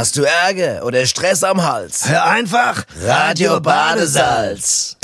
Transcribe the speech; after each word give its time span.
Hast 0.00 0.16
du 0.16 0.22
Ärger 0.22 0.82
oder 0.86 1.04
Stress 1.04 1.44
am 1.44 1.62
Hals? 1.62 2.08
Hör 2.08 2.24
einfach 2.24 2.84
Radio 3.04 3.60
Badesalz. 3.60 4.96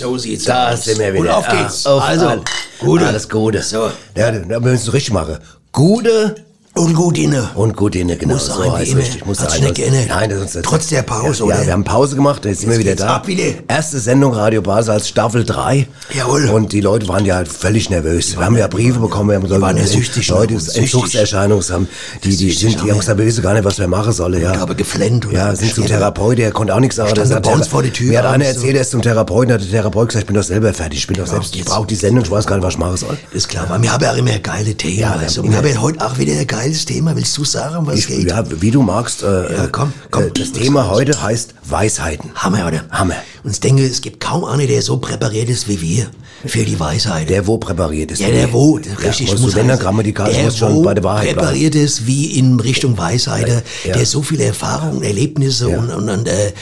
So 0.00 0.18
sieht's 0.18 0.42
Da 0.46 0.72
aus. 0.72 0.82
sind 0.86 0.98
wir 0.98 1.12
wieder. 1.14 1.20
Und 1.22 1.28
auf 1.28 1.48
Ah, 1.48 1.54
geht's. 1.54 1.86
auf 1.86 2.02
also, 2.02 2.26
all- 2.26 2.40
Gute. 2.80 3.06
Alles 3.06 3.28
Gute. 3.28 3.62
So. 3.62 3.92
Ja, 4.16 4.32
da 4.32 4.58
müssen 4.58 4.86
wir 4.86 4.92
richtig 4.94 5.12
machen. 5.12 5.38
Gute 5.70 6.34
Und 6.76 6.92
gut 6.94 7.16
inne. 7.18 7.50
und 7.54 7.76
gut 7.76 7.94
inne, 7.94 8.16
genau. 8.16 8.34
Muss 8.34 8.46
so 8.46 8.64
wie 8.64 8.68
heißt 8.68 8.96
richtig. 8.96 9.24
Muss 9.24 9.38
nicht 9.40 9.74
geändert. 9.76 10.06
Nein, 10.08 10.28
das 10.28 10.38
ist 10.40 10.56
uns 10.56 10.66
Trotz 10.66 10.88
der 10.88 11.02
Pause, 11.02 11.38
ja, 11.38 11.44
oder? 11.44 11.60
Ja, 11.60 11.66
wir 11.66 11.72
haben 11.72 11.84
Pause 11.84 12.16
gemacht, 12.16 12.44
jetzt 12.44 12.62
sind 12.62 12.70
wir 12.70 12.80
wieder 12.80 12.96
da. 12.96 13.14
ab 13.14 13.28
wieder. 13.28 13.44
Erste 13.68 14.00
Sendung 14.00 14.32
Radio 14.32 14.60
Badesalz, 14.60 15.06
Staffel 15.06 15.44
3. 15.44 15.86
Jawohl. 16.12 16.46
Und 16.48 16.72
die 16.72 16.80
Leute 16.80 17.06
waren 17.06 17.24
ja 17.26 17.44
völlig 17.44 17.90
nervös. 17.90 18.36
Wir 18.36 18.44
haben 18.44 18.56
ja 18.56 18.66
Briefe 18.66 18.98
bekommen, 18.98 19.30
wir 19.30 19.36
haben 19.36 19.46
so 19.46 19.60
waren 19.60 19.76
ja 19.76 19.86
süchtig, 19.86 20.26
Leute, 20.28 20.54
ne? 20.54 20.58
die 20.58 20.64
Süchtig. 20.64 20.82
Entzugserscheinungen 20.82 21.64
haben. 21.70 21.88
Die, 22.24 22.36
die 22.36 22.50
sind, 22.50 22.82
die 22.82 22.90
haben 22.90 22.98
gesagt, 22.98 23.18
wir 23.18 23.26
wissen 23.26 23.42
gar 23.44 23.54
nicht, 23.54 23.64
was 23.64 23.78
wir 23.78 23.86
machen 23.86 24.12
sollen, 24.12 24.42
ja. 24.42 24.54
Ich 24.54 24.58
habe 24.58 24.74
geflennt 24.74 25.26
oder 25.26 25.34
Ja, 25.36 25.46
sind 25.54 25.58
zum 25.74 25.84
geschrieben. 25.84 26.00
Therapeut, 26.00 26.38
der 26.38 26.50
konnte 26.50 26.74
auch 26.74 26.80
nichts 26.80 26.96
sagen. 26.96 27.14
Der 27.14 27.22
bei 27.22 27.28
sagt, 27.28 27.46
uns 27.46 27.68
vor 27.68 27.84
der 27.84 27.92
Tür 27.92 28.08
Mir 28.08 28.18
hat 28.18 28.26
einer 28.26 28.46
erzählt, 28.46 28.74
er 28.74 28.82
ist 28.82 28.90
zum 28.90 29.00
Therapeuten, 29.00 29.54
hat 29.54 29.60
der 29.60 29.70
Therapeut 29.70 30.08
gesagt, 30.08 30.24
ich 30.24 30.26
bin 30.26 30.34
doch 30.34 30.42
selber 30.42 30.74
fertig, 30.74 30.98
ich 30.98 31.06
bin 31.06 31.18
doch 31.18 31.28
selbst, 31.28 31.54
ich 31.54 31.64
brauche 31.64 31.86
die 31.86 31.94
Sendung, 31.94 32.24
ich 32.24 32.30
weiß 32.32 32.48
gar 32.48 32.56
nicht, 32.56 32.64
was 32.64 32.74
ich 32.74 32.80
machen 32.80 32.96
soll. 32.96 33.16
Ist 33.32 33.48
klar, 33.48 33.66
weil 33.68 33.80
wir 33.80 33.92
haben 33.92 34.02
ja 34.02 34.10
auch 34.10 34.16
immer 34.16 34.36
geile 34.40 34.74
Themen. 34.74 34.98
Ja, 34.98 35.20
wir 35.20 35.56
haben 35.56 35.80
heute 35.80 36.04
auch 36.04 36.18
wieder 36.18 36.32
ein 36.32 36.46
geiles 36.64 36.84
Thema. 36.86 37.14
Willst 37.14 37.36
du 37.36 37.44
sagen, 37.44 37.86
was 37.86 37.98
Ich, 38.00 38.06
geht? 38.06 38.28
ja, 38.28 38.42
wie 38.60 38.70
du 38.70 38.82
magst. 38.82 39.22
Äh, 39.22 39.54
Ja, 39.54 39.66
komm, 39.70 39.92
komm. 40.10 40.24
Äh, 40.24 40.30
das 40.30 40.52
Thema 40.52 40.88
heute 40.88 41.20
heißt 41.20 41.54
Weisheiten. 41.68 42.30
Hammer, 42.34 42.66
oder? 42.66 42.84
Hammer. 42.90 43.16
Und 43.42 43.50
ich 43.52 43.60
denke, 43.60 43.84
es 43.84 44.00
gibt 44.00 44.20
kaum 44.20 44.44
einen, 44.44 44.66
der 44.66 44.80
so 44.82 44.96
präpariert 44.96 45.48
ist 45.50 45.68
wie 45.68 45.80
wir 45.80 46.06
für 46.46 46.64
die 46.64 46.78
Weisheit. 46.80 47.28
Der 47.28 47.46
wo 47.46 47.58
präpariert 47.58 48.10
ist. 48.12 48.20
ja, 48.20 48.30
der 48.30 48.52
wo, 48.52 48.76
richtig. 48.76 49.30
musst 49.30 49.44
du, 49.44 49.54
wenn 49.54 49.68
dann 49.68 49.78
der 49.78 50.44
musst 50.44 50.58
schon 50.58 50.82
bei 50.82 50.94
der 50.94 51.04
Wahrheit 51.04 51.24
bleiben. 51.24 51.38
präpariert 51.40 51.74
ist 51.74 52.06
wie 52.06 52.38
in 52.38 52.58
Richtung 52.60 52.96
Weisheit, 52.96 53.48
Ja. 53.84 53.92
der 53.94 54.06
so 54.06 54.22
viele 54.22 54.44
Erfahrungen, 54.44 55.02
Erlebnisse 55.02 55.70
Ja. 55.70 55.78
und, 55.78 55.90
und, 55.90 56.08
und 56.08 56.28
äh, 56.28 56.52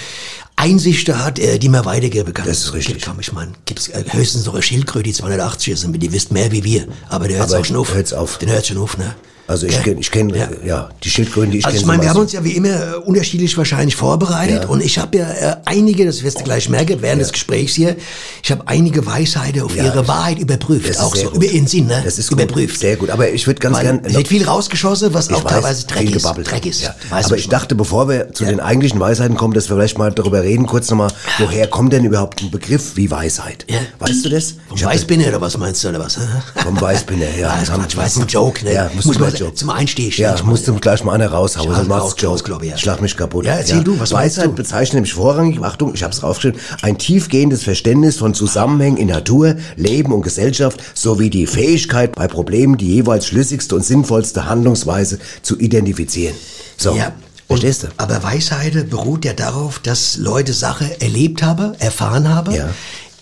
Einsichten 0.56 1.24
hat, 1.24 1.38
äh, 1.38 1.58
die 1.58 1.68
man 1.68 1.84
weitergeben 1.84 2.32
kann. 2.34 2.46
Das 2.46 2.58
ist 2.58 2.74
richtig. 2.74 2.94
Gibt, 2.96 3.06
komm, 3.06 3.20
ich 3.20 3.32
meine, 3.32 3.52
gibt's 3.64 3.88
äh, 3.88 4.04
höchstens 4.10 4.44
noch 4.46 4.54
eine 4.54 4.62
Schildkröte, 4.62 5.04
die 5.04 5.12
280 5.12 5.72
ist, 5.72 5.84
und 5.84 5.92
die 5.98 6.12
wisst 6.12 6.30
mehr 6.32 6.52
wie 6.52 6.62
wir. 6.62 6.86
Aber 7.08 7.26
der 7.28 7.38
hört 7.38 7.54
auch 7.54 7.64
schon 7.64 7.76
auf. 7.76 7.94
hört's 7.94 8.12
auf. 8.12 8.38
Den 8.38 8.50
hört 8.50 8.66
schon 8.66 8.78
auf, 8.78 8.98
ne? 8.98 9.14
Also 9.48 9.66
ich 9.66 9.74
Ja. 9.74 9.82
kenne, 9.82 10.00
ich 10.00 10.10
kenn, 10.10 10.30
ja. 10.30 10.48
Ja. 10.64 10.88
die 11.02 11.10
Schildkröten, 11.10 11.50
die 11.50 11.58
ich 11.58 11.64
Also 11.66 11.74
kenne. 11.74 11.80
ich 11.82 11.86
meine, 11.86 12.02
wir 12.02 12.10
haben 12.10 12.20
uns 12.20 12.32
ja 12.32 12.44
wie 12.44 12.52
immer 12.52 12.68
äh, 12.68 12.94
unterschiedlich 13.04 13.56
wahrscheinlich 13.58 13.96
vorbereitet 13.96 14.62
Ja. 14.62 14.68
und 14.68 14.82
ich 14.82 14.98
habe 14.98 15.18
ja 15.18 15.28
äh, 15.30 15.56
einige, 15.64 16.06
das 16.06 16.22
wirst 16.22 16.40
du 16.40 16.44
gleich 16.44 16.68
merken 16.68 16.98
während 17.02 17.20
des 17.20 17.32
Gesprächs 17.32 17.74
hier, 17.74 17.96
ich 18.42 18.50
habe 18.52 18.62
einige 18.66 19.04
Weisheiten 19.04 19.60
auf 19.62 19.74
Ja. 19.76 19.84
ihre 19.84 20.06
Wahrheit 20.08 20.38
überprüft, 20.38 20.88
Das 20.88 20.96
ist 20.96 21.02
auch 21.02 21.14
so 21.16 21.24
gut. 21.30 21.36
über 21.42 21.46
ihren 21.46 21.66
Sinn, 21.66 21.86
ne? 21.86 22.00
Das 22.04 22.18
ist 22.18 22.30
überprüft. 22.30 22.74
Gut, 22.74 22.80
sehr 22.80 22.96
gut. 22.96 23.10
Aber 23.10 23.30
ich 23.30 23.46
würde 23.46 23.58
ganz 23.60 23.76
Weil 23.76 23.82
gern. 23.84 24.00
es 24.04 24.14
wird 24.14 24.28
viel 24.28 24.44
rausgeschossen, 24.44 25.12
was 25.12 25.28
auch 25.30 25.44
weiß, 25.44 25.52
teilweise 25.52 25.86
Dreck 25.86 26.04
ist. 26.10 26.12
gebabbelt. 26.22 26.50
Dreck 26.50 26.64
ist. 26.66 26.82
Ja. 26.82 26.94
Weißt 27.10 27.26
Aber 27.26 27.36
ich 27.36 27.48
dachte, 27.48 27.74
bevor 27.74 28.08
wir 28.08 28.32
zu 28.32 28.44
den 28.44 28.60
eigentlichen 28.60 29.00
Weisheiten 29.00 29.36
kommen, 29.36 29.54
dass 29.54 29.68
wir 29.68 29.76
vielleicht 29.76 29.98
mal 29.98 30.12
darüber 30.12 30.42
reden, 30.42 30.66
kurz 30.66 30.88
nochmal, 30.88 31.10
woher 31.38 31.66
kommt 31.66 31.92
denn 31.92 32.04
überhaupt 32.04 32.40
ein 32.42 32.50
Begriff 32.50 32.96
wie 32.96 33.10
Weisheit? 33.10 33.66
Ja. 33.68 33.78
Weißt 33.98 34.24
du 34.24 34.28
das? 34.28 34.54
Vom 34.68 34.80
Weißbinne 34.82 35.26
oder 35.28 35.40
was 35.40 35.58
meinst 35.58 35.82
du 35.84 35.88
oder 35.88 35.98
was? 36.00 36.16
Vom 36.62 36.80
Weißbinne, 36.80 37.26
ja. 37.38 37.60
ja 37.60 37.76
das 37.76 37.96
weiß 37.96 38.18
ein 38.18 38.26
Joke, 38.28 38.64
ne? 38.64 38.72
Ja, 38.74 38.90
Muss 38.94 39.06
man 39.18 39.32
Joke. 39.44 39.54
zum 39.54 39.70
Einstieg. 39.70 40.16
Ja, 40.18 40.34
ich 40.34 40.44
musst 40.44 40.66
du 40.68 40.74
gleich 40.78 41.04
mal 41.04 41.12
einer 41.12 41.28
raushauen. 41.30 41.68
Ja, 41.70 41.76
sonst 41.76 41.88
machst 41.88 42.22
raus, 42.22 42.24
raus, 42.24 42.44
glaube 42.44 42.64
ich, 42.66 42.70
ja. 42.72 42.78
Schlag 42.78 43.00
mich 43.02 43.16
kaputt. 43.16 43.44
Ja, 43.44 43.54
erzähl 43.56 43.82
du, 43.84 43.98
was 43.98 44.12
Weisheit 44.12 44.46
du? 44.46 44.52
bezeichnet 44.52 44.94
nämlich 44.94 45.14
vorrangig, 45.14 45.60
Achtung, 45.62 45.92
ich 45.94 46.02
habe 46.02 46.12
es 46.12 46.20
draufgeschrieben, 46.20 46.60
ein 46.82 46.98
tiefgehendes 46.98 47.62
Verständnis 47.64 48.16
von 48.18 48.34
Zusammenhängen 48.34 48.96
in 48.96 49.08
Natur, 49.08 49.56
Leben 49.76 50.12
und 50.12 50.22
Gesellschaft 50.22 50.80
sowie 50.94 51.30
die 51.30 51.46
Fähigkeit, 51.46 52.14
bei 52.14 52.28
Problemen 52.28 52.76
die 52.76 52.86
jeweils 52.94 53.26
schlüssigste 53.26 53.74
und 53.74 53.84
sinnvollste 53.84 54.46
Handlungsweise 54.46 55.18
zu 55.42 55.58
identifizieren. 55.58 56.34
So, 56.76 56.94
Ja. 56.94 57.12
verstehst 57.48 57.82
du? 57.84 57.88
Aber 57.98 58.22
Weisheit 58.22 58.88
beruht 58.90 59.24
ja 59.24 59.32
darauf, 59.34 59.78
dass 59.78 60.16
Leute 60.16 60.52
Sache 60.52 61.00
erlebt 61.00 61.42
haben, 61.42 61.74
erfahren 61.78 62.28
haben, 62.34 62.52
Ja. 62.54 62.68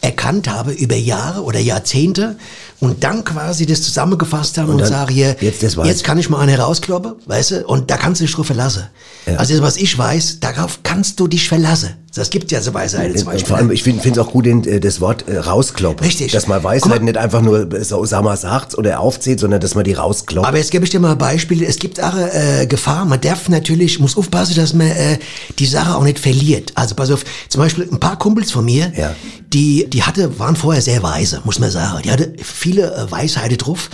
erkannt 0.03 0.49
haben 0.49 0.73
über 0.73 0.97
Jahre 0.97 1.43
oder 1.43 1.59
Jahrzehnte 1.59 2.37
und 2.81 3.05
dann 3.05 3.25
quasi 3.25 3.67
das 3.67 3.83
zusammengefasst 3.83 4.59
haben 4.59 4.71
und, 4.71 4.79
dann- 4.79 4.89
sagen 4.89 5.13
hier, 5.13 5.37
jetzt 5.41 5.63
jetzt 5.63 6.05
kann 6.05 6.19
ich 6.19 6.29
mal 6.31 6.41
einen 6.41 6.49
herauskloppen, 6.51 7.13
weißt 7.27 7.51
du, 7.53 7.67
und 7.67 7.91
da 7.91 7.97
kannst 7.97 8.21
du 8.21 8.25
dich 8.27 8.35
drauf 8.35 8.47
verlassen. 8.47 8.85
Ja. 9.27 9.37
Also 9.37 9.53
das, 9.55 9.63
was 9.63 9.77
ich 9.77 9.97
weiß, 9.97 10.41
darauf 10.41 10.81
kannst 10.83 11.21
du 11.21 11.29
dich 11.29 11.49
verlassen. 11.49 11.91
Das 12.13 12.31
gibt 12.31 12.51
ja 12.51 12.61
so 12.61 12.75
Weisheit 12.75 13.17
zum 13.17 13.29
Und 13.29 13.35
Beispiel. 13.35 13.47
vor 13.49 13.57
allem, 13.59 13.71
ich 13.71 13.85
finde 13.85 14.11
es 14.11 14.19
auch 14.19 14.33
gut, 14.33 14.45
äh, 14.47 14.81
das 14.81 15.01
Wort 15.01 15.29
äh, 15.29 15.39
rauskloppen. 15.39 16.05
Richtig. 16.05 16.33
Dass 16.33 16.49
man 16.49 16.61
Guck 16.61 16.71
Weisheit 16.73 16.89
mal. 16.89 16.99
nicht 17.05 17.17
einfach 17.17 17.41
nur 17.41 17.73
äh, 17.73 17.85
so 17.85 17.99
Osama 17.99 18.37
sagt 18.37 18.77
oder 18.77 18.99
aufzählt, 18.99 19.39
sondern 19.39 19.61
dass 19.61 19.77
man 19.77 19.85
die 19.85 19.93
rauskloppt. 19.93 20.49
Aber 20.49 20.57
jetzt 20.59 20.73
gebe 20.73 20.85
ich 20.85 20.91
dir 20.91 20.99
mal 20.99 21.13
ein 21.13 21.19
Beispiel. 21.19 21.63
Es 21.63 21.79
gibt 21.79 22.03
auch 22.03 22.17
äh, 22.17 22.67
Gefahr. 22.67 23.05
Man 23.05 23.21
darf 23.21 23.49
natürlich, 23.49 24.01
muss 24.01 24.17
aufpassen, 24.17 24.57
dass 24.57 24.73
man 24.73 24.89
äh, 24.89 25.19
die 25.61 25.67
Sache 25.67 25.95
auch 25.95 26.03
nicht 26.03 26.19
verliert. 26.19 26.73
Also 26.75 26.97
pass 26.97 27.13
auf, 27.13 27.23
zum 27.49 27.61
Beispiel 27.61 27.89
ein 27.93 28.01
paar 28.01 28.19
Kumpels 28.19 28.51
von 28.51 28.65
mir, 28.65 28.93
Ja. 28.97 29.15
die, 29.53 29.89
die 29.89 30.03
hatte, 30.03 30.37
waren 30.41 30.57
vorher 30.57 30.83
sehr 30.83 31.05
weise, 31.05 31.43
muss 31.45 31.61
man 31.61 31.71
sagen. 31.71 32.01
Die 32.03 32.11
hatte 32.11 32.33
viele 32.71 32.95
äh, 32.95 33.11
Weisheiten 33.11 33.59
drauf. 33.59 33.91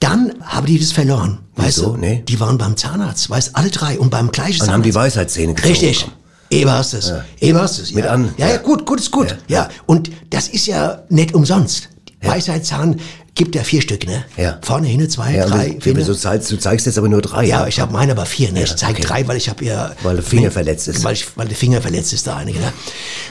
Dann 0.00 0.34
haben 0.42 0.66
die 0.66 0.78
das 0.78 0.92
verloren. 0.92 1.40
Weißt 1.56 1.78
Wieso? 1.78 1.90
du? 1.92 1.96
Nee. 1.96 2.22
Die 2.28 2.38
waren 2.40 2.56
beim 2.56 2.76
Zahnarzt, 2.76 3.28
weißt 3.30 3.56
alle 3.56 3.70
drei 3.70 3.98
und 3.98 4.10
beim 4.10 4.30
gleichen 4.30 4.60
Dann 4.60 4.70
haben 4.70 4.82
die 4.82 4.92
Zahnarzt. 4.92 5.16
Weisheitszähne 5.16 5.54
gezogen. 5.54 5.72
Richtig. 5.74 6.06
Eben 6.50 6.70
hast 6.70 6.94
es. 6.94 7.12
Eben 7.40 7.58
hast 7.58 7.78
es. 7.78 7.90
Ja. 7.90 7.96
Mit 7.96 8.06
an- 8.06 8.34
Ja, 8.38 8.46
ja, 8.46 8.52
ja. 8.54 8.58
gut, 8.60 8.86
gut 8.86 9.00
ist 9.00 9.10
gut. 9.10 9.36
Ja. 9.48 9.68
Und 9.86 10.10
das 10.30 10.48
ist 10.48 10.66
ja 10.66 11.02
nicht 11.10 11.34
umsonst. 11.34 11.88
Weisheitszahn 12.22 13.00
gibt 13.34 13.54
ja 13.54 13.62
vier 13.62 13.80
Stück, 13.82 14.06
ne? 14.06 14.24
Ja. 14.36 14.58
Vorne 14.62 14.88
hin, 14.88 15.08
zwei, 15.08 15.34
Ja, 15.34 15.46
drei, 15.46 15.70
du, 15.70 15.80
vier. 15.80 15.94
du, 15.94 16.14
zeigst, 16.14 16.50
du 16.50 16.58
zeigst 16.58 16.86
jetzt 16.86 16.98
aber 16.98 17.08
nur 17.08 17.22
drei. 17.22 17.46
Ja, 17.46 17.66
ich 17.66 17.78
habe 17.80 17.92
meine 17.92 18.12
aber 18.12 18.26
vier, 18.26 18.52
ne? 18.52 18.64
Ich 18.64 18.74
zeige 18.76 18.98
okay. 18.98 19.02
drei, 19.02 19.28
weil 19.28 19.36
ich 19.36 19.48
habe 19.48 19.64
ja... 19.64 19.92
Weil 20.02 20.16
der 20.16 20.24
Finger 20.24 20.50
verletzt 20.50 20.88
ist. 20.88 21.04
Weil, 21.04 21.14
ich, 21.14 21.26
weil 21.36 21.46
der 21.46 21.56
Finger 21.56 21.80
verletzt 21.80 22.12
ist, 22.12 22.26
der 22.26 22.36
einige, 22.36 22.58
ne? 22.58 22.72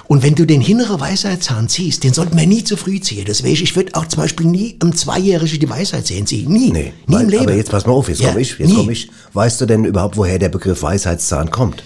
Und 0.08 0.24
wenn 0.24 0.36
du 0.36 0.46
den 0.46 0.62
hinteren 0.62 1.00
Weisheitszahn 1.00 1.68
ziehst, 1.68 2.04
den 2.04 2.14
sollte 2.14 2.36
man 2.36 2.48
nie 2.48 2.64
zu 2.64 2.78
früh 2.78 3.00
ziehen. 3.02 3.26
Deswegen, 3.28 3.62
ich 3.62 3.76
würde 3.76 3.96
auch 3.96 4.08
zum 4.08 4.22
Beispiel 4.22 4.46
nie 4.46 4.78
einem 4.82 4.96
Zweijährigen 4.96 5.60
die 5.60 5.70
Weisheitszähne 5.70 6.26
ziehen. 6.26 6.52
Nie. 6.52 6.72
Nee, 6.72 6.94
nie 7.06 7.16
weil, 7.16 7.24
im 7.24 7.30
Leben. 7.30 7.44
aber 7.44 7.56
jetzt 7.56 7.72
pass 7.72 7.86
mal 7.86 7.94
auf, 7.94 8.08
jetzt 8.08 8.22
Ja, 8.22 8.30
komme 8.30 8.42
ich, 8.42 8.58
jetzt 8.58 8.74
komme 8.74 8.92
ich. 8.92 9.10
Weißt 9.34 9.60
du 9.60 9.66
denn 9.66 9.84
überhaupt, 9.86 10.16
woher 10.18 10.40
der 10.40 10.50
Begriff 10.50 10.82
Weisheitszahn 10.82 11.52
kommt? 11.52 11.84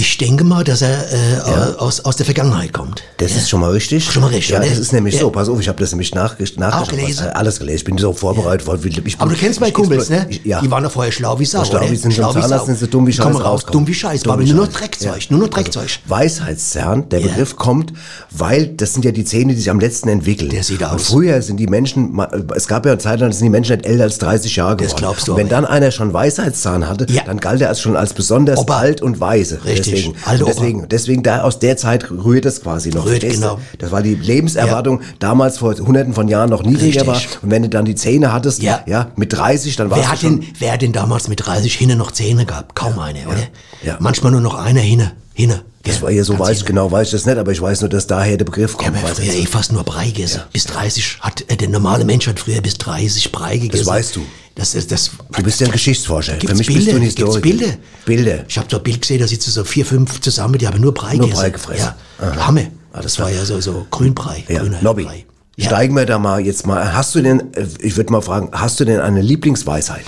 Ich 0.00 0.16
denke 0.16 0.44
mal, 0.44 0.62
dass 0.62 0.80
er 0.80 0.96
äh, 1.12 1.76
aus, 1.76 1.98
aus 2.04 2.14
der 2.14 2.24
Vergangenheit 2.24 2.72
kommt. 2.72 3.02
Das 3.16 3.32
ist 3.34 3.50
schon 3.50 3.58
mal 3.60 3.72
richtig. 3.72 4.04
Schon 4.08 4.22
mal 4.22 4.28
richtig, 4.28 4.50
Ja, 4.50 4.60
ne? 4.60 4.66
das 4.68 4.78
ist 4.78 4.92
nämlich 4.92 5.14
Ja. 5.14 5.22
so. 5.22 5.30
Pass 5.30 5.48
auf, 5.48 5.58
ich 5.60 5.66
habe 5.66 5.80
das 5.80 5.90
nämlich 5.90 6.14
nachgeschaut. 6.14 6.56
Nach, 6.58 6.86
gelesen? 6.86 7.26
Alles 7.30 7.58
gelesen. 7.58 7.78
Ich 7.78 7.84
bin 7.84 7.98
so 7.98 8.12
vorbereitet. 8.12 8.64
weil 8.68 8.78
Ich, 8.86 9.18
Aber 9.20 9.32
du 9.32 9.36
kennst 9.36 9.58
meine 9.60 9.72
Kumpels, 9.72 10.08
ne? 10.08 10.26
Ich, 10.28 10.44
ja. 10.44 10.60
Die 10.60 10.70
waren 10.70 10.84
doch 10.84 10.92
vorher 10.92 11.10
schlau 11.10 11.36
wie 11.40 11.44
Sau, 11.44 11.64
Schlau 11.64 11.80
wie 11.90 11.96
sind 11.96 12.14
zum 12.14 12.30
Zahnarzt, 12.32 12.48
Sau. 12.48 12.64
sind 12.66 12.78
sie 12.78 12.86
dumm 12.86 13.08
wie 13.08 13.12
Scheiß 13.12 13.26
raus, 13.26 13.42
rauskommen. 13.44 13.72
dumm 13.72 13.86
wie 13.88 13.94
Scheiß. 13.94 14.22
Dumm 14.22 14.38
wie 14.38 14.44
nur 14.52 14.66
noch 14.66 14.72
Scheiß. 14.72 14.80
Dreckzeug, 14.80 15.20
Ja. 15.22 15.26
nur 15.30 15.40
noch 15.40 15.48
Dreckzeug. 15.48 15.88
Weisheitszahn, 16.06 17.08
der 17.08 17.18
Ja. 17.18 17.26
Begriff 17.26 17.56
kommt, 17.56 17.92
weil 18.30 18.68
das 18.68 18.92
sind 18.94 19.04
ja 19.04 19.10
die 19.10 19.24
Zähne, 19.24 19.52
die 19.54 19.58
sich 19.58 19.70
am 19.70 19.80
letzten 19.80 20.08
entwickeln. 20.10 20.50
Der 20.50 20.62
sieht 20.62 20.80
Und 20.80 20.86
aus. 20.86 21.06
früher 21.08 21.42
sind 21.42 21.56
die 21.58 21.66
Menschen, 21.66 22.16
es 22.54 22.68
gab 22.68 22.86
ja 22.86 22.92
eine 22.92 23.00
Zeit 23.00 23.18
lang, 23.18 23.32
sind 23.32 23.42
die 23.44 23.50
Menschen 23.50 23.76
nicht 23.76 23.86
älter 23.86 24.04
als 24.04 24.18
30 24.18 24.54
Jahre 24.54 24.76
geworden. 24.76 24.90
Das 24.92 24.96
glaubst 24.96 25.26
du 25.26 25.32
Und 25.32 25.38
wenn 25.38 25.48
dann 25.48 25.64
einer 25.64 25.90
schon 25.90 26.12
Weisheitszahn 26.12 26.88
hatte, 26.88 27.06
Ja. 27.10 27.22
dann 27.26 27.40
galt 27.40 27.60
er 27.60 27.68
als 27.68 27.80
schon 27.80 27.96
als 27.96 28.14
besonders 28.14 28.66
alt 28.68 29.02
und 29.02 29.18
weise. 29.18 29.58
Richtig. 29.64 29.87
Deswegen, 29.90 30.14
Alter 30.24 30.44
und 30.46 30.48
deswegen, 30.54 30.88
deswegen 30.88 31.22
da 31.22 31.42
aus 31.42 31.58
der 31.58 31.76
Zeit 31.76 32.10
rührt 32.10 32.44
es 32.46 32.62
quasi 32.62 32.90
noch. 32.90 33.06
Rührt, 33.06 33.22
du? 33.22 33.28
genau. 33.28 33.58
Das 33.78 33.90
war 33.90 34.02
die 34.02 34.14
Lebenserwartung 34.14 35.00
damals 35.18 35.58
vor 35.58 35.74
hunderten 35.74 36.14
von 36.14 36.28
Jahren 36.28 36.50
noch 36.50 36.62
niedriger 36.62 37.06
Richtig. 37.06 37.06
war. 37.34 37.42
Und 37.42 37.50
wenn 37.50 37.62
du 37.62 37.68
dann 37.68 37.84
die 37.84 37.94
Zähne 37.94 38.32
hattest, 38.32 38.62
Ja. 38.62 38.82
ja, 38.86 39.10
mit 39.16 39.32
30, 39.32 39.76
dann 39.76 39.90
warst 39.90 40.00
Wer 40.00 40.06
du 40.06 40.12
hat, 40.12 40.20
schon... 40.20 40.40
denn, 40.40 40.52
wer 40.58 40.72
hat 40.72 40.82
denn 40.82 40.92
damals 40.92 41.28
mit 41.28 41.44
30 41.46 41.74
hinne 41.74 41.96
noch 41.96 42.10
Zähne 42.12 42.46
gehabt? 42.46 42.74
Kaum 42.74 42.98
eine, 42.98 43.26
oder? 43.26 43.36
Ja. 43.82 43.96
Manchmal 44.00 44.32
nur 44.32 44.40
noch 44.40 44.54
einer 44.54 44.80
hinne. 44.80 45.12
hinne. 45.34 45.62
Das 45.84 46.02
war 46.02 46.10
ja 46.10 46.22
so, 46.22 46.38
weiß, 46.38 46.66
genau 46.66 46.90
weiß 46.92 47.06
ich 47.08 47.12
das 47.12 47.24
nicht, 47.24 47.38
aber 47.38 47.50
ich 47.50 47.62
weiß 47.62 47.80
nur, 47.80 47.88
dass 47.88 48.06
daher 48.06 48.36
der 48.36 48.44
Begriff 48.44 48.76
Ja, 48.80 48.90
kommt. 48.90 49.02
weiß 49.02 49.18
früher 49.20 49.32
eh 49.32 49.46
fast 49.46 49.72
nur 49.72 49.84
Brei 49.84 50.06
gegessen. 50.06 50.42
Bis 50.52 50.64
30 50.66 51.18
hat, 51.20 51.44
äh, 51.48 51.56
der 51.56 51.68
normale 51.70 52.04
Mensch 52.04 52.26
hat 52.26 52.38
früher 52.40 52.60
bis 52.60 52.76
30 52.76 53.32
Brei 53.32 53.56
gegessen. 53.56 53.86
weißt 53.86 54.16
du. 54.16 54.20
Das 54.58 54.74
ist, 54.74 54.90
das, 54.90 55.12
Du 55.36 55.42
bist 55.44 55.60
ja 55.60 55.68
ein 55.68 55.72
Geschichtsforscher. 55.72 56.34
Für 56.34 56.52
mich 56.52 56.66
Bilder? 56.66 56.80
bist 56.80 56.92
du 56.92 56.96
ein 56.96 57.02
Historiker. 57.02 57.40
Bilder? 57.40 57.74
Bilder. 58.04 58.44
Ich 58.48 58.58
habe 58.58 58.66
so 58.68 58.78
ein 58.78 58.82
Bild 58.82 59.00
gesehen, 59.02 59.20
da 59.20 59.28
sitzen 59.28 59.52
so 59.52 59.62
vier, 59.62 59.86
fünf 59.86 60.20
zusammen, 60.20 60.58
die 60.58 60.66
haben 60.66 60.80
nur 60.80 60.92
Brei 60.92 61.14
Nur. 61.14 61.30
Brei 61.30 61.50
gefressen. 61.50 61.92
Ja, 62.20 62.44
Hammer. 62.44 62.64
das 62.92 63.20
war 63.20 63.30
ja 63.30 63.44
so, 63.44 63.60
so 63.60 63.86
Grünbrei. 63.88 64.44
Ja, 64.48 64.58
grüner 64.58 64.82
Nobby. 64.82 65.04
Brei. 65.04 65.24
Ja. 65.56 65.66
Steigen 65.66 65.94
wir 65.94 66.06
da 66.06 66.18
mal 66.18 66.40
jetzt 66.40 66.66
mal. 66.66 66.92
Hast 66.92 67.14
du 67.14 67.22
denn, 67.22 67.54
äh, 67.54 67.66
ich 67.80 67.96
würde 67.96 68.10
mal 68.10 68.20
fragen, 68.20 68.48
hast 68.50 68.80
du 68.80 68.84
denn 68.84 69.00
eine 69.00 69.22
Lieblingsweisheit? 69.22 70.04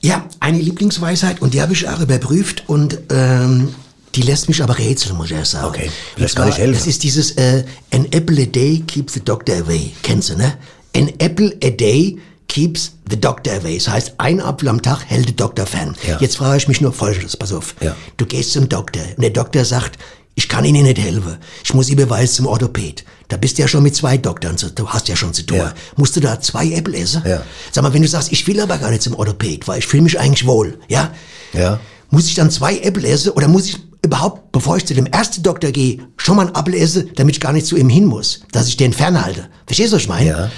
Ja, 0.00 0.26
eine 0.40 0.58
Lieblingsweisheit 0.58 1.40
und 1.40 1.54
die 1.54 1.62
habe 1.62 1.72
ich 1.72 1.88
auch 1.88 2.00
überprüft 2.00 2.64
und 2.66 2.98
ähm, 3.10 3.74
die 4.16 4.22
lässt 4.22 4.48
mich 4.48 4.60
aber 4.60 4.76
rätseln, 4.76 5.16
muss 5.16 5.30
ich 5.30 5.36
erst 5.36 5.52
sagen. 5.52 5.66
Okay, 5.68 5.88
vielleicht 6.16 6.34
kann 6.34 6.48
ich 6.48 6.58
helfen. 6.58 6.74
Das 6.74 6.88
ist 6.88 7.04
dieses 7.04 7.30
äh, 7.36 7.64
An 7.92 8.06
apple 8.10 8.42
a 8.42 8.46
day 8.46 8.82
keeps 8.88 9.14
the 9.14 9.20
doctor 9.20 9.54
away. 9.56 9.92
Kennst 10.02 10.30
du, 10.30 10.36
ne? 10.36 10.54
An 10.96 11.10
apple 11.18 11.56
a 11.62 11.70
day 11.70 12.18
keeps 12.54 12.92
the 13.10 13.20
doctor 13.20 13.52
away. 13.52 13.78
Das 13.78 13.88
heißt, 13.88 14.12
ein 14.18 14.40
Apfel 14.40 14.68
am 14.68 14.80
Tag 14.80 15.02
hält 15.08 15.28
den 15.28 15.34
Doktor 15.34 15.66
fern. 15.66 15.96
Ja. 16.06 16.18
Jetzt 16.20 16.36
frage 16.36 16.56
ich 16.56 16.68
mich 16.68 16.80
nur 16.80 16.92
Folgendes, 16.92 17.36
pass 17.36 17.52
auf. 17.52 17.74
Ja. 17.80 17.96
Du 18.16 18.26
gehst 18.26 18.52
zum 18.52 18.68
Doktor 18.68 19.02
und 19.16 19.22
der 19.22 19.30
Doktor 19.30 19.64
sagt, 19.64 19.98
ich 20.36 20.48
kann 20.48 20.64
Ihnen 20.64 20.84
nicht 20.84 20.98
helfen. 20.98 21.36
Ich 21.64 21.74
muss 21.74 21.88
überweisen 21.88 22.36
zum 22.36 22.46
Orthopäd. 22.46 23.04
Da 23.26 23.36
bist 23.38 23.58
du 23.58 23.62
ja 23.62 23.68
schon 23.68 23.82
mit 23.82 23.96
zwei 23.96 24.18
Doktoren, 24.18 24.56
du 24.74 24.88
hast 24.88 25.08
ja 25.08 25.16
schon 25.16 25.34
zu 25.34 25.42
tun. 25.44 25.58
Ja. 25.58 25.74
Musst 25.96 26.14
du 26.14 26.20
da 26.20 26.40
zwei 26.40 26.70
Äpfel 26.70 26.94
essen? 26.94 27.22
Ja. 27.26 27.42
Sag 27.72 27.82
mal, 27.82 27.92
wenn 27.92 28.02
du 28.02 28.08
sagst, 28.08 28.30
ich 28.30 28.46
will 28.46 28.60
aber 28.60 28.78
gar 28.78 28.90
nicht 28.90 29.02
zum 29.02 29.16
Orthopäd, 29.16 29.66
weil 29.66 29.80
ich 29.80 29.86
fühle 29.86 30.04
mich 30.04 30.20
eigentlich 30.20 30.46
wohl, 30.46 30.78
ja? 30.88 31.12
Ja. 31.54 31.80
Muss 32.10 32.28
ich 32.28 32.34
dann 32.34 32.52
zwei 32.52 32.78
Äpfel 32.78 33.04
essen 33.04 33.32
oder 33.32 33.48
muss 33.48 33.66
ich 33.66 33.78
überhaupt, 34.02 34.52
bevor 34.52 34.76
ich 34.76 34.86
zu 34.86 34.94
dem 34.94 35.06
ersten 35.06 35.42
Doktor 35.42 35.72
gehe, 35.72 36.06
schon 36.18 36.36
mal 36.36 36.46
einen 36.46 36.54
Apfel 36.54 36.74
esse, 36.74 37.06
damit 37.16 37.34
ich 37.36 37.40
gar 37.40 37.52
nicht 37.52 37.66
zu 37.66 37.76
ihm 37.76 37.88
hin 37.88 38.04
muss, 38.04 38.42
dass 38.52 38.68
ich 38.68 38.76
den 38.76 38.92
fernhalte? 38.92 39.48
Verstehst 39.66 39.92
du, 39.92 39.96
was 39.96 40.02
ich 40.02 40.08
meine? 40.08 40.28
Ja. 40.28 40.50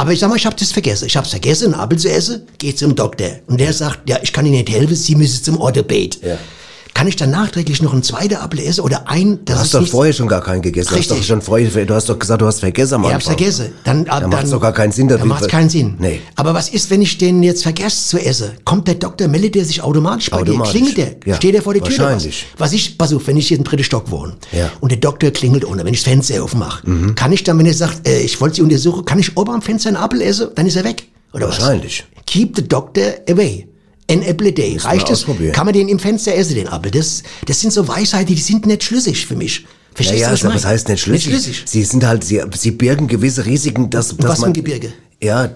Aber 0.00 0.12
ich 0.12 0.18
sag 0.18 0.30
mal, 0.30 0.36
ich 0.36 0.46
habe 0.46 0.56
das 0.56 0.72
vergessen. 0.72 1.04
Ich 1.04 1.14
habe 1.14 1.26
es 1.26 1.30
vergessen, 1.30 1.74
einen 1.74 1.82
Apfel 1.82 1.98
zu 1.98 2.10
essen, 2.10 2.46
gehe 2.56 2.74
zum 2.74 2.94
Doktor. 2.94 3.32
Und 3.48 3.60
der 3.60 3.70
sagt, 3.74 4.08
ja, 4.08 4.18
ich 4.22 4.32
kann 4.32 4.46
Ihnen 4.46 4.54
nicht 4.54 4.70
helfen, 4.70 4.96
Sie 4.96 5.14
müssen 5.14 5.44
zum 5.44 5.60
Orthopäd. 5.60 6.22
Ja. 6.22 6.38
Kann 6.94 7.06
ich 7.08 7.16
dann 7.16 7.30
nachträglich 7.30 7.80
noch 7.82 7.92
einen 7.92 8.02
zweiten 8.02 8.34
Apfel 8.36 8.60
essen 8.60 8.80
oder 8.82 9.08
ein, 9.08 9.38
das 9.44 9.54
Du 9.56 9.60
hast 9.60 9.66
ist 9.66 9.74
doch 9.74 9.86
vorher 9.88 10.12
schon 10.12 10.28
gar 10.28 10.42
keinen 10.42 10.60
gegessen. 10.60 10.88
Du 10.88 10.92
hast 10.92 10.98
Richtig. 11.00 11.18
doch 11.18 11.24
schon 11.24 11.40
vorher, 11.42 11.86
du 11.86 11.94
hast 11.94 12.08
doch 12.08 12.18
gesagt, 12.18 12.42
du 12.42 12.46
hast 12.46 12.60
vergessen 12.60 12.94
am 12.94 13.02
Ich 13.04 13.06
Anfang. 13.06 13.32
hab's 13.32 13.40
vergessen. 13.40 13.72
Dann, 13.84 14.04
dann, 14.04 14.28
macht's 14.30 14.50
doch 14.50 14.60
gar 14.60 14.72
keinen 14.72 14.92
Sinn, 14.92 15.08
Dann 15.08 15.26
macht's 15.26 15.48
keinen 15.48 15.68
Sinn. 15.70 15.94
Nee. 15.98 16.20
Aber 16.36 16.52
was 16.52 16.68
ist, 16.68 16.90
wenn 16.90 17.00
ich 17.00 17.16
den 17.16 17.42
jetzt 17.42 17.62
vergesse 17.62 18.08
zu 18.08 18.18
essen? 18.18 18.50
Kommt 18.64 18.86
der 18.88 18.96
Doktor, 18.96 19.28
meldet 19.28 19.54
der 19.54 19.64
sich 19.64 19.82
automatisch 19.82 20.30
bei 20.30 20.38
Automatisch. 20.38 20.72
dir? 20.72 20.78
Klingelt 20.78 20.96
der? 20.98 21.16
Ja, 21.30 21.36
Steht 21.36 21.54
der 21.54 21.62
vor 21.62 21.72
der 21.74 21.82
Tür? 21.82 21.94
oder 21.96 22.04
wahrscheinlich. 22.04 22.46
Was? 22.58 22.68
was 22.68 22.72
ich, 22.74 22.98
pass 22.98 23.12
auf, 23.14 23.26
wenn 23.26 23.36
ich 23.36 23.48
hier 23.48 23.56
im 23.58 23.64
dritten 23.64 23.84
Stock 23.84 24.10
wohne 24.10 24.34
Ja. 24.52 24.66
Mhm. 24.66 24.70
und 24.80 24.92
der 24.92 24.98
Doktor 24.98 25.30
klingelt 25.30 25.64
unten, 25.64 25.84
wenn 25.84 25.94
ich 25.94 26.02
das 26.02 26.12
Fenster 26.12 26.42
aufmache, 26.42 26.82
kann 27.14 27.32
ich 27.32 27.44
dann, 27.44 27.58
wenn 27.58 27.66
er 27.66 27.74
sagt, 27.74 28.06
äh, 28.06 28.20
ich 28.20 28.40
wollte 28.40 28.56
Sie 28.56 28.62
untersuchen, 28.62 29.04
kann 29.04 29.18
ich 29.18 29.36
oben 29.36 29.50
am 29.52 29.62
Fenster 29.62 29.88
einen 29.88 29.96
Apfel 29.96 30.20
essen? 30.22 30.48
Dann 30.54 30.66
ist 30.66 30.76
er 30.76 30.84
weg. 30.84 31.04
Oder 31.32 31.46
Wahrscheinlich. 31.46 32.04
was? 32.14 32.24
Keep 32.26 32.56
the 32.56 32.66
doctor 32.68 33.02
away. 33.28 33.66
An 34.10 34.22
apple 34.22 34.48
a 34.48 34.50
day. 34.50 34.76
Reicht 34.78 35.10
ausprobieren. 35.10 35.52
Kann 35.52 35.66
man 35.66 35.74
den 35.74 35.88
im 35.88 35.98
Fenster 35.98 36.34
essen, 36.34 36.54
den 36.54 36.68
Apfel? 36.68 36.90
Das, 36.90 37.22
das 37.46 37.60
sind 37.60 37.72
so 37.72 37.86
Weisheiten, 37.86 38.34
die 38.34 38.40
sind 38.40 38.66
nicht 38.66 38.84
schlüssig 38.84 39.26
für 39.26 39.36
mich. 39.36 39.60
Ja, 39.60 39.68
Verstehst 39.94 40.20
ja, 40.20 40.26
du, 40.28 40.32
was 40.32 40.38
ich 40.38 40.44
aber 40.44 40.48
meine? 40.50 40.62
das 40.62 40.70
heißt 40.70 40.88
nicht 40.88 41.00
schlüssig. 41.00 41.32
Nicht 41.32 41.44
schlüssig. 41.44 41.62
Sie 41.66 41.84
sind 41.84 42.04
halt, 42.04 42.24
sie, 42.24 42.42
sie 42.54 42.70
birgen 42.70 43.06
gewisse 43.06 43.44
Risiken, 43.44 43.90
dass, 43.90 44.16
dass 44.16 44.30
was 44.30 44.38
man. 44.40 44.52
Gebirge? 44.52 44.92
Ja, 45.22 45.44
äh, 45.44 45.50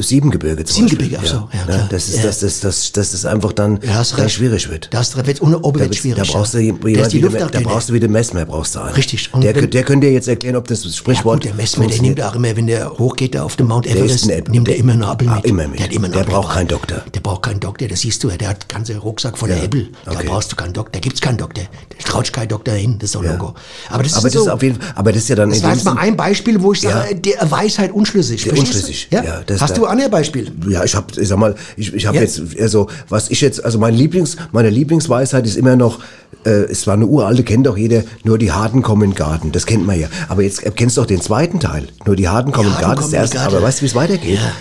Siebengebirge 0.00 0.64
zum 0.64 0.88
Siebengebirge, 0.88 1.16
Beispiel. 1.18 1.38
ach 1.38 1.48
so, 1.52 1.58
ja, 1.58 1.64
klar. 1.64 1.88
Das 1.90 2.08
ist, 2.08 2.16
Ja. 2.16 2.22
das, 2.22 2.40
das, 2.40 2.60
das, 2.60 2.92
das 2.92 3.12
ist 3.12 3.26
einfach 3.26 3.52
dann, 3.52 3.78
Ja, 3.82 4.02
dann 4.16 4.30
schwierig 4.30 4.70
wird. 4.70 4.88
Das 4.92 5.14
wird 5.26 5.42
ohne 5.42 5.58
oben 5.58 5.78
Da, 5.86 5.92
schwierig. 5.92 6.26
da 6.26 6.32
brauchst 6.32 6.54
du 6.54 6.58
ja. 6.58 6.64
jemanden, 6.64 7.50
Da 7.52 7.60
brauchst 7.60 7.90
du 7.90 7.92
wieder 7.92 8.08
Messmer, 8.08 8.46
brauchst 8.46 8.74
du 8.76 8.78
einen. 8.80 8.94
Richtig. 8.94 9.30
Der, 9.42 9.52
der 9.52 9.82
könnte 9.82 10.06
dir 10.06 10.12
jetzt 10.14 10.26
erklären, 10.26 10.56
ob 10.56 10.68
das 10.68 10.84
Ja, 10.84 10.90
Sprichwort 10.90 11.40
gut, 11.42 11.44
der 11.44 11.54
Messmer, 11.54 11.86
der 11.86 12.00
nimmt 12.00 12.22
auch 12.22 12.34
immer, 12.34 12.56
wenn 12.56 12.66
der 12.66 12.90
hochgeht 12.96 13.34
da 13.34 13.42
auf 13.42 13.56
dem 13.56 13.66
Mount 13.68 13.86
Everest, 13.86 14.26
nimmt 14.48 14.68
er 14.68 14.76
immer 14.76 14.92
einen 14.94 15.02
Apfel 15.04 15.28
Ah, 15.28 15.36
mit. 15.36 15.44
immer 15.44 15.68
mit. 15.68 15.80
Der, 15.80 15.92
immer 15.92 16.08
Der 16.08 16.24
braucht 16.24 16.54
keinen 16.54 16.68
Doktor. 16.68 17.02
Der 17.14 17.20
braucht 17.20 17.42
keinen 17.42 17.60
Doktor, 17.60 17.88
das 17.88 18.00
siehst 18.00 18.24
du 18.24 18.30
ja. 18.30 18.38
Der 18.38 18.48
hat 18.48 18.62
einen 18.62 18.68
ganzen 18.78 18.96
Rucksack 18.96 19.36
voller 19.36 19.62
Äpfel. 19.62 19.88
Da 20.06 20.12
brauchst 20.24 20.50
du 20.50 20.56
keinen 20.56 20.72
Doktor. 20.72 20.92
Da 20.92 21.00
gibt's 21.00 21.20
keinen 21.20 21.36
Doktor. 21.36 21.64
Da 21.90 22.04
traut 22.10 22.32
kein 22.32 22.48
Doktor 22.48 22.72
hin, 22.72 22.96
das 22.98 23.08
ist 23.08 23.14
doch 23.16 23.22
Logo. 23.22 23.52
Aber 23.90 24.02
das 24.02 24.12
ist, 24.24 24.48
auf 24.48 24.62
jeden 24.62 24.80
Fall, 24.80 24.92
aber 24.94 25.12
das 25.12 25.24
ist 25.24 25.28
ja 25.28 25.36
dann 25.36 25.50
das 25.50 25.62
war 25.62 25.74
jetzt 25.74 25.84
mal 25.84 25.98
ein 25.98 26.16
Beispiel, 26.16 26.62
wo 26.62 26.72
ich 26.72 26.80
Ja. 26.80 27.02
sage, 27.02 27.16
der 27.16 27.50
Weisheit 27.50 27.92
unschlüssig. 27.92 28.44
Der 28.44 28.54
Unschlüssig, 28.94 29.08
Ja? 29.12 29.22
ja, 29.48 29.60
Hast 29.60 29.76
du 29.76 29.86
andere 29.86 30.08
Beispiele? 30.08 30.50
Ja, 30.68 30.84
ich 30.84 30.94
habe, 30.94 31.06
ich 31.20 31.28
sag 31.28 31.38
mal, 31.38 31.54
ich, 31.76 31.92
ich 31.92 32.06
habe 32.06 32.16
Ja. 32.16 32.22
jetzt, 32.22 32.40
also 32.60 32.88
was 33.08 33.30
ich 33.30 33.40
jetzt, 33.40 33.64
also 33.64 33.78
mein 33.78 33.94
Lieblings, 33.94 34.36
meine 34.52 34.70
Lieblingsweisheit 34.70 35.46
ist 35.46 35.56
immer 35.56 35.76
noch, 35.76 35.98
äh, 36.44 36.50
es 36.50 36.86
war 36.86 36.94
eine 36.94 37.06
uralte, 37.06 37.42
kennt 37.42 37.66
doch 37.66 37.76
jeder, 37.76 38.02
nur 38.22 38.38
die 38.38 38.52
Harten 38.52 38.82
kommen 38.82 39.02
in 39.02 39.10
den 39.10 39.16
Garten, 39.16 39.52
das 39.52 39.66
kennt 39.66 39.86
man 39.86 39.98
ja. 39.98 40.08
Aber 40.28 40.42
jetzt 40.42 40.64
äh, 40.64 40.70
kennst 40.74 40.96
du 40.96 41.00
doch 41.02 41.06
den 41.08 41.20
zweiten 41.20 41.60
Teil, 41.60 41.88
nur 42.06 42.16
die 42.16 42.28
Harten 42.28 42.52
kommen 42.52 42.68
in 42.68 42.74
den 42.74 42.80
Garten, 42.80 43.00
kommen 43.02 43.14
erste, 43.14 43.40
aber 43.40 43.62
weißt 43.62 43.78
du, 43.78 43.82
wie 43.82 43.86
es 43.86 43.94
weitergeht? 43.94 44.38
Ja. 44.38 44.52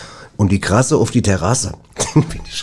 Und 0.43 0.51
die 0.51 0.59
Krasse 0.59 0.97
auf 0.97 1.09
die 1.09 1.21
Terrasse. 1.21 1.71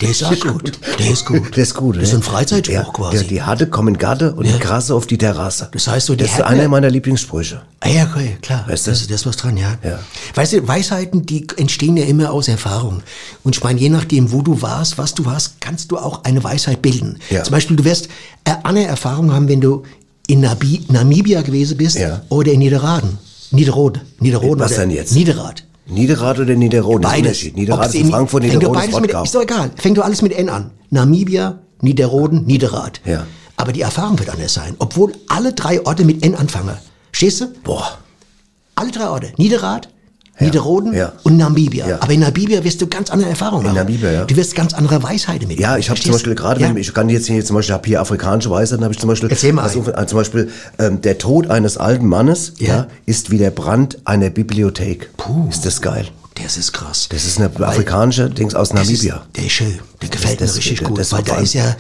Der 0.03 0.11
ist 0.11 0.23
auch 0.23 0.39
gut. 0.39 0.79
Der 0.99 1.11
ist 1.11 1.25
gut. 1.25 1.57
Der 1.57 1.63
ist 1.63 1.75
gut, 1.75 1.97
Das 1.97 2.03
ist 2.03 2.13
ne? 2.13 2.19
ein 2.19 2.23
Freizeitspruch 2.23 2.75
ja, 2.75 2.85
quasi. 2.93 3.17
Ja, 3.17 3.23
die 3.23 3.41
Harte 3.43 3.67
kommen 3.69 3.97
Garten 3.97 4.35
und 4.35 4.47
die 4.47 4.59
Krasse 4.59 4.95
auf 4.95 5.07
die 5.07 5.17
Terrasse. 5.17 5.71
Das 5.73 5.89
heißt 5.89 6.09
so, 6.09 6.15
die 6.15 6.25
das 6.25 6.35
ist 6.35 6.43
einer 6.43 6.69
meiner 6.69 6.91
Lieblingssprüche. 6.91 7.63
Ah 7.81 7.89
ja, 7.89 8.05
okay, 8.05 8.37
klar. 8.43 8.67
Weißt 8.69 8.87
du? 8.87 8.91
das, 8.91 9.01
ist- 9.01 9.11
das 9.11 9.21
ist 9.23 9.27
was 9.27 9.39
dran, 9.39 9.57
ja. 9.57 9.79
Ja. 9.83 9.99
Weißt 10.35 10.53
du, 10.53 10.69
Weisheiten, 10.69 11.25
die 11.25 11.47
entstehen 11.57 11.97
ja 11.97 12.05
immer 12.05 12.31
aus 12.33 12.49
Erfahrung. 12.49 13.03
Und 13.43 13.57
ich 13.57 13.65
meine, 13.65 13.81
je 13.81 13.89
nachdem, 13.89 14.31
wo 14.31 14.43
du 14.43 14.61
warst, 14.61 14.99
was 14.99 15.15
du 15.15 15.25
hast, 15.25 15.59
kannst 15.63 15.91
du 15.91 15.97
auch 15.97 16.25
eine 16.25 16.45
Weisheit 16.45 16.83
bilden. 16.83 17.17
Ja. 17.31 17.43
Zum 17.43 17.53
Beispiel, 17.53 17.77
du 17.77 17.85
wirst 17.85 18.09
äh, 18.45 18.53
eine 18.63 18.85
Erfahrung 18.85 19.33
haben, 19.33 19.49
wenn 19.49 19.63
du 19.63 19.85
in 20.27 20.43
Namibia 20.43 21.41
gewesen 21.41 21.79
bist 21.79 21.97
Ja. 21.97 22.21
oder 22.29 22.53
in 22.53 22.59
Niederraden. 22.59 23.17
Niederrode. 23.53 24.03
Niederrode. 24.19 24.61
Was 24.61 24.75
denn 24.75 24.91
jetzt? 24.91 25.15
Niederrad. 25.15 25.65
Niederrad 25.91 26.39
oder 26.39 26.55
Niederrode? 26.55 27.03
Beides. 27.03 27.45
Niederrad 27.55 27.95
ist 27.95 28.11
Frankfurt, 28.11 28.43
Niederrode 28.45 28.67
ist 28.67 28.75
beides 28.87 29.01
mit, 29.01 29.11
Rottgau. 29.11 29.23
Ist 29.25 29.35
doch 29.35 29.43
egal. 29.43 29.71
Fängt 29.77 29.99
doch 29.99 30.05
alles 30.05 30.23
mit 30.23 30.33
N 30.33 30.49
an. 30.49 30.71
Namibia, 30.91 31.59
Niederroden, 31.81 32.47
Niederrad. 32.47 33.01
Ja. 33.05 33.27
Aber 33.57 33.73
die 33.73 33.83
Erfahrung 33.83 34.19
wird 34.19 34.31
anders 34.31 34.55
sein. 34.55 34.75
Obwohl 34.79 35.13
alle 35.29 35.53
drei 35.53 35.85
Orte 35.85 36.05
mit 36.05 36.25
N 36.25 36.35
anfangen. 36.35 36.77
Stehst 37.13 37.41
du? 37.41 37.53
Boah. 37.63 37.99
Alle 38.75 38.91
drei 38.91 39.09
Orte. 39.09 39.33
Niederrad, 39.37 39.89
Niederroden 40.41 40.93
ja. 40.95 41.13
und 41.23 41.37
Namibia. 41.37 41.87
Ja. 41.89 41.97
Aber 42.01 42.13
in 42.13 42.21
Namibia 42.21 42.65
wirst 42.65 42.81
du 42.81 42.87
ganz 42.87 43.11
andere 43.11 43.31
Erfahrungen 43.31 43.69
haben. 43.69 43.75
Namibia, 43.77 44.11
ja. 44.11 44.25
Du 44.25 44.35
wirst 44.37 44.55
ganz 44.55 44.73
andere 44.75 45.03
Weisheiten 45.03 45.49
mit. 45.49 45.61
Ja, 45.61 45.77
ich 45.77 45.91
habe 45.91 46.01
zum 46.01 46.13
Beispiel 46.13 46.35
gerade, 46.35 46.61
wenn 46.61 46.77
ich 46.77 46.93
kann 46.95 47.09
jetzt 47.09 47.27
hier 47.27 47.45
zum 47.45 47.57
Beispiel, 47.57 47.75
habe 47.75 47.87
hier 47.87 48.01
afrikanische 48.01 48.51
Weisheiten, 48.51 48.83
habe 48.85 48.95
ich 48.95 49.01
zum 49.01 49.09
Beispiel, 49.09 49.31
Erzähl 49.31 49.53
mal 49.53 49.63
also, 49.63 49.85
äh, 49.93 50.07
zum 50.07 50.19
Beispiel 50.19 50.51
ähm, 50.79 51.01
der 51.03 51.19
Tod 51.19 51.51
eines 51.51 51.77
alten 51.77 52.07
Mannes, 52.07 52.55
ja. 52.59 52.69
Ja. 52.69 52.87
ist 53.07 53.31
wie 53.31 53.39
der 53.39 53.51
Brand 53.51 53.99
einer 54.07 54.31
Bibliothek. 54.31 55.11
Puh. 55.17 55.49
Ist 55.51 55.65
das 55.67 55.81
geil? 55.81 56.09
Das 56.43 56.57
ist 56.57 56.73
krass. 56.73 57.09
Das 57.11 57.25
ist 57.27 57.39
eine 57.39 57.51
afrikanische 57.67 58.31
Dings 58.31 58.55
aus 58.55 58.73
Namibia. 58.73 59.17
Ist, 59.17 59.37
der 59.37 59.45
ist 59.45 59.53
schön. 59.53 59.79
Der 60.01 60.09
gefällt 60.09 60.41
das- 60.41 60.53
mir 60.53 60.57
richtig 60.59 60.79
das- 60.81 60.89
gut. 60.89 60.99
das 60.99 61.13
weil 61.13 61.23
da 61.23 61.37
ist 61.37 61.53
ja... 61.55 61.77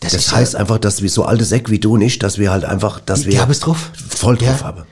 Das, 0.00 0.32
heißt 0.32 0.52
ja, 0.52 0.60
einfach, 0.60 0.78
dass 0.78 1.02
wir 1.02 1.10
so 1.10 1.24
alte 1.24 1.44
Säcke 1.44 1.72
wie 1.72 1.80
du 1.80 1.94
und 1.94 2.02
ich, 2.02 2.20
dass 2.20 2.38
wir 2.38 2.52
halt 2.52 2.64
einfach, 2.64 3.00
dass 3.00 3.20
Die- 3.20 3.24
wir 3.26 3.32
die 3.32 3.40
haben 3.40 3.50
es 3.50 3.58
drauf. 3.58 3.90
voll 4.08 4.36
drauf 4.36 4.60
Ja. 4.60 4.66
haben. 4.66 4.82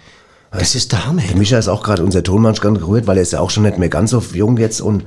Das 0.58 0.74
ist 0.74 0.92
der 0.92 1.06
Hammer. 1.06 1.22
Der 1.22 1.36
Micha 1.36 1.58
ist 1.58 1.68
auch 1.68 1.82
gerade 1.82 2.02
unser 2.04 2.22
Tonmann 2.22 2.54
ganz 2.54 2.78
gerührt, 2.78 3.06
weil 3.06 3.16
er 3.16 3.22
ist 3.22 3.32
ja 3.32 3.40
auch 3.40 3.50
schon 3.50 3.62
nicht 3.64 3.78
mehr 3.78 3.88
ganz 3.88 4.10
so 4.10 4.22
jung 4.32 4.56
jetzt 4.58 4.80
und 4.80 5.04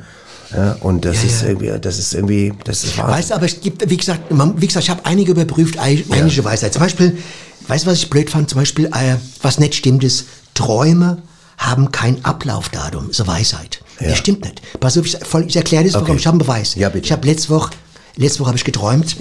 ja, 0.55 0.77
und 0.81 1.05
das 1.05 1.17
Ja, 1.17 1.23
ist 1.29 1.41
ja. 1.43 1.47
irgendwie, 1.49 1.71
das 1.79 1.99
ist 1.99 2.13
irgendwie, 2.15 2.53
das 2.63 2.83
ist 2.83 2.97
Wahnsinn. 2.97 3.15
Weißt 3.15 3.29
du, 3.29 3.35
aber 3.35 3.45
es 3.45 3.61
gibt, 3.61 3.87
wie 3.87 3.97
gesagt, 3.97 4.31
man, 4.31 4.59
wie 4.59 4.65
gesagt, 4.65 4.83
ich 4.85 4.89
habe 4.89 5.05
einige 5.05 5.31
überprüft, 5.33 5.77
ei- 5.79 6.03
einige 6.09 6.43
Weisheit. 6.43 6.73
Zum 6.73 6.81
Beispiel, 6.81 7.17
weißt 7.67 7.85
du, 7.85 7.91
was 7.91 7.99
ich 7.99 8.09
blöd 8.09 8.31
fand? 8.31 8.49
Zum 8.49 8.59
Beispiel, 8.59 8.85
äh, 8.87 9.17
was 9.43 9.59
nicht 9.59 9.75
stimmt, 9.75 10.03
ist, 10.03 10.25
Träume 10.55 11.19
haben 11.59 11.91
kein 11.91 12.25
Ablaufdatum. 12.25 13.11
Eine 13.15 13.27
Weisheit. 13.27 13.81
Das 13.99 14.17
stimmt 14.17 14.43
nicht. 14.43 14.61
Pass 14.79 14.97
auf, 14.97 15.05
ich, 15.05 15.17
ich 15.47 15.55
erkläre 15.55 15.83
das, 15.83 15.93
warum. 15.93 16.07
Okay. 16.09 16.17
Ich 16.17 16.25
habe 16.25 16.33
einen 16.35 16.39
Beweis. 16.39 16.73
Ja, 16.75 16.89
bitte. 16.89 17.05
Ich 17.05 17.11
habe 17.11 17.27
letzte 17.27 17.49
Woche, 17.49 17.71
letzte 18.15 18.39
Woche 18.39 18.47
habe 18.47 18.57
ich 18.57 18.63
geträumt, 18.63 19.17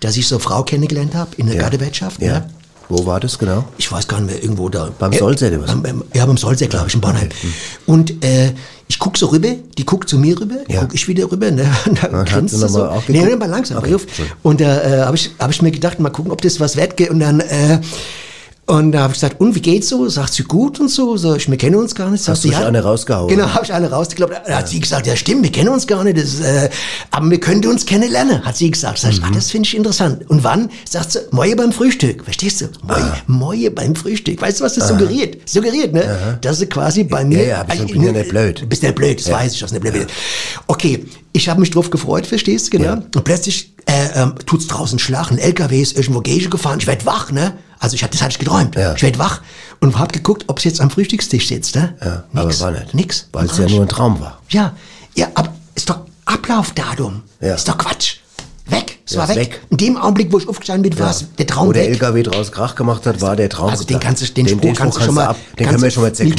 dass 0.00 0.16
ich 0.16 0.26
so 0.28 0.36
eine 0.36 0.40
Frau 0.42 0.62
kennengelernt 0.62 1.14
habe 1.14 1.34
in 1.36 1.46
der 1.46 1.56
ja. 1.56 1.62
Gartewirtschaft. 1.62 2.22
Ja. 2.22 2.46
Wo 2.90 3.06
war 3.06 3.20
das 3.20 3.38
genau? 3.38 3.64
ich 3.78 3.90
weiß 3.90 4.06
gar 4.08 4.20
nicht 4.20 4.32
mehr, 4.34 4.42
irgendwo 4.42 4.68
da. 4.68 4.90
Beim 4.98 5.12
Äh, 5.12 5.18
Solsee 5.18 5.46
oder 5.48 5.62
was? 5.62 5.74
Beim, 5.82 6.02
ja, 6.14 6.26
beim 6.26 6.36
Solsee, 6.36 6.66
glaube 6.66 6.88
ich, 6.88 6.94
in 6.94 7.00
Bornheim. 7.00 7.28
Und 7.86 8.22
äh, 8.24 8.52
ich 8.88 8.98
guck 8.98 9.16
so 9.16 9.26
rüber, 9.26 9.50
die 9.78 9.86
guckt 9.86 10.08
zu 10.08 10.18
mir 10.18 10.38
rüber, 10.40 10.56
Ja. 10.68 10.80
guck 10.80 10.92
ich 10.94 11.06
wieder 11.08 11.30
rüber, 11.30 11.50
ne? 11.50 11.62
Und 11.86 11.98
da 12.02 12.10
hat 12.12 12.26
grinst 12.28 12.58
sie 12.58 12.68
so. 12.68 12.90
Nee, 13.08 13.24
nee, 13.24 13.36
mal 13.36 13.48
langsam. 13.48 13.78
Okay. 13.78 13.96
Und 14.42 14.60
da 14.60 14.82
äh, 14.82 15.00
habe 15.02 15.16
ich, 15.16 15.30
hab 15.38 15.50
ich 15.50 15.62
mir 15.62 15.70
gedacht, 15.70 16.00
mal 16.00 16.10
gucken, 16.10 16.32
ob 16.32 16.42
das 16.42 16.58
was 16.60 16.76
wert 16.76 16.96
geht. 16.96 17.10
Und 17.10 17.20
dann, 17.20 17.40
äh, 17.40 17.78
und 18.70 18.92
da 18.92 19.00
habe 19.00 19.12
ich 19.12 19.20
gesagt, 19.20 19.40
und 19.40 19.54
wie 19.54 19.60
geht's 19.60 19.88
so? 19.88 20.08
Sagt 20.08 20.32
sie 20.32 20.44
gut 20.44 20.78
und 20.78 20.88
so. 20.88 21.16
Sag 21.16 21.36
ich, 21.38 21.50
wir 21.50 21.56
kennen 21.58 21.74
uns 21.76 21.94
gar 21.94 22.08
nicht. 22.10 22.22
Sagt 22.22 22.36
Hast 22.38 22.44
du 22.44 22.52
schon 22.52 22.62
eine 22.62 22.82
rausgehauen? 22.82 23.28
Genau, 23.28 23.48
habe 23.48 23.64
ich 23.64 23.72
eine 23.72 23.90
rausgeklappt. 23.90 24.48
Da 24.48 24.58
hat 24.58 24.68
sie 24.68 24.78
gesagt, 24.78 25.06
ja 25.06 25.16
stimmt, 25.16 25.42
wir 25.42 25.50
kennen 25.52 25.70
uns 25.70 25.86
gar 25.86 26.04
nicht. 26.04 26.16
Das, 26.18 26.40
äh, 26.40 26.70
aber 27.10 27.28
wir 27.30 27.40
könnten 27.40 27.68
uns 27.68 27.84
kennenlernen, 27.84 28.44
hat 28.44 28.56
sie 28.56 28.70
gesagt. 28.70 28.98
Sag 28.98 29.10
ich, 29.12 29.18
Mhm. 29.20 29.24
ah, 29.26 29.30
das 29.34 29.50
finde 29.50 29.66
ich 29.66 29.76
interessant. 29.76 30.28
Und 30.30 30.44
wann? 30.44 30.70
Sagt 30.88 31.12
sie, 31.12 31.18
Moje 31.32 31.56
beim 31.56 31.72
Frühstück. 31.72 32.22
Verstehst 32.24 32.60
du? 32.60 32.66
Moje, 32.86 33.02
Ah. 33.02 33.16
Moje 33.26 33.70
beim 33.72 33.94
Frühstück. 33.96 34.40
Weißt 34.40 34.60
du, 34.60 34.64
was 34.64 34.74
das 34.74 34.88
suggeriert? 34.88 35.38
Suggeriert, 35.48 35.92
ne? 35.92 36.38
Dass 36.40 36.58
sie 36.60 36.66
quasi 36.66 37.04
bei 37.04 37.24
mir... 37.24 37.44
ja, 37.44 37.60
aber 37.62 37.74
ich 37.74 37.86
bin 37.90 38.02
ja 38.02 38.12
nicht 38.12 38.28
blöd. 38.30 38.62
Du 38.62 38.66
bist 38.66 38.82
nicht 38.82 38.94
blöd, 38.94 39.18
das 39.20 39.30
weiß 39.32 39.52
ich, 39.54 39.60
dass 39.60 39.72
nicht 39.72 39.80
blöd 39.82 39.94
bist. 39.94 40.06
Okay, 40.68 41.04
ich 41.32 41.48
habe 41.48 41.58
mich 41.60 41.70
drauf 41.70 41.90
gefreut, 41.90 42.26
verstehst 42.26 42.66
du, 42.72 42.78
genau? 42.78 42.92
Und 43.14 43.24
plötzlich 43.24 43.74
äh, 43.86 44.20
ähm, 44.22 44.34
tut's 44.46 44.66
draußen 44.68 44.98
Schlag, 45.00 45.30
ein 45.32 45.38
LKW 45.38 45.80
ist 45.82 45.96
irgendwo 45.96 46.20
Gage 46.20 46.48
gefahren, 46.48 46.78
ich 46.80 46.86
werd 46.86 47.04
wach, 47.06 47.32
ne? 47.32 47.54
Also 47.80 47.94
ich 47.94 48.04
hab, 48.04 48.10
das 48.10 48.20
hatte 48.20 48.32
ich 48.32 48.38
geträumt. 48.38 48.76
Ja. 48.76 48.94
Ich 48.94 49.02
werd 49.02 49.18
wach 49.18 49.40
und 49.80 49.98
hab 49.98 50.12
geguckt, 50.12 50.44
ob 50.46 50.60
sie 50.60 50.68
jetzt 50.68 50.80
am 50.80 50.90
Frühstückstisch 50.90 51.48
sitzt, 51.48 51.74
ne? 51.74 51.94
Ja, 52.04 52.24
aber 52.34 52.60
war 52.60 52.70
nicht. 52.70 52.94
Nix. 52.94 53.26
Weil 53.32 53.46
es 53.46 53.56
ja 53.56 53.66
nur 53.68 53.82
ein 53.82 53.88
Traum 53.88 54.20
war. 54.20 54.38
Ja, 54.50 54.74
ja, 55.14 55.28
aber 55.34 55.52
ist 55.74 55.88
doch 55.88 56.00
Ablaufdatum. 56.26 57.22
Ja. 57.40 57.54
Ist 57.54 57.66
doch 57.66 57.78
Quatsch. 57.78 58.16
Weg. 58.66 58.98
Es 59.04 59.14
Ja, 59.14 59.20
war 59.20 59.28
weg. 59.30 59.36
weg. 59.36 59.60
In 59.70 59.76
dem 59.78 59.96
Augenblick, 59.96 60.30
wo 60.30 60.38
ich 60.38 60.46
aufgestanden 60.46 60.88
bin, 60.90 60.98
war 61.00 61.10
es 61.10 61.24
der 61.38 61.46
Traum 61.46 61.68
Wo 61.68 61.72
der 61.72 61.84
weg. 61.84 61.90
LKW 61.92 62.22
draus 62.22 62.52
Krach 62.52 62.74
gemacht 62.76 63.04
hat, 63.06 63.20
war 63.20 63.34
der 63.34 63.48
Traum. 63.48 63.70
Also 63.70 63.82
den 63.84 63.98
kannst 63.98 64.22
du, 64.22 64.26
den, 64.26 64.46
den, 64.46 64.58
Spruch 64.58 64.74
kannst 64.76 64.98
du 64.98 65.02
schon 65.02 65.14
mal, 65.14 65.26
ab, 65.28 65.36
den 65.58 65.66
können 65.66 65.82
wir 65.82 65.90
schon 65.90 66.02
mal 66.04 66.12
zerknüllen. 66.12 66.36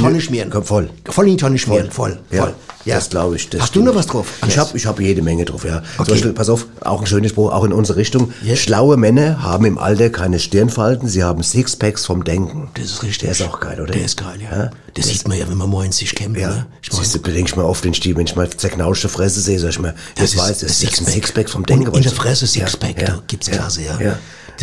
Voll. 0.64 0.90
Voll 1.06 1.26
in 1.26 1.32
die 1.32 1.38
Tonne 1.38 1.58
schmieren, 1.58 1.92
voll, 1.92 2.20
Ja, 2.32 2.44
voll. 2.44 2.54
Ja. 2.86 2.96
Das 2.96 3.10
glaube 3.10 3.36
ich. 3.36 3.50
Das 3.50 3.62
Hast 3.62 3.70
du 3.70 3.80
stimmt. 3.82 3.86
noch 3.86 3.96
was 3.96 4.08
drauf? 4.08 4.28
Ich 4.48 4.58
habe 4.58 4.78
ich 4.78 4.86
hab 4.86 5.00
jede 5.00 5.22
Menge 5.22 5.46
drauf, 5.46 5.64
ja. 5.66 5.78
Okay. 5.78 5.96
Zum 5.98 6.06
Beispiel, 6.08 6.34
pass 6.34 6.50
auf, 6.50 6.66
auch 6.82 7.02
ein 7.02 7.08
schöner 7.08 7.30
Spruch, 7.30 7.52
auch 7.52 7.64
in 7.64 7.74
unsere 7.74 7.98
Richtung. 7.98 8.34
Ja. 8.44 8.56
Schlaue 8.56 8.98
Männer 8.98 9.44
haben 9.44 9.66
im 9.66 9.78
Alter 9.78 10.10
keine 10.10 10.40
Stirnfalten, 10.40 11.08
sie 11.08 11.24
haben 11.24 11.44
Sixpacks 11.44 12.06
vom 12.06 12.24
Denken. 12.24 12.70
Das 12.74 12.86
ist 12.86 13.04
richtig. 13.04 13.20
Der 13.22 13.32
ist 13.32 13.42
auch 13.44 13.60
geil, 13.60 13.80
oder? 13.82 13.94
Der 13.94 14.06
ist 14.06 14.18
geil, 14.18 14.40
ja. 14.42 14.72
Das 14.94 15.08
sieht 15.08 15.28
man 15.28 15.38
ja, 15.38 15.48
wenn 15.48 15.58
man 15.58 15.70
morgens 15.70 15.98
sich 15.98 16.14
kämpft, 16.16 16.40
Ja, 16.42 16.50
ne? 16.50 16.66
Ich 16.82 16.92
siehst 16.92 17.16
du, 17.16 17.20
bedenke 17.20 17.50
ich 17.52 17.56
mal 17.56 17.64
auf 17.64 17.82
den 17.82 17.94
Stiel, 17.94 18.18
wenn 18.18 18.26
ich 18.26 18.36
mal 18.36 18.50
zerknauschte 18.50 19.08
Fresse 19.10 19.40
sehe, 19.40 19.58
sag 19.60 19.70
ich 19.70 19.80
mal, 19.80 19.96
das, 20.16 20.34
ist 20.34 20.38
weiß, 20.40 20.60
das 20.60 20.64
ist 20.64 20.82
ein 20.84 20.88
Sixpack. 20.88 21.14
Sixpack 21.14 21.50
vom 21.50 21.62
Und 21.62 21.70
Denken. 21.70 21.86
in 21.96 22.02
der 22.02 22.12
du? 22.12 22.18
Fresse 22.18 22.46
Sixpack, 22.48 23.00
ja, 23.02 23.08
da 23.08 23.20
gibt's 23.28 23.50
Klasse, 23.50 23.82
ja. 23.84 23.98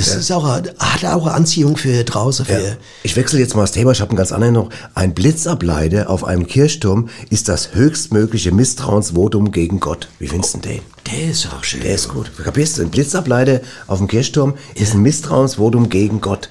Ja. 0.07 0.15
Das 0.15 0.23
ist 0.23 0.31
auch, 0.33 0.45
eine- 0.45 0.75
hat 0.79 1.05
auch 1.05 1.27
eine 1.27 1.35
Anziehung 1.35 1.77
für 1.77 2.05
draußen. 2.05 2.45
Für, 2.47 2.53
Ja. 2.53 2.77
Ich 3.03 3.17
wechsle 3.17 3.39
jetzt 3.41 3.55
mal 3.55 3.63
das 3.63 3.73
Thema, 3.73 3.93
ich 3.93 4.01
habe 4.01 4.11
einen 4.11 4.17
ganz 4.17 4.33
anderen 4.33 4.55
noch. 4.55 4.71
Ein 4.95 5.15
Blitzableiter 5.15 6.09
auf 6.09 6.25
einem 6.25 6.47
Kirchturm 6.47 7.09
ist 7.31 7.49
das 7.49 7.75
höchstmögliche 7.75 8.53
Misstrauensvotum 8.53 9.51
gegen 9.53 9.81
Gott. 9.81 10.09
Wie 10.19 10.29
findest 10.29 10.55
du 10.55 10.59
den? 10.61 10.81
Der 11.11 11.31
ist 11.31 11.47
auch 11.53 11.65
schön. 11.65 11.81
Der 11.81 11.95
ist 11.95 12.09
gut. 12.09 12.31
Kapierst 12.43 12.79
du? 12.79 12.83
Ein 12.83 12.91
Blitzableiter 12.91 13.61
auf 13.87 13.99
dem 13.99 14.09
Kirchturm 14.09 14.55
ist 14.75 14.95
ein 14.95 15.01
Misstrauensvotum 15.03 15.89
gegen 15.89 16.21
Gott. 16.21 16.51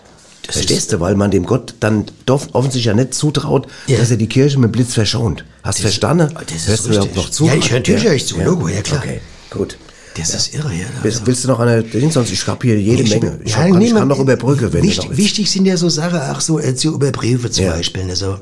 Verstehst 0.49 0.93
du? 0.93 0.99
Weil 1.01 1.15
man 1.15 1.29
dem 1.29 1.45
Gott 1.45 1.75
dann 1.81 2.05
doch 2.25 2.41
offensichtlich 2.53 2.85
ja 2.85 2.93
nicht 2.93 3.13
zutraut, 3.13 3.67
Ja. 3.87 3.97
dass 3.97 4.11
er 4.11 4.17
die 4.17 4.27
Kirche 4.29 4.57
mit 4.59 4.71
Blitz 4.71 4.93
verschont. 4.93 5.43
Hast 5.61 5.79
du 5.79 5.83
verstanden? 5.83 6.33
das 6.33 6.67
Hörst 6.67 6.85
du 6.85 6.89
mir 6.91 7.05
noch 7.15 7.29
zu? 7.29 7.45
Ja, 7.47 7.53
ich 7.55 7.69
höre 7.69 7.79
natürlich 7.79 8.03
höre 8.05 8.13
ich 8.13 8.25
zu. 8.27 8.39
Logo, 8.41 8.69
ja, 8.69 8.81
klar. 8.81 9.01
Okay, 9.03 9.19
gut. 9.49 9.77
Das 10.17 10.33
ist 10.33 10.53
irre, 10.53 10.73
ja. 10.73 10.85
Willst, 11.01 11.25
willst 11.25 11.43
du 11.43 11.47
noch 11.49 11.59
eine, 11.59 11.83
sonst 12.11 12.31
ich 12.31 12.47
habe 12.47 12.65
hier 12.67 12.79
jede 12.79 13.03
Ich- 13.03 13.09
Menge. 13.09 13.39
Ich, 13.43 13.51
ja, 13.51 13.57
hab, 13.57 13.71
kann, 13.71 13.81
ich 13.81 13.93
kann 13.93 14.07
noch 14.07 14.19
überbrücken, 14.19 14.71
wenn 14.73 14.83
wichtig, 14.83 15.05
du 15.05 15.11
noch 15.11 15.17
wichtig 15.17 15.49
sind 15.51 15.65
ja 15.65 15.77
so 15.77 15.89
Sachen, 15.89 16.19
auch 16.19 16.41
so 16.41 16.59
äh, 16.59 16.75
zu 16.75 16.93
überprüfen 16.93 17.51
zum 17.51 17.65
Ja. 17.65 17.73
Beispiel. 17.73 18.09
Also, 18.09 18.39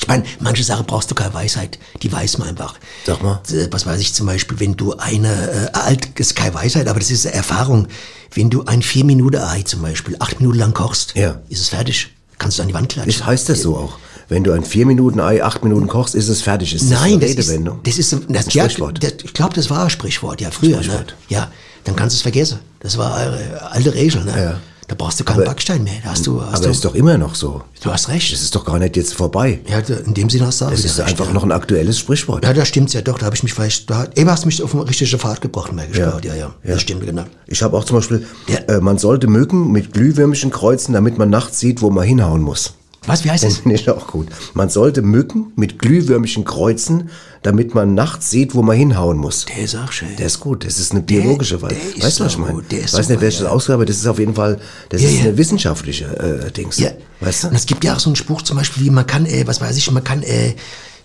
ich 0.00 0.06
meine, 0.06 0.24
manche 0.40 0.62
Sachen 0.62 0.86
brauchst 0.86 1.10
du 1.10 1.14
keine 1.14 1.34
Weisheit, 1.34 1.78
die 2.02 2.10
weiß 2.12 2.38
man 2.38 2.48
einfach. 2.48 2.74
Sag 3.06 3.22
mal. 3.22 3.40
Äh, 3.50 3.66
Was 3.70 3.84
weiß 3.86 4.00
ich 4.00 4.14
zum 4.14 4.26
Beispiel, 4.26 4.60
wenn 4.60 4.76
du 4.76 4.94
eine, 4.96 5.68
äh, 5.72 5.76
alt, 5.76 6.08
ist 6.18 6.36
keine 6.36 6.54
Weisheit, 6.54 6.86
aber 6.88 7.00
das 7.00 7.10
ist 7.10 7.26
eine 7.26 7.34
Erfahrung. 7.34 7.88
Wenn 8.34 8.50
du 8.50 8.64
ein 8.64 8.82
vier 8.82 9.04
Minuten 9.04 9.38
Ei 9.38 9.62
zum 9.62 9.82
Beispiel 9.82 10.14
acht 10.18 10.38
Minuten 10.40 10.58
lang 10.58 10.74
kochst, 10.74 11.14
Ja. 11.16 11.40
ist 11.48 11.60
es 11.62 11.68
fertig. 11.70 12.08
Kannst 12.38 12.58
du 12.58 12.62
an 12.62 12.68
die 12.68 12.74
Wand 12.74 12.88
klatschen. 12.90 13.12
Das 13.18 13.26
heißt 13.26 13.48
das 13.48 13.62
so 13.62 13.76
auch. 13.76 13.98
Wenn 14.28 14.44
du 14.44 14.52
ein 14.52 14.62
4 14.64 14.84
Minuten 14.86 15.20
Ei 15.20 15.42
8 15.42 15.64
Minuten 15.64 15.86
kochst, 15.88 16.14
ist 16.14 16.28
es 16.28 16.42
fertig. 16.42 16.74
Ist 16.74 16.90
das 16.90 17.00
Nein, 17.00 17.12
eine 17.14 17.20
das 17.20 17.30
ist, 17.30 17.38
das 17.38 17.98
ist 17.98 18.12
das, 18.12 18.20
Ein 18.28 18.34
ja, 18.50 18.68
Sprichwort. 18.68 19.02
Das, 19.02 19.12
ich 19.24 19.32
glaube, 19.32 19.54
das 19.54 19.70
war 19.70 19.84
ein 19.84 19.90
Sprichwort, 19.90 20.40
ja, 20.40 20.50
früher. 20.50 20.76
Ne? 20.76 20.84
Sprichwort. 20.84 21.14
Ja, 21.28 21.50
dann 21.84 21.96
kannst 21.96 22.14
du 22.14 22.18
es 22.18 22.22
vergessen. 22.22 22.58
Das 22.80 22.98
war 22.98 23.16
eine 23.16 23.70
alte 23.72 23.94
Regel. 23.94 24.24
Ne? 24.24 24.32
Ja. 24.36 24.60
Da 24.86 24.94
brauchst 24.96 25.20
du 25.20 25.24
keinen 25.24 25.36
Aber- 25.40 25.46
Backstein 25.46 25.84
mehr. 25.84 25.94
Hast 26.04 26.26
du, 26.26 26.40
hast 26.40 26.54
Aber 26.56 26.64
du, 26.64 26.70
ist 26.70 26.82
doch 26.84 26.94
immer 26.94 27.18
noch 27.18 27.34
so. 27.34 27.62
du 27.82 27.90
hast 27.90 28.08
recht. 28.08 28.32
Das 28.32 28.40
ist 28.40 28.54
doch 28.54 28.64
gar 28.64 28.78
nicht 28.78 28.96
jetzt 28.96 29.12
vorbei. 29.12 29.60
Ja, 29.68 29.80
in 29.80 30.14
dem 30.14 30.30
Sinne 30.30 30.46
hast 30.46 30.62
du 30.62 30.64
auch 30.66 30.70
wieder 30.70 30.82
ist 30.82 30.98
recht, 30.98 31.08
einfach 31.10 31.26
ja. 31.26 31.32
noch 31.34 31.42
ein 31.44 31.52
aktuelles 31.52 31.98
Sprichwort. 31.98 32.42
Ja, 32.44 32.54
da 32.54 32.64
stimmt's 32.64 32.94
ja 32.94 33.02
doch. 33.02 33.18
Da 33.18 33.26
habe 33.26 33.36
ich 33.36 33.42
mich 33.42 33.52
vielleicht, 33.52 33.88
da, 33.90 34.06
eben 34.14 34.30
hast 34.30 34.44
du 34.44 34.46
mich 34.46 34.62
auf 34.62 34.74
eine 34.74 34.88
richtige 34.88 35.18
Fahrt 35.18 35.42
gebracht, 35.42 35.72
merke 35.74 35.92
ich 35.92 35.98
Ja. 35.98 36.18
Ja, 36.22 36.34
ja, 36.34 36.36
Ja. 36.36 36.54
Das 36.72 36.80
stimmt, 36.82 37.04
genau. 37.04 37.24
Ich 37.46 37.62
habe 37.62 37.76
auch 37.76 37.84
zum 37.84 37.96
Beispiel, 37.96 38.26
Ja. 38.46 38.76
äh, 38.76 38.80
man 38.80 38.96
sollte 38.96 39.26
Mücken 39.26 39.72
mit 39.72 39.92
Glühwürmchen 39.92 40.50
kreuzen, 40.50 40.94
damit 40.94 41.18
man 41.18 41.28
nachts 41.28 41.60
sieht, 41.60 41.82
wo 41.82 41.90
man 41.90 42.04
hinhauen 42.04 42.40
muss. 42.42 42.72
Was, 43.08 43.24
wie 43.24 43.30
heißt 43.30 43.42
Das 43.44 43.54
das? 43.54 43.62
finde 43.62 43.76
ich 43.76 43.88
auch 43.90 44.06
gut. 44.06 44.28
Man 44.54 44.68
sollte 44.68 45.02
Mücken 45.02 45.52
mit 45.56 45.78
Glühwürmchen 45.78 46.44
kreuzen, 46.44 47.10
damit 47.42 47.74
man 47.74 47.94
nachts 47.94 48.30
sieht, 48.30 48.54
wo 48.54 48.62
man 48.62 48.76
hinhauen 48.76 49.16
muss. 49.16 49.46
Der 49.46 49.64
ist 49.64 49.74
auch 49.76 49.90
schön. 49.92 50.14
Der 50.18 50.26
ist 50.26 50.40
gut, 50.40 50.64
das 50.64 50.78
ist 50.78 50.92
eine 50.92 51.00
biologische 51.02 51.60
Weise. 51.62 51.74
ist 51.74 52.02
Weißt 52.04 52.20
du, 52.20 52.24
was 52.24 52.32
ich 52.32 52.38
meine? 52.38 52.62
der 52.62 52.80
ist 52.80 52.94
weiß 52.94 53.08
nicht, 53.08 53.20
welche 53.20 53.44
ja. 53.44 53.50
Ausgabe, 53.50 53.84
das 53.86 53.96
ist 53.96 54.06
auf 54.06 54.18
jeden 54.18 54.34
Fall, 54.34 54.58
das 54.88 55.02
Ja, 55.02 55.08
ist 55.08 55.14
ja. 55.16 55.20
eine 55.22 55.38
wissenschaftliche 55.38 56.04
äh, 56.46 56.50
Dings. 56.52 56.78
Ja. 56.78 56.90
Weißt 57.20 57.44
du? 57.44 57.48
Und 57.48 57.54
es 57.54 57.66
gibt 57.66 57.84
ja 57.84 57.94
auch 57.94 58.00
so 58.00 58.10
einen 58.10 58.16
Spruch 58.16 58.42
zum 58.42 58.56
Beispiel, 58.56 58.84
wie 58.84 58.90
man 58.90 59.06
kann, 59.06 59.26
äh, 59.26 59.46
was 59.46 59.60
weiß 59.60 59.76
ich, 59.76 59.90
man 59.90 60.04
kann, 60.04 60.22
äh, 60.22 60.54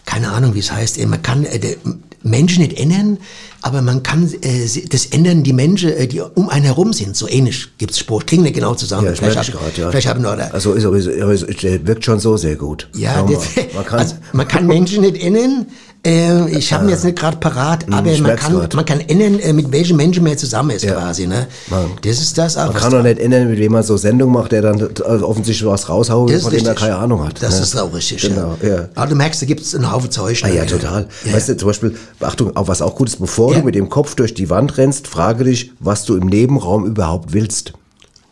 keine 0.06 0.32
Ahnung, 0.32 0.54
wie 0.56 0.60
es 0.60 0.72
heißt, 0.72 0.98
äh, 1.00 1.06
man 1.06 1.22
kann 1.22 1.46
äh, 1.46 1.60
der 1.60 1.76
Menschen 2.24 2.64
nicht 2.64 2.80
ändern, 2.80 3.18
aber 3.62 3.82
man 3.82 4.04
kann 4.04 4.32
äh, 4.42 4.68
das 4.90 5.06
ändern, 5.08 5.44
die 5.44 5.54
Menschen, 5.54 5.92
äh, 5.92 6.08
die 6.08 6.22
um 6.22 6.50
einen 6.50 6.66
herum 6.66 6.94
sind. 6.94 7.16
So 7.16 7.28
ähnlich 7.28 7.70
gibt's 7.78 8.00
Spruch. 8.00 8.26
Klingt 8.26 8.44
nicht 8.44 8.56
genau 8.56 8.76
zusammen. 8.76 9.06
Ja, 9.06 9.12
ich 9.12 9.20
vielleicht 9.20 9.36
merke 9.36 9.54
hab, 9.54 9.60
gerade, 9.60 9.82
ja. 9.82 9.90
vielleicht 9.92 10.08
haben 10.08 10.24
Also 10.54 10.74
ist 10.74 10.84
es 10.84 11.44
es 11.44 11.64
wirkt 11.86 12.06
schon 12.06 12.20
so 12.20 12.38
sehr 12.38 12.56
gut. 12.56 12.90
Ja, 12.96 13.24
das, 13.24 13.50
man 13.74 13.86
kann, 13.86 14.00
also, 14.00 14.16
man 14.32 14.48
kann 14.48 14.68
Menschen 14.68 15.02
nicht 15.02 15.22
ändern. 15.22 15.68
Äh, 16.06 16.50
ich 16.58 16.74
habe 16.74 16.84
ihn 16.84 16.90
jetzt 16.90 17.06
nicht 17.06 17.18
gerade 17.18 17.38
parat, 17.38 17.86
aber 17.90 18.12
man 18.18 18.36
kann, 18.36 18.54
man 18.76 18.86
kann 18.86 19.00
ändern, 19.00 19.40
äh, 19.40 19.54
mit 19.54 19.72
welchen 19.72 19.96
Menschen 19.96 20.22
man 20.26 20.38
zusammen 20.38 20.72
ist 20.72 20.84
Ja. 20.84 20.96
quasi. 20.96 21.28
Ne? 21.28 21.48
Man- 21.70 21.92
Das 22.02 22.20
ist 22.20 22.38
das 22.38 22.58
auch. 22.58 22.74
man 22.74 22.76
kann 22.82 22.92
doch 22.92 23.04
nicht 23.04 23.20
ändern, 23.20 23.50
mit 23.50 23.58
wem 23.58 23.72
man 23.72 23.84
so 23.84 23.96
Sendung 23.96 24.34
macht, 24.34 24.52
der 24.52 24.62
dann 24.62 24.80
äh, 24.82 25.02
offensichtlich 25.24 25.66
was 25.70 25.88
raushaut, 25.88 26.30
von 26.30 26.40
dem 26.40 26.46
er 26.46 26.52
richtig. 26.52 26.76
keine 26.76 26.98
Ahnung 26.98 27.26
hat. 27.26 27.42
Das 27.42 27.56
ne? 27.56 27.62
ist 27.64 27.78
auch 27.78 27.94
richtig, 27.94 28.22
Genau, 28.22 28.58
ja. 28.62 28.68
ja. 28.68 28.90
Aber 28.96 29.08
du 29.08 29.16
merkst, 29.16 29.42
da 29.42 29.46
gibt 29.46 29.62
es 29.62 29.74
einen 29.74 29.90
Haufen 29.90 30.12
Zeug. 30.12 30.42
Ah 30.44 30.48
ne? 30.50 30.56
ja, 30.58 30.66
total. 30.66 31.08
Ja. 31.26 31.34
Weißt 31.34 31.48
du, 31.48 31.56
zum 31.58 31.68
Beispiel, 31.68 31.96
Achtung, 32.20 32.54
auch 32.58 32.68
was 32.68 32.82
auch 32.82 32.96
gut 32.96 33.08
ist, 33.08 33.20
bevor 33.20 33.54
du 33.54 33.62
mit 33.62 33.76
dem 33.76 33.88
Kopf 33.88 34.16
durch 34.16 34.34
die 34.34 34.50
Wand 34.50 34.78
rennst, 34.78 35.08
frage 35.08 35.46
dich, 35.46 35.72
was 35.80 36.04
du 36.04 36.18
im 36.18 36.28
Nebenraum 36.28 36.86
überhaupt 36.86 37.32
willst. 37.32 37.74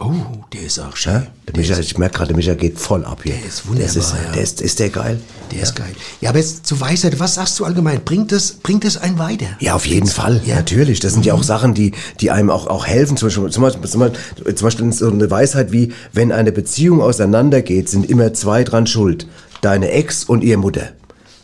Oh, 0.03 0.13
der 0.51 0.63
ist 0.63 0.79
auch 0.79 0.95
schön. 0.95 1.13
Ja? 1.13 1.27
Der 1.47 1.55
Micha, 1.57 1.77
ich 1.77 1.95
merke 1.95 2.15
gerade, 2.15 2.29
der 2.29 2.35
Micha 2.35 2.55
geht 2.55 2.79
voll 2.79 3.05
ab 3.05 3.19
hier. 3.21 3.35
Der 3.35 3.45
ist 3.45 3.67
wunderbar, 3.67 3.95
ist, 3.95 4.13
ja. 4.25 4.31
der 4.33 4.41
ist, 4.41 4.59
ist 4.59 4.79
der 4.79 4.89
geil? 4.89 5.19
Der 5.51 5.61
ist 5.61 5.75
geil. 5.75 5.91
Ja, 6.21 6.29
aber 6.29 6.39
jetzt 6.39 6.65
zu 6.65 6.81
Weisheit, 6.81 7.19
was 7.19 7.35
sagst 7.35 7.59
du 7.59 7.65
allgemein? 7.65 8.03
Bringt 8.03 8.31
es, 8.31 8.53
bringt 8.53 8.83
es 8.83 8.97
einen 8.97 9.19
weiter? 9.19 9.45
Ja, 9.59 9.75
auf 9.75 9.85
jeden 9.85 10.07
Fall, 10.07 10.41
Ja. 10.43 10.55
natürlich. 10.55 11.01
Das 11.01 11.13
sind 11.13 11.23
ja 11.25 11.35
auch 11.35 11.43
Sachen, 11.43 11.75
die, 11.75 11.91
die 12.19 12.31
einem 12.31 12.49
auch, 12.49 12.65
auch 12.65 12.87
helfen. 12.87 13.15
Zum 13.15 13.27
Beispiel, 13.27 13.49
zum, 13.51 13.61
Beispiel, 13.61 14.55
zum 14.55 14.65
Beispiel 14.65 14.91
so 14.91 15.07
eine 15.11 15.29
Weisheit 15.29 15.71
wie, 15.71 15.93
wenn 16.13 16.31
eine 16.31 16.51
Beziehung 16.51 17.01
auseinandergeht, 17.01 17.87
sind 17.87 18.09
immer 18.09 18.33
zwei 18.33 18.63
dran 18.63 18.87
schuld. 18.87 19.27
Deine 19.61 19.91
Ex 19.91 20.23
und 20.23 20.43
ihre 20.43 20.57
Mutter. 20.57 20.89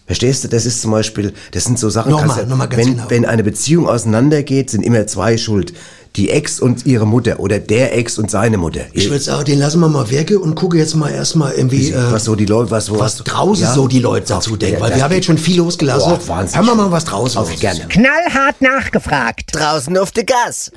Verstehst 0.07 0.45
du? 0.45 0.47
Das 0.47 0.65
ist 0.65 0.81
zum 0.81 0.91
Beispiel, 0.91 1.33
das 1.51 1.65
sind 1.65 1.77
so 1.77 1.89
Sachen, 1.89 2.11
Nochmal, 2.11 2.37
kannst 2.37 2.49
nochmal 2.49 2.69
ganz 2.69 2.81
wenn, 2.85 2.93
genau. 2.95 3.09
wenn 3.09 3.25
eine 3.25 3.43
Beziehung 3.43 3.89
auseinandergeht, 3.89 4.69
sind 4.69 4.81
immer 4.81 5.05
zwei 5.05 5.37
schuld. 5.37 5.73
Die 6.17 6.29
Ex 6.31 6.59
und 6.59 6.85
ihre 6.85 7.05
Mutter 7.05 7.39
oder 7.39 7.59
der 7.59 7.95
Ex 7.95 8.17
und 8.17 8.31
seine 8.31 8.57
Mutter. 8.57 8.81
Ich 8.93 9.09
würde 9.09 9.23
sagen, 9.23 9.45
den 9.45 9.59
lassen 9.59 9.79
wir 9.79 9.87
mal 9.87 10.09
weg 10.09 10.31
und 10.31 10.55
gucke 10.55 10.77
jetzt 10.77 10.95
mal 10.95 11.09
erstmal 11.11 11.53
irgendwie, 11.53 11.91
äh, 11.91 12.11
was 12.11 12.23
so 12.25 12.35
die 12.35 12.45
Leute, 12.47 12.71
was, 12.71 12.91
was 12.91 13.17
draußen 13.17 13.63
ja? 13.65 13.73
so 13.73 13.87
die 13.87 13.99
Leute 13.99 14.25
dazu 14.27 14.53
Auf- 14.53 14.57
denken. 14.59 14.75
ja, 14.77 14.81
Weil 14.81 14.95
wir 14.95 15.03
haben 15.03 15.13
jetzt 15.13 15.25
schon 15.25 15.37
viel 15.37 15.57
losgelassen. 15.57 16.09
Boah, 16.11 16.27
Wahnsinn. 16.27 16.57
Hören 16.57 16.65
wir 16.67 16.75
mal 16.75 16.91
was 16.91 17.05
draußen. 17.05 17.39
Auf 17.39 17.55
gerne. 17.59 17.85
Knallhart 17.87 18.61
nachgefragt. 18.61 19.51
Draußen 19.55 19.95
auf 19.97 20.11
der 20.11 20.23
Gas. 20.25 20.71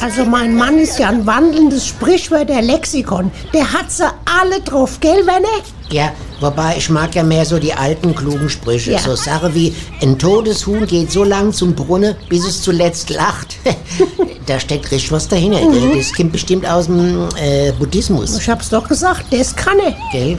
Also 0.00 0.24
mein 0.26 0.54
Mann 0.54 0.78
ist 0.78 0.98
ja 0.98 1.08
ein 1.08 1.26
wandelndes 1.26 1.86
Sprichwörter-Lexikon. 1.86 3.30
Der 3.54 3.72
hat 3.72 3.90
sie 3.90 4.04
alle 4.40 4.60
drauf, 4.60 4.98
gell, 5.00 5.26
Werner? 5.26 5.48
Ja, 5.90 6.12
wobei 6.40 6.76
ich 6.76 6.90
mag 6.90 7.14
ja 7.14 7.22
mehr 7.22 7.44
so 7.46 7.58
die 7.58 7.72
alten 7.72 8.14
klugen 8.14 8.50
Sprüche. 8.50 8.92
Ja. 8.92 8.98
So 8.98 9.14
Sache 9.16 9.54
wie, 9.54 9.74
ein 10.02 10.18
totes 10.18 10.66
Huhn 10.66 10.86
geht 10.86 11.10
so 11.10 11.24
lang 11.24 11.52
zum 11.52 11.74
Brunnen, 11.74 12.14
bis 12.28 12.46
es 12.46 12.60
zuletzt 12.62 13.08
lacht. 13.10 13.56
da 14.46 14.60
steckt 14.60 14.90
richtig 14.90 15.10
was 15.12 15.28
dahinter. 15.28 15.60
Gell? 15.60 15.96
Das 15.96 16.12
kommt 16.12 16.32
bestimmt 16.32 16.66
aus 16.68 16.86
dem 16.86 17.26
äh, 17.40 17.72
Buddhismus. 17.72 18.38
Ich 18.38 18.48
hab's 18.48 18.68
doch 18.68 18.86
gesagt, 18.86 19.24
das 19.30 19.56
kann 19.56 19.78
er. 19.78 19.94
Gell? 20.12 20.38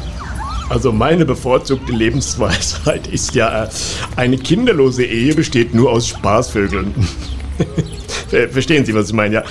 Also 0.69 0.91
meine 0.91 1.25
bevorzugte 1.25 1.91
Lebensweisheit 1.93 3.07
ist 3.11 3.33
ja, 3.33 3.63
äh, 3.63 3.69
eine 4.17 4.37
kinderlose 4.37 5.03
Ehe 5.03 5.33
besteht 5.33 5.73
nur 5.73 5.91
aus 5.91 6.07
Spaßvögeln. 6.09 6.93
Ver- 8.29 8.49
Verstehen 8.49 8.85
Sie, 8.85 8.93
was 8.93 9.07
ich 9.07 9.13
meine? 9.13 9.33
Ja, 9.35 9.43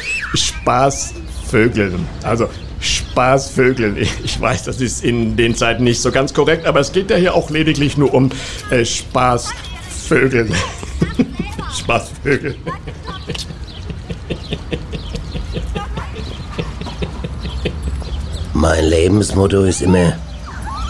Spaßvögeln. 1.49 2.07
Also 2.23 2.49
Spaßvögeln. 2.81 3.97
Ich 4.25 4.41
weiß, 4.41 4.65
das 4.65 4.81
ist 4.81 5.05
in 5.05 5.37
den 5.37 5.55
Zeiten 5.55 5.85
nicht 5.85 6.01
so 6.03 6.11
ganz 6.13 6.35
korrekt, 6.35 6.67
aber 6.67 6.81
es 6.81 6.91
geht 6.93 7.11
ja 7.11 7.17
hier 7.17 7.35
auch 7.35 7.51
lediglich 7.51 7.97
nur 7.97 8.13
um 8.13 8.31
äh, 8.71 8.85
Spaßvögeln. 8.85 10.55
Spaßvögeln. 11.79 12.57
Mein 18.53 18.85
Lebensmotto 18.85 19.65
ist 19.65 19.81
immer, 19.83 20.13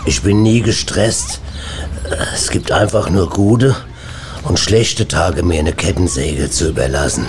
ich 0.07 0.23
bin 0.23 0.43
nie 0.43 0.63
gestresst. 0.63 1.41
Es 2.35 2.51
gibt 2.51 2.73
einfach 2.73 3.11
nur 3.11 3.29
gute 3.29 3.77
und 4.45 4.59
schlechte 4.59 5.07
Tage, 5.07 5.43
mir 5.43 5.61
eine 5.61 5.75
Kettensäge 5.75 6.51
zu 6.51 6.71
überlassen. 6.71 7.27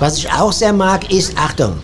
Was 0.00 0.18
ich 0.18 0.30
auch 0.32 0.52
sehr 0.52 0.72
mag, 0.72 1.12
ist, 1.12 1.36
Achtung, 1.36 1.78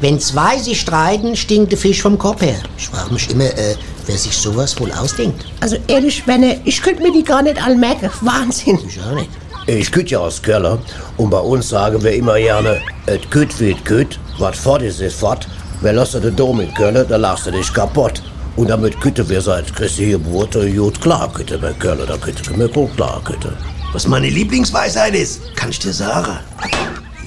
wenn 0.00 0.18
zwei 0.18 0.58
sich 0.58 0.80
streiten, 0.80 1.36
stinkt 1.36 1.72
der 1.72 1.78
Fisch 1.78 2.02
vom 2.02 2.18
Kopf 2.18 2.42
her. 2.42 2.58
Ich 2.76 2.88
frage 2.88 3.14
mich 3.14 3.30
immer, 3.30 3.44
äh, 3.44 3.76
wer 4.06 4.18
sich 4.18 4.36
sowas 4.36 4.78
wohl 4.80 4.90
ausdenkt. 4.92 5.46
Also 5.60 5.76
ehrlich, 5.86 6.26
Werner, 6.26 6.56
ich 6.64 6.82
könnte 6.82 7.02
mir 7.02 7.12
die 7.12 7.22
gar 7.22 7.42
nicht 7.42 7.62
alle 7.64 7.76
merken. 7.76 8.10
Wahnsinn. 8.20 8.78
Ich 8.86 9.00
auch 9.00 9.14
nicht. 9.14 9.30
Ich 9.68 9.90
küt 9.90 10.10
ja 10.10 10.18
aus 10.18 10.42
Keller 10.42 10.78
und 11.16 11.30
bei 11.30 11.38
uns 11.38 11.68
sagen 11.68 12.02
wir 12.02 12.12
immer 12.12 12.36
gerne, 12.36 12.80
et 13.06 13.30
küt 13.30 13.58
wie 13.58 13.70
et 13.70 13.84
küt, 13.84 14.18
wat 14.38 14.54
fort 14.54 14.82
ist, 14.82 15.00
ist 15.00 15.18
fort. 15.18 15.48
Wer 15.80 15.92
lässt 15.92 16.14
den 16.14 16.36
Dom 16.36 16.60
in 16.60 16.72
Köln, 16.74 17.04
da 17.08 17.16
lachst 17.16 17.46
du 17.46 17.50
dich 17.50 17.72
kaputt. 17.72 18.22
Und 18.56 18.70
damit 18.70 19.00
kütte 19.00 19.28
wir 19.28 19.40
seit 19.40 19.74
Christi 19.74 20.10
Geburt 20.10 20.54
gut 20.54 21.00
klar, 21.00 21.32
kütte 21.32 21.58
bei 21.58 21.72
Köln, 21.72 22.00
da 22.06 22.16
kütte 22.16 22.56
mir 22.56 22.68
gut 22.68 22.94
klar, 22.96 23.20
kütte. 23.24 23.52
Was 23.92 24.06
meine 24.06 24.28
Lieblingsweisheit 24.28 25.14
ist, 25.14 25.40
kann 25.56 25.70
ich 25.70 25.78
dir 25.78 25.92
sagen. 25.92 26.38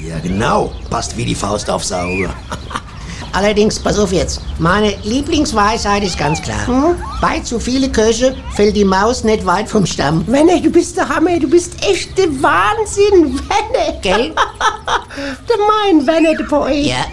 Ja, 0.05 0.19
genau. 0.19 0.71
Passt 0.89 1.15
wie 1.17 1.25
die 1.25 1.35
Faust 1.35 1.69
aufs 1.69 1.91
Auge. 1.91 2.29
Allerdings, 3.31 3.79
pass 3.79 3.99
auf 3.99 4.11
jetzt. 4.11 4.41
Meine 4.57 4.95
Lieblingsweisheit 5.03 6.03
ist 6.03 6.17
ganz 6.17 6.41
klar. 6.41 6.95
Bei 7.21 7.39
zu 7.39 7.59
viele 7.59 7.89
Köche 7.89 8.35
fällt 8.55 8.75
die 8.75 8.85
Maus 8.85 9.23
nicht 9.23 9.45
weit 9.45 9.69
vom 9.69 9.85
Stamm. 9.85 10.25
Werner, 10.27 10.59
du 10.59 10.71
bist 10.71 10.97
der 10.97 11.07
Hammer. 11.07 11.39
Du 11.39 11.47
bist 11.47 11.75
echt 11.85 12.17
der 12.17 12.27
Wahnsinn, 12.41 13.39
Werner. 13.47 13.99
Gell? 14.01 14.33
Der 15.49 15.57
mein 15.57 16.07
Werner, 16.07 16.35
der 16.35 16.45
Poet. 16.45 16.85
Ja. 16.85 17.05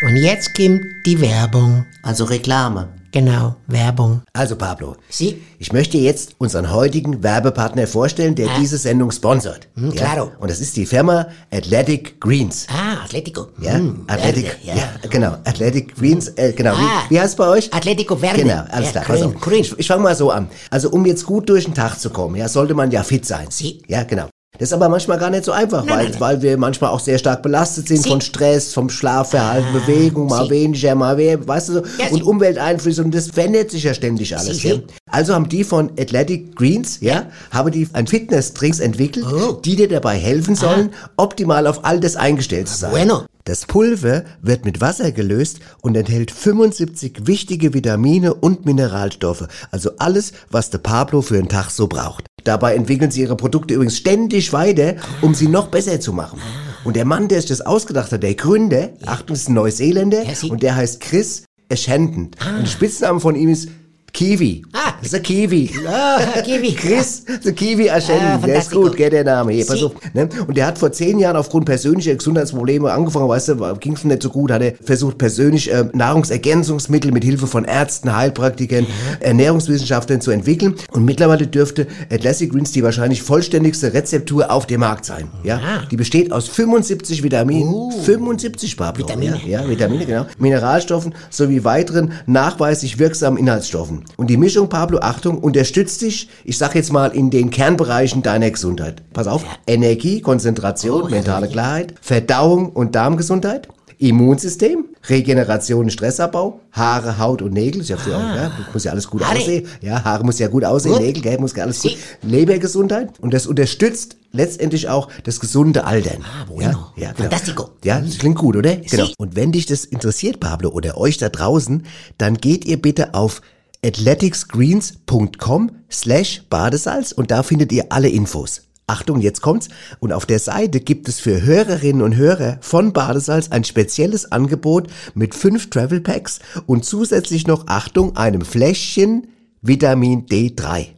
Und 0.00 0.16
jetzt 0.16 0.54
kommt 0.54 1.04
die 1.04 1.20
Werbung. 1.20 1.84
Also 2.02 2.24
Reklame. 2.24 2.88
Genau, 3.16 3.56
Werbung. 3.66 4.20
Also 4.34 4.56
Pablo, 4.56 4.94
Sie? 5.08 5.42
ich 5.58 5.72
möchte 5.72 5.96
jetzt 5.96 6.34
unseren 6.36 6.70
heutigen 6.70 7.22
Werbepartner 7.22 7.86
vorstellen, 7.86 8.34
der 8.34 8.48
diese 8.60 8.76
Sendung 8.76 9.10
sponsert. 9.10 9.68
Hm, 9.74 9.94
claro. 9.94 10.32
Und 10.38 10.50
das 10.50 10.60
ist 10.60 10.76
die 10.76 10.84
Firma 10.84 11.28
Athletic 11.50 12.20
Greens. 12.20 12.66
Ah, 12.68 13.02
Atletico. 13.04 13.46
Ja, 13.58 13.72
Hm, 13.76 14.04
Athletic, 14.06 14.58
Verde, 14.62 14.80
ja. 15.02 15.08
genau, 15.08 15.32
Athletic 15.44 15.96
Greens, 15.96 16.28
äh, 16.36 16.52
genau. 16.52 16.74
Ah. 16.74 17.04
Wie, 17.08 17.14
wie 17.14 17.18
heißt 17.20 17.30
es 17.30 17.36
bei 17.36 17.48
euch? 17.48 17.72
Atletico 17.72 18.16
Verde. 18.16 18.42
Genau, 18.42 18.64
alles 18.70 18.92
Ja, 18.92 19.00
klar. 19.00 19.16
Grün, 19.16 19.34
auf. 19.34 19.40
grün. 19.40 19.60
Ich, 19.60 19.78
ich 19.78 19.86
fange 19.86 20.02
mal 20.02 20.14
so 20.14 20.30
an. 20.30 20.48
Also 20.68 20.90
um 20.90 21.06
jetzt 21.06 21.24
gut 21.24 21.48
durch 21.48 21.64
den 21.64 21.72
Tag 21.72 21.98
zu 21.98 22.10
kommen, 22.10 22.36
ja, 22.36 22.50
sollte 22.50 22.74
man 22.74 22.90
ja 22.90 23.02
fit 23.02 23.24
sein. 23.24 23.46
Sie. 23.48 23.80
Ja, 23.88 24.02
genau. 24.02 24.28
Das 24.58 24.68
ist 24.68 24.72
aber 24.72 24.88
manchmal 24.88 25.18
gar 25.18 25.30
nicht 25.30 25.44
so 25.44 25.52
einfach, 25.52 25.84
Nein, 25.84 25.88
weil, 25.90 26.02
nein, 26.04 26.10
nein. 26.12 26.20
weil 26.20 26.42
wir 26.42 26.56
manchmal 26.58 26.90
auch 26.90 27.00
sehr 27.00 27.18
stark 27.18 27.42
belastet 27.42 27.88
sind 27.88 28.02
Sie. 28.02 28.08
von 28.08 28.20
Stress, 28.20 28.72
vom 28.72 28.88
Schlafverhalten, 28.88 29.72
Bewegung, 29.72 30.28
mal 30.28 30.44
Sie. 30.44 30.50
weniger, 30.50 30.94
mal 30.94 31.16
mehr, 31.16 31.46
weißt 31.46 31.68
du 31.68 31.72
so, 31.74 31.80
Ja, 31.98 32.08
und. 32.10 32.22
Umwelteinflüsse 32.22 33.02
und 33.04 33.14
das 33.14 33.28
verändert 33.28 33.70
sich 33.70 33.84
ja 33.84 33.94
ständig 33.94 34.36
alles. 34.36 34.62
Ja. 34.62 34.76
Also 35.10 35.34
haben 35.34 35.48
die 35.48 35.64
von 35.64 35.90
Athletic 35.98 36.56
Greens, 36.56 36.98
ja, 37.00 37.26
haben 37.50 37.70
die 37.70 37.88
ein 37.92 38.06
Fitness-Drinks 38.06 38.80
entwickelt, 38.80 39.26
Oh. 39.30 39.52
die 39.52 39.76
dir 39.76 39.88
dabei 39.88 40.16
helfen 40.16 40.54
sollen, 40.54 40.90
optimal 41.16 41.66
auf 41.66 41.84
all 41.84 42.00
das 42.00 42.16
eingestellt 42.16 42.68
zu 42.68 42.76
sein. 42.76 42.90
Bueno. 42.90 43.24
Das 43.46 43.64
Pulver 43.64 44.24
wird 44.42 44.64
mit 44.64 44.80
Wasser 44.80 45.12
gelöst 45.12 45.60
und 45.80 45.96
enthält 45.96 46.32
75 46.32 47.28
wichtige 47.28 47.74
Vitamine 47.74 48.34
und 48.34 48.66
Mineralstoffe, 48.66 49.46
also 49.70 49.92
alles, 49.98 50.32
was 50.50 50.70
der 50.70 50.78
Pablo 50.78 51.22
für 51.22 51.38
einen 51.38 51.48
Tag 51.48 51.70
so 51.70 51.86
braucht. 51.86 52.26
Dabei 52.42 52.74
entwickeln 52.74 53.12
sie 53.12 53.20
ihre 53.20 53.36
Produkte 53.36 53.74
übrigens 53.74 53.98
ständig 53.98 54.52
weiter, 54.52 54.96
um 55.22 55.32
sie 55.32 55.46
noch 55.46 55.68
besser 55.68 56.00
zu 56.00 56.12
machen. 56.12 56.40
Und 56.82 56.96
der 56.96 57.04
Mann, 57.04 57.28
der 57.28 57.40
sich 57.40 57.48
das 57.48 57.60
ausgedacht 57.60 58.10
hat, 58.10 58.24
der 58.24 58.34
Gründer, 58.34 58.88
Achtung, 59.06 59.36
ist 59.36 59.48
ein 59.48 59.54
Neuseeländer 59.54 60.24
und 60.50 60.64
der 60.64 60.74
heißt 60.74 61.00
Chris 61.00 61.44
Ashenden. 61.68 62.24
Und 62.24 62.62
der 62.62 62.66
Spitzname 62.66 63.20
von 63.20 63.36
ihm 63.36 63.50
ist 63.50 63.68
Kiwi. 64.16 64.62
Ah. 64.72 64.94
Das 65.02 65.04
ist 65.04 65.12
der 65.12 65.20
Kiwi. 65.20 65.70
Ah, 65.86 66.18
Kiwi. 66.42 66.72
Chris, 66.74 67.22
der 67.44 67.52
Kiwi 67.52 67.90
Ah, 67.90 67.96
Ashenden. 67.96 68.42
der 68.46 68.58
ist 68.58 68.70
gut, 68.70 68.96
gell, 68.96 69.10
der 69.10 69.24
Name. 69.24 69.52
Hier, 69.52 69.66
pass 69.66 69.78
Sie- 69.78 69.84
auf. 69.84 69.92
Ne? 70.14 70.26
Und 70.46 70.56
der 70.56 70.66
hat 70.66 70.78
vor 70.78 70.90
zehn 70.90 71.18
Jahren 71.18 71.36
aufgrund 71.36 71.66
persönlicher 71.66 72.14
Gesundheitsprobleme 72.14 72.90
angefangen, 72.90 73.28
weißt 73.28 73.48
du, 73.48 73.74
ging 73.78 73.92
es 73.92 74.04
nicht 74.04 74.22
so 74.22 74.30
gut, 74.30 74.50
hat 74.50 74.62
er 74.62 74.72
versucht, 74.82 75.18
persönlich 75.18 75.70
äh, 75.70 75.84
Nahrungsergänzungsmittel 75.92 77.12
mit 77.12 77.24
Hilfe 77.24 77.46
von 77.46 77.66
Ärzten, 77.66 78.16
Heilpraktikern, 78.16 78.86
Ernährungswissenschaftlern 79.20 80.20
zu 80.22 80.30
entwickeln. 80.30 80.74
Und 80.92 81.04
mittlerweile 81.04 81.46
dürfte 81.46 81.86
Atlassic 82.10 82.52
Greens 82.52 82.72
die 82.72 82.82
wahrscheinlich 82.82 83.22
vollständigste 83.22 83.92
Rezeptur 83.92 84.50
auf 84.50 84.66
dem 84.66 84.80
Markt 84.80 85.04
sein. 85.04 85.28
Ja? 85.44 85.60
Die 85.90 85.96
besteht 85.96 86.32
aus 86.32 86.48
75 86.48 87.22
Vitaminen, 87.22 87.92
75 88.02 88.76
Pablo. 88.78 89.04
Uh. 89.04 89.08
Vitamine. 89.08 89.40
Ja, 89.46 89.60
ja, 89.62 89.68
Vitamine, 89.68 90.06
genau. 90.06 90.26
Mineralstoffen 90.38 91.14
sowie 91.28 91.64
weiteren 91.64 92.12
nachweislich 92.26 92.98
wirksamen 92.98 93.38
Inhaltsstoffen. 93.38 94.05
Und 94.16 94.28
die 94.28 94.36
Mischung, 94.36 94.68
Pablo, 94.68 94.98
Achtung, 94.98 95.38
unterstützt 95.38 96.02
dich, 96.02 96.28
ich 96.44 96.58
sag 96.58 96.74
jetzt 96.74 96.92
mal, 96.92 97.08
in 97.08 97.30
den 97.30 97.50
Kernbereichen 97.50 98.22
deiner 98.22 98.50
Gesundheit. 98.50 99.02
Pass 99.12 99.26
auf, 99.26 99.44
Energie, 99.66 100.20
Konzentration, 100.20 101.10
mentale 101.10 101.48
Klarheit, 101.48 101.94
Verdauung 102.00 102.70
und 102.70 102.94
Darmgesundheit. 102.94 103.68
Immunsystem, 103.98 104.84
Regeneration 105.08 105.88
Stressabbau, 105.88 106.60
Haare, 106.72 107.18
Haut 107.18 107.40
und 107.40 107.54
Nägel, 107.54 107.80
ist 107.80 107.88
ja 107.88 107.96
früher 107.96 108.18
auch, 108.18 108.36
ja, 108.36 108.52
muss 108.72 108.84
ja 108.84 108.92
alles 108.92 109.08
gut 109.08 109.24
Haare. 109.24 109.38
aussehen. 109.38 109.66
Ja, 109.80 110.04
Haare 110.04 110.22
muss 110.22 110.38
ja 110.38 110.48
gut 110.48 110.64
aussehen, 110.64 110.92
Gut. 110.92 111.00
Nägel, 111.00 111.22
gell, 111.22 111.38
muss 111.38 111.56
ja 111.56 111.64
alles 111.64 111.80
gut. 111.80 111.96
Lebergesundheit 112.22 113.18
und 113.20 113.32
das 113.32 113.46
unterstützt 113.46 114.16
letztendlich 114.32 114.90
auch 114.90 115.08
das 115.24 115.40
gesunde 115.40 115.84
Altern. 115.84 116.22
Ah, 116.22 116.44
bueno. 116.46 116.90
Ja, 116.96 117.04
ja, 117.04 117.12
genau. 117.12 117.30
Fantastico. 117.30 117.70
Ja, 117.84 117.98
das 118.00 118.18
klingt 118.18 118.36
gut, 118.36 118.56
oder? 118.56 118.76
Genau. 118.76 119.06
Und 119.16 119.34
wenn 119.34 119.52
dich 119.52 119.64
das 119.64 119.86
interessiert, 119.86 120.40
Pablo, 120.40 120.68
oder 120.70 120.98
euch 120.98 121.16
da 121.16 121.30
draußen, 121.30 121.84
dann 122.18 122.36
geht 122.36 122.66
ihr 122.66 122.80
bitte 122.80 123.14
auf 123.14 123.40
athleticsgreens.com 123.86 125.70
slash 125.90 126.42
Badesalz 126.50 127.12
und 127.12 127.30
da 127.30 127.42
findet 127.42 127.72
ihr 127.72 127.86
alle 127.90 128.08
Infos. 128.08 128.62
Achtung, 128.88 129.20
jetzt 129.20 129.42
kommt's. 129.42 129.68
Und 129.98 130.12
auf 130.12 130.26
der 130.26 130.38
Seite 130.38 130.80
gibt 130.80 131.08
es 131.08 131.18
für 131.18 131.42
Hörerinnen 131.42 132.02
und 132.02 132.16
Hörer 132.16 132.58
von 132.60 132.92
Badesalz 132.92 133.50
ein 133.50 133.64
spezielles 133.64 134.30
Angebot 134.30 134.88
mit 135.14 135.34
fünf 135.34 135.70
Travel 135.70 136.00
Packs 136.00 136.38
und 136.66 136.84
zusätzlich 136.84 137.46
noch, 137.46 137.66
Achtung, 137.66 138.16
einem 138.16 138.42
Fläschchen 138.42 139.28
Vitamin 139.62 140.26
D3. 140.26 140.88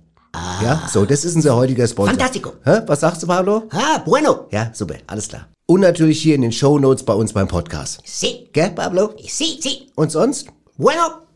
Ja, 0.63 0.87
so, 0.93 1.05
das 1.07 1.25
ist 1.25 1.35
unser 1.37 1.57
heutiger 1.57 1.87
Sponsor. 1.87 2.15
Fantastico. 2.15 2.53
Hä? 2.65 2.81
Was 2.87 3.01
sagst 3.01 3.23
du, 3.23 3.27
Pablo? 3.27 3.65
Ah, 3.71 3.99
bueno. 4.05 4.47
Ja, 4.51 4.71
super, 4.75 4.97
alles 5.07 5.29
klar. 5.29 5.49
Und 5.67 5.81
natürlich 5.81 6.21
hier 6.21 6.35
in 6.35 6.43
den 6.43 6.53
Show 6.53 6.79
Notes 6.79 7.03
bei 7.03 7.15
uns 7.15 7.33
beim 7.33 7.49
Podcast. 7.49 8.01
Sí. 8.05 8.49
Gell, 8.53 8.71
Pablo? 8.71 9.15
Sí, 9.27 9.59
sí. 9.63 9.89
Und 9.97 10.13
sonst? 10.13 10.49
Bueno. 10.77 11.28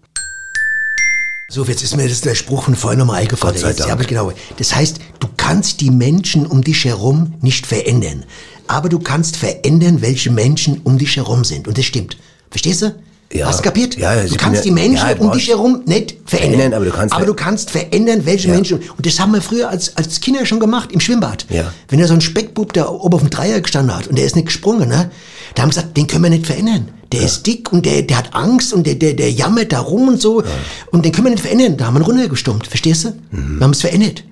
So, 1.52 1.62
jetzt 1.66 1.82
ist 1.82 1.94
mir 1.98 2.08
das 2.08 2.22
der 2.22 2.34
Spruch 2.34 2.62
von 2.62 2.74
vorhin 2.74 2.98
nochmal 2.98 3.20
eingefallen. 3.20 3.60
Gott 3.60 3.76
sei 3.76 3.86
Dank. 3.86 4.08
genau. 4.08 4.32
Das 4.56 4.74
heißt, 4.74 4.98
du 5.20 5.28
kannst 5.36 5.82
die 5.82 5.90
Menschen 5.90 6.46
um 6.46 6.64
dich 6.64 6.86
herum 6.86 7.34
nicht 7.42 7.66
verändern. 7.66 8.24
Aber 8.68 8.88
du 8.88 8.98
kannst 8.98 9.36
verändern, 9.36 10.00
welche 10.00 10.30
Menschen 10.30 10.80
um 10.84 10.96
dich 10.96 11.16
herum 11.16 11.44
sind. 11.44 11.68
Und 11.68 11.76
das 11.76 11.84
stimmt. 11.84 12.16
Verstehst 12.48 12.80
du? 12.80 12.94
Ja. 13.34 13.48
Hast 13.48 13.58
du 13.58 13.64
kapiert? 13.64 13.98
Ja, 13.98 14.14
ja, 14.14 14.24
du 14.24 14.34
kannst 14.36 14.64
die 14.64 14.70
Menschen 14.70 15.06
ja, 15.06 15.16
um 15.18 15.30
dich 15.32 15.48
herum 15.48 15.82
nicht 15.84 16.16
verändern. 16.24 16.58
Verändern, 16.58 16.74
aber 16.74 16.84
du 16.86 16.90
kannst 16.90 17.14
aber 17.14 17.26
du 17.26 17.34
kannst 17.34 17.70
verändern, 17.70 18.24
welche. 18.24 18.48
Menschen. 18.48 18.78
Und 18.78 19.04
das 19.04 19.20
haben 19.20 19.32
wir 19.32 19.42
früher 19.42 19.68
als, 19.68 19.94
als 19.98 20.20
Kinder 20.22 20.46
schon 20.46 20.58
gemacht, 20.58 20.90
im 20.90 21.00
Schwimmbad. 21.00 21.44
Ja. 21.50 21.70
Wenn 21.88 21.98
da 21.98 22.06
so 22.06 22.14
ein 22.14 22.22
Speckbub 22.22 22.72
da 22.72 22.88
oben 22.88 23.14
auf 23.14 23.20
dem 23.20 23.30
Dreier 23.30 23.60
gestanden 23.60 23.94
hat 23.94 24.06
und 24.06 24.16
der 24.16 24.24
ist 24.24 24.36
nicht 24.36 24.46
gesprungen, 24.46 24.88
ne? 24.88 25.10
Da 25.54 25.62
haben 25.62 25.68
wir 25.68 25.74
gesagt, 25.74 25.98
den 25.98 26.06
können 26.06 26.22
wir 26.22 26.30
nicht 26.30 26.46
verändern. 26.46 26.88
Der 27.12 27.22
ist 27.22 27.46
dick 27.46 27.72
und 27.72 27.85
der, 27.87 28.03
der 28.03 28.18
hat 28.18 28.35
Angst 28.35 28.72
und 28.72 28.87
der, 28.87 28.94
der, 28.94 29.12
der 29.14 29.31
jammert 29.31 29.72
da 29.72 29.81
rum 29.81 30.09
und 30.09 30.20
so. 30.20 30.42
Und 30.90 31.05
den 31.05 31.12
können 31.12 31.27
wir 31.27 31.31
nicht 31.33 31.42
verändern. 31.42 31.77
Da 31.77 31.87
haben 31.87 31.94
wir 31.94 32.01
ihn 32.01 32.05
runtergestummt, 32.07 32.66
verstehst 32.66 33.05
du? 33.05 33.09
Mhm. 33.31 33.59
Wir 33.59 33.64
haben 33.64 33.70
es 33.72 33.81
verändert. 33.83 34.25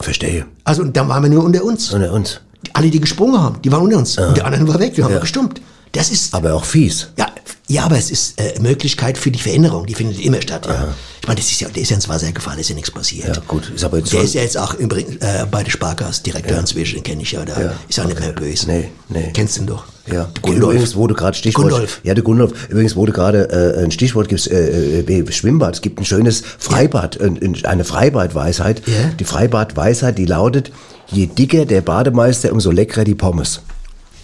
Verstehe. 0.00 0.46
Also 0.64 0.82
und 0.82 0.96
dann 0.96 1.08
waren 1.08 1.22
wir 1.22 1.30
nur 1.30 1.44
unter 1.44 1.64
uns. 1.64 1.92
Unter 1.92 2.12
uns. 2.12 2.40
Die- 2.66 2.74
Alle, 2.74 2.90
die 2.90 3.00
gesprungen 3.00 3.40
haben, 3.40 3.60
die 3.62 3.70
waren 3.72 3.82
unter 3.82 3.98
uns. 3.98 4.18
Und 4.18 4.36
die 4.36 4.42
anderen 4.42 4.66
waren 4.68 4.80
weg, 4.80 4.94
die 4.94 5.02
haben 5.04 5.12
wir 5.12 5.20
gestummt. 5.20 5.60
Das 5.92 6.10
ist, 6.10 6.34
Aber 6.34 6.54
auch 6.54 6.64
fies. 6.64 7.08
ja, 7.16 7.26
ja, 7.68 7.84
aber 7.84 7.98
es 7.98 8.10
ist 8.10 8.40
äh, 8.40 8.58
Möglichkeit 8.60 9.18
für 9.18 9.30
die 9.30 9.38
Veränderung, 9.38 9.86
die 9.86 9.94
findet 9.94 10.18
immer 10.20 10.40
statt. 10.40 10.66
Ja. 10.66 10.94
Ich 11.20 11.28
meine, 11.28 11.38
das 11.38 11.50
ist 11.50 11.60
ja, 11.60 11.68
der 11.68 11.82
ist 11.82 11.90
ja 11.90 11.96
ins 11.96 12.08
Wasser 12.08 12.32
gefallen, 12.32 12.58
ist 12.58 12.70
ja 12.70 12.74
nichts 12.74 12.90
passiert. 12.90 13.36
Ja, 13.36 13.42
gut, 13.46 13.70
ist 13.74 13.84
aber 13.84 13.98
jetzt 13.98 14.12
der 14.12 14.22
ist 14.22 14.34
ja 14.34 14.40
jetzt 14.40 14.56
auch 14.56 14.72
übrigens 14.74 15.16
äh, 15.16 15.44
bei 15.50 15.62
der 15.62 15.70
Sparkasse 15.70 16.22
Direktor 16.22 16.58
inzwischen, 16.58 16.96
den 16.96 17.02
kenne 17.04 17.22
ich 17.22 17.32
ja, 17.32 17.44
da 17.44 17.60
Ja, 17.60 17.74
ist 17.86 18.00
auch 18.00 18.06
nicht 18.06 18.18
mehr 18.18 18.32
böse. 18.32 18.66
Nee, 18.66 18.88
nee. 19.10 19.30
Kennst 19.34 19.56
du 19.56 19.60
ihn 19.60 19.66
doch? 19.66 19.84
Ja, 20.10 20.30
Gundolf. 20.40 20.72
übrigens 20.72 20.96
wurde 20.96 21.12
gerade 21.12 21.36
Stichwort. 21.36 21.68
Gundolf. 21.68 22.00
Ja, 22.02 22.14
der 22.14 22.24
Gundolf. 22.24 22.68
Übrigens 22.70 22.96
wurde 22.96 23.12
gerade 23.12 23.50
äh, 23.76 23.84
ein 23.84 23.90
Stichwort 23.90 24.28
gibt's 24.30 24.46
äh, 24.46 25.00
äh, 25.00 25.32
Schwimmbad. 25.32 25.74
Es 25.74 25.80
gibt 25.82 26.00
ein 26.00 26.06
schönes 26.06 26.42
Freibad, 26.58 27.20
äh, 27.20 27.30
eine 27.64 27.84
Freibadweisheit. 27.84 28.82
Ja. 28.86 29.10
Die 29.18 29.24
Freibadweisheit, 29.24 30.16
die 30.16 30.24
lautet: 30.24 30.72
Je 31.08 31.26
dicker 31.26 31.66
der 31.66 31.82
Bademeister, 31.82 32.52
umso 32.52 32.70
leckerer 32.70 33.04
die 33.04 33.14
Pommes. 33.14 33.60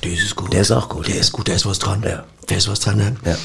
Der 0.02 0.12
ist 0.12 0.36
gut. 0.36 0.52
Der 0.52 0.62
ist 0.62 0.70
auch 0.70 0.88
gut, 0.88 1.08
Der 1.08 1.14
ja. 1.14 1.20
ist 1.20 1.32
gut, 1.32 1.48
da 1.48 1.52
ist 1.52 1.66
was 1.66 1.78
dran. 1.78 2.02
Ja. 2.02 2.24
Da 2.46 2.56
ist 2.56 2.68
was 2.68 2.80
dran, 2.80 2.98
ne? 2.98 3.16
Ja. 3.24 3.36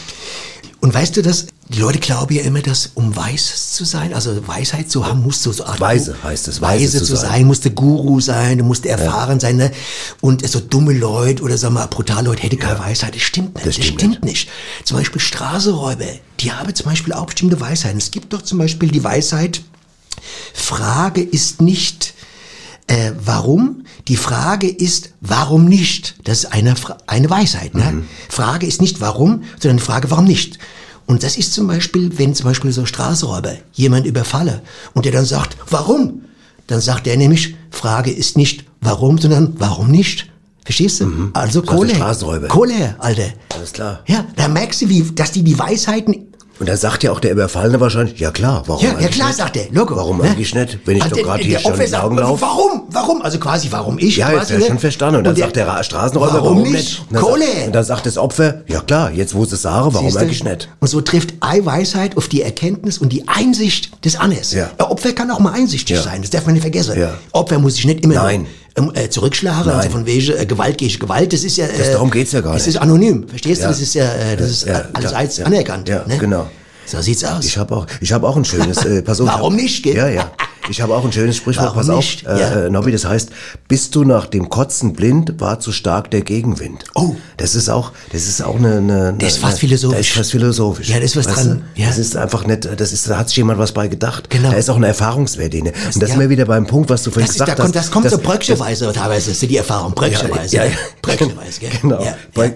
Und 0.81 0.93
weißt 0.93 1.17
du, 1.17 1.21
dass 1.21 1.47
die 1.67 1.79
Leute 1.79 1.99
glauben 1.99 2.33
ja 2.33 2.41
immer, 2.43 2.61
dass 2.61 2.91
um 2.95 3.13
weiß 3.15 3.73
zu 3.73 3.83
sein, 3.83 4.13
also 4.13 4.47
Weisheit 4.47 4.89
zu 4.89 5.05
haben, 5.05 5.21
musst 5.21 5.45
du 5.45 5.51
so 5.51 5.65
Art 5.65 5.79
Weise 5.79 6.15
heißt 6.23 6.47
es, 6.47 6.61
weise 6.61 6.85
Weise, 6.85 6.99
zu 6.99 7.05
zu 7.05 7.15
sein. 7.17 7.29
sein, 7.31 7.47
musst 7.47 7.65
du 7.65 7.69
Guru 7.69 8.21
sein, 8.21 8.57
du 8.57 8.63
musst 8.63 8.85
erfahren 8.85 9.39
sein, 9.39 9.57
ne? 9.57 9.71
Und 10.21 10.47
so 10.47 10.61
dumme 10.61 10.93
Leute 10.93 11.43
oder 11.43 11.57
sag 11.57 11.71
mal 11.71 11.85
brutale 11.87 12.27
Leute 12.27 12.43
hätte 12.43 12.57
keine 12.57 12.79
Weisheit. 12.79 13.13
Das 13.13 13.21
stimmt 13.21 13.55
nicht. 13.55 13.67
Das 13.67 13.75
Das, 13.75 13.85
stimmt 13.85 13.99
stimmt, 13.99 14.23
nicht. 14.25 14.49
Zum 14.85 14.97
Beispiel 14.97 15.19
Straßenräuber, 15.21 16.05
die 16.39 16.51
haben 16.51 16.73
zum 16.73 16.85
Beispiel 16.85 17.13
auch 17.13 17.25
bestimmte 17.25 17.59
Weisheiten. 17.59 17.97
Es 17.97 18.11
gibt 18.11 18.31
doch 18.31 18.41
zum 18.41 18.57
Beispiel 18.57 18.89
die 18.89 19.03
Weisheit, 19.03 19.61
Frage 20.53 21.21
ist 21.21 21.61
nicht, 21.61 22.13
äh, 22.89 23.11
warum? 23.23 23.83
Die 24.07 24.15
Frage 24.15 24.67
ist, 24.67 25.11
warum 25.21 25.65
nicht? 25.65 26.15
Das 26.23 26.39
ist 26.39 26.53
eine, 26.53 26.73
eine 27.05 27.29
Weisheit. 27.29 27.75
Ne? 27.75 28.03
Frage 28.27 28.65
ist 28.65 28.81
nicht 28.81 28.99
warum, 28.99 29.43
sondern 29.59 29.77
die 29.77 29.83
Frage, 29.83 30.09
warum 30.09 30.25
nicht? 30.25 30.57
Und 31.05 31.23
das 31.23 31.37
ist 31.37 31.53
zum 31.53 31.67
Beispiel, 31.67 32.17
wenn 32.17 32.33
zum 32.35 32.45
Beispiel 32.45 32.71
so 32.71 32.85
Straßenräuber 32.85 33.53
jemand 33.73 34.05
überfalle 34.05 34.61
und 34.93 35.05
der 35.05 35.11
dann 35.11 35.25
sagt, 35.25 35.55
warum? 35.69 36.21
Dann 36.67 36.81
sagt 36.81 37.07
er 37.07 37.17
nämlich, 37.17 37.55
Frage 37.71 38.11
ist 38.11 38.37
nicht 38.37 38.65
warum, 38.81 39.17
sondern 39.17 39.53
warum 39.57 39.89
nicht? 39.89 40.29
Verstehst 40.65 41.01
du? 41.01 41.31
Also 41.33 41.59
Sagt 41.59 41.69
der 41.69 41.77
Kohle. 41.77 41.95
Straßenräuber. 41.95 42.47
Kohle, 42.47 42.95
Alter. 42.99 43.29
Alles 43.55 43.73
klar. 43.73 44.01
Ja, 44.07 44.25
da 44.35 44.47
merkst 44.47 44.81
du, 44.81 44.89
wie, 44.89 45.03
dass 45.13 45.31
die 45.31 45.43
die 45.43 45.57
Weisheiten 45.57 46.27
Und 46.59 46.67
da 46.67 46.75
sagt 46.75 47.03
ja 47.03 47.11
auch 47.11 47.19
der 47.19 47.31
Überfallene 47.31 47.79
wahrscheinlich: 47.79 48.19
Ja 48.19 48.31
klar, 48.31 48.63
warum? 48.67 48.83
ja, 48.83 48.99
ja 48.99 49.07
klar, 49.07 49.27
nicht? 49.27 49.37
sagt 49.37 49.55
er. 49.57 49.67
Logo. 49.71 49.95
Warum 49.95 50.17
ne? 50.17 50.25
eigentlich 50.25 50.53
nicht? 50.53 50.79
Wenn 50.85 50.97
ich 50.97 51.03
Also 51.03 51.15
doch 51.15 51.23
gerade 51.23 51.37
der- 51.39 51.47
hier 51.47 51.57
der 51.59 51.63
schon 51.75 51.79
in 51.79 51.95
Augen 51.95 52.17
laufe. 52.17 52.41
Warum? 52.41 52.83
Warum? 52.91 53.21
Also 53.21 53.39
quasi, 53.39 53.67
warum 53.71 53.97
ich? 53.99 54.17
Ja, 54.17 54.29
ist 54.31 54.51
ja 54.51 54.57
ne? 54.57 54.65
schon 54.65 54.79
verstanden. 54.79 55.17
Und 55.19 55.23
dann 55.23 55.35
sagt 55.35 55.55
der 55.55 55.67
Ra- 55.67 55.83
Straßenräuber, 55.83 56.33
warum, 56.33 56.59
warum, 56.59 56.71
nicht? 56.71 56.99
Und 57.07 57.13
dann 57.15 57.23
Kohle. 57.23 57.45
Sagt, 57.45 57.67
und 57.67 57.75
dann 57.75 57.83
sagt 57.83 58.05
das 58.05 58.17
Opfer, 58.17 58.61
ja 58.67 58.81
klar, 58.81 59.11
jetzt 59.11 59.33
wo 59.35 59.45
sie 59.45 59.55
es 59.55 59.61
sagen, 59.61 59.93
warum 59.93 60.05
Siehst 60.07 60.15
du? 60.17 60.21
eigentlich 60.21 60.43
nicht? 60.43 60.69
Und 60.79 60.87
so 60.89 61.01
trifft 61.01 61.33
eine 61.39 61.65
Weisheit 61.65 62.17
auf 62.17 62.27
die 62.27 62.41
Erkenntnis 62.41 62.97
und 62.97 63.13
die 63.13 63.27
Einsicht 63.27 64.03
des 64.05 64.17
Anderes. 64.17 64.51
Ja. 64.53 64.69
Ein 64.77 64.85
Opfer 64.85 65.13
kann 65.13 65.31
auch 65.31 65.39
mal 65.39 65.53
einsichtig 65.53 65.95
Ja. 65.97 66.03
sein, 66.03 66.21
das 66.21 66.29
darf 66.31 66.45
man 66.45 66.53
nicht 66.53 66.61
vergessen. 66.63 66.99
Ja. 66.99 67.13
Opfer 67.31 67.59
muss 67.59 67.75
sich 67.75 67.85
nicht 67.85 68.03
immer 68.03 68.15
Nein. 68.15 68.47
Ähm, 68.79 68.91
äh, 68.95 69.09
zurückschlagen, 69.09 69.67
Nein. 69.71 69.75
also 69.81 69.89
von 69.91 70.05
wegen 70.05 70.37
äh, 70.37 70.45
Gewalt 70.45 70.77
gegen 70.77 70.97
Gewalt, 70.99 71.31
das 71.33 71.43
ist 71.43 71.57
ja... 71.57 71.65
Äh, 71.65 71.77
Das- 71.77 71.91
darum 71.91 72.09
geht's 72.11 72.31
ja 72.31 72.41
gar 72.41 72.53
Das 72.53 72.65
nicht. 72.65 72.75
ist 72.75 72.81
anonym, 72.81 73.27
verstehst 73.27 73.61
Ja. 73.61 73.67
du? 73.67 73.73
Das 73.73 73.81
ist 73.81 73.93
ja, 73.93 74.05
äh, 74.13 74.37
das 74.37 74.49
ist 74.49 74.65
Ja, 74.67 74.83
als 75.13 75.37
Ja. 75.37 75.45
anerkannt. 75.45 75.87
Ja, 75.89 76.03
ne? 76.07 76.17
genau. 76.17 76.49
So 76.85 76.99
sieht's 77.01 77.23
aus. 77.23 77.45
Ich 77.45 77.57
habe 77.57 77.75
auch, 77.75 77.85
ich 78.01 78.11
habe 78.11 78.27
auch 78.27 78.35
ein 78.35 78.45
schönes. 78.45 78.83
Äh, 78.83 79.03
pass 79.03 79.21
auf, 79.21 79.27
Warum 79.27 79.53
hab, 79.53 79.61
nicht, 79.61 79.83
gell? 79.83 79.95
Ja, 79.95 80.07
ja. 80.07 80.31
Ich 80.69 80.81
habe 80.81 80.95
auch 80.95 81.03
ein 81.03 81.11
schönes 81.11 81.35
Sprichwort. 81.37 81.65
Warum 81.75 81.77
pass 81.79 81.89
auf, 81.89 82.05
Ja. 82.23 82.65
äh, 82.65 82.69
Nobby. 82.69 82.91
Das 82.91 83.05
heißt, 83.05 83.29
bist 83.67 83.95
du 83.95 84.03
nach 84.03 84.27
dem 84.27 84.49
Kotzen 84.49 84.93
blind, 84.93 85.39
war 85.39 85.59
zu 85.59 85.71
stark 85.71 86.11
der 86.11 86.21
Gegenwind. 86.21 86.83
Oh. 86.95 87.15
das 87.37 87.55
ist 87.55 87.69
auch, 87.69 87.91
das 88.11 88.27
ist 88.27 88.41
auch 88.43 88.55
eine. 88.57 88.77
eine 88.77 89.15
Das 89.17 89.33
ist 89.33 89.37
fast 89.39 89.59
philosophisch. 89.59 89.97
Das 89.97 90.07
ist 90.07 90.13
fast 90.15 90.31
philosophisch. 90.31 90.89
Ja, 90.89 90.97
da 90.97 91.03
ist 91.03 91.15
was 91.17 91.25
Weißt 91.27 91.37
dran. 91.37 91.63
Du? 91.75 91.81
Ja. 91.81 91.87
Das 91.87 91.97
ist 91.97 92.15
einfach 92.15 92.45
nicht. 92.45 92.67
Das 92.79 92.91
ist, 92.91 93.09
da 93.09 93.17
hat 93.17 93.29
sich 93.29 93.37
jemand 93.37 93.59
was 93.59 93.71
bei 93.71 93.87
gedacht. 93.87 94.29
Genau. 94.29 94.51
Da 94.51 94.57
ist 94.57 94.69
auch 94.69 94.75
ein 94.75 94.83
Erfahrungswert 94.83 95.53
in. 95.53 95.67
Und 95.67 95.73
da 95.75 95.99
ja. 96.01 96.07
sind 96.07 96.19
wir 96.19 96.29
wieder 96.29 96.45
beim 96.45 96.67
Punkt, 96.67 96.89
was 96.89 97.03
du 97.03 97.11
vorhin 97.11 97.25
Das, 97.27 97.31
ist, 97.35 97.39
da 97.39 97.45
gesagt 97.45 97.61
kommt, 97.61 97.75
hast. 97.75 97.85
das 97.85 97.91
kommt 97.91 98.05
dass- 98.05 98.11
so 98.13 98.19
bröckchenweise 98.19 98.91
teilweise, 98.93 99.31
ist 99.31 99.41
die 99.41 99.57
Erfahrung, 99.57 99.93
bröckchenweise. 99.93 100.55
Ja, 100.55 100.65
ja? 100.65 100.71
Bröckchenweise, 101.01 101.59
gell? 101.61 101.69
Genau. 101.81 102.03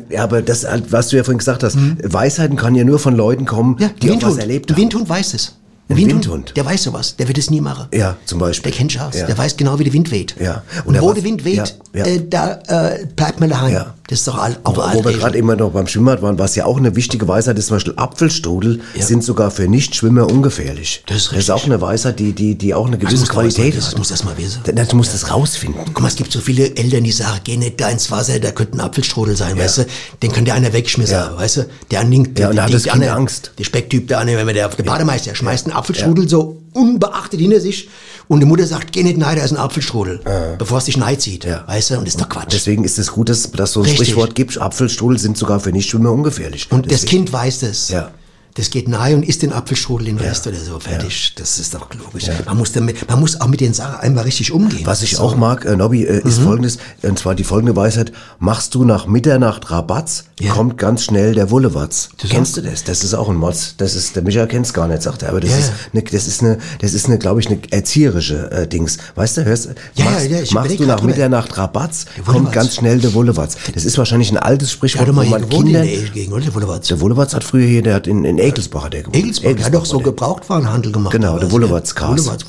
Ja, 0.10 0.23
aber 0.23 0.41
das, 0.41 0.65
was 0.89 1.08
du 1.10 1.17
ja 1.17 1.23
vorhin 1.23 1.39
gesagt 1.39 1.63
hast, 1.63 1.78
Weisheiten 2.04 2.58
kann 2.58 2.76
ja 2.76 2.84
nur 2.84 2.99
von 2.99 3.15
Leuten 3.15 3.45
kommen, 3.45 3.78
die 3.78 3.86
auch 3.86 4.13
Windhund. 4.13 4.23
was 4.34 4.38
erlebt 4.38 4.71
haben. 4.71 4.78
Windhund 4.78 5.10
weiß 5.10 5.34
es. 5.34 5.56
Ein 5.89 5.98
Windhund? 5.98 6.54
Der 6.56 6.65
weiß 6.65 6.84
sowas, 6.84 7.15
der 7.17 7.28
wird 7.28 7.38
es 7.38 7.50
nie 7.50 7.60
machen. 7.62 7.88
Ja, 7.93 8.15
zum 8.26 8.39
Beispiel. 8.39 8.72
Der 8.72 8.78
kennt 8.78 8.91
sich 8.91 9.02
aus, 9.02 9.15
Ja. 9.15 9.26
der 9.26 9.38
weiß 9.38 9.58
genau, 9.58 9.78
wie 9.80 9.84
der 9.84 9.93
Wind 9.93 10.12
weht. 10.12 10.36
Ja. 10.39 10.63
Und, 10.86 10.96
Und 10.96 11.02
wo 11.02 11.13
der 11.13 11.24
Wind 11.24 11.43
weht, 11.43 11.76
Ja, 11.93 12.00
ja. 12.00 12.06
Äh, 12.06 12.26
da 12.28 12.60
äh, 12.67 13.06
bleibt 13.06 13.39
man 13.41 13.50
daheim. 13.50 13.74
Ja. 13.74 13.93
Das 14.13 14.19
ist 14.19 14.28
doch 14.28 14.38
all, 14.38 14.56
auch 14.63 14.78
Wo, 14.78 14.99
wo 14.99 15.06
wir 15.06 15.13
gerade 15.17 15.36
immer 15.39 15.56
noch 15.56 15.71
beim 15.71 15.88
Schwimmbad 15.88 16.21
waren, 16.21 16.38
was 16.38 16.54
ja 16.56 16.65
auch 16.65 16.78
eine 16.78 16.95
wichtige 16.95 17.28
Weisheit 17.28 17.58
ist, 17.58 17.65
zum 17.67 17.78
Beispiel 17.78 17.93
Apfelstrudel 17.95 18.80
Ja. 18.93 19.04
sind 19.04 19.23
sogar 19.23 19.49
für 19.49 19.67
Nichtschwimmer 19.67 20.30
ungefährlich. 20.30 21.02
Das 21.08 21.17
ist 21.17 21.32
Das 21.32 21.39
ist 21.39 21.49
auch 21.49 21.56
richtig. 21.56 21.71
eine 21.73 21.82
Weisheit, 21.82 22.19
die, 22.19 22.34
die, 22.34 22.54
die 22.56 22.76
auch 22.76 22.86
eine 22.86 22.99
gewisse 22.99 23.26
Qualität 23.26 23.73
erst 23.73 23.93
mal- 23.97 24.04
hat. 24.04 24.12
Das 24.12 24.23
mal 24.23 24.38
wissen. 24.38 24.62
Du 24.89 24.95
musst 24.95 25.15
das 25.15 25.32
rausfinden. 25.32 25.82
Guck 25.86 26.02
mal, 26.02 26.10
es 26.10 26.15
gibt 26.15 26.32
so 26.32 26.39
viele 26.41 26.76
Eltern, 26.76 27.04
die 27.04 27.12
sagen, 27.12 27.39
geh 27.43 27.58
nicht 27.58 27.82
da 27.82 27.89
ins 27.89 28.12
Wasser, 28.12 28.39
da 28.39 28.52
könnte 28.52 28.78
ein 28.78 28.82
Apfelstrudel 28.82 29.36
sein, 29.36 29.58
weißt 29.58 29.80
du? 29.80 29.86
Den 30.21 30.32
kann 30.32 30.45
der 30.45 30.54
einer 30.54 30.71
wegschmissen, 30.73 31.15
Ja. 31.15 31.36
weißt 31.36 31.58
du? 31.58 31.65
Der 31.89 32.02
anlinkt, 32.02 32.38
Ja, 32.38 32.49
und 32.52 32.56
da 32.58 32.65
hat 32.65 32.73
das 32.73 32.84
der 32.84 32.91
Kind 32.93 33.04
andere- 33.06 33.17
Angst. 33.17 33.52
Der 33.58 33.63
Specktyp, 33.63 34.08
der 34.10 34.23
wenn 34.28 34.45
man 34.45 34.54
der, 34.54 34.67
der 34.69 34.84
Bademeister, 34.84 35.32
der 35.32 35.36
schmeißt 35.36 35.65
einen 35.65 35.76
Apfelstrudel 35.76 36.30
so 36.30 36.62
unbeachtet 36.74 37.40
hinter 37.40 37.60
sich 37.60 37.90
und 38.28 38.40
die 38.40 38.46
Mutter 38.46 38.66
sagt, 38.68 38.92
geh 38.92 39.04
nicht 39.04 39.18
nein, 39.18 39.36
da 39.38 39.44
ist 39.44 39.52
ein 39.52 39.58
Apfelstrudel, 39.58 40.22
bevor 40.58 40.78
es 40.80 40.86
dich 40.86 40.98
neid 40.98 41.22
zieht, 41.22 41.46
Ja. 41.46 41.64
weißt 41.68 41.92
du? 41.92 41.94
Und 42.00 42.06
das 42.08 42.16
ist 42.16 42.22
doch 42.22 42.30
Quatsch. 42.30 42.54
Deswegen 42.54 42.84
ist 42.84 42.98
es 43.00 43.12
gut, 43.12 43.30
dass, 43.30 43.52
dass 43.52 43.74
so 43.74 43.82
ein 43.82 43.86
Richtig. 43.86 44.08
Sprichwort 44.10 44.36
gibt, 44.36 44.58
Apfelstrudel 44.58 45.18
sind 45.20 45.38
sogar 45.38 45.60
für 45.60 45.72
Nichtschwimmer 45.72 46.12
ungefährlich. 46.12 46.68
und 46.72 46.86
das 46.92 47.02
Deswegen- 47.02 47.10
Kind 47.26 47.34
weiß 47.34 47.60
das. 47.62 47.90
Ja. 47.90 48.12
Das 48.56 48.70
geht 48.70 48.88
nahe 48.88 49.16
und 49.16 49.24
isst 49.28 49.42
den 49.42 49.52
Apfelstrudel 49.52 50.06
den 50.06 50.18
Rest 50.20 50.46
oder 50.48 50.58
so, 50.58 50.80
fertig. 50.80 51.34
Das 51.38 51.58
ist 51.58 51.74
doch 51.74 51.88
logisch. 51.94 52.26
Man, 52.46 52.58
muss 52.58 52.72
damit, 52.72 53.08
man 53.10 53.20
muss 53.20 53.42
auch 53.42 53.48
mit 53.48 53.62
den 53.62 53.74
Sachen 53.74 53.96
einmal 54.02 54.26
richtig 54.26 54.52
umgehen. 54.52 54.86
Was 54.86 55.02
ich 55.02 55.16
So. 55.16 55.24
auch 55.24 55.36
mag, 55.36 55.66
äh, 55.66 55.76
Nobby, 55.76 56.06
äh, 56.06 56.22
Mhm. 56.22 56.28
ist 56.30 56.39
folgendes, 56.39 56.78
und 57.02 57.18
zwar 57.18 57.34
die 57.36 57.44
folgende 57.44 57.76
Weisheit, 57.76 58.12
machst 58.39 58.76
du 58.76 58.84
nach 58.86 59.08
Mitternacht 59.08 59.72
Rabatz, 59.72 60.26
Ja. 60.39 60.54
kommt 60.54 60.78
ganz 60.78 61.04
schnell 61.04 61.34
der 61.34 61.50
Wullewatz. 61.50 62.10
Das 62.22 62.30
Kennst 62.30 62.56
du 62.58 62.62
das? 62.62 62.84
Das 62.84 63.04
ist 63.04 63.13
auch 63.13 63.30
ein 63.30 63.36
Mods. 63.38 63.76
Das 63.78 63.96
ist, 63.96 64.16
der 64.16 64.24
Micha 64.24 64.46
kennt's 64.46 64.72
gar 64.74 64.88
nicht, 64.88 65.02
sagt 65.02 65.24
er, 65.24 65.30
aber 65.30 65.39
das 65.39 65.50
Ja, 65.52 65.58
ist, 65.58 65.68
ja. 65.70 65.74
ne, 65.94 66.04
das 66.04 66.28
ist 66.28 66.42
eine, 66.42 66.58
das 66.80 66.94
ist 66.94 67.08
eine, 67.08 67.18
glaube 67.18 67.39
ich, 67.39 67.48
eine 67.48 67.60
erzieherische 67.72 68.52
äh, 68.52 68.68
Dings. 68.68 68.98
Weißt 69.16 69.38
du, 69.38 69.46
hörst, 69.46 69.70
Ja, 69.96 70.06
machst, 70.06 70.26
ja, 70.26 70.38
ja, 70.38 70.42
ich 70.44 70.52
machst 70.52 70.80
du 70.80 70.86
nach 70.86 70.98
drüber. 70.98 71.10
Mitternacht 71.12 71.58
Rabatz, 71.58 72.06
kommt 72.26 72.52
ganz 72.52 72.76
schnell 72.76 73.00
der 73.00 73.13
Wullewatz. 73.13 73.56
Das 73.74 73.86
ist 73.86 73.98
wahrscheinlich 73.98 74.32
ein 74.32 74.38
altes 74.38 74.72
Sprichwort, 74.72 75.08
wo 75.10 75.13
man 75.13 75.26
gewohnt 75.28 75.50
Kindern, 75.66 75.84
in 75.88 76.02
der 76.02 76.10
Gegend, 76.10 76.34
oder? 76.34 76.44
Der 76.46 76.54
Wullewatz. 76.56 76.88
der 76.88 77.00
Wullewatz 77.02 77.34
hat 77.34 77.44
früher 77.44 77.66
hier, 77.68 77.82
der 77.82 77.96
hat 77.96 78.08
in, 78.08 78.26
in 78.26 78.38
Egelsbach 78.48 78.84
hat 78.86 78.94
der 78.94 79.02
gewohnt. 79.02 79.16
Egelsburg, 79.16 79.58
der 79.58 79.66
hat 79.66 79.74
doch 79.74 79.86
so 79.86 79.98
er. 79.98 80.04
Gebrauchtwarenhandel 80.04 80.92
gemacht. 80.92 81.12
Genau, 81.12 81.38
der 81.38 81.48
ja? 81.48 81.52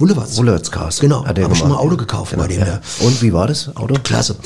Wullewatz. 0.01 0.37
Wullewatz 0.37 0.71
Cars. 0.71 1.01
Genau, 1.01 1.25
er 1.25 1.29
habe 1.29 1.41
ich 1.41 1.59
schon 1.59 1.69
mal 1.69 1.77
gemacht. 1.77 1.81
Auto 1.81 1.97
gekauft 1.97 2.37
bei 2.37 2.47
dem, 2.47 2.61
ja. 2.61 2.67
ja. 2.67 2.81
Und 3.01 3.23
wie 3.23 3.33
war 3.33 3.47
das 3.47 3.75
Auto? 3.77 3.95
Klasse. 4.03 4.37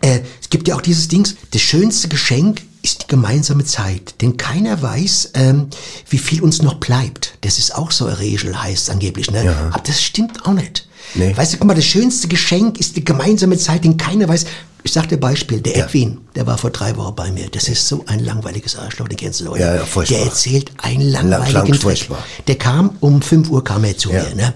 Äh, 0.00 0.20
es 0.40 0.50
gibt 0.50 0.68
ja 0.68 0.76
auch 0.76 0.80
dieses 0.80 1.08
Dings, 1.08 1.36
das 1.50 1.60
schönste 1.62 2.08
Geschenk 2.08 2.62
ist 2.82 3.02
die 3.02 3.06
gemeinsame 3.08 3.64
Zeit. 3.64 4.20
Denn 4.20 4.36
keiner 4.36 4.80
weiß, 4.80 5.32
ähm, 5.34 5.68
wie 6.08 6.18
viel 6.18 6.42
uns 6.42 6.62
noch 6.62 6.74
bleibt. 6.74 7.38
Das 7.42 7.58
ist 7.58 7.74
auch 7.74 7.90
so 7.90 8.06
eine 8.06 8.18
Regel, 8.18 8.60
heißt 8.60 8.90
angeblich. 8.90 9.30
Ne? 9.30 9.54
Aber 9.70 9.82
das 9.82 10.02
stimmt 10.02 10.46
auch 10.46 10.52
nicht. 10.52 10.88
Nee. 11.14 11.36
Weißt 11.36 11.54
du, 11.54 11.58
guck 11.58 11.66
mal, 11.66 11.74
das 11.74 11.84
schönste 11.84 12.28
Geschenk 12.28 12.78
ist 12.78 12.96
die 12.96 13.04
gemeinsame 13.04 13.56
Zeit, 13.56 13.84
denn 13.84 13.96
keiner 13.96 14.28
weiß. 14.28 14.46
Ich 14.88 14.94
sag 14.94 15.06
dir 15.06 15.18
Beispiel, 15.18 15.60
der 15.60 15.76
Ja. 15.76 15.84
Edwin, 15.84 16.16
der 16.34 16.46
war 16.46 16.56
vor 16.56 16.70
drei 16.70 16.96
Wochen 16.96 17.14
bei 17.14 17.30
mir. 17.30 17.48
Das 17.50 17.68
ist 17.68 17.86
so 17.86 18.02
ein 18.06 18.20
langweiliges 18.24 18.74
Arschloch, 18.78 19.06
den 19.06 19.18
kennst 19.18 19.40
du? 19.42 19.54
Ja, 19.54 19.74
ja, 19.74 19.84
furchtbar. 19.84 20.16
Der 20.16 20.26
erzählt 20.28 20.70
einen 20.78 21.02
Lang- 21.10 21.28
langweiligen 21.28 21.72
Dreck. 21.72 21.82
furchtbar. 21.82 22.24
Der 22.46 22.54
kam 22.54 22.96
um 23.00 23.20
5 23.20 23.50
Uhr 23.50 23.62
kam 23.62 23.84
er 23.84 23.98
zu 23.98 24.10
Ja. 24.10 24.22
mir, 24.24 24.34
ne? 24.34 24.54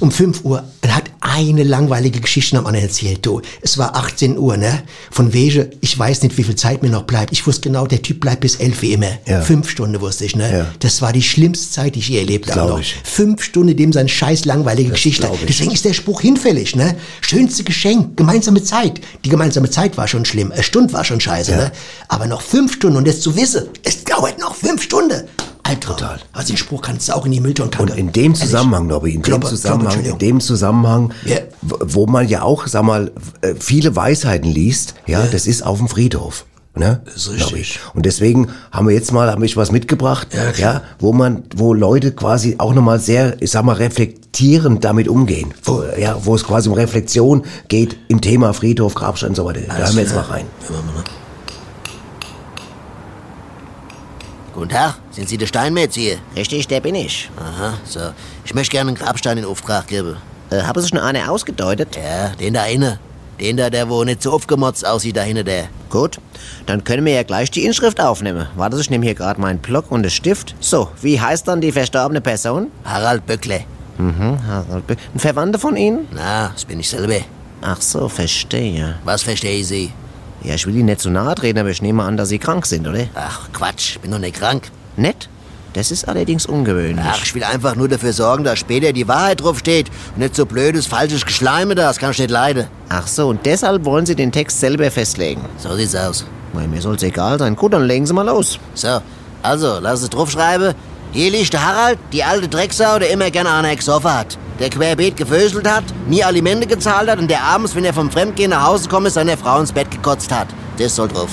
Um 0.00 0.10
5 0.10 0.44
Uhr 0.44 0.64
und 0.82 0.92
hat 0.96 1.04
eine 1.20 1.62
langweilige 1.62 2.18
Geschichte 2.20 2.58
am 2.58 2.66
anderen 2.66 2.86
erzählt. 2.88 3.24
Du, 3.24 3.40
es 3.60 3.78
war 3.78 3.94
18 3.94 4.36
Uhr, 4.36 4.56
ne? 4.56 4.82
Von 5.12 5.32
wegen, 5.32 5.66
ich 5.80 5.96
weiß 5.96 6.22
nicht, 6.22 6.36
wie 6.36 6.42
viel 6.42 6.56
Zeit 6.56 6.82
mir 6.82 6.88
noch 6.90 7.04
bleibt. 7.04 7.30
Ich 7.30 7.46
wusste 7.46 7.60
genau, 7.68 7.86
der 7.86 8.02
Typ 8.02 8.18
bleibt 8.18 8.40
bis 8.40 8.56
11 8.56 8.82
wie 8.82 8.94
immer. 8.94 9.06
Ja. 9.28 9.42
Fünf 9.42 9.70
Stunden 9.70 10.00
wusste 10.00 10.24
ich, 10.24 10.34
ne? 10.34 10.52
Ja. 10.52 10.66
Das 10.80 11.02
war 11.02 11.12
die 11.12 11.22
schlimmste 11.22 11.70
Zeit, 11.70 11.94
die 11.94 12.00
ich 12.00 12.08
je 12.08 12.18
erlebt 12.18 12.46
habe. 12.50 12.54
Glaub 12.58 12.70
noch. 12.70 12.80
ich. 12.80 12.96
Fünf 13.04 13.44
Stunden, 13.44 13.76
dem 13.76 13.92
sein 13.92 14.08
scheiß 14.08 14.44
langweilige 14.44 14.90
Geschichte. 14.90 15.22
glaub 15.28 15.38
ich. 15.38 15.46
Deswegen 15.46 15.70
ist 15.70 15.84
der 15.84 15.92
Spruch 15.92 16.20
hinfällig, 16.20 16.74
ne? 16.74 16.96
Schönste 17.20 17.62
Geschenk, 17.62 18.16
gemeinsame 18.16 18.64
Zeit. 18.64 19.00
Die 19.24 19.28
gemeinsame 19.28 19.51
Zeit 19.70 19.96
war 19.96 20.08
schon 20.08 20.24
schlimm. 20.24 20.52
Eine 20.52 20.62
Stunde 20.62 20.92
war 20.92 21.04
schon 21.04 21.20
scheiße, 21.20 21.50
Ja. 21.52 21.56
ne? 21.56 21.72
Aber 22.08 22.26
noch 22.26 22.40
fünf 22.42 22.74
Stunden 22.74 22.96
und 22.96 23.06
das 23.06 23.20
zu 23.20 23.36
wissen, 23.36 23.66
es 23.84 24.04
dauert 24.04 24.38
noch 24.38 24.54
fünf 24.54 24.82
Stunden. 24.82 25.22
Albtraum. 25.64 25.96
Total. 25.96 26.18
Also 26.32 26.48
den 26.48 26.56
Spruch 26.56 26.82
kannst 26.82 27.08
du 27.08 27.12
auch 27.14 27.24
in 27.24 27.30
die 27.32 27.40
Mülltonne 27.40 27.70
Und 27.78 27.86
kacken. 27.88 27.96
in 27.96 28.12
dem. 28.12 28.34
Zusammenhang, 28.34 28.88
Nobby, 28.88 29.14
in 29.14 29.22
dem 29.22 29.42
Zusammenhang, 29.42 30.04
in 30.04 30.18
dem 30.18 30.40
Zusammenhang, 30.40 31.12
w- 31.24 31.36
wo 31.80 32.06
man 32.06 32.26
ja 32.28 32.42
auch, 32.42 32.66
sag 32.66 32.82
mal, 32.82 33.12
äh, 33.42 33.54
viele 33.58 33.94
Weisheiten 33.94 34.50
liest, 34.50 34.94
ja, 35.06 35.24
das 35.30 35.46
ist 35.46 35.62
auf 35.64 35.78
dem 35.78 35.86
Friedhof. 35.88 36.46
Ne? 36.74 37.02
Das 37.04 37.26
ist 37.28 37.30
richtig. 37.30 37.78
Und 37.94 38.06
deswegen 38.06 38.48
haben 38.72 38.88
wir 38.88 38.94
jetzt 38.94 39.12
mal, 39.12 39.30
haben 39.30 39.44
ich 39.44 39.56
was 39.56 39.70
mitgebracht, 39.70 40.28
Ja, 40.34 40.50
ja, 40.58 40.82
wo 40.98 41.12
man, 41.12 41.44
wo 41.54 41.74
Leute 41.74 42.10
quasi 42.12 42.56
auch 42.58 42.72
nochmal 42.74 42.98
sehr, 42.98 43.40
ich 43.40 43.50
sag 43.52 43.62
mal, 43.64 43.74
reflektierend 44.32 44.82
damit 44.82 45.08
umgehen. 45.08 45.52
Wo, 45.62 45.82
ja, 45.98 46.16
wo 46.24 46.34
es 46.34 46.44
quasi 46.44 46.68
um 46.68 46.74
Reflexion 46.74 47.44
geht 47.68 47.96
im 48.08 48.20
Thema 48.20 48.54
Friedhof, 48.54 48.94
Grabstein 48.94 49.30
und 49.30 49.34
so 49.34 49.44
weiter. 49.44 49.60
Da 49.68 49.76
hören 49.76 49.94
wir 49.94 50.02
jetzt 50.02 50.14
mal 50.14 50.22
rein. 50.22 50.46
Guten 54.54 54.68
Tag, 54.70 54.98
sind 55.10 55.28
Sie 55.28 55.36
der 55.36 55.46
Steinmetz 55.46 55.94
hier? 55.94 56.16
Richtig, 56.36 56.66
der 56.68 56.80
bin 56.80 56.94
ich. 56.94 57.30
Aha, 57.36 57.74
so. 57.84 58.00
Ich 58.44 58.54
möchte 58.54 58.72
gerne 58.72 58.88
einen 58.88 58.96
Grabstein 58.96 59.38
in 59.38 59.44
Auftrag 59.44 59.86
geben. 59.86 60.16
Äh, 60.50 60.62
haben 60.62 60.80
Sie 60.80 60.88
schon 60.88 60.98
eine 60.98 61.30
ausgedeutet? 61.30 61.96
Ja, 61.96 62.28
den 62.28 62.54
da 62.54 62.64
inne. 62.66 62.98
Den 63.40 63.56
da, 63.56 63.70
der 63.70 63.88
wo 63.88 64.04
nicht 64.04 64.22
so 64.22 64.32
aufgemotzt 64.32 64.86
aussieht, 64.86 65.16
da 65.16 65.22
hinten 65.22 65.44
der. 65.44 65.68
Gut, 65.90 66.18
dann 66.66 66.84
können 66.84 67.04
wir 67.04 67.14
ja 67.14 67.22
gleich 67.22 67.50
die 67.50 67.64
Inschrift 67.64 68.00
aufnehmen. 68.00 68.46
Warte, 68.56 68.78
ich 68.78 68.88
nehme 68.88 69.04
hier 69.04 69.14
gerade 69.14 69.40
meinen 69.40 69.58
Block 69.58 69.90
und 69.90 70.02
den 70.02 70.10
Stift. 70.10 70.54
So, 70.60 70.88
wie 71.02 71.20
heißt 71.20 71.48
dann 71.48 71.60
die 71.60 71.72
verstorbene 71.72 72.20
Person? 72.20 72.68
Harald 72.84 73.26
Böckle. 73.26 73.64
Mhm, 73.98 74.46
Harald 74.46 74.84
Ein 74.88 75.18
Verwandter 75.18 75.58
von 75.58 75.76
Ihnen? 75.76 76.08
Na, 76.12 76.48
das 76.48 76.64
bin 76.64 76.80
ich 76.80 76.88
selber. 76.88 77.20
Ach 77.60 77.80
so, 77.80 78.08
verstehe. 78.08 78.96
Was 79.04 79.22
verstehe 79.22 79.64
Sie? 79.64 79.92
Ja, 80.42 80.54
ich 80.54 80.66
will 80.66 80.74
Ihnen 80.74 80.86
nicht 80.86 81.00
zu 81.00 81.10
nahe 81.10 81.34
treten, 81.34 81.58
aber 81.58 81.70
ich 81.70 81.82
nehme 81.82 82.02
an, 82.02 82.16
dass 82.16 82.28
Sie 82.28 82.38
krank 82.38 82.66
sind, 82.66 82.86
oder? 82.88 83.04
Ach, 83.14 83.48
Quatsch, 83.52 83.92
ich 83.92 84.00
bin 84.00 84.10
doch 84.10 84.18
nicht 84.18 84.36
krank. 84.36 84.70
Nett? 84.96 85.28
Das 85.74 85.90
ist 85.90 86.06
allerdings 86.06 86.44
ungewöhnlich. 86.44 87.04
Ach, 87.08 87.22
ich 87.24 87.34
will 87.34 87.44
einfach 87.44 87.76
nur 87.76 87.88
dafür 87.88 88.12
sorgen, 88.12 88.44
dass 88.44 88.58
später 88.58 88.92
die 88.92 89.08
Wahrheit 89.08 89.40
drauf 89.40 89.58
steht. 89.58 89.88
Und 90.14 90.18
nicht 90.18 90.36
so 90.36 90.44
blödes, 90.44 90.86
falsches 90.86 91.24
Geschleime 91.24 91.74
da, 91.74 91.88
das 91.88 91.98
kann 91.98 92.10
ich 92.10 92.18
nicht 92.18 92.30
leiden. 92.30 92.66
Ach 92.88 93.06
so, 93.06 93.28
und 93.28 93.46
deshalb 93.46 93.84
wollen 93.84 94.04
Sie 94.04 94.14
den 94.14 94.32
Text 94.32 94.60
selber 94.60 94.90
festlegen. 94.90 95.42
So 95.56 95.74
sieht's 95.74 95.94
aus. 95.94 96.26
Na, 96.52 96.66
mir 96.66 96.82
soll's 96.82 97.02
egal 97.02 97.38
sein. 97.38 97.56
Gut, 97.56 97.72
dann 97.72 97.84
legen 97.84 98.04
Sie 98.04 98.12
mal 98.12 98.26
los. 98.26 98.58
So, 98.74 99.00
also, 99.42 99.78
lass 99.80 100.02
es 100.02 100.10
draufschreiben. 100.10 100.74
Hier 101.12 101.30
liegt 101.30 101.52
der 101.52 101.64
Harald, 101.64 101.98
die 102.12 102.24
alte 102.24 102.48
Drecksau, 102.48 102.98
der 102.98 103.10
immer 103.10 103.30
gerne 103.30 103.52
eine 103.52 103.76
gesoffen 103.76 104.12
hat. 104.12 104.38
Der 104.58 104.70
querbeet 104.70 105.16
geföselt 105.16 105.68
hat, 105.70 105.84
nie 106.08 106.24
Alimente 106.24 106.66
gezahlt 106.66 107.10
hat 107.10 107.18
und 107.18 107.28
der 107.28 107.42
abends, 107.42 107.74
wenn 107.74 107.84
er 107.84 107.92
vom 107.92 108.10
Fremdgehen 108.10 108.50
nach 108.50 108.66
Hause 108.66 108.88
kommt, 108.88 109.10
seine 109.10 109.36
Frau 109.36 109.60
ins 109.60 109.72
Bett 109.72 109.90
gekotzt 109.90 110.32
hat. 110.32 110.48
Das 110.78 110.96
soll 110.96 111.08
drauf. 111.08 111.30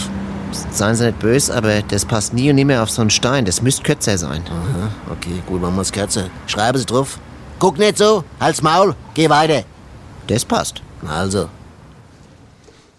Seien 0.72 0.96
Sie 0.96 1.06
nicht 1.06 1.20
böse, 1.20 1.56
aber 1.56 1.82
das 1.84 2.06
passt 2.06 2.34
nie 2.34 2.50
und 2.50 2.56
nimmer 2.56 2.82
auf 2.84 2.90
so 2.90 3.02
einen 3.02 3.10
Stein. 3.12 3.46
Das 3.46 3.62
müsste 3.62 3.84
kürzer 3.84 4.18
sein. 4.18 4.42
Aha, 4.50 4.90
okay, 5.14 5.42
gut, 5.46 5.62
machen 5.62 5.76
wir's 5.78 5.92
kürzer. 5.92 6.30
Schreibe 6.48 6.78
es 6.80 6.86
drauf. 6.86 7.20
Guck 7.60 7.78
nicht 7.78 7.98
so, 7.98 8.24
halt's 8.40 8.62
Maul, 8.62 8.96
geh 9.14 9.30
weiter. 9.30 9.64
Das 10.28 10.44
passt. 10.44 10.82
Also, 11.08 11.50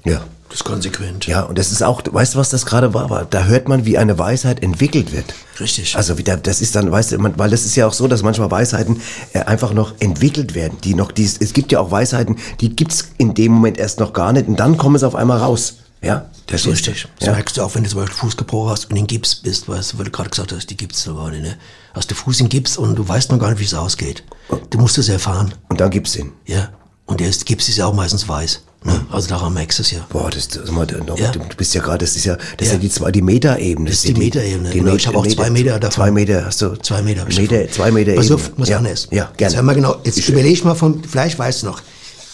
Ja. 0.05 0.21
Das 0.51 0.59
ist 0.61 0.65
konsequent. 0.65 1.27
Ja, 1.29 1.43
und 1.45 1.57
das 1.59 1.71
ist 1.71 1.81
auch, 1.83 2.03
weißt 2.11 2.35
du, 2.35 2.39
was 2.39 2.51
das 2.51 2.67
gerade 2.67 2.93
war? 2.93 3.09
war? 3.09 3.25
Da 3.25 3.45
hört 3.45 3.69
man, 3.69 3.87
wie 3.87 3.97
eine 3.97 4.19
Weisheit 4.19 4.63
entwickelt 4.63 5.13
wird. 5.13 5.33
Richtig. 5.61 5.95
Also 5.97 6.19
wieder, 6.19 6.37
das 6.37 6.61
ist 6.61 6.75
dann, 6.75 6.91
weißt 6.91 7.13
du, 7.13 7.19
man, 7.19 7.39
weil 7.39 7.51
das 7.51 7.65
ist 7.65 7.77
ja 7.77 7.87
auch 7.87 7.93
so, 7.93 8.09
dass 8.09 8.23
manchmal 8.25 8.51
Weisheiten 8.51 9.01
äh, 9.33 9.41
einfach 9.41 9.73
noch 9.73 9.95
entwickelt 10.01 10.55
werden, 10.55 10.79
die 10.83 10.95
noch, 10.95 11.13
die, 11.13 11.25
es 11.25 11.53
gibt 11.53 11.71
ja 11.71 11.79
auch 11.79 11.93
Weisheiten, 11.93 12.37
die 12.61 12.75
gibt's 12.75 13.11
in 13.17 13.33
dem 13.35 13.53
Moment 13.53 13.79
erst 13.79 14.01
noch 14.01 14.13
gar 14.13 14.33
nicht 14.33 14.49
und 14.49 14.57
dann 14.59 14.77
kommen 14.77 14.99
sie 14.99 15.07
auf 15.07 15.15
einmal 15.15 15.39
raus. 15.39 15.75
Ja, 16.03 16.31
Das 16.47 16.63
ist 16.63 16.67
richtig. 16.67 17.07
Das 17.21 17.27
Ja. 17.29 17.33
merkst 17.35 17.57
du 17.59 17.63
auch, 17.63 17.75
wenn 17.77 17.85
du 17.85 17.91
zum 17.91 18.01
Beispiel 18.01 18.17
Fuß 18.17 18.37
gebrochen 18.37 18.71
hast 18.71 18.91
und 18.91 18.97
in 18.97 19.07
Gips 19.07 19.37
bist, 19.37 19.69
weißt 19.69 19.93
du, 19.93 19.99
weil 19.99 20.07
du 20.07 20.11
gerade 20.11 20.31
gesagt 20.31 20.51
hast, 20.53 20.67
die 20.71 20.77
Gips 20.77 21.03
so 21.05 21.15
gerade, 21.15 21.41
ne? 21.41 21.57
Hast 21.95 22.11
du 22.11 22.15
Fuß 22.17 22.41
in 22.41 22.49
Gips 22.49 22.77
und 22.77 22.97
du 22.97 23.07
weißt 23.07 23.31
noch 23.31 23.39
gar 23.39 23.51
nicht, 23.51 23.61
wie 23.61 23.65
es 23.67 23.75
ausgeht. 23.75 24.25
Du 24.71 24.79
musst 24.79 24.97
es 24.99 25.09
erfahren. 25.11 25.53
Und 25.69 25.81
dann 25.81 25.91
gibt's 25.91 26.17
ihn. 26.17 26.33
Ja. 26.47 26.71
Und 27.07 27.21
der 27.21 27.29
ist, 27.29 27.45
Gips 27.47 27.69
ist 27.69 27.77
ja 27.77 27.87
auch 27.87 27.95
meistens 27.95 28.27
weiß. 28.27 28.63
Also 29.11 29.29
daran 29.29 29.53
merkst 29.53 29.79
du 29.79 29.83
es 29.83 29.91
ja. 29.91 30.07
Boah, 30.09 30.31
das, 30.31 30.49
das, 30.49 30.71
mal, 30.71 30.87
du 30.87 30.97
Ja. 31.17 31.33
du 31.33 31.41
bist 31.57 31.75
ja 31.75 31.83
gerade, 31.83 31.99
das 31.99 32.17
ist 32.17 32.25
ja, 32.25 32.37
das 32.37 32.47
ist 32.61 32.67
Ja. 32.69 32.73
ja 32.75 32.79
die 32.79 32.89
zwei, 32.89 33.11
die 33.11 33.21
Metaebene. 33.21 33.91
Das 33.91 33.99
ist 33.99 34.09
die 34.09 34.15
Metaebene, 34.15 34.71
genau. 34.71 34.95
Ich 34.95 35.07
habe 35.07 35.19
auch 35.19 35.27
zwei 35.27 35.51
Meter 35.51 35.79
davon. 35.79 35.95
Zwei 35.95 36.11
Meter 36.11 36.47
hast 36.47 36.63
du. 36.63 36.77
Zwei 36.81 37.03
Meter. 37.03 37.27
Meter, 37.27 37.71
zwei 37.71 37.91
Meter 37.91 38.15
Pass 38.15 38.31
auf, 38.31 38.53
was 38.57 38.69
ja. 38.71 38.79
anderes. 38.79 39.09
Ja, 39.11 39.25
Jetzt, 39.25 39.37
gerne. 39.39 39.57
hör 39.57 39.63
mal 39.65 39.75
genau, 39.75 39.97
jetzt 40.05 40.19
Ich- 40.19 40.29
überlege 40.29 40.55
ich 40.55 40.65
mal 40.65 40.75
von, 40.75 41.03
vielleicht 41.05 41.39
weißt 41.39 41.63
du 41.63 41.67
noch. 41.67 41.83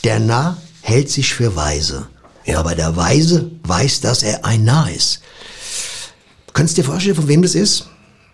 Der 0.04 0.20
Narr 0.20 0.56
hält 0.82 1.10
sich 1.10 1.34
für 1.34 1.56
weise. 1.56 2.06
Ja. 2.44 2.60
Aber 2.60 2.76
der 2.76 2.94
Weise 2.94 3.50
weiß, 3.64 4.00
dass 4.02 4.22
er 4.22 4.44
ein 4.44 4.62
Narr 4.62 4.88
ist. 4.94 5.20
Könntest 6.52 6.78
du 6.78 6.82
dir 6.82 6.86
vorstellen, 6.88 7.16
von 7.16 7.26
wem 7.26 7.42
das 7.42 7.56
ist? 7.56 7.86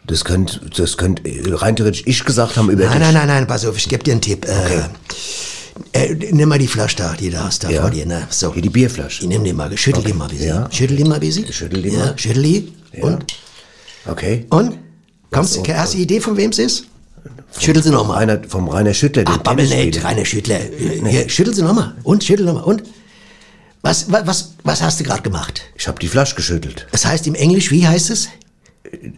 Das 0.07 0.25
könnte, 0.25 0.61
das 0.77 0.96
könnte 0.98 1.22
rein 1.62 1.77
theoretisch 1.77 2.03
ich 2.07 2.25
gesagt 2.25 2.57
haben 2.57 2.68
über 2.68 2.85
Nein, 2.85 2.92
dich. 2.94 3.01
nein, 3.01 3.14
nein, 3.14 3.27
nein, 3.29 3.46
pass 3.46 3.64
auf, 3.64 3.77
ich 3.79 3.88
gebe 3.88 4.03
dir 4.05 4.12
einen 4.12 4.20
Tipp. 4.20 4.44
Okay. 4.46 4.81
Äh, 4.81 4.83
äh, 5.92 6.14
nimm 6.32 6.48
mal 6.48 6.58
die 6.58 6.66
Flasche 6.66 6.96
da, 6.96 7.14
die 7.14 7.30
da 7.30 7.44
hast, 7.44 7.64
da 7.64 7.70
Ja. 7.70 7.82
vor 7.82 7.90
dir. 7.90 8.06
Ne? 8.06 8.26
So. 8.30 8.52
Hier 8.52 8.62
die 8.62 8.70
Bierflasche. 8.70 9.22
Ich 9.22 9.28
nimm 9.28 9.44
die 9.44 9.52
mal, 9.52 9.76
schüttel 9.76 10.04
die 10.04 10.12
mal 10.12 10.28
bisschen. 10.28 10.48
Ja. 10.48 10.68
Schüttel 10.70 10.96
die 10.96 11.04
mal 11.04 11.20
bisschen. 11.20 11.52
Schüttel 11.52 11.82
die 11.82 11.88
ja, 11.90 11.98
mal. 11.98 12.18
Schüttel 12.18 12.42
die. 12.42 12.72
Ja. 12.92 13.04
Und? 13.04 13.24
Okay. 14.06 14.46
Und? 14.50 14.78
Kommst, 15.30 15.56
und- 15.56 15.68
hast 15.68 15.92
du 15.92 15.96
eine 15.96 16.02
Idee, 16.04 16.20
von 16.20 16.37
wem 16.37 16.50
es 16.50 16.58
ist? 16.58 16.85
Schüttel 17.58 17.82
sie 17.82 17.90
nochmal. 17.90 18.42
Vom 18.48 18.68
Rainer 18.68 18.94
Schüttler, 18.94 19.24
Ach, 19.26 19.38
babbel 19.38 19.66
nicht. 19.68 20.02
Rainer 20.02 20.24
Schüttler. 20.24 20.61
Äh, 20.61 21.02
Hier, 21.08 21.28
schüttel 21.28 21.54
sie 21.54 21.62
nochmal. 21.62 21.94
Und, 22.02 22.24
schüttel 22.24 22.46
nochmal. 22.46 22.64
Und? 22.64 22.82
Was, 23.82 24.11
was, 24.11 24.54
was, 24.62 24.80
hast 24.80 25.00
du 25.00 25.04
gerade 25.04 25.22
gemacht? 25.22 25.62
Ich 25.76 25.88
habe 25.88 25.98
die 25.98 26.08
Flasche 26.08 26.35
geschüttelt. 26.37 26.87
Das 26.92 27.04
heißt 27.04 27.26
im 27.26 27.35
Englisch, 27.35 27.70
wie 27.70 27.87
heißt 27.87 28.11
es? 28.11 28.28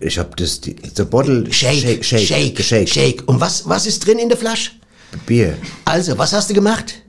Ich 0.00 0.18
habe 0.18 0.30
das, 0.36 0.60
die, 0.60 0.76
the 0.96 1.04
bottle, 1.04 1.52
Shake, 1.52 2.02
shake, 2.02 2.04
shake, 2.04 2.62
shake, 2.62 2.88
shake. 2.88 3.22
Und 3.26 3.40
was, 3.40 3.68
was 3.68 3.86
ist 3.86 4.06
drin 4.06 4.18
in 4.18 4.28
der 4.28 4.38
Flasche? 4.38 4.70
Bier. 5.18 5.56
Also, 5.84 6.16
was 6.18 6.32
hast 6.32 6.50
du 6.50 6.54
gemacht? 6.54 7.02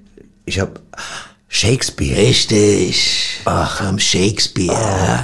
Ich 0.46 0.60
habe 0.60 0.80
Shakespeare. 1.48 2.18
Richtig. 2.18 3.35
Ach, 3.48 3.84
vom 3.84 4.00
Shakespeare. 4.00 4.76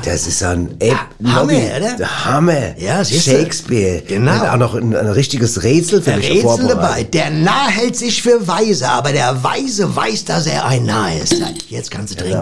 Das 0.06 0.28
ist 0.28 0.44
ein 0.44 0.76
Ey, 0.80 0.92
Hammer, 1.26 1.42
Nobby, 1.42 1.56
oder? 1.76 1.96
Der 1.98 2.26
Hammer. 2.26 2.78
Ja, 2.78 3.04
siehst. 3.04 3.26
Shakespeare. 3.26 4.04
Genau. 4.08 4.32
Hat 4.34 4.48
auch 4.50 4.58
noch 4.58 4.76
ein, 4.76 4.96
ein 4.96 5.08
richtiges 5.08 5.64
Rätsel 5.64 6.02
für 6.04 6.12
Der 6.12 6.18
mich 6.18 6.30
Rätsel 6.30 6.68
dabei. 6.68 7.04
Der 7.04 7.32
Narr 7.32 7.70
hält 7.70 7.96
sich 7.98 8.22
für 8.22 8.48
weise, 8.48 8.88
aber 8.90 9.12
der 9.12 9.44
Weise 9.44 9.96
weiß, 9.96 10.26
dass 10.26 10.46
er 10.46 10.66
ein 10.66 10.86
Narr 10.86 11.16
ist. 11.22 11.36
Jetzt 11.70 11.90
kannst 11.90 12.14
du 12.14 12.18
trinken. 12.24 12.42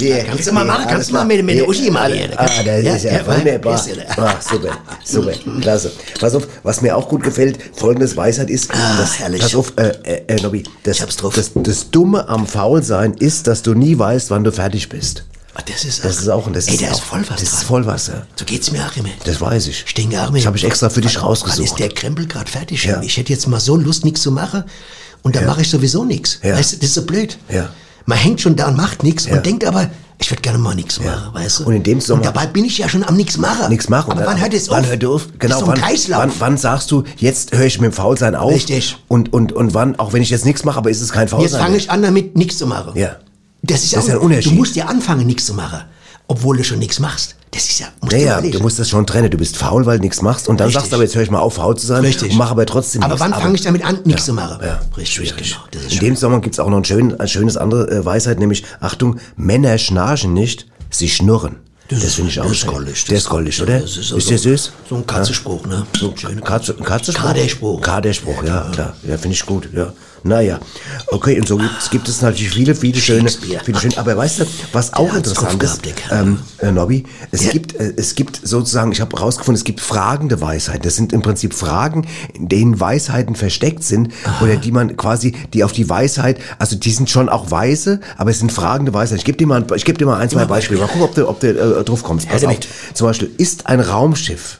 Die- 0.00 0.14
Kannst 0.28 0.46
du 0.48 0.52
mal 0.52 0.64
machen, 0.64 0.86
kannst 0.88 1.10
du 1.10 1.14
mal 1.14 1.24
mit- 1.24 1.44
mit 1.44 1.58
der. 1.58 1.68
Uschi 1.68 1.90
mal 1.90 2.12
hier. 2.12 2.28
Ah, 2.36 2.46
das 2.46 2.64
Ja, 2.84 2.94
ist 2.96 3.04
ja, 3.04 3.12
ja, 3.12 3.26
wunderbar. 3.26 3.80
ja- 3.86 4.04
Ah, 4.16 4.34
super, 4.40 4.70
super, 5.04 5.32
klasse. 5.60 5.92
Pass 6.20 6.34
auf, 6.34 6.46
was 6.62 6.80
mir 6.82 6.96
auch 6.96 7.08
gut 7.08 7.22
gefällt, 7.22 7.58
folgendes 7.76 8.16
Weisheit 8.16 8.50
ist, 8.50 8.70
Ah, 8.72 8.96
dass, 8.98 9.18
herrlich. 9.18 9.40
pass 9.42 9.54
auf, 9.54 9.72
äh, 9.76 9.92
äh, 10.02 10.22
äh, 10.34 10.42
Nobby, 10.42 10.64
das, 10.82 10.96
Ich 10.96 11.02
hab's 11.02 11.16
drauf. 11.16 11.34
das, 11.34 11.50
das 11.54 11.90
Dumme 11.90 12.28
am 12.28 12.46
Faulsein 12.46 13.14
ist, 13.14 13.46
dass 13.46 13.62
du 13.62 13.74
nie 13.74 13.96
weißt, 13.98 14.15
wann 14.30 14.44
du 14.44 14.52
fertig 14.52 14.88
bist. 14.88 15.24
Ah, 15.54 15.62
Das 15.66 15.84
ist, 15.84 16.04
Das 16.04 16.18
ist 16.18 16.28
auch, 16.28 16.50
das 16.52 16.66
Ey, 16.68 16.74
ist 16.74 16.82
da 16.82 16.88
auch, 16.88 16.92
ist 16.92 17.00
voll 17.00 17.20
was 17.28 17.40
das 17.40 17.52
ist 17.54 17.62
voll 17.64 17.86
was, 17.86 18.06
ja. 18.08 18.26
So 18.36 18.44
geht's 18.44 18.70
mir 18.72 18.84
auch 18.86 18.94
immer. 18.96 19.08
Das 19.24 19.40
weiß 19.40 19.68
ich. 19.68 19.84
Ich 19.86 19.94
denke 19.94 20.20
auch 20.22 20.28
immer. 20.28 20.36
Das 20.38 20.46
habe 20.46 20.56
ich 20.58 20.64
extra 20.64 20.90
für 20.90 21.00
dich 21.00 21.16
wann- 21.16 21.22
Wann 21.24 21.32
ist 21.32 21.44
rausgesucht. 21.46 21.78
der 21.78 21.88
Krempel 21.88 22.26
gerade 22.26 22.50
fertig? 22.50 22.84
Ja. 22.84 23.00
Ich 23.02 23.16
hätte 23.16 23.32
jetzt 23.32 23.46
mal 23.48 23.60
so 23.60 23.76
Lust, 23.76 24.04
nichts 24.04 24.20
zu 24.20 24.30
machen. 24.32 24.64
Und 25.22 25.34
dann 25.34 25.46
mache 25.46 25.62
ich 25.62 25.70
sowieso 25.70 26.04
nichts. 26.04 26.38
Ja. 26.42 26.56
Weißt 26.56 26.72
du, 26.72 26.76
das 26.76 26.88
ist 26.88 26.94
so 26.94 27.02
blöd. 27.06 27.38
Ja. 27.48 27.70
Man 28.04 28.18
hängt 28.18 28.40
schon 28.40 28.54
da 28.54 28.68
und 28.68 28.76
macht 28.76 29.02
nichts 29.02 29.24
Ja. 29.26 29.32
und 29.36 29.46
denkt 29.46 29.64
aber, 29.64 29.90
ich 30.18 30.30
würde 30.30 30.40
gerne 30.42 30.58
mal 30.58 30.74
nichts 30.74 31.00
machen, 31.00 31.34
weißt 31.34 31.60
du? 31.60 31.64
Und 31.64 31.74
in 31.74 31.82
dem 31.82 31.98
Und 31.98 32.00
Zusammenhang- 32.02 32.32
dabei 32.34 32.46
bin 32.46 32.64
ich 32.64 32.78
ja 32.78 32.88
schon 32.88 33.02
am 33.04 33.16
nichts 33.16 33.36
machen. 33.36 33.68
Nichts 33.70 33.88
machen. 33.88 34.12
Aber 34.12 34.24
wann 34.26 34.40
hört 34.40 34.54
es 34.54 34.68
auf? 34.68 34.76
Wann 34.76 34.86
hört 34.86 35.02
ihr 35.02 35.10
auf? 35.10 35.26
Genau, 35.38 35.60
so 35.60 35.66
wann, 35.66 35.80
wann, 36.10 36.32
wann 36.38 36.56
sagst 36.58 36.90
du, 36.90 37.04
jetzt 37.16 37.52
höre 37.56 37.64
ich 37.66 37.80
mit 37.80 37.90
dem 37.92 37.94
Faulsein 37.94 38.34
auf? 38.34 38.52
Richtig. 38.52 38.96
Und, 39.08 39.32
und, 39.32 39.52
und 39.52 39.74
wann, 39.74 39.98
auch 39.98 40.12
wenn 40.12 40.22
ich 40.22 40.30
jetzt 40.30 40.44
nichts 40.44 40.64
mache, 40.64 40.78
aber 40.78 40.90
ist 40.90 41.00
es 41.00 41.12
kein 41.12 41.28
Faulsein 41.28 41.50
Jetzt 41.50 41.60
fange 41.60 41.76
ich 41.76 41.90
an, 41.90 42.02
damit 42.02 42.36
nichts 42.36 42.58
zu 42.58 42.66
machen. 42.66 42.92
Ja. 42.98 43.16
Das 43.66 43.84
ist, 43.84 43.94
Das 43.94 44.04
ist 44.04 44.10
auch, 44.10 44.14
ja 44.14 44.14
ein 44.20 44.20
Unterschied. 44.24 44.52
Du 44.52 44.56
musst 44.56 44.76
ja 44.76 44.86
anfangen, 44.86 45.26
nichts 45.26 45.46
zu 45.46 45.54
machen, 45.54 45.82
obwohl 46.28 46.56
du 46.56 46.64
schon 46.64 46.78
nichts 46.78 46.98
machst. 47.00 47.34
Das 47.52 47.64
ist 47.64 47.78
ja, 47.80 47.86
musst 48.00 48.12
Ja, 48.12 48.40
du 48.40 48.46
ja, 48.48 48.52
du 48.52 48.60
musst 48.60 48.78
das 48.78 48.88
schon 48.90 49.06
trennen. 49.06 49.30
Du 49.30 49.38
bist 49.38 49.56
faul, 49.56 49.86
weil 49.86 49.98
du 49.98 50.04
nichts 50.04 50.20
machst. 50.20 50.48
Und 50.48 50.58
dann 50.60 50.66
Richtig. 50.66 50.80
sagst 50.80 50.92
du 50.92 50.96
aber, 50.96 51.04
jetzt 51.04 51.14
höre 51.14 51.22
ich 51.22 51.30
mal 51.30 51.38
auf, 51.38 51.54
faul 51.54 51.76
zu 51.76 51.86
sein. 51.86 52.02
Richtig. 52.04 52.32
Und 52.32 52.38
mach 52.38 52.50
aber 52.50 52.66
trotzdem 52.66 53.02
Aber 53.02 53.14
nichts. 53.14 53.30
wann 53.30 53.40
fange 53.40 53.54
ich 53.54 53.62
damit 53.62 53.84
an, 53.84 53.98
nichts 54.04 54.26
zu 54.26 54.32
machen? 54.34 54.58
Ja, 54.62 54.80
Richtig, 54.96 55.14
schwierig. 55.30 55.36
genau. 55.36 55.84
Das 55.84 55.92
In 55.92 56.00
dem 56.00 56.16
Sommer 56.16 56.40
gibt's 56.40 56.58
auch 56.58 56.68
noch 56.68 56.78
ein, 56.78 56.84
schön, 56.84 57.18
ein 57.18 57.28
schönes 57.28 57.56
andere 57.56 57.90
äh, 57.90 58.04
Weisheit, 58.04 58.38
nämlich, 58.38 58.64
Achtung, 58.80 59.18
Männer 59.36 59.78
schnarchen 59.78 60.34
nicht, 60.34 60.66
sie 60.90 61.08
schnurren. 61.08 61.56
Das, 61.88 62.14
finde 62.14 62.30
ich 62.32 62.40
auch 62.40 62.48
das 62.48 62.66
goldig. 62.66 63.04
Der 63.04 63.16
ist 63.16 63.28
goldig, 63.28 63.62
oder? 63.62 63.78
Das 63.78 63.96
ist, 63.96 64.10
ist 64.10 64.28
der 64.28 64.38
süß? 64.38 64.72
So 64.90 64.96
ein 64.96 65.06
Katzenspruch, 65.06 65.64
ne? 65.66 65.86
So 65.96 66.12
ein 66.28 66.40
Katze, 66.42 66.74
Katzenspruch? 66.74 67.26
Kaderspruch. 67.28 67.80
Kaderspruch, 67.80 68.42
ja, 68.42 68.68
klar. 68.72 68.96
Ja, 69.06 69.16
finde 69.16 69.34
ich 69.36 69.46
gut, 69.46 69.68
ja. 69.72 69.92
Naja, 70.26 70.58
okay, 71.08 71.38
und 71.38 71.46
so 71.46 71.56
gibt, 71.56 71.90
gibt 71.90 72.08
es 72.08 72.20
natürlich 72.20 72.50
viele, 72.52 72.74
viele 72.74 72.98
schöne, 73.00 73.28
viele 73.64 73.78
schöne, 73.78 73.96
aber 73.98 74.16
weißt 74.16 74.40
du, 74.40 74.44
was 74.72 74.92
auch 74.92 75.08
hat's 75.12 75.28
interessant 75.28 75.62
ist, 75.62 75.82
gehabt, 75.84 76.02
der 76.10 76.20
ähm, 76.20 76.38
äh, 76.58 76.72
Nobby, 76.72 77.04
es 77.30 77.44
Ja. 77.44 77.52
gibt, 77.52 77.76
äh, 77.76 77.92
es 77.96 78.14
gibt 78.16 78.40
sozusagen, 78.42 78.90
ich 78.92 79.00
habe 79.00 79.16
herausgefunden, 79.16 79.56
es 79.58 79.64
gibt 79.64 79.80
fragende 79.80 80.40
Weisheiten. 80.40 80.82
Das 80.82 80.96
sind 80.96 81.12
im 81.12 81.22
Prinzip 81.22 81.54
Fragen, 81.54 82.06
in 82.34 82.48
denen 82.48 82.80
Weisheiten 82.80 83.36
versteckt 83.36 83.84
sind 83.84 84.12
oder 84.40 84.56
die 84.56 84.72
man 84.72 84.96
quasi, 84.96 85.32
die 85.54 85.62
auf 85.62 85.72
die 85.72 85.88
Weisheit, 85.88 86.38
also 86.58 86.76
die 86.76 86.90
sind 86.90 87.08
schon 87.08 87.28
auch 87.28 87.50
weise, 87.50 88.00
aber 88.16 88.30
es 88.30 88.38
sind 88.40 88.50
fragende 88.50 88.92
Weisheiten. 88.92 89.18
Ich 89.18 89.24
gebe 89.24 89.38
dir 89.38 89.46
mal, 89.46 89.62
ein- 89.62 89.76
ich 89.76 89.84
gebe 89.84 89.96
dir 89.98 90.06
mal 90.06 90.18
ein, 90.18 90.28
zwei 90.28 90.40
mal 90.40 90.46
Beispiele. 90.46 90.80
Mal 90.80 90.86
gucken, 90.88 91.02
ob 91.02 91.14
du, 91.14 91.28
ob 91.28 91.40
du 91.40 91.48
äh, 91.80 91.84
drauf 91.84 92.02
kommst. 92.02 92.28
Pass 92.28 92.44
auf. 92.44 92.56
Zum 92.94 93.06
Beispiel, 93.06 93.30
ist 93.38 93.66
ein 93.68 93.80
Raumschiff, 93.80 94.58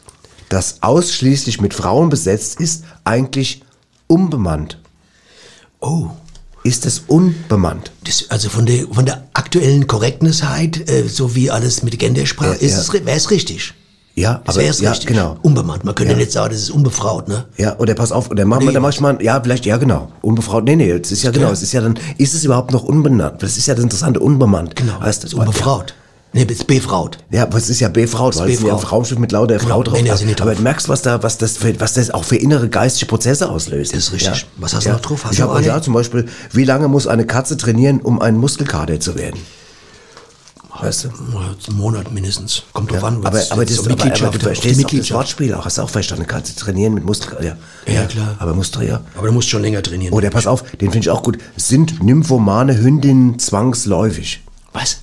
das 0.48 0.76
ausschließlich 0.82 1.60
mit 1.60 1.74
Frauen 1.74 2.08
besetzt 2.08 2.60
ist, 2.60 2.84
eigentlich 3.04 3.64
unbemannt? 4.06 4.78
Oh. 5.80 6.08
Ist 6.64 6.84
es 6.84 7.02
unbemannt? 7.06 7.92
Das, 8.04 8.26
also 8.28 8.48
von 8.48 8.66
der, 8.66 8.86
von 8.90 9.06
der 9.06 9.22
aktuellen 9.34 9.86
Korrektnessheit, 9.86 10.90
äh, 10.90 11.06
so 11.06 11.34
wie 11.36 11.50
alles 11.50 11.82
mit 11.84 11.96
Gendersprache, 11.98 12.48
Ja, 12.50 12.54
ist 12.54 12.72
ja. 12.72 12.78
es, 12.80 12.92
wäre 12.92 13.16
es 13.16 13.30
richtig. 13.30 13.74
Ja, 14.16 14.40
Das 14.46 14.56
aber 14.56 14.64
ja, 14.64 14.70
richtig. 14.90 15.06
genau. 15.06 15.36
Unbemannt. 15.42 15.84
Man 15.84 15.94
könnte 15.94 16.14
Ja. 16.14 16.18
nicht 16.18 16.32
sagen, 16.32 16.50
das 16.50 16.62
ist 16.62 16.70
unbefraut, 16.70 17.28
ne? 17.28 17.44
Ja, 17.58 17.76
oder 17.78 17.94
pass 17.94 18.10
auf, 18.12 18.30
oder 18.30 18.46
machen 18.46 18.62
wir 18.62 18.68
Nee. 18.68 18.72
dann 18.72 18.82
manchmal, 18.82 19.22
ja, 19.22 19.38
vielleicht, 19.40 19.66
ja, 19.66 19.76
genau, 19.76 20.10
unbefraut, 20.22 20.64
nee, 20.64 20.74
nee, 20.74 20.90
es 20.90 21.12
ist 21.12 21.22
ja 21.22 21.30
genau, 21.30 21.50
es 21.50 21.62
ist 21.62 21.72
ja 21.72 21.82
dann, 21.82 21.98
ist 22.16 22.34
es 22.34 22.42
überhaupt 22.42 22.72
noch 22.72 22.82
unbenannt? 22.82 23.42
Das 23.42 23.58
ist 23.58 23.66
ja 23.66 23.74
das 23.74 23.84
Interessante, 23.84 24.18
unbemannt. 24.20 24.74
Genau. 24.74 24.98
Heißt, 25.00 25.22
das 25.22 25.32
ist 25.34 25.38
unbefraut. 25.38 25.94
Nee, 26.32 26.44
das 26.44 26.58
ist 26.58 26.66
befraut. 26.66 27.18
Ja, 27.30 27.44
aber 27.44 27.56
es 27.56 27.70
ist 27.70 27.80
ja 27.80 27.88
befraut, 27.88 28.36
weil 28.36 28.50
es 28.50 28.60
ist 28.60 28.66
ja 28.66 28.76
ein. 28.76 28.82
Raumschiff 28.82 29.18
mit 29.18 29.32
lauter 29.32 29.56
Genau, 29.56 29.68
Frau 29.76 29.82
drauf. 29.82 29.94
Männer 29.94 30.16
sind 30.16 30.26
nicht 30.26 30.40
aber 30.42 30.54
du 30.54 30.60
merkst, 30.62 30.88
was 30.88 31.00
da, 31.00 31.22
was 31.22 31.38
das 31.38 31.56
für, 31.56 31.78
was 31.80 31.94
das 31.94 32.10
auch 32.10 32.24
für 32.24 32.36
innere 32.36 32.68
geistige 32.68 33.06
Prozesse 33.06 33.48
auslöst. 33.48 33.92
Das 33.92 34.00
ist 34.00 34.12
richtig. 34.12 34.42
Ja. 34.42 34.46
Was 34.56 34.74
hast 34.74 34.84
du 34.84 34.90
ja. 34.90 34.94
noch 34.96 35.00
drauf? 35.00 35.24
Hast 35.24 35.32
ich 35.32 35.40
habe 35.40 35.62
ja 35.62 35.80
zum 35.80 35.94
Beispiel, 35.94 36.26
wie 36.52 36.64
lange 36.64 36.88
muss 36.88 37.06
eine 37.06 37.26
Katze 37.26 37.56
trainieren, 37.56 38.00
um 38.00 38.20
ein 38.20 38.36
Muskelkater 38.36 39.00
zu 39.00 39.16
werden? 39.16 39.40
Weißt 40.80 41.04
du? 41.04 41.08
Ja, 41.08 41.54
Einen 41.68 41.76
Monat 41.78 42.12
mindestens. 42.12 42.62
Kommt 42.72 42.90
drauf 42.90 43.00
Ja, 43.00 43.08
an. 43.08 43.22
was- 43.22 43.50
aber, 43.50 43.52
aber, 43.54 43.64
das, 43.64 43.76
so 43.76 43.84
aber, 43.90 43.92
aber 44.04 44.30
du 44.30 44.38
verstehst 44.40 44.84
auch 44.84 44.90
das. 44.90 45.10
Wortspiel 45.10 45.54
auch. 45.54 45.64
Hast 45.64 45.78
du 45.78 45.82
auch 45.82 45.88
verstanden? 45.88 46.26
Kannst 46.26 46.54
du 46.54 46.64
trainieren 46.64 46.92
mit 46.94 47.04
Muskel? 47.04 47.38
Ja, 47.42 47.56
Ja, 47.92 48.04
klar. 48.04 48.36
Aber 48.38 48.54
musst 48.54 48.76
du 48.76 48.80
ja. 48.82 49.00
Aber 49.16 49.28
du 49.28 49.32
musst 49.32 49.48
schon 49.48 49.62
länger 49.62 49.82
trainieren. 49.82 50.12
Oder 50.12 50.28
pass 50.30 50.46
auf, 50.46 50.62
den 50.72 50.90
finde 50.90 50.98
ich 51.00 51.10
auch 51.10 51.22
gut. 51.22 51.38
Sind 51.56 52.02
nymphomane 52.02 52.76
Hündinnen 52.78 53.38
zwangsläufig? 53.38 54.42
Was? 54.74 54.98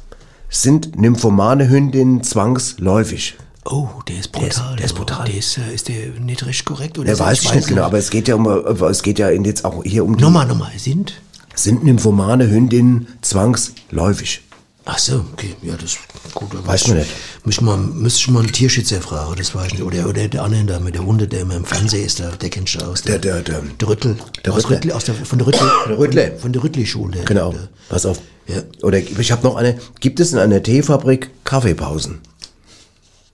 Sind 0.55 0.99
nymphomane 0.99 1.67
Hündinnen 1.67 2.21
zwangsläufig? 2.21 3.35
Oh, 3.65 3.87
der 4.07 4.19
ist 4.19 4.31
brutal. 4.31 4.49
Der 4.49 4.49
ist- 4.51 4.77
der 4.77 4.85
ist 4.85 4.93
brutal. 4.95 5.25
Der 5.25 5.35
ist, 5.35 5.57
äh, 5.57 5.73
ist 5.73 5.87
der 5.87 6.09
nicht 6.19 6.45
recht 6.45 6.63
korrekt? 6.63 6.99
Oder 6.99 7.05
Der 7.05 7.13
ist- 7.15 7.19
weiß 7.21 7.41
ich 7.41 7.55
nicht 7.55 7.67
genau, 7.69 7.81
aber 7.85 7.97
es 7.97 8.11
geht 8.11 8.27
ja 8.27 8.35
um, 8.35 8.45
äh, 8.47 8.85
es 8.91 9.01
geht 9.01 9.17
ja 9.17 9.31
jetzt 9.31 9.65
auch 9.65 9.83
hier 9.83 10.05
um 10.05 10.15
die, 10.15 10.23
Nochmal, 10.23 10.45
nochmal. 10.45 10.69
Sind? 10.77 11.13
sind 11.55 11.83
nymphomane 11.83 12.47
Hündinnen 12.51 13.07
zwangsläufig? 13.21 14.41
Ach 14.85 14.99
so, 14.99 15.25
okay. 15.33 15.55
Ja, 15.63 15.73
das 15.73 15.93
ist 15.93 15.99
gut. 16.35 16.49
Weiß 16.67 16.87
man 16.89 16.97
nicht. 16.97 17.09
Müsste 17.45 17.63
man, 17.63 17.97
müsste 17.99 18.19
ich 18.19 18.27
mal 18.27 18.41
einen 18.41 18.51
Tierschützer 18.51 19.01
fragen, 19.01 19.33
das 19.37 19.55
weiß 19.55 19.67
ich 19.67 19.73
nicht. 19.73 19.83
Oder, 19.83 20.07
oder 20.07 20.27
der 20.27 20.43
andere 20.43 20.65
da 20.65 20.79
mit 20.79 20.93
der 20.93 21.03
Hunde, 21.05 21.27
der 21.27 21.41
immer 21.41 21.55
im 21.55 21.65
Fernsehen 21.65 22.05
ist, 22.05 22.19
der, 22.19 22.31
der 22.31 22.49
kennst 22.49 22.75
du 22.79 22.85
aus. 22.85 23.01
Der- 23.01 23.17
der- 23.17 23.41
der- 23.41 23.61
der 23.61 23.87
Rüttel. 23.87 24.17
der 24.45 24.53
aus. 24.53 24.69
Rüttli, 24.69 24.91
aus 24.91 25.05
der, 25.05 25.15
von 25.15 25.39
der 25.39 25.47
Rüttli. 25.47 25.65
Der 25.87 25.97
Rüttler. 25.97 26.31
Von, 26.37 26.51
der 26.53 26.63
Rüttli-Schule. 26.63 27.11
der- 27.17 27.25
Genau, 27.25 27.53
Der, 27.53 27.69
pass 27.89 28.05
auf. 28.05 28.19
Ja. 28.47 28.61
Oder 28.81 28.97
ich 28.99 29.31
habe 29.31 29.43
noch 29.43 29.55
eine, 29.55 29.77
gibt 29.99 30.19
es 30.19 30.33
in 30.33 30.39
einer 30.39 30.61
Teefabrik 30.61 31.29
Kaffeepausen? 31.43 32.19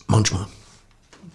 manchmal. 0.07 0.47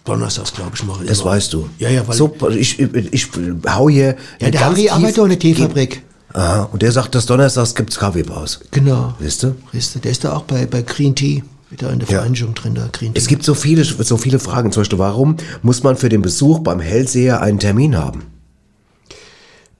Donnerstags, 0.03 0.53
glaube 0.53 0.71
ich, 0.75 0.83
mache 0.83 1.03
ich 1.03 1.09
Das 1.09 1.21
immer. 1.21 1.31
weißt 1.31 1.51
du. 1.53 1.69
Ja, 1.79 1.89
ja, 1.89 2.07
weil. 2.07 2.15
so, 2.15 2.35
ich, 2.51 2.79
ich, 2.79 3.13
ich 3.13 3.27
hau 3.67 3.89
hier. 3.89 4.15
ja, 4.39 4.51
der 4.51 4.61
Harry 4.65 4.89
arbeitet 4.89 5.19
auch 5.19 5.23
in 5.23 5.29
der 5.29 5.39
Teefabrik. 5.39 6.03
Aha, 6.33 6.63
und 6.71 6.81
der 6.81 6.91
sagt, 6.91 7.15
dass 7.15 7.25
donnerstags 7.25 7.73
gibt's 7.73 7.97
Kaffeepause. 7.97 8.59
Genau. 8.71 9.15
Siehst 9.19 9.41
du? 9.43 9.55
Siehst 9.71 9.95
du, 9.95 9.99
der 9.99 10.11
ist 10.11 10.23
da 10.23 10.33
auch 10.35 10.43
bei, 10.43 10.65
bei 10.65 10.81
Green 10.83 11.15
Tea, 11.15 11.43
wieder 11.69 11.89
in 11.91 11.99
der 11.99 12.09
Ja. 12.09 12.19
Vereinigung 12.19 12.53
drin, 12.53 12.75
da 12.75 12.87
Green 12.91 13.13
Tea. 13.13 13.19
Es 13.19 13.27
gibt 13.27 13.43
so 13.45 13.53
viele, 13.55 13.83
so 13.85 14.17
viele 14.17 14.37
Fragen. 14.39 14.71
Zum 14.71 14.81
Beispiel, 14.81 14.99
warum 14.99 15.37
muss 15.63 15.81
man 15.81 15.95
für 15.95 16.09
den 16.09 16.21
Besuch 16.21 16.59
beim 16.59 16.81
Hellseher 16.81 17.41
einen 17.41 17.59
Termin 17.59 17.97
haben? 17.97 18.25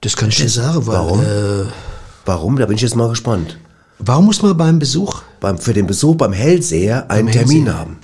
das 0.00 0.16
kann 0.16 0.28
ich 0.30 0.36
dir 0.36 0.48
sagen, 0.48 0.86
weil. 0.86 0.96
Warum? 0.96 1.20
Äh, 1.20 1.66
Warum? 2.24 2.58
Da 2.58 2.66
bin 2.66 2.76
ich 2.76 2.82
jetzt 2.82 2.96
mal 2.96 3.08
gespannt. 3.08 3.58
Warum 3.98 4.26
muss 4.26 4.42
man 4.42 4.56
beim 4.56 4.78
Besuch 4.78 5.22
Beim, 5.40 5.58
für 5.58 5.72
den 5.72 5.86
Besuch 5.86 6.16
beim 6.16 6.32
Hellseher 6.32 7.10
einen 7.10 7.26
Beim 7.26 7.32
Termin 7.34 7.64
Hellseher. 7.64 7.78
haben. 7.78 7.96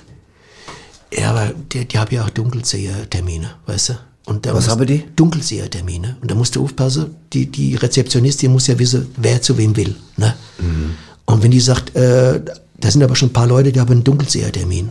Ja, 1.15 1.29
aber 1.31 1.51
die, 1.71 1.85
die 1.85 1.97
haben 1.97 2.13
ja 2.13 2.23
auch 2.25 2.29
Dunkelseher-Termine, 2.29 3.51
weißt 3.67 3.89
du? 3.89 3.93
Und 4.25 4.45
da 4.45 4.53
Was 4.53 4.69
haben 4.69 4.85
die? 4.87 5.03
Dunkelsehertermine. 5.15 6.15
Und 6.21 6.31
da 6.31 6.35
musst 6.35 6.55
du 6.55 6.63
aufpassen, 6.63 7.15
die, 7.33 7.45
die 7.45 7.75
Rezeptionistin 7.75 8.51
muss 8.51 8.67
ja 8.67 8.79
wissen, 8.79 9.07
wer 9.17 9.41
zu 9.41 9.57
wem 9.57 9.75
will. 9.75 9.95
Ne? 10.17 10.33
Mhm. 10.59 10.95
Und 11.25 11.43
wenn 11.43 11.51
die 11.51 11.59
sagt, 11.59 11.95
äh, 11.95 12.41
da 12.79 12.89
sind 12.91 13.03
aber 13.03 13.15
schon 13.15 13.29
ein 13.29 13.33
paar 13.33 13.47
Leute, 13.47 13.71
die 13.71 13.79
haben 13.79 13.91
einen 13.91 14.03
Dunkelsehertermin. 14.03 14.89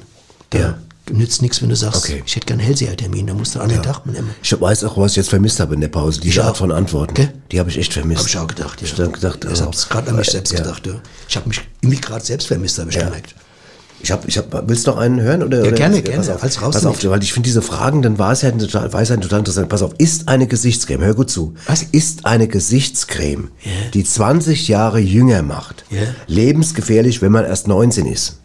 Ja. 0.53 0.79
Nützt 1.11 1.43
nichts, 1.43 1.61
wenn 1.63 1.69
du 1.69 1.77
sagst, 1.77 2.05
Okay. 2.05 2.23
ich 2.25 2.37
hätte 2.37 2.47
gerne 2.47 2.61
einen 2.63 2.67
Hellsehertermin, 2.69 3.27
da 3.27 3.35
musst 3.35 3.55
du 3.55 3.61
an 3.61 3.69
den 3.69 3.83
Tag 3.83 4.07
nehmen. 4.07 4.31
Ich 4.43 4.59
weiß 4.61 4.85
auch, 4.85 4.97
was 4.99 5.13
ich 5.13 5.17
jetzt 5.17 5.31
vermisst 5.31 5.59
habe 5.61 5.75
in 5.75 5.81
der 5.81 5.89
Pause. 5.89 6.21
Diese 6.21 6.35
Ich 6.41 6.45
Art 6.45 6.53
auch. 6.53 6.57
von 6.59 6.73
Antworten. 6.73 7.15
Gell? 7.15 7.33
Die 7.51 7.59
habe 7.59 7.71
ich 7.71 7.79
echt 7.79 7.93
vermisst. 7.93 8.21
Habe 8.21 8.29
ich 8.29 8.39
auch 8.39 8.47
gedacht, 8.47 8.81
ja. 8.81 8.87
Ich 8.87 8.99
habe 8.99 9.11
gedacht, 9.11 9.39
ich 9.45 9.51
also, 9.51 9.65
habe 9.65 9.75
es 9.75 9.89
gerade 9.89 10.11
an 10.11 10.17
mich 10.17 10.31
selbst 10.31 10.53
ja. 10.53 10.61
gedacht. 10.61 10.87
Ja. 10.87 10.95
Ich 11.29 11.37
habe 11.37 11.49
mich 11.49 11.61
irgendwie 11.81 12.01
gerade 12.01 12.25
selbst 12.25 12.47
vermisst, 12.47 12.79
habe 12.79 12.91
ich 12.91 12.97
Ja. 12.97 13.05
gemerkt. 13.07 13.35
Ich 14.05 14.11
hab, 14.11 14.27
ich 14.27 14.37
hab, 14.37 14.69
willst 14.69 14.87
du 14.89 14.91
noch 14.91 14.99
einen 14.99 15.21
hören? 15.21 15.45
Oder, 15.45 15.59
Ja, 15.59 15.63
oder 15.69 15.73
gerne, 15.77 16.03
pass 16.03 16.11
gerne. 16.27 16.35
Auf, 16.35 16.43
Als 16.43 16.61
raus 16.61 16.75
pass 16.75 16.87
auf, 16.87 17.05
weil 17.05 17.23
ich 17.23 17.33
finde 17.33 17.47
diese 17.47 17.63
fragenden 17.63 18.19
Weisheiten 18.19 18.59
total, 18.59 18.93
Weisheiten 18.93 19.23
total 19.23 19.41
interessant. 19.41 19.69
Pass 19.69 19.81
auf, 19.83 19.93
ist 19.99 20.27
eine 20.27 20.49
Gesichtscreme, 20.49 21.03
hör 21.05 21.15
gut 21.15 21.31
zu, 21.31 21.55
Was? 21.69 21.85
ist 21.93 22.27
eine 22.27 22.49
Gesichtscreme, 22.49 23.51
Ja. 23.63 23.71
die 23.95 24.03
20 24.03 24.67
Jahre 24.67 24.99
jünger 24.99 25.43
macht, 25.43 25.85
Ja. 25.91 26.01
lebensgefährlich, 26.27 27.23
wenn 27.23 27.31
man 27.31 27.45
erst 27.45 27.69
19 27.69 28.07
ist. 28.07 28.39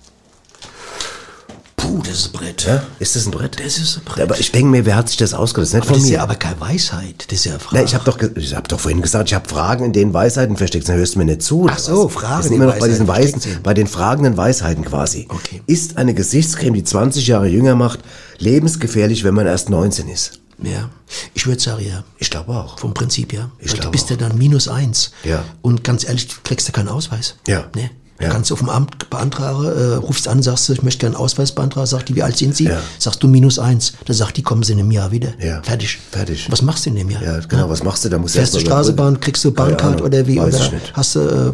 Puh, 1.87 2.01
das 2.03 2.19
ist 2.19 2.25
ein 2.27 2.31
Brett. 2.33 2.65
Ja? 2.65 2.83
Ist 2.99 3.15
das 3.15 3.25
ein 3.25 3.31
Brett? 3.31 3.59
Das 3.63 3.77
ist 3.77 3.97
ein 3.97 4.03
Brett. 4.03 4.21
Aber 4.23 4.39
ich 4.39 4.51
denke 4.51 4.69
mir, 4.69 4.85
wer 4.85 4.95
hat 4.95 5.07
sich 5.07 5.17
das 5.17 5.33
ausgedacht? 5.33 5.73
Das 5.73 5.73
ist 5.73 5.83
nicht 5.83 5.83
aber 5.83 5.87
von 5.87 5.95
das 5.95 6.03
ist 6.03 6.09
mir. 6.09 6.15
ja 6.17 6.23
aber 6.23 6.35
keine 6.35 6.59
Weisheit. 6.59 7.25
Das 7.27 7.39
ist 7.39 7.45
ja 7.45 7.51
eine 7.53 7.59
Frage. 7.59 7.77
Na, 7.77 7.83
ich 7.83 7.95
habe 7.95 8.03
doch, 8.03 8.19
ich 8.35 8.55
hab 8.55 8.67
doch 8.67 8.79
vorhin 8.79 9.01
gesagt, 9.01 9.29
ich 9.29 9.33
habe 9.35 9.47
Fragen, 9.47 9.85
in 9.85 9.93
denen 9.93 10.13
Weisheiten 10.13 10.57
versteckt 10.57 10.85
sind. 10.85 10.93
Dann 10.93 10.99
hörst 10.99 11.15
du 11.15 11.19
mir 11.19 11.25
nicht 11.25 11.41
zu. 11.43 11.67
Ach 11.69 11.79
so, 11.79 12.05
was? 12.05 12.13
Fragen, 12.13 12.37
Wir 12.39 12.43
sind 12.43 12.53
immer 12.55 12.65
noch 12.65 12.79
bei 12.79 12.87
diesen 12.87 13.07
Weisen, 13.07 13.41
bei 13.63 13.73
den 13.73 13.87
fragenden 13.87 14.35
Weisheiten 14.35 14.83
quasi. 14.83 15.27
Okay. 15.29 15.61
Ist 15.65 15.97
eine 15.97 16.13
Gesichtscreme, 16.13 16.73
die 16.73 16.83
20 16.83 17.25
Jahre 17.27 17.47
jünger 17.47 17.75
macht, 17.75 17.99
lebensgefährlich, 18.37 19.23
wenn 19.23 19.33
man 19.33 19.47
erst 19.47 19.69
19 19.69 20.09
ist? 20.09 20.39
Ja, 20.61 20.89
ich 21.35 21.45
würde 21.45 21.61
sagen, 21.61 21.85
ja. 21.87 22.03
Ich 22.17 22.31
glaube 22.31 22.51
auch. 22.51 22.79
Vom 22.79 22.93
Prinzip, 22.93 23.31
ja. 23.31 23.51
Ich 23.59 23.67
Weil 23.67 23.75
du 23.75 23.81
glaube 23.81 23.91
bist 23.91 24.09
ja 24.09 24.15
dann 24.15 24.37
minus 24.37 24.67
eins. 24.67 25.11
Ja. 25.23 25.43
Und 25.61 25.83
ganz 25.83 26.03
ehrlich, 26.03 26.27
du 26.27 26.35
kriegst 26.43 26.67
ja 26.67 26.73
keinen 26.73 26.89
Ausweis. 26.89 27.35
Ja. 27.47 27.69
Ne? 27.75 27.91
Du 28.19 28.23
Ja. 28.25 28.31
kannst 28.31 28.51
auf 28.51 28.59
dem 28.59 28.69
Amt 28.69 29.09
beantragen, 29.11 29.65
äh, 29.65 29.93
rufst 29.95 30.27
an, 30.27 30.41
sagst 30.41 30.67
du, 30.69 30.73
ich 30.73 30.81
möchte 30.81 31.01
gerne 31.01 31.15
einen 31.15 31.23
Ausweis 31.23 31.51
beantragen, 31.51 31.85
sagt 31.85 32.09
die, 32.09 32.15
wie 32.15 32.23
alt 32.23 32.35
sind 32.35 32.55
sie? 32.55 32.65
Ja. 32.65 32.79
Sagst 32.97 33.21
du 33.21 33.27
minus 33.27 33.59
eins. 33.59 33.93
Da 34.05 34.13
sagt 34.13 34.37
die, 34.37 34.41
kommen 34.41 34.63
sie 34.63 34.73
in 34.73 34.79
einem 34.79 34.89
Jahr 34.91 35.11
wieder. 35.11 35.29
Ja. 35.39 35.61
Fertig. 35.61 35.99
Fertig. 36.11 36.47
Was 36.49 36.61
machst 36.63 36.85
du 36.85 36.89
in 36.89 36.95
dem 36.95 37.09
Jahr? 37.11 37.21
Ja, 37.21 37.39
genau, 37.39 37.69
was 37.69 37.83
machst 37.83 38.03
du? 38.05 38.09
Da 38.09 38.17
musst 38.17 38.33
du 38.35 38.39
Fährst 38.39 38.55
du 38.55 38.59
Straßenbahn, 38.59 39.19
kriegst 39.19 39.45
du 39.45 39.51
Keine 39.51 39.69
Bahncard 39.71 39.93
Ahnung. 39.97 40.07
oder 40.07 40.25
wie? 40.25 40.37
Weiß 40.37 40.55
oder 40.55 40.71
hast 40.93 41.15
du, 41.15 41.19
äh, 41.19 41.53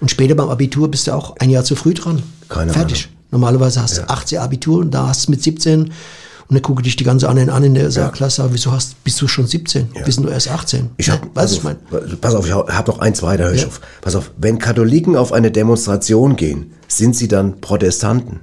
und 0.00 0.10
später 0.10 0.34
beim 0.34 0.48
Abitur 0.48 0.90
bist 0.90 1.06
du 1.06 1.12
auch 1.14 1.36
ein 1.38 1.48
Jahr 1.50 1.62
zu 1.64 1.76
früh 1.76 1.94
dran. 1.94 2.22
Keine 2.48 2.72
Fertig. 2.72 3.04
Ahnung. 3.04 3.14
Normalerweise 3.30 3.80
hast 3.82 3.98
du 3.98 4.08
18 4.08 4.38
Abitur 4.38 4.80
und 4.80 4.90
da 4.92 5.06
hast 5.08 5.26
du 5.26 5.30
mit 5.30 5.42
17 5.42 5.92
und 6.48 6.54
dann 6.56 6.62
gucke 6.62 6.82
dich 6.82 6.96
die 6.96 7.04
ganze 7.04 7.28
anderen 7.28 7.50
an 7.50 7.64
in 7.64 7.74
der 7.74 7.90
Saarklasse, 7.90 8.36
sagen, 8.42 8.50
wieso 8.52 8.72
hast, 8.72 9.02
bist 9.04 9.20
du 9.22 9.28
schon 9.28 9.46
17? 9.46 9.88
Bist 10.04 10.18
du 10.18 10.28
erst 10.28 10.48
18? 10.50 10.90
Ich 10.98 11.10
hab, 11.10 11.24
Ne? 11.24 11.30
pass, 11.32 11.44
Weißt 11.54 11.64
du, 11.64 11.68
auf, 11.68 11.74
ich 12.02 12.10
mein? 12.10 12.18
pass 12.20 12.34
auf, 12.34 12.46
ich 12.46 12.52
habe 12.52 12.90
noch 12.90 12.98
eins 12.98 13.22
weiter, 13.22 13.44
hör 13.44 13.52
ich 13.54 13.62
Ja. 13.62 13.66
auf. 13.68 13.80
Pass 14.02 14.14
auf, 14.14 14.30
wenn 14.36 14.58
Katholiken 14.58 15.16
auf 15.16 15.32
eine 15.32 15.50
Demonstration 15.50 16.36
gehen, 16.36 16.72
sind 16.88 17.16
sie 17.16 17.28
dann 17.28 17.60
Protestanten? 17.60 18.40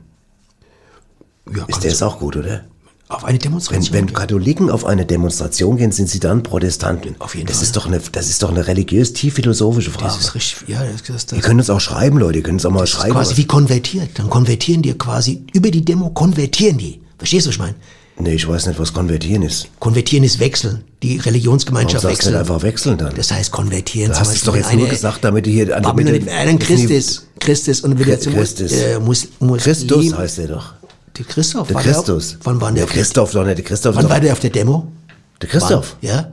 Ja, 1.56 1.66
Ist 1.68 1.84
der 1.84 1.92
ist 1.92 2.02
auch 2.04 2.20
gut, 2.20 2.36
oder? 2.38 2.62
auf 3.10 3.26
eine 3.26 3.34
Wenn, 3.34 3.40
Demonstration. 3.40 3.94
wenn 3.94 4.06
gehen. 4.06 4.16
Katholiken 4.16 4.70
auf 4.70 4.86
eine 4.86 5.06
Demonstration 5.06 5.76
gehen, 5.76 5.92
sind 5.92 6.08
sie 6.08 6.22
dann 6.22 6.44
Protestanten. 6.44 7.16
Auf 7.20 7.36
jeden 7.36 7.48
das 7.48 7.58
Fall. 7.58 7.64
Ist 7.66 7.76
doch 7.76 7.86
eine, 7.86 8.00
das 8.00 8.30
ist 8.30 8.42
doch 8.42 8.50
eine 8.52 8.68
religiös 8.68 9.12
tief 9.12 9.34
philosophische 9.34 9.92
Frage. 9.92 10.14
das 10.14 10.20
ist 10.22 10.34
richtig, 10.36 10.70
ja, 10.70 10.82
das, 10.86 11.04
das, 11.04 11.26
das, 11.26 11.38
Ihr 11.38 11.44
könnt 11.44 11.60
uns 11.60 11.70
auch 11.70 11.82
schreiben, 11.82 12.18
Leute. 12.20 12.38
Ihr 12.38 12.44
könnt 12.44 12.54
uns 12.56 12.66
auch 12.66 12.72
mal 12.72 12.80
das 12.80 12.92
ist 12.92 12.96
schreiben. 12.96 13.12
quasi 13.12 13.32
was- 13.32 13.38
wie 13.38 13.46
konvertiert. 13.48 14.12
Dann 14.18 14.30
konvertieren 14.30 14.82
die 14.82 14.94
quasi, 14.94 15.46
über 15.52 15.72
die 15.72 15.84
Demo 15.84 16.12
konvertieren 16.12 16.78
die. 16.78 17.02
Verstehst 17.22 17.46
du, 17.46 17.50
was 17.50 17.56
ich 17.56 17.60
meine? 17.60 17.76
nee, 18.18 18.34
ich 18.34 18.48
weiß 18.48 18.66
nicht, 18.66 18.80
was 18.80 18.92
konvertieren 18.94 19.44
ist. 19.44 19.68
Konvertieren 19.80 20.24
ist 20.24 20.40
wechseln. 20.40 20.84
Die 21.04 21.10
Warum 21.20 21.22
Religionsgemeinschaft 21.22 22.04
du 22.04 22.08
wechseln. 22.10 22.32
nicht 22.32 22.40
einfach 22.40 22.64
wechseln 22.64 22.98
dann? 22.98 23.14
Das 23.14 23.32
heißt 23.32 23.52
konvertieren. 23.52 24.12
du 24.12 24.20
hast 24.20 24.34
es 24.34 24.44
doch 24.44 24.56
jetzt 24.56 24.74
nur 24.74 24.88
gesagt, 24.88 25.24
damit 25.24 25.46
du 25.46 25.52
hier... 25.52 25.68
Wenn 25.68 25.84
damit 25.84 26.28
er 26.28 26.40
ein 26.40 26.58
Christ 26.58 26.90
ist, 26.90 27.28
Christ 27.40 27.68
ist 27.68 27.84
und 27.84 28.00
wieder 28.00 28.20
zum 28.20 28.34
Christus. 28.34 28.72
äh, 28.72 28.98
muss, 29.00 29.28
muss 29.38 29.62
Christus 29.62 30.18
heißt 30.18 30.40
er 30.40 30.48
doch. 30.48 30.74
Der 31.16 31.26
Christoph. 31.26 31.68
Der 31.68 31.78
Christus. 31.78 32.30
Der, 32.32 32.40
wann 32.46 32.60
war 32.60 32.72
der? 32.72 32.86
Der 32.86 32.92
Christoph, 32.92 33.34
doch 33.34 33.46
nicht. 33.46 33.60
Der 33.60 33.66
Christoph 33.66 33.96
Wann 33.96 34.10
war 34.10 34.20
der 34.20 34.34
auf 34.34 34.40
der 34.40 34.50
Demo? 34.50 34.92
Der 35.40 35.48
Christoph? 35.48 35.96
Wann? 36.02 36.10
Ja. 36.10 36.32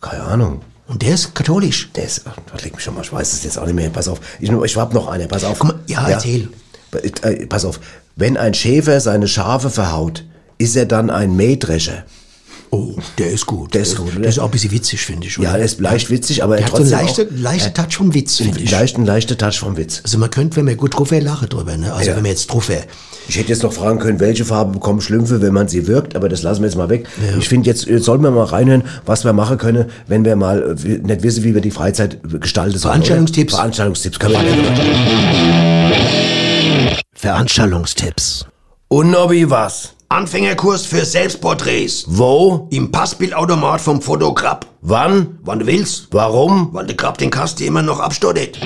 Keine 0.00 0.22
Ahnung. 0.22 0.62
Und 0.88 1.02
der 1.02 1.12
ist 1.12 1.34
katholisch. 1.34 1.90
Der 1.94 2.04
ist, 2.04 2.22
leg 2.62 2.74
mich 2.74 2.82
schon 2.82 2.94
mal, 2.94 3.02
ich 3.02 3.12
weiß 3.12 3.34
es 3.34 3.44
jetzt 3.44 3.58
auch 3.58 3.66
nicht 3.66 3.74
mehr. 3.74 3.90
Pass 3.90 4.08
auf, 4.08 4.18
ich, 4.40 4.50
ich 4.50 4.76
hab 4.78 4.94
noch 4.94 5.08
eine, 5.08 5.28
pass 5.28 5.44
auf. 5.44 5.62
Mal, 5.62 5.78
ja, 5.88 6.08
erzähl. 6.08 6.48
Äh, 7.22 7.46
Pass 7.46 7.64
auf, 7.64 7.80
wenn 8.16 8.36
ein 8.36 8.54
Schäfer 8.54 9.00
seine 9.00 9.28
Schafe 9.28 9.70
verhaut, 9.70 10.24
ist 10.58 10.76
er 10.76 10.86
dann 10.86 11.10
ein 11.10 11.34
Mähdrescher. 11.36 12.04
Oh, 12.74 12.94
der 13.18 13.30
ist 13.30 13.44
gut. 13.44 13.74
Der 13.74 13.82
ist 13.82 13.96
gut, 13.98 14.14
Der 14.18 14.30
ist 14.30 14.38
auch 14.38 14.46
ein 14.46 14.50
bisschen 14.50 14.70
witzig, 14.70 15.02
finde 15.02 15.26
ich. 15.26 15.36
Ja, 15.36 15.50
oder? 15.50 15.58
der 15.58 15.66
ist 15.66 15.78
leicht 15.78 16.08
witzig, 16.08 16.42
aber 16.42 16.56
Der 16.56 16.64
er 16.64 16.72
hat 16.72 16.76
so 16.78 16.82
einen 16.82 16.90
leichten 16.90 17.26
auch, 17.28 17.42
leichte 17.42 17.74
Touch 17.74 17.96
vom 17.98 18.14
Witz, 18.14 18.36
finde 18.38 18.60
ich. 18.60 18.70
leichten 18.70 19.04
Touch 19.36 19.58
vom 19.58 19.76
Witz. 19.76 20.00
Also 20.04 20.16
man 20.16 20.30
könnte, 20.30 20.56
wenn 20.56 20.64
man 20.64 20.78
gut 20.78 20.96
drauf 20.98 21.10
wäre, 21.10 21.22
lachen 21.22 21.50
drüber. 21.50 21.76
Ne? 21.76 21.92
Also 21.92 22.08
Ja. 22.08 22.16
wenn 22.16 22.22
man 22.22 22.30
jetzt 22.30 22.46
drauf 22.46 22.70
wäre. 22.70 22.84
Ich 23.28 23.36
hätte 23.36 23.50
jetzt 23.50 23.62
noch 23.62 23.74
fragen 23.74 23.98
können, 23.98 24.20
welche 24.20 24.46
Farbe 24.46 24.72
bekommen 24.72 25.02
Schlümpfe, 25.02 25.42
wenn 25.42 25.52
man 25.52 25.68
sie 25.68 25.86
wirkt, 25.86 26.16
aber 26.16 26.30
das 26.30 26.42
lassen 26.42 26.62
wir 26.62 26.68
jetzt 26.68 26.76
mal 26.76 26.88
weg. 26.88 27.06
Ich 27.38 27.46
finde, 27.46 27.68
jetzt, 27.68 27.84
jetzt 27.84 28.04
sollten 28.06 28.24
wir 28.24 28.30
mal 28.30 28.44
reinhören, 28.44 28.84
was 29.04 29.24
wir 29.24 29.34
machen 29.34 29.58
können, 29.58 29.90
wenn 30.06 30.24
wir 30.24 30.34
mal 30.34 30.74
äh, 30.82 30.88
nicht 30.98 31.22
wissen, 31.22 31.44
wie 31.44 31.54
wir 31.54 31.60
die 31.60 31.70
Freizeit 31.70 32.18
gestalten 32.40 32.78
sollen. 32.78 32.92
oder? 32.94 33.04
Veranstaltungstipps. 33.04 33.54
Veranstaltungstipps. 33.54 34.18
Können 34.18 34.32
wir 34.34 35.71
Veranstaltungstipps. 37.22 38.46
Und 38.88 39.12
Nobby, 39.12 39.48
was? 39.48 39.92
Anfängerkurs 40.08 40.84
für 40.84 41.04
Selbstporträts. 41.04 42.02
Wo? 42.08 42.66
Im 42.72 42.90
Passbildautomat 42.90 43.80
vom 43.80 44.02
Fotograf. 44.02 44.62
Wann? 44.80 45.38
Wann 45.44 45.60
du 45.60 45.66
willst. 45.68 46.08
Warum? 46.10 46.70
Weil 46.72 46.86
der 46.86 46.96
Grab 46.96 47.18
den 47.18 47.30
Kasten 47.30 47.62
immer 47.62 47.80
noch 47.80 48.00
abstottet. 48.00 48.60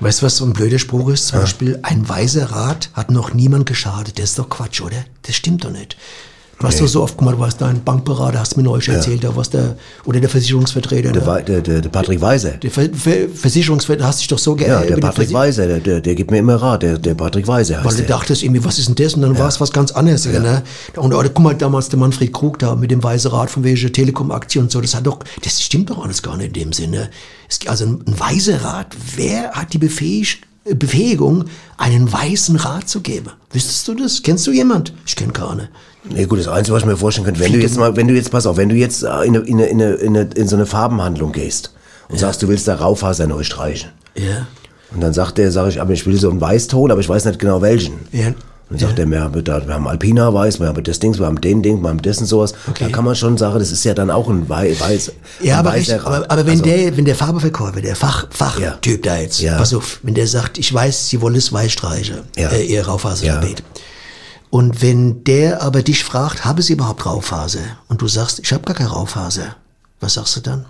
Weißt 0.00 0.22
du, 0.22 0.24
was 0.24 0.38
so 0.38 0.46
ein 0.46 0.54
blöder 0.54 0.78
Spruch 0.78 1.10
ist? 1.10 1.26
Zum 1.26 1.40
Beispiel, 1.40 1.78
ein 1.82 2.08
weiser 2.08 2.50
Rat 2.50 2.88
hat 2.94 3.10
noch 3.10 3.34
niemand 3.34 3.66
geschadet. 3.66 4.18
Das 4.18 4.30
ist 4.30 4.38
doch 4.38 4.48
Quatsch, 4.48 4.80
oder? 4.80 5.04
Das 5.20 5.36
stimmt 5.36 5.64
doch 5.64 5.70
nicht. 5.70 5.98
Du 6.60 6.66
hast 6.66 6.78
doch 6.78 6.86
so 6.86 7.02
oft, 7.02 7.16
guck 7.16 7.24
mal, 7.24 7.32
du 7.32 7.38
warst 7.38 7.58
dein 7.62 7.82
Bankberater, 7.82 8.38
hast 8.38 8.54
mir 8.58 8.62
neulich 8.62 8.86
erzählt, 8.90 9.24
da 9.24 9.34
warst 9.34 9.54
der, 9.54 9.76
oder 10.04 10.20
der 10.20 10.28
Versicherungsvertreter. 10.28 11.10
Der, 11.10 11.22
Der, 11.22 11.26
Wei- 11.26 11.40
der, 11.40 11.62
der, 11.62 11.80
der 11.80 11.88
Patrick 11.88 12.20
Weiser. 12.20 12.50
der 12.50 12.70
Ver 12.70 12.90
Ver 12.92 13.28
Versicherungsvertreter 13.34 14.06
hast 14.06 14.20
dich 14.20 14.28
doch 14.28 14.38
so 14.38 14.50
Ja, 14.52 14.56
geärgert. 14.58 14.82
der 14.82 14.88
über 14.88 14.96
die 14.96 15.06
Patrick 15.06 15.32
Weiser, 15.32 15.66
der, 15.66 15.80
der, 15.80 16.00
der 16.02 16.14
gibt 16.14 16.30
mir 16.30 16.36
immer 16.36 16.56
Rat, 16.56 16.82
der, 16.82 16.98
der 16.98 17.14
Patrick 17.14 17.48
Weiser 17.48 17.78
Weil 17.78 17.84
heißt 17.86 17.98
du 18.00 18.02
der. 18.02 18.08
dachtest 18.08 18.42
irgendwie, 18.42 18.62
was 18.62 18.78
ist 18.78 18.88
denn 18.88 18.94
das? 18.94 19.14
Und 19.14 19.22
dann 19.22 19.38
war 19.38 19.48
es 19.48 19.58
was 19.58 19.72
ganz 19.72 19.90
anderes. 19.92 20.26
Ne? 20.26 20.62
Und 20.96 21.14
oder, 21.14 21.30
guck 21.30 21.42
mal, 21.42 21.54
damals 21.54 21.88
der 21.88 21.98
Manfred 21.98 22.30
Krug 22.34 22.58
da 22.58 22.76
mit 22.76 22.90
dem 22.90 23.02
Weißen 23.02 23.30
Rat 23.30 23.50
von 23.50 23.64
welcher 23.64 23.90
Telekom-Aktie 23.90 24.60
und 24.60 24.70
so, 24.70 24.82
das 24.82 24.94
hat 24.94 25.06
doch, 25.06 25.20
das 25.42 25.62
stimmt 25.62 25.88
doch 25.88 26.04
alles 26.04 26.22
gar 26.22 26.36
nicht 26.36 26.48
in 26.48 26.52
dem 26.64 26.72
Sinne. 26.74 27.08
Es, 27.48 27.60
also 27.68 27.86
ein, 27.86 28.04
ein 28.06 28.20
weißer 28.20 28.62
Rat, 28.62 28.94
wer 29.16 29.52
hat 29.52 29.72
die 29.72 29.78
Befähig, 29.78 30.42
äh, 30.66 30.74
Befähigung, 30.74 31.46
einen 31.78 32.12
weißen 32.12 32.56
Rat 32.56 32.86
zu 32.86 33.00
geben? 33.00 33.30
Wüsstest 33.50 33.88
du 33.88 33.94
das? 33.94 34.22
Kennst 34.22 34.46
du 34.46 34.52
jemand? 34.52 34.92
Ich 35.06 35.16
kenne 35.16 35.32
keine. 35.32 35.70
Nee, 36.08 36.24
gut, 36.24 36.38
das 36.38 36.48
Einzige, 36.48 36.74
was 36.74 36.82
ich 36.82 36.86
mir 36.88 36.96
vorstellen 36.96 37.26
könnte, 37.26 37.40
wenn 37.40 37.52
du 37.52 37.58
jetzt 37.58 37.76
mal, 37.76 37.94
wenn 37.96 38.08
du 38.08 38.14
jetzt, 38.14 38.30
pass 38.30 38.46
auf, 38.46 38.56
wenn 38.56 38.68
du 38.70 38.74
jetzt 38.74 39.02
äh, 39.02 39.08
in, 39.24 39.36
eine, 39.36 39.44
in, 39.66 39.80
eine, 39.82 39.92
in, 39.94 40.16
eine, 40.16 40.48
so 40.48 40.56
eine 40.56 40.66
Farbenhandlung 40.66 41.32
gehst 41.32 41.72
und 42.08 42.18
sagst, 42.18 42.42
du 42.42 42.48
willst 42.48 42.66
da 42.68 42.74
Raufaser 42.76 43.26
neu 43.26 43.42
streichen. 43.42 43.90
Ja. 44.16 44.46
Und 44.94 45.02
dann 45.02 45.12
sagt 45.12 45.38
der, 45.38 45.52
sag 45.52 45.68
ich, 45.68 45.80
aber 45.80 45.92
ich 45.92 46.06
will 46.06 46.18
so 46.18 46.30
einen 46.30 46.40
Weißton, 46.40 46.90
aber 46.90 47.00
ich 47.00 47.08
weiß 47.08 47.24
nicht 47.26 47.38
genau 47.38 47.60
welchen. 47.62 47.94
Ja. 48.12 48.28
Und 48.28 48.80
dann 48.80 48.88
sagt 48.88 48.98
er, 49.00 49.06
wir 49.10 49.20
haben, 49.20 49.34
wir 49.34 49.74
haben 49.74 49.88
Alpina 49.88 50.32
Weiß, 50.32 50.58
wir 50.60 50.68
haben 50.68 50.82
das 50.84 50.98
Ding, 51.00 51.16
wir 51.18 51.26
haben 51.26 51.40
den 51.40 51.60
Ding, 51.62 51.82
wir 51.82 51.88
haben 51.88 52.00
das 52.02 52.18
und 52.18 52.26
sowas. 52.26 52.54
Okay. 52.68 52.84
Da 52.84 52.90
kann 52.90 53.04
man 53.04 53.14
schon 53.16 53.36
sagen, 53.36 53.58
das 53.58 53.70
ist 53.72 53.84
ja 53.84 53.94
dann 53.94 54.10
auch 54.10 54.28
ein 54.28 54.48
Wei- 54.48 54.74
Weiß. 54.78 55.12
Ja, 55.42 55.54
ein 55.60 55.66
aber, 55.66 55.76
Rat. 55.76 55.90
aber, 56.06 56.30
aber 56.30 56.46
wenn 56.46 56.52
Also, 56.60 56.64
der, 56.64 56.96
wenn 56.96 57.04
der 57.04 57.16
Farbeverkäufer, 57.16 57.80
der 57.80 57.96
Fach, 57.96 58.26
Ja. 58.58 58.70
Fachtyp 58.70 59.02
da 59.02 59.18
jetzt, 59.18 59.40
Ja. 59.40 59.58
pass 59.58 59.74
auf, 59.74 59.98
wenn 60.04 60.14
der 60.14 60.26
sagt, 60.28 60.56
ich 60.58 60.72
weiß, 60.72 61.08
Sie 61.08 61.20
wollen 61.20 61.34
es 61.34 61.52
weiß 61.52 61.70
streichen, 61.72 62.18
Ja. 62.38 62.48
äh, 62.50 62.64
Ihr 62.64 62.86
Raufasergebet. 62.86 63.62
Und 64.50 64.82
wenn 64.82 65.22
der 65.24 65.62
aber 65.62 65.82
dich 65.82 66.02
fragt, 66.04 66.44
habe 66.44 66.62
Sie 66.62 66.72
überhaupt 66.72 67.06
Raufaser? 67.06 67.60
Und 67.88 68.02
du 68.02 68.08
sagst, 68.08 68.40
ich 68.40 68.52
habe 68.52 68.64
gar 68.64 68.74
keine 68.74 68.90
Raufaser. 68.90 69.54
Was 70.00 70.14
sagst 70.14 70.36
du 70.36 70.40
dann? 70.40 70.66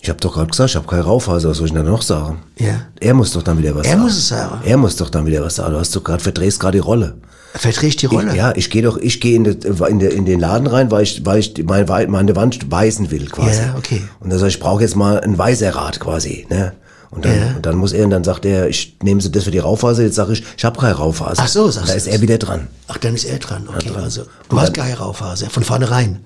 Ich 0.00 0.08
habe 0.08 0.18
doch 0.18 0.34
gerade 0.34 0.48
gesagt, 0.50 0.70
ich 0.70 0.76
habe 0.76 0.86
keine 0.86 1.02
Raufaser, 1.02 1.50
was 1.50 1.58
soll 1.58 1.66
ich 1.66 1.72
denn 1.72 1.84
da 1.84 1.90
noch 1.90 2.02
sagen? 2.02 2.38
Ja. 2.58 2.80
Er 2.98 3.14
muss 3.14 3.32
doch 3.32 3.42
dann 3.42 3.58
wieder 3.58 3.74
was 3.74 3.86
Er 3.86 3.92
sagen. 3.92 4.02
muss 4.02 4.16
es 4.16 4.28
sagen. 4.28 4.60
Er 4.64 4.76
muss 4.76 4.96
doch 4.96 5.10
dann 5.10 5.26
wieder 5.26 5.42
was 5.42 5.56
sagen. 5.56 5.72
Du 5.72 5.78
hast 5.78 5.94
doch 5.94 6.02
gerade, 6.02 6.22
verdrehst 6.22 6.58
gerade 6.58 6.76
die 6.78 6.82
Rolle. 6.82 7.16
Verträgt 7.54 8.00
die 8.02 8.06
Rolle. 8.06 8.30
Ich, 8.30 8.36
ja, 8.36 8.52
ich 8.54 8.70
gehe 8.70 8.82
doch, 8.82 8.96
ich 8.96 9.20
gehe 9.20 9.34
in, 9.36 9.44
in, 9.44 10.00
in 10.00 10.24
den 10.24 10.40
Laden 10.40 10.66
rein, 10.68 10.90
weil 10.90 11.02
ich, 11.02 11.26
weil 11.26 11.40
ich 11.40 11.54
meine, 11.64 12.06
meine 12.08 12.36
Wand 12.36 12.70
weißen 12.70 13.10
will 13.10 13.26
quasi. 13.26 13.60
Ja, 13.60 13.74
okay. 13.76 14.02
Und 14.20 14.30
dann 14.30 14.38
sag 14.38 14.48
ich, 14.48 14.54
ich 14.54 14.60
brauche 14.60 14.82
jetzt 14.82 14.94
mal 14.96 15.20
ein 15.20 15.36
weißer 15.36 15.74
Rad 15.74 15.98
quasi, 16.00 16.46
ne? 16.48 16.72
Und 17.10 17.24
dann, 17.24 17.36
Ja. 17.38 17.56
und 17.56 17.66
dann 17.66 17.76
muss 17.76 17.92
er, 17.92 18.04
und 18.04 18.10
dann 18.10 18.22
sagt 18.24 18.44
er, 18.44 18.68
ich 18.68 18.96
nehme 19.02 19.20
Sie 19.20 19.32
das 19.32 19.44
für 19.44 19.50
die 19.50 19.58
Raufaser, 19.58 20.02
jetzt 20.04 20.14
sage 20.14 20.32
ich, 20.32 20.44
ich 20.56 20.64
habe 20.64 20.78
keine 20.80 20.94
Raufaser. 20.94 21.42
Ach 21.44 21.48
so, 21.48 21.68
sagst 21.70 21.88
Da 21.88 21.92
du 21.92 21.96
ist 21.98 22.06
das. 22.06 22.14
er 22.14 22.20
wieder 22.20 22.38
dran. 22.38 22.68
Ach, 22.86 22.98
dann 22.98 23.14
ist 23.16 23.24
er 23.24 23.38
dran. 23.38 23.68
Okay, 23.68 23.88
dran. 23.88 24.04
also 24.04 24.22
du 24.48 24.60
hast 24.60 24.74
keine 24.74 24.96
Raufaser. 24.96 25.50
Von 25.50 25.64
vornherein. 25.64 26.20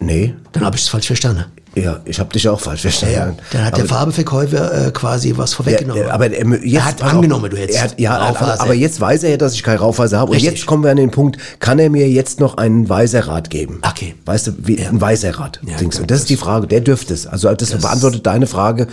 Nee, 0.00 0.34
Dann 0.52 0.64
habe 0.64 0.76
ich 0.76 0.82
es 0.82 0.88
falsch 0.88 1.06
verstanden. 1.06 1.44
Ja, 1.76 2.00
ich 2.04 2.18
habe 2.20 2.30
dich 2.32 2.48
auch 2.48 2.60
falsch 2.60 2.82
verstanden. 2.82 3.36
Dann 3.52 3.64
hat 3.64 3.76
der 3.76 3.84
Farbeverkäufer 3.86 4.86
äh, 4.86 4.90
quasi 4.90 5.34
was 5.36 5.50
Ja, 5.52 5.56
vorweggenommen. 5.56 6.02
der- 6.04 6.14
aber 6.14 6.30
er, 6.30 6.46
jetzt, 6.46 6.64
Er 6.74 6.84
hat 6.84 6.96
pass 6.98 7.08
auf, 7.10 7.14
angenommen, 7.16 7.50
du 7.50 7.56
hättest 7.56 7.78
er 7.78 7.84
hat, 7.84 8.00
Ja, 8.00 8.16
Raufaser. 8.16 8.52
aber, 8.54 8.62
aber 8.62 8.74
jetzt 8.74 9.00
weiß 9.00 9.22
er 9.24 9.30
ja, 9.30 9.36
dass 9.36 9.54
ich 9.54 9.62
keine 9.62 9.78
Raufaser 9.80 10.18
habe. 10.18 10.32
Und 10.32 10.38
jetzt 10.40 10.66
kommen 10.66 10.84
wir 10.84 10.90
an 10.90 10.96
den 10.96 11.10
Punkt, 11.10 11.38
kann 11.60 11.78
er 11.78 11.90
mir 11.90 12.08
jetzt 12.08 12.40
noch 12.40 12.56
einen 12.56 12.88
Weiserrat 12.88 13.50
geben? 13.50 13.80
Okay. 13.88 14.14
Weißt 14.24 14.46
du, 14.48 14.52
wie, 14.58 14.78
ein 14.84 15.00
Weiserrat. 15.00 15.60
Ja, 15.66 15.76
Dings. 15.76 15.96
gut, 15.96 16.02
Und 16.02 16.10
das 16.10 16.20
ist 16.20 16.28
die 16.30 16.36
Frage, 16.36 16.66
der 16.66 16.80
dürfte 16.80 17.12
es. 17.14 17.26
Also 17.26 17.52
das, 17.54 17.70
beantwortet 17.70 18.26
deine 18.26 18.46
Frage, 18.46 18.86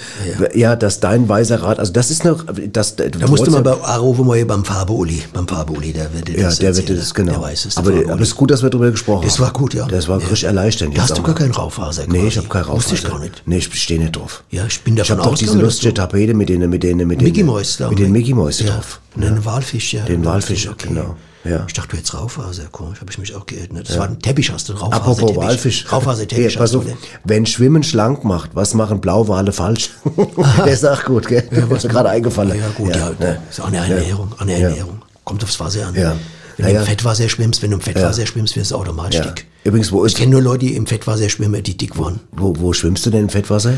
ja. 0.53 0.75
dass 0.75 0.99
dein 0.99 1.29
Weiserrat, 1.29 1.79
also 1.79 1.91
das 1.93 2.09
ist 2.11 2.25
eine, 2.25 2.35
das, 2.73 2.95
da 2.95 3.03
musst 3.27 3.45
du 3.47 3.51
mal 3.51 3.61
bei 3.61 3.71
Arufe 3.71 4.23
mal 4.23 4.43
beim 4.45 4.65
Farbe-Uli, 4.65 5.23
beim 5.33 5.47
Farbe-Uli, 5.47 5.93
der 5.93 6.13
wird 6.13 6.27
dir 6.27 6.37
ja, 6.39 6.43
das 6.47 6.57
der 6.59 6.69
wird 6.75 6.79
erzählen. 6.89 6.99
das, 6.99 7.13
genau. 7.13 7.31
Der 7.33 7.41
weiß 7.41 7.65
es. 7.65 7.77
aber, 7.77 7.91
aber 7.91 8.15
es 8.21 8.29
ist 8.29 8.35
gut, 8.35 8.51
dass 8.51 8.63
wir 8.63 8.69
darüber 8.69 8.89
gesprochen 8.91 9.23
Das 9.25 9.35
haben. 9.37 9.45
war 9.45 9.53
gut, 9.53 9.73
ja. 9.73 9.85
Das 9.87 10.07
war 10.07 10.19
Ja. 10.19 10.25
richtig 10.27 10.45
erleichternd. 10.45 10.97
Da 10.97 11.03
hast 11.03 11.17
du 11.17 11.21
gar 11.23 11.35
keinen 11.35 11.51
Raufaser 11.51 12.03
Nee, 12.07 12.27
ich 12.27 12.37
habe 12.37 12.47
keinen 12.47 12.63
Raufaser. 12.71 12.91
Wusste 12.93 13.07
ich 13.07 13.11
gar 13.11 13.19
nicht. 13.19 13.43
Nee, 13.45 13.57
ich 13.57 13.81
stehe 13.81 13.99
nicht 13.99 14.15
drauf. 14.15 14.43
Ja, 14.49 14.65
ich 14.65 14.81
bin 14.81 14.95
Ich 14.95 14.99
davon 15.07 15.19
habe 15.19 15.29
doch 15.31 15.37
diese 15.37 15.57
lustige 15.59 15.93
du- 15.93 16.01
Tapete 16.01 16.33
mit 16.33 16.49
den, 16.49 16.69
mit 16.69 16.83
den, 16.83 16.97
mit 17.07 17.19
den, 17.21 17.25
Mickey 17.27 17.43
Mouse 17.43 17.77
da. 17.77 17.89
mit 17.89 17.99
den 17.99 18.11
Mickey 18.11 18.33
Mouse 18.33 18.59
ja. 18.59 18.67
drauf. 18.67 18.99
Und 19.15 19.23
einen 19.23 19.43
Walfisch, 19.45 19.93
ja. 19.93 20.03
Den 20.05 20.23
Ja, 20.23 20.29
Walfisch, 20.31 20.67
okay. 20.67 20.87
genau. 20.89 21.15
Ja. 21.43 21.65
Ich 21.67 21.73
dachte, 21.73 21.89
du 21.89 21.97
hättest 21.97 22.13
Raufaser, 22.13 22.65
komisch, 22.71 23.01
habe 23.01 23.11
ich 23.11 23.17
mich 23.17 23.33
auch 23.35 23.45
geirrt. 23.47 23.73
Ne? 23.73 23.81
Das 23.81 23.97
war 23.97 24.07
ein 24.07 24.19
Teppich, 24.19 24.51
hast 24.51 24.69
du, 24.69 24.73
ein 24.73 24.77
Raufaser. 24.77 24.95
Apropos 25.01 25.35
Walfisch. 25.35 25.91
Raufaser-Teppich 25.91 26.53
Hey, 26.53 26.55
pass 26.57 26.75
auf, 26.75 26.85
ne? 26.85 26.95
wenn 27.23 27.47
Schwimmen 27.47 27.81
schlank 27.81 28.23
macht, 28.23 28.51
was 28.53 28.75
machen 28.75 29.01
Blauwale 29.01 29.51
falsch? 29.51 29.89
Der 30.57 30.67
ist 30.67 30.85
auch 30.85 31.03
gut, 31.03 31.27
gell? 31.27 31.41
Der 31.51 31.69
ist 31.71 31.83
mir 31.83 31.89
gerade 31.89 32.09
eingefallen. 32.09 32.59
Ja, 32.59 32.67
gut, 32.77 32.95
ja. 32.95 33.09
ne? 33.19 33.41
Ist 33.49 33.59
auch 33.59 33.67
eine 33.67 33.77
Ernährung, 33.77 34.31
eine 34.37 34.51
Ja. 34.59 34.69
Ernährung. 34.69 35.01
Kommt 35.23 35.43
aufs 35.43 35.59
Wasser 35.59 35.87
an. 35.87 35.95
Ja. 35.95 36.15
Wenn 36.57 36.67
Ja, 36.67 36.73
du 36.73 36.79
im 36.79 36.85
Fettwasser 36.85 37.29
schwimmst, 37.29 37.61
wenn 37.61 37.71
du 37.71 37.77
im 37.77 37.81
Fettwasser 37.81 38.25
schwimmst, 38.25 38.55
wirst 38.55 38.71
du 38.71 38.75
automatisch 38.75 39.21
dick. 39.21 39.45
Übrigens, 39.63 39.91
wo 39.91 40.05
Ich 40.05 40.13
ist, 40.13 40.17
kenne 40.19 40.31
nur 40.31 40.41
Leute, 40.41 40.65
die 40.65 40.75
im 40.75 40.87
Fettwasser 40.87 41.29
schwimmen, 41.29 41.61
die 41.63 41.77
dick 41.77 41.97
waren. 41.97 42.19
wo, 42.31 42.55
wo 42.57 42.73
schwimmst 42.73 43.05
du 43.05 43.09
denn 43.09 43.21
im 43.23 43.29
Fettwasser? 43.29 43.75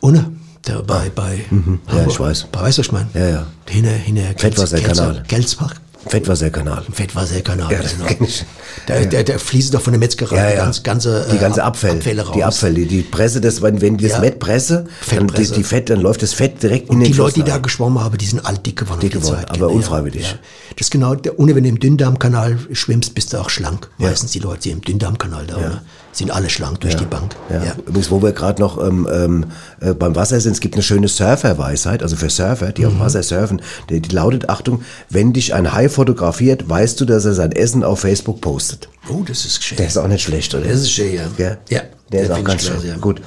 Ohne. 0.00 0.32
Da 0.62 0.80
bei, 0.80 1.10
bei 1.14 1.44
Ah. 1.86 1.96
Ja, 1.96 2.06
ich 2.06 2.18
weiß. 2.18 2.46
Bei, 2.50 2.62
weißt 2.62 2.78
du, 2.78 2.80
was 2.80 2.86
ich 2.86 2.92
meine? 2.92 3.08
Ja, 3.14 3.28
ja. 3.28 3.46
Hinter, 3.68 3.90
hinter 3.90 4.22
Fettwasserkanal. 4.38 5.22
Gelsbach. 5.28 5.74
Fettwasserkanal. 6.06 6.84
Fettwasserkanal. 6.92 7.72
Ja, 7.72 7.78
genau. 7.80 8.04
kenn 8.06 8.24
ich. 8.24 8.44
Da, 8.86 9.00
da, 9.04 9.22
da 9.22 9.38
fließt 9.38 9.72
doch 9.74 9.80
von 9.80 9.92
der 9.92 10.00
Metzgerei 10.00 10.36
Ja, 10.36 10.46
die 10.50 10.56
ja. 10.56 10.64
ganze, 10.64 10.82
ganze, 10.82 11.26
die 11.30 11.36
äh, 11.36 11.40
ganze 11.40 11.62
Ab- 11.64 11.74
Abfälle, 11.82 12.22
raus. 12.22 12.34
die 12.34 12.44
Abfälle, 12.44 12.86
die 12.86 13.02
Presse, 13.02 13.40
das, 13.40 13.62
wenn, 13.62 13.80
wenn 13.80 13.96
die 13.96 14.04
das 14.04 14.14
Ja. 14.14 14.20
Met 14.20 14.38
presse, 14.38 14.86
dann 15.10 15.26
die, 15.28 15.46
die 15.50 15.64
Fett, 15.64 15.90
dann 15.90 16.00
läuft 16.00 16.22
das 16.22 16.32
Fett 16.34 16.62
direkt 16.62 16.88
in 16.88 16.96
Und 16.96 17.00
den 17.00 17.12
die 17.12 17.18
Leute, 17.18 17.34
die 17.34 17.44
da 17.44 17.58
geschwommen 17.58 18.02
haben, 18.02 18.16
die 18.18 18.26
sind 18.26 18.44
alt 18.44 18.64
dick 18.66 18.76
geworden. 18.76 19.00
Dick 19.00 19.12
die 19.12 19.18
geworden, 19.18 19.36
Zeit, 19.36 19.50
aber 19.50 19.66
genau, 19.66 19.72
unfreiwillig. 19.78 20.22
Ja. 20.32 20.38
Das 20.76 20.86
ist 20.86 20.90
genau, 20.90 21.14
ohne 21.36 21.54
wenn 21.54 21.62
du 21.64 21.68
im 21.70 21.78
Dünndarmkanal 21.80 22.58
schwimmst, 22.72 23.14
bist 23.14 23.32
du 23.32 23.38
auch 23.38 23.50
schlank. 23.50 23.88
Meistens 23.98 24.32
die 24.32 24.40
Leute, 24.40 24.62
die 24.62 24.70
im 24.70 24.80
Dünndarmkanal 24.82 25.46
da 25.46 25.82
sind 26.14 26.30
alle 26.30 26.48
schlank 26.48 26.80
durch 26.80 26.94
die 26.96 27.04
Bank. 27.04 27.34
Ja. 27.50 27.74
Übrigens, 27.86 28.10
wo 28.10 28.22
wir 28.22 28.32
gerade 28.32 28.60
noch 28.62 28.80
ähm, 28.84 29.08
ähm, 29.12 29.46
äh, 29.80 29.94
beim 29.94 30.14
Wasser 30.16 30.40
sind, 30.40 30.52
es 30.52 30.60
gibt 30.60 30.74
eine 30.74 30.82
schöne 30.82 31.08
Surferweisheit, 31.08 32.02
also 32.02 32.16
für 32.16 32.30
Surfer, 32.30 32.72
die 32.72 32.82
Mhm. 32.82 32.88
auf 32.88 33.00
Wasser 33.00 33.22
surfen, 33.22 33.60
die, 33.90 34.00
die 34.00 34.14
lautet, 34.14 34.48
Achtung, 34.48 34.82
wenn 35.10 35.32
dich 35.32 35.54
ein 35.54 35.72
Hai 35.72 35.88
fotografiert, 35.88 36.68
weißt 36.68 37.00
du, 37.00 37.04
dass 37.04 37.24
er 37.24 37.34
sein 37.34 37.52
Essen 37.52 37.82
auf 37.84 38.00
Facebook 38.00 38.40
postet. 38.40 38.88
Oh, 39.10 39.22
das 39.26 39.44
ist 39.44 39.62
schön. 39.64 39.76
Der 39.78 39.86
ist 39.88 39.96
auch 39.98 40.08
nicht 40.08 40.22
schlecht, 40.22 40.54
oder? 40.54 40.64
Das 40.68 40.80
ist 40.80 40.92
schön, 40.92 41.14
ja. 41.14 41.56
Ja, 41.68 41.80
Der 42.12 42.22
ist 42.22 42.28
den 42.28 42.36
auch 42.36 42.44
ganz 42.44 42.62
schön. 42.64 42.76
ja. 42.86 42.96
Gut. 42.96 43.20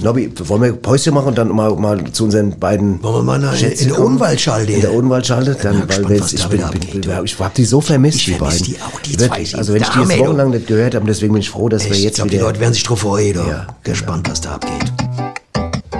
Nobby, 0.00 0.30
wollen 0.44 0.62
wir 0.62 0.72
Päuschen 0.74 1.12
machen 1.12 1.28
und 1.28 1.38
dann 1.38 1.48
mal, 1.48 1.74
mal 1.74 2.04
zu 2.12 2.24
unseren 2.24 2.56
beiden 2.58 3.02
Wollen 3.02 3.16
wir 3.16 3.22
mal 3.24 3.38
nach- 3.40 3.56
Schätzchen 3.56 3.88
in 3.88 3.88
der 3.88 3.96
kommen? 3.96 4.06
Odenwaldschalte? 4.16 4.72
In 4.72 4.80
der 4.80 4.92
Odenwaldschalte, 4.94 5.50
bin 5.54 5.62
dann, 5.62 5.72
mal 5.74 5.80
weil 5.80 5.86
gespannt, 5.88 6.08
wir 6.08 6.16
jetzt, 6.16 6.24
was 6.24 6.32
ich 6.34 6.46
bin, 6.46 6.60
bin, 6.60 7.00
bin, 7.02 7.24
ich 7.24 7.38
hab 7.40 7.54
die 7.54 7.64
so 7.64 7.80
vermisst, 7.80 8.18
Ich 8.18 8.24
die 8.26 8.34
vermiss 8.34 8.58
beiden. 8.60 8.74
die 8.74 8.80
auch, 8.80 9.00
die 9.00 9.18
Wirklich. 9.18 9.50
zwei, 9.50 9.58
Also 9.58 9.72
die 9.72 9.80
wenn 9.80 9.82
ich 9.82 9.88
die 9.94 9.98
jetzt 10.14 10.18
wochenlang 10.20 10.50
nicht 10.50 10.66
gehört 10.68 10.94
habe, 10.94 11.04
deswegen 11.06 11.32
bin 11.32 11.40
ich 11.42 11.50
froh, 11.50 11.68
dass 11.68 11.84
wir 11.84 11.92
Ich 11.92 12.04
jetzt 12.04 12.16
glaube, 12.16 12.30
die. 12.30 12.38
Leute 12.38 12.60
werden 12.60 12.74
sich 12.74 12.84
drauf 12.84 13.00
freuen. 13.00 13.34
Ja, 13.38 13.46
Ja, 13.48 13.66
Gespannt, 13.82 14.30
was 14.30 14.40
da 14.40 14.52
abgeht. 14.54 14.92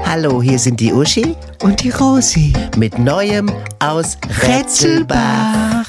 Hallo, 0.06 0.40
hier 0.40 0.58
sind 0.60 0.78
die 0.78 0.92
Uschi 0.92 1.34
und 1.62 1.82
die 1.82 1.90
Rosi 1.90 2.52
mit 2.76 2.98
Neuem 3.00 3.50
aus 3.80 4.16
Rätselbach. 4.46 5.84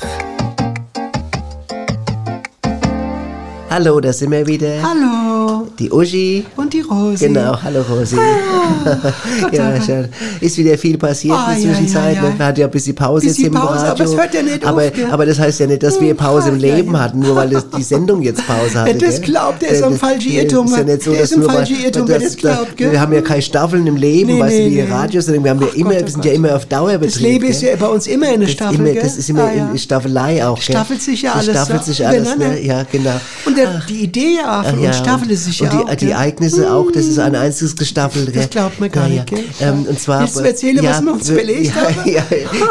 Hallo, 3.72 4.00
da 4.00 4.12
sind 4.12 4.32
wir 4.32 4.48
wieder. 4.48 4.82
Hallo. 4.82 5.68
Die 5.78 5.92
Uschi. 5.92 6.44
Und 6.56 6.74
die 6.74 6.82
Rosi. 6.82 7.28
Genau, 7.28 7.56
hallo 7.62 7.82
Rosi. 7.88 8.16
ja, 9.52 9.80
schön. 9.82 10.08
Ist 10.42 10.58
wieder 10.58 10.76
viel 10.78 10.98
passiert 10.98 11.36
Ah, 11.38 11.54
in 11.54 11.62
der 11.62 11.70
ja, 11.72 11.78
Zwischenzeit. 11.78 12.16
ja, 12.16 12.24
ja. 12.24 12.30
ne? 12.30 12.34
Wir 12.40 12.46
hatten 12.48 12.60
ja 12.62 12.66
ein 12.66 12.72
bisschen 12.72 12.96
Pause 12.96 13.28
Bisschen 13.28 13.44
jetzt 13.46 13.54
im 13.56 13.62
Pause, 13.62 13.74
Radio. 13.86 13.92
aber 13.92 14.04
es 14.04 14.18
hört 14.18 14.34
ja 14.34 14.42
nicht 14.42 14.66
aber, 14.66 14.82
auf, 14.86 14.92
aber 15.12 15.26
das 15.28 15.40
heißt 15.40 15.60
ja 15.60 15.68
nicht, 15.68 15.84
dass 15.84 16.02
wir 16.02 16.14
Pause 16.16 16.50
im 16.50 16.56
Ah, 16.56 16.58
ja, 16.58 16.76
Leben 16.76 16.94
ja. 16.94 17.00
hatten, 17.00 17.20
nur 17.20 17.36
weil 17.36 17.50
das, 17.52 17.70
die 17.70 17.84
Sendung 17.84 18.22
jetzt 18.24 18.46
Pause 18.48 18.82
hatte. 18.82 18.96
Wer 19.00 19.08
das 19.08 19.22
glaubt, 19.22 19.62
der 19.62 19.70
ist 19.70 19.84
am 19.84 19.92
Das- 19.92 20.00
falschen 20.00 20.34
das 20.34 20.44
Irrtum. 20.44 20.66
Ist 20.66 20.78
ja 20.78 20.84
nicht 20.84 21.04
so, 21.04 21.12
Der 21.12 21.22
ist 21.22 21.34
am 21.36 21.44
falschen 21.44 21.80
Irrtum, 21.84 22.08
wer 22.08 22.20
das 22.20 22.36
glaubt, 22.38 22.76
gell? 22.78 22.92
Wir 22.92 23.00
haben 23.00 23.14
ja 23.14 23.22
keine 23.22 23.42
Staffeln 23.44 23.86
im 23.86 23.96
Leben, 23.98 24.34
Nee, 24.34 24.40
weißt 24.42 24.58
nee, 24.58 24.70
du, 24.70 24.76
wie 24.76 24.82
nee. 24.82 24.92
Radio, 24.92 25.22
sondern 25.22 25.44
wir 25.44 25.52
haben 25.52 25.62
ja 25.62 25.68
Ach 25.72 25.76
immer, 25.76 25.90
Gott, 25.92 26.00
oh 26.02 26.06
wir 26.06 26.12
sind 26.12 26.26
ja 26.26 26.32
immer 26.34 26.56
auf 26.56 26.66
Dauerbetrieb. 26.66 27.14
Das 27.14 27.22
Leben 27.22 27.46
ist 27.46 27.62
ja 27.62 27.76
bei 27.76 27.88
uns 27.88 28.08
immer 28.08 28.28
eine 28.30 28.48
Staffel, 28.48 28.96
das 28.96 29.16
ist 29.16 29.30
immer 29.30 29.44
Ah, 29.44 29.54
ja. 29.56 29.70
in 29.72 29.78
Staffelei 29.78 30.46
auch. 30.46 30.56
gell? 30.56 30.64
Staffelt 30.76 31.02
sich 31.04 31.22
ja 31.22 31.34
alles 31.34 31.46
Staffelt 31.46 31.84
so 31.86 31.92
sich 31.92 32.06
alles, 32.06 32.36
ne? 32.36 32.60
Ja, 32.62 32.84
genau. 32.92 33.12
Und 33.46 33.58
der, 33.58 33.69
die 33.88 34.04
Idee 34.04 34.36
ja 34.38 34.60
auch 34.62 34.66
von 34.66 34.80
uns 34.80 34.98
staffelt 34.98 35.32
es 35.32 35.46
sich 35.46 35.62
und 35.62 35.72
ja 35.74 35.78
die, 35.84 35.92
auch. 35.92 35.96
die? 35.96 36.12
Ereignisse 36.12 36.72
auch, 36.72 36.92
das 36.92 37.06
ist 37.06 37.20
ein 37.20 37.36
einziges 37.36 37.76
gestaffelt. 37.76 38.34
gell? 38.34 38.48
glaubt 38.48 38.80
man 38.80 38.92
gar 38.92 39.08
ja, 39.08 39.24
nicht? 39.30 39.60
Ja. 39.60 39.70
Ähm, 39.70 39.86
und 39.90 40.00
zwar, 40.00 40.22
Willst 40.22 40.38
du 40.38 40.42
erzählen, 40.44 40.80
was 40.84 41.02
wir 41.02 41.14
uns 41.14 41.28
belegt 41.28 41.66
ja, 41.76 41.82
haben? 41.82 42.10
Ja, 42.10 42.24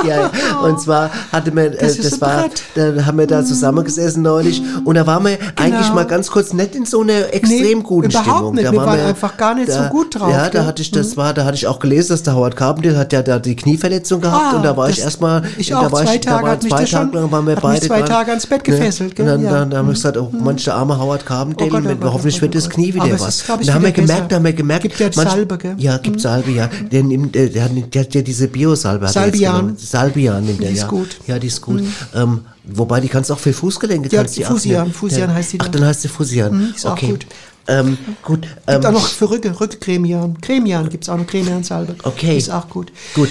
ja, 0.07 0.31
ja. 0.53 0.59
Und 0.61 0.81
zwar 0.81 1.11
hatte 1.33 1.51
man, 1.53 1.67
äh, 1.67 1.71
Das 1.79 1.97
das, 1.97 2.07
ist 2.07 2.15
ein 2.15 2.21
war, 2.21 2.43
Brett. 2.43 2.63
da 2.75 3.05
haben 3.07 3.19
wir 3.19 3.27
da 3.27 3.45
zusammengesessen 3.45 4.23
neulich 4.23 4.63
und 4.85 4.95
da 4.95 5.07
waren 5.07 5.25
wir 5.25 5.39
eigentlich 5.57 5.93
mal 5.93 6.05
ganz 6.07 6.31
kurz 6.31 6.53
nicht 6.53 6.75
in 6.75 6.85
so 6.85 7.03
einer 7.03 7.33
extrem 7.33 7.83
guten 7.83 8.09
Genau. 8.09 8.21
überhaupt 8.23 8.37
Stimmung. 8.39 8.55
nicht. 8.55 8.67
Da 8.67 8.73
Wir 8.73 8.79
waren 8.87 9.01
einfach 9.01 9.37
gar 9.37 9.55
nicht 9.55 9.71
so 9.73 9.81
gut 9.91 10.15
drauf, 10.19 10.31
Ja, 10.31 10.49
da? 10.49 10.63
Mhm. 10.63 10.67
hatte 10.67 10.83
ich, 10.83 10.91
das 10.91 11.17
war, 11.17 11.33
da 11.35 11.45
hatte 11.45 11.57
ich 11.57 11.67
auch 11.67 11.79
gelesen, 11.79 12.09
dass 12.11 12.23
der 12.23 12.35
Howard 12.35 12.57
Carpenter 12.57 12.97
hat 12.97 13.13
ja 13.13 13.23
da 13.23 13.39
die 13.39 13.57
Knieverletzung 13.57 14.21
gehabt 14.21 14.45
Ah, 14.53 14.57
und 14.57 14.65
da 14.65 14.77
war 14.77 14.89
ich 14.89 14.97
das- 14.97 15.05
erstmal, 15.05 15.43
ich 15.57 15.69
da 15.69 15.79
auch. 15.81 15.93
war 15.93 16.05
Zwei 16.05 16.15
ich, 16.17 16.21
da 16.23 16.43
war 16.43 16.61
zwei 16.61 16.81
das 16.81 16.91
Tage 16.91 17.17
lang 17.17 17.31
waren 17.33 17.47
wir 17.47 17.57
beide 17.57 17.87
zwei. 17.87 18.03
Tage 18.03 18.31
ans 18.31 18.47
Bett 18.47 18.65
gefesselt, 18.65 19.17
gell? 19.17 19.27
Und 19.27 19.33
dann, 19.33 19.43
Ja. 19.45 19.51
dann, 19.51 19.71
dann 19.71 19.79
haben 19.81 19.87
wir 19.89 19.95
gesagt, 19.95 20.17
oh, 20.17 20.31
manch 20.33 20.65
der 20.65 20.77
arme 20.79 20.99
Howard 20.99 21.27
Carpendale, 21.27 21.69
Oh 21.69 21.73
Gott, 21.73 21.83
oh 21.85 21.89
mit- 21.89 22.01
Gott, 22.01 22.13
hoffentlich 22.13 22.39
oh 22.39 22.43
wird 22.43 22.53
Gott, 22.53 22.63
das 22.63 22.67
oh 22.69 22.71
Knie 22.75 22.93
Gott. 22.93 23.05
wieder 23.07 23.21
was. 23.21 23.41
ist, 23.41 23.49
da 23.49 23.75
haben 23.75 23.85
wir 23.85 23.93
gemerkt, 23.93 24.33
da 24.33 24.37
haben 24.37 24.45
wir 24.45 24.53
gemerkt, 24.53 24.83
Gibt 24.83 24.99
ja 24.99 25.13
Salbe, 25.13 25.59
gell? 25.59 25.75
Ja, 25.79 25.99
gibt 25.99 26.21
Salbe, 26.21 26.51
ja. 26.51 26.69
Der 26.91 27.03
nimmt, 27.03 27.35
der, 27.35 27.65
hat, 27.65 27.71
der 27.95 28.03
hat 28.03 28.15
ja 28.15 28.23
diese 28.23 28.49
Biosalbe. 28.49 29.09
Salbian. 29.09 29.77
Salbian 29.77 30.45
nimmt 30.45 30.61
er, 30.63 30.69
Die 30.69 30.75
ist 30.75 30.81
ja. 30.83 30.89
gut. 30.89 31.17
Ja, 31.27 31.39
die 31.39 31.47
ist 31.49 31.61
gut. 31.61 31.83
Ähm, 32.15 32.41
wobei, 32.65 33.01
die 33.01 33.09
kannst 33.09 33.31
du 33.31 33.35
auch 33.35 33.39
für 33.39 33.53
Fußgelenke. 33.53 34.09
Ja, 34.15 34.25
die 34.25 34.43
Fusian. 34.45 34.93
Fusian 34.93 35.29
Ja. 35.31 35.35
heißt 35.35 35.53
die 35.53 35.61
Ach, 35.61 35.69
dann. 35.69 35.85
heißt 35.85 36.03
sie 36.03 36.09
Fusian. 36.09 36.55
Mhm, 36.57 36.75
ist 36.75 36.87
auch 36.87 36.93
okay. 36.93 37.09
gut. 37.11 37.27
Ähm, 37.71 37.99
gut. 38.23 38.43
Gibt 38.43 38.55
Ähm, 38.67 38.85
auch 38.87 38.93
noch 38.93 39.07
für 39.07 39.29
Rücke, 39.31 39.61
Rückcremian. 39.61 40.41
Cremian 40.41 40.89
gibt 40.89 41.05
es 41.05 41.11
auch 41.11 41.19
noch 41.19 41.27
Cremian-Salbe. 41.27 41.97
Okay. 42.03 42.39
Ist 42.39 42.51
auch 42.51 42.69
gut. 42.69 42.91
Gut. 43.15 43.29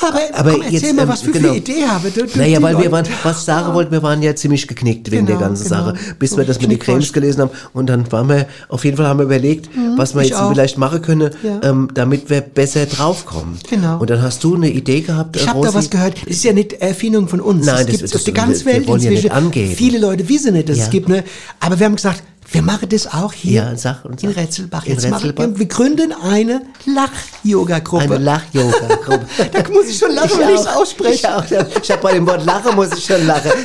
Aber, 0.00 0.18
Aber 0.32 0.50
komm, 0.52 0.62
erzähl 0.62 0.80
jetzt, 0.80 0.94
mal, 0.96 1.02
ähm, 1.02 1.08
was 1.08 1.24
wir 1.26 1.32
genau. 1.32 1.48
für 1.50 1.56
Idee 1.56 1.84
haben. 1.86 2.04
Du, 2.14 2.26
du, 2.26 2.38
Naja, 2.38 2.60
weil 2.62 2.78
wir 2.78 2.90
waren, 2.92 3.06
was 3.22 3.38
ich 3.38 3.44
sagen 3.44 3.74
wollte, 3.74 3.90
wir 3.92 4.02
waren 4.02 4.22
ja 4.22 4.34
ziemlich 4.34 4.66
geknickt 4.66 5.10
wegen 5.10 5.26
Genau, 5.26 5.38
der 5.38 5.48
ganzen 5.48 5.64
genau. 5.68 5.86
Sache, 5.86 5.94
bis 6.18 6.30
So 6.30 6.36
wir 6.38 6.44
das 6.44 6.60
mit 6.60 6.70
den. 6.70 6.78
Cremes 6.78 7.12
gelesen 7.12 7.42
haben. 7.42 7.50
Und 7.72 7.86
dann 7.86 8.10
waren 8.12 8.28
wir, 8.28 8.46
auf 8.68 8.84
jeden 8.84 8.96
Fall 8.96 9.06
haben 9.06 9.18
wir 9.18 9.24
überlegt, 9.24 9.68
was 9.96 10.14
wir 10.14 10.22
jetzt 10.22 10.34
auch. 10.34 10.52
vielleicht 10.52 10.78
machen 10.78 11.00
können, 11.02 11.30
Ja. 11.42 11.60
ähm, 11.62 11.88
damit 11.94 12.28
wir 12.30 12.40
besser 12.40 12.86
draufkommen. 12.86 13.58
Genau. 13.70 13.98
Und 14.00 14.10
dann 14.10 14.20
hast 14.22 14.42
du 14.44 14.54
eine 14.56 14.70
Idee 14.70 15.00
gehabt, 15.00 15.36
Ich 15.36 15.48
habe 15.48 15.64
da 15.66 15.72
was 15.74 15.88
gehört. 15.90 16.18
Das 16.22 16.28
ist 16.36 16.44
ja 16.44 16.52
nicht 16.52 16.72
Erfindung 16.74 17.28
von 17.28 17.40
uns. 17.40 17.64
Nein, 17.66 17.76
es 17.76 17.80
das- 17.82 17.90
gibt 17.90 18.02
das- 18.04 18.14
auf 18.16 18.24
der 18.24 18.34
wir- 18.34 18.42
ganzen 18.42 18.66
wir 18.66 18.72
Welt 18.74 18.86
wollen 18.88 19.00
ja 19.02 19.10
nicht 19.10 19.24
inzwischen. 19.24 19.36
angeben. 19.44 19.74
Viele 19.76 19.98
Leute 19.98 20.28
wissen 20.28 20.52
nicht, 20.54 20.68
dass 20.68 20.78
Ja. 20.78 20.84
es 20.84 20.90
gibt. 20.90 21.08
Ne? 21.08 21.24
Aber 21.60 21.78
wir 21.78 21.86
haben 21.86 21.96
gesagt, 21.96 22.22
wir 22.54 22.62
machen 22.62 22.88
das 22.88 23.06
auch 23.12 23.32
hier 23.32 23.52
Ja, 23.64 23.76
sag 23.76 24.04
und 24.04 24.22
in 24.22 24.30
sag. 24.32 24.36
Rätselbach. 24.38 24.86
In 24.86 24.92
Jetzt 24.92 25.10
machen 25.10 25.30
Rätselbach? 25.30 25.58
wir, 25.58 25.66
gründen 25.66 26.12
eine 26.12 26.62
Lach-Yoga-Gruppe. 26.86 28.04
eine 28.04 28.18
Lach-Yoga-Gruppe. 28.18 29.26
Da 29.52 29.68
muss 29.70 29.88
ich 29.88 29.98
schon 29.98 30.12
lachen, 30.14 30.38
wenn 30.38 30.54
ich 30.54 30.60
es 30.60 30.66
ausspreche. 30.66 31.14
Ich, 31.14 31.28
auch. 31.28 31.44
ich 31.82 31.90
habe 31.90 32.02
bei 32.02 32.12
dem 32.14 32.26
Wort 32.26 32.44
Lachen 32.46 32.74
muss 32.76 32.88
ich 32.96 33.04
schon 33.04 33.26
lachen. 33.26 33.50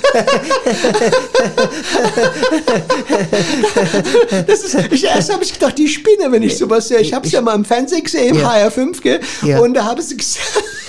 Das 4.48 4.64
ist, 4.64 4.76
ich, 4.92 5.04
erst 5.04 5.32
habe 5.32 5.44
ich 5.44 5.54
gedacht, 5.54 5.78
die 5.78 5.88
Spinne, 5.88 6.32
wenn 6.32 6.44
ich 6.44 6.58
sowas 6.58 6.88
sehe. 6.88 7.00
Ich 7.00 7.14
habe 7.14 7.26
es 7.26 7.32
ja 7.32 7.42
mal 7.42 7.56
im 7.56 7.66
Fernsehen 7.66 8.04
gesehen, 8.04 8.36
im 8.36 8.42
Ja. 8.42 8.52
HR5, 8.52 9.02
gell? 9.02 9.20
Ja. 9.44 9.60
Und 9.60 9.74
da 9.74 9.86
haben 9.86 10.02
sie 10.02 10.18
gesagt, 10.18 10.46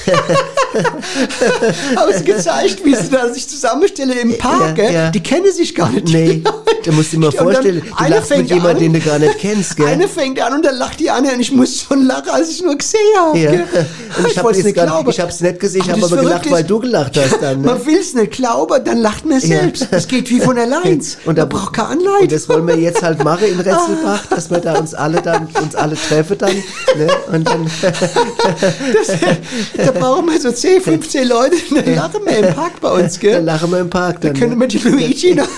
haben 1.97 2.13
sie 2.17 2.25
gezeigt, 2.25 2.85
wie 2.85 2.95
sie 2.95 3.11
da 3.11 3.33
sich 3.33 3.49
zusammenstellen 3.49 4.19
im 4.19 4.39
Park, 4.39 4.79
Ja, 4.79 4.91
ja. 4.91 5.11
Die 5.11 5.23
kennen 5.23 5.53
sich 5.53 5.75
gar 5.75 5.91
nicht. 5.91 6.09
Nee, 6.09 6.43
du 6.85 6.93
musst 6.93 7.13
dir 7.13 7.19
mal 7.19 7.33
vorstellen, 7.33 7.83
du 7.87 7.90
eine 7.97 8.17
lachst 8.17 8.31
mit 8.31 8.39
fängt 8.39 8.51
jemandem, 8.51 8.87
an, 8.89 8.93
den 8.93 8.93
du 8.93 9.01
gar 9.01 9.19
nicht 9.19 9.39
kennst, 9.39 9.77
gell? 9.77 9.87
Eine 9.87 10.09
fängt 10.09 10.41
an 10.41 10.55
und 10.55 10.65
dann 10.65 10.77
lacht 10.77 11.01
die 11.01 11.11
andere 11.11 11.35
und 11.35 11.41
ich 11.41 11.53
muss 11.53 11.81
schon 11.83 12.07
lachen, 12.07 12.31
als 12.31 12.51
ich 12.51 12.63
nur 12.63 12.77
gesehen 12.77 13.01
habe. 13.19 13.39
Ja. 13.39 13.51
Und 14.19 14.27
ich, 14.27 14.33
ich 14.33 14.39
habe 14.39 14.47
wollte 14.47 14.59
es 14.59 14.65
nicht 14.65 14.75
glauben. 14.75 15.09
ich 15.09 15.21
habe 15.21 15.31
es 15.31 15.41
nicht 15.41 15.61
gesehen, 15.61 15.83
ich 15.83 15.91
habe 15.91 16.01
das 16.01 16.13
aber 16.13 16.23
gelacht, 16.23 16.47
Verrückte 16.47 16.51
weil 16.51 16.63
ist, 16.63 16.71
du 16.71 16.79
gelacht 16.81 17.17
hast 17.17 17.41
dann. 17.41 17.61
Ne? 17.61 17.67
Man 17.67 17.87
will 17.87 17.99
es 17.99 18.15
nicht 18.15 18.33
glauben, 18.33 18.85
dann 18.85 18.99
lacht 18.99 19.25
man 19.25 19.41
selbst. 19.41 19.87
Das 19.91 20.09
geht 20.09 20.29
wie 20.31 20.41
von 20.41 20.59
allein. 20.59 21.01
Und 21.25 21.39
da 21.39 21.45
braucht 21.45 21.75
keine 21.75 21.91
Anleitung. 21.91 22.23
Und 22.23 22.33
das 22.33 22.49
wollen 22.49 22.67
wir 22.67 22.77
jetzt 22.77 23.03
halt 23.03 23.23
machen 23.23 23.47
in 23.47 23.61
Retzelbach, 23.61 24.27
dass 24.27 24.51
wir 24.51 24.59
da 24.59 24.79
uns 24.79 24.95
alle 24.95 25.21
dann 25.23 25.47
uns 25.63 25.75
alle 25.77 25.95
treffen 25.95 26.39
dann, 26.39 26.55
ne? 26.97 27.09
Und 27.33 27.47
dann 27.49 27.71
Da 29.77 29.91
brauchen 29.93 30.27
wir 30.27 30.41
so 30.41 30.51
10, 30.51 30.81
15 30.83 31.29
Leute, 31.29 31.57
dann 31.75 31.95
lachen 31.95 32.21
wir 32.25 32.39
im 32.39 32.55
Park 32.55 32.81
bei 32.81 32.91
uns, 32.91 33.13
dann 33.15 33.21
gell? 33.21 33.45
lachen 33.45 33.71
wir 33.71 33.79
im 33.81 33.91
Park 33.91 34.21
Da 34.21 34.29
dann. 34.29 34.39
können 34.39 34.55
ne? 34.59 34.61
wir 34.61 34.69
die 34.69 34.79
Luigi 34.79 35.35
noch 35.35 35.49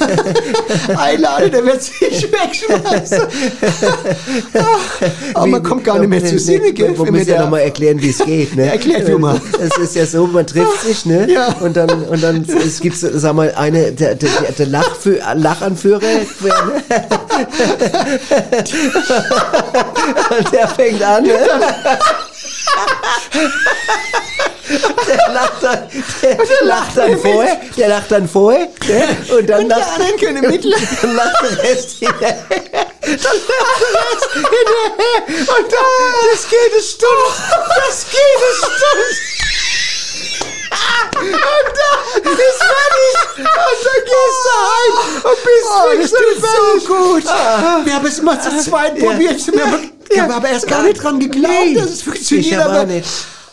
einlade, 0.96 1.50
der 1.50 1.64
wird 1.64 1.82
sich 1.82 2.11
wegschmeißen. 2.14 3.22
Aber 5.34 5.46
man 5.46 5.62
kommt 5.62 5.84
gar 5.84 5.98
nicht 5.98 6.08
mehr 6.08 6.24
zu 6.24 6.38
Sinne, 6.38 6.72
gell? 6.72 6.98
Wir 6.98 7.12
müssen 7.12 7.30
ja 7.30 7.42
nochmal 7.42 7.60
erklären, 7.60 8.00
wie 8.00 8.10
es 8.10 8.18
geht. 8.18 8.56
Ne? 8.56 8.66
Erklärt 8.72 9.08
du 9.08 9.18
mal. 9.18 9.40
Es 9.60 9.76
ist 9.78 9.94
ja 9.94 10.06
so, 10.06 10.26
man 10.26 10.46
trifft 10.46 10.82
sich, 10.82 11.06
ne? 11.06 11.30
Ja. 11.30 11.54
Und 11.60 11.76
dann, 11.76 12.04
und 12.04 12.22
dann 12.22 12.44
es 12.44 12.80
gibt, 12.80 12.96
sag 12.96 13.34
mal, 13.34 13.52
eine, 13.56 13.92
der, 13.92 14.14
der, 14.14 14.30
der 14.58 14.66
Lachfü 14.66 15.18
Lachanführer, 15.34 16.00
ne? 16.00 16.26
Und 20.30 20.52
der 20.52 20.68
fängt 20.68 21.02
an, 21.02 21.24
ne? 21.24 21.38
Der 25.06 25.32
lacht 25.34 25.62
dann, 25.62 25.88
der, 26.22 26.38
lacht 26.64 26.96
dann 26.96 27.18
vorher, 27.18 27.60
der 27.76 27.88
lacht 27.88 28.10
dann 28.10 28.28
vorher, 28.28 28.68
ne? 28.88 29.16
Und 29.36 29.46
dann 29.50 29.58
Und 29.62 29.68
die 29.68 29.68
lacht, 29.74 29.90
anderen 30.00 30.16
können 30.20 30.50
mitlachen. 30.50 30.88
dann 31.02 31.16
lacht 31.16 31.42
der 31.42 31.62
Rest 31.64 31.90
hinterher. 31.98 32.44
Dann 32.50 33.12
lacht 33.12 33.48
der 33.48 34.00
Rest 34.00 34.32
hinterher. 34.32 35.56
Und 35.56 35.72
dann, 35.72 35.86
das 36.32 36.48
geht 36.48 36.72
eine 36.72 36.82
Stunde. 36.82 37.28
Das 37.86 38.06
geht 38.10 38.36
eine 38.38 38.54
Stunde. 38.56 39.06
Und 41.12 41.32
dann 42.24 42.32
ist 42.32 42.62
fertig. 42.62 43.14
Und 43.36 43.44
dann 43.84 44.00
gehst 44.04 44.40
du 44.44 44.52
heim 44.72 44.94
und 45.24 45.38
bist 45.44 45.66
Oh, 45.66 45.90
fix 45.90 46.12
und 46.12 46.18
tut 46.18 46.36
so 46.36 46.46
fertig. 46.46 46.84
gut. 46.88 47.86
Wir 47.86 47.94
haben 47.94 48.06
es 48.06 48.22
mal 48.22 48.40
zu 48.40 48.50
zweit 48.58 48.98
probiert. 48.98 49.40
Wir 50.10 50.22
haben, 50.22 50.30
aber 50.32 50.48
erst 50.48 50.66
gar 50.68 50.82
nicht 50.82 51.02
dran 51.02 51.18
geglaubt, 51.20 51.54
Nee, 51.64 51.74
dass 51.74 51.90
es 51.90 52.02
funktioniert. 52.02 52.46
ich 52.46 52.58
aber 52.58 52.80
aber 52.80 52.86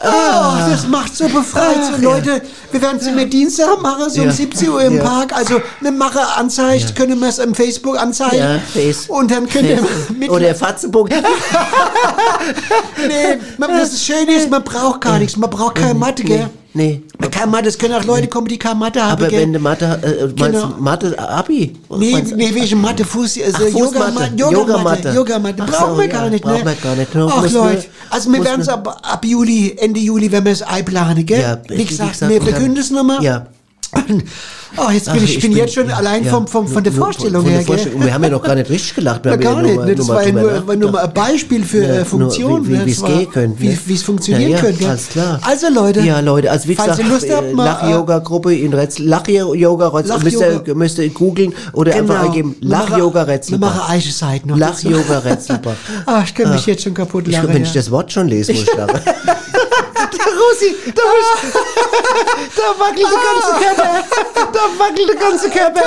nicht. 0.02 0.14
Oh, 0.14 0.70
das 0.72 0.88
macht 0.88 1.16
so 1.16 1.28
befreit. 1.28 1.78
Ach, 1.82 1.96
so, 1.96 2.02
Leute, 2.02 2.42
wir 2.72 2.82
werden 2.82 2.98
es 3.00 3.08
immer 3.08 3.26
Dienstag 3.26 3.82
machen, 3.82 4.10
so 4.10 4.22
um 4.22 4.28
Ja. 4.28 4.34
17 4.34 4.70
Uhr 4.70 4.82
im 4.82 4.96
Ja. 4.98 5.04
Park. 5.04 5.34
Also, 5.36 5.62
eine 5.80 5.92
Macher 5.92 6.38
anzeigt, 6.38 6.96
können 6.96 7.20
wir 7.20 7.28
es 7.30 7.40
im 7.40 7.54
Facebook 7.54 7.98
anzeigen. 8.00 8.38
Ja, 8.38 8.60
Face. 8.74 9.06
Und 9.10 9.30
dann 9.32 9.48
könnt 9.50 9.68
ihr 9.70 9.86
mit. 10.18 10.30
Oder 10.30 10.56
Fatzenpunkt. 10.56 11.14
nee, 12.98 13.38
man, 13.58 13.70
das 13.72 13.94
ist 13.94 14.06
schön 14.06 14.28
ist, 14.28 14.50
man 14.50 14.64
braucht 14.64 15.02
gar 15.02 15.20
nichts. 15.20 15.36
Man 15.38 15.50
braucht 15.50 15.76
keine 15.76 15.94
Mathe, 15.94 16.24
gell? 16.24 16.38
Nee. 16.40 16.50
Keine 16.74 17.48
Mathe, 17.48 17.68
es 17.70 17.78
können 17.78 17.96
auch 17.96 18.04
Leute 18.04 18.28
kommen, 18.28 18.48
die 18.48 18.60
keine 18.60 18.76
Mathe 18.76 19.02
haben, 19.04 19.24
Aber 19.24 19.32
wenn 19.32 19.54
du 19.54 19.60
Mathe, 19.60 19.86
äh, 19.86 20.26
meinst 20.26 20.38
Genau. 20.38 20.68
du 20.68 20.82
Mathe, 20.82 21.18
Abi? 21.18 21.76
Nee, 21.98 22.12
Meinst 22.12 22.36
nee, 22.36 22.54
wegen 22.54 22.80
Mathe, 22.80 23.04
Fuß, 23.06 23.40
also 23.44 23.58
Ach, 23.58 23.72
Fußmatte. 23.72 24.34
Yogamatte, 24.36 24.36
Yogamatte, 24.36 25.10
Yogamatte. 25.10 25.10
Yogamatte. 25.16 25.64
Ach 25.64 25.72
Brauchen 25.72 25.96
so, 25.96 26.02
wir 26.02 26.08
gar 26.08 26.30
nicht, 26.30 26.46
ne? 26.46 26.52
brauchen 26.52 26.66
wir 26.66 26.76
gar 26.76 26.96
nicht. 26.96 27.10
Ach 27.16 27.52
Leute, 27.52 27.86
also 28.12 28.32
wir 28.32 28.44
werden 28.46 28.62
es 28.62 28.70
ab, 28.70 29.00
ab 29.04 29.26
Juli, 29.26 29.76
Ende 29.80 30.00
Juli, 30.00 30.32
wenn 30.32 30.46
wir 30.46 30.52
es 30.52 30.62
einplanen, 30.62 31.26
gell? 31.26 31.42
Ja, 31.42 31.58
wie 31.68 31.86
gesagt, 31.86 32.22
wir 32.22 32.42
verkünden 32.42 32.78
es 32.78 32.92
nochmal. 32.92 33.24
Ja. 33.24 33.48
Oh, 34.78 34.90
jetzt 34.92 35.06
bin 35.06 35.16
Ach, 35.18 35.24
ich, 35.24 35.36
ich 35.38 35.42
bin 35.42 35.52
jetzt 35.56 35.74
schon 35.74 35.90
ja, 35.90 35.96
allein 35.98 36.24
ja. 36.24 36.32
vom, 36.32 36.48
vom, 36.48 36.68
von 36.68 36.84
der 36.84 36.94
Nur- 36.94 37.06
Vorstellung 37.06 37.42
von 37.42 37.50
her, 37.52 37.60
der 37.60 37.66
Vorstellung. 37.68 37.98
gell? 38.00 38.08
Wir 38.08 38.14
haben 38.14 38.24
ja 38.24 38.30
noch 38.30 38.44
gar 38.44 38.56
nicht 38.56 38.70
richtig 38.70 38.96
gelacht. 38.96 39.24
Wir 39.26 39.32
ja 39.32 39.38
gar 39.38 39.62
nur 39.62 39.86
nicht, 39.86 40.00
das 40.00 40.06
nur 40.06 40.08
mal 40.08 40.14
war 40.16 40.26
ja 40.26 40.32
nur, 40.62 40.76
nur 40.76 40.92
mal 40.92 41.04
ein 41.06 41.14
Beispiel 41.14 41.64
für 41.64 41.84
Ja, 41.84 41.90
äh, 41.90 41.96
nur 41.98 42.06
Funktion. 42.06 42.68
wie- 42.68 42.72
wie- 42.74 42.78
ne? 42.78 42.86
Das 42.86 43.02
war- 43.02 43.10
gehen 43.10 43.30
könnte, 43.32 43.60
Wie 43.62 43.94
es 43.94 44.04
funktionieren 44.04 44.52
Ja, 44.52 44.60
könnte. 44.60 44.88
alles 44.88 45.10
klar. 45.10 45.40
Also 45.44 45.68
Leute, 45.74 46.02
Ja, 46.02 46.20
Leute, 46.20 46.52
also 46.52 46.68
wie 46.70 46.76
falls 46.76 46.92
gesagt, 46.98 47.08
ihr 47.10 47.14
Lust 47.14 47.30
habt, 47.32 47.48
äh, 47.52 47.54
mal, 47.54 47.66
Lach-Yoga-Gruppe 47.66 48.56
in 48.56 48.74
Retzel, 48.74 49.08
Lach-Yoga, 49.08 49.88
Lach- 50.06 50.24
müsst 50.24 50.40
ihr, 50.40 50.76
müsst 50.76 50.98
ihr 51.00 51.10
googeln 51.10 51.54
oder 51.74 51.92
Genau. 51.92 52.14
einfach 52.14 52.26
eingeben, 52.26 52.56
Wir 52.60 52.70
machen- 52.70 52.90
Lach-Yoga 52.92 53.28
Wir 53.28 53.58
machen 53.58 53.82
eigene 53.88 54.14
Seiten 54.14 54.50
noch. 54.50 54.58
Lach-Yoga 54.58 55.04
dazu. 55.16 55.28
Retzelbach. 55.30 55.76
Ah, 56.06 56.22
ich 56.26 56.34
kann 56.36 56.52
mich 56.52 56.66
jetzt 56.68 56.84
schon 56.84 56.94
kaputt 56.94 57.28
lachen. 57.28 57.50
wenn 57.54 57.64
ich 57.64 57.72
das 57.74 57.90
Wort 57.92 58.12
schon 58.12 58.28
lese, 58.28 58.54
muss 58.54 58.62
ich 58.64 58.74
lachen. 58.78 59.00
Rosi, 60.18 60.76
da, 60.96 61.02
da 62.56 62.80
wackelt 62.80 63.08
der 63.10 63.22
ganze 63.30 63.52
Körper. 63.64 63.92
Da 64.54 64.62
wackelt 64.78 65.10
der 65.10 65.16
ganze 65.16 65.50
Körper. 65.50 65.82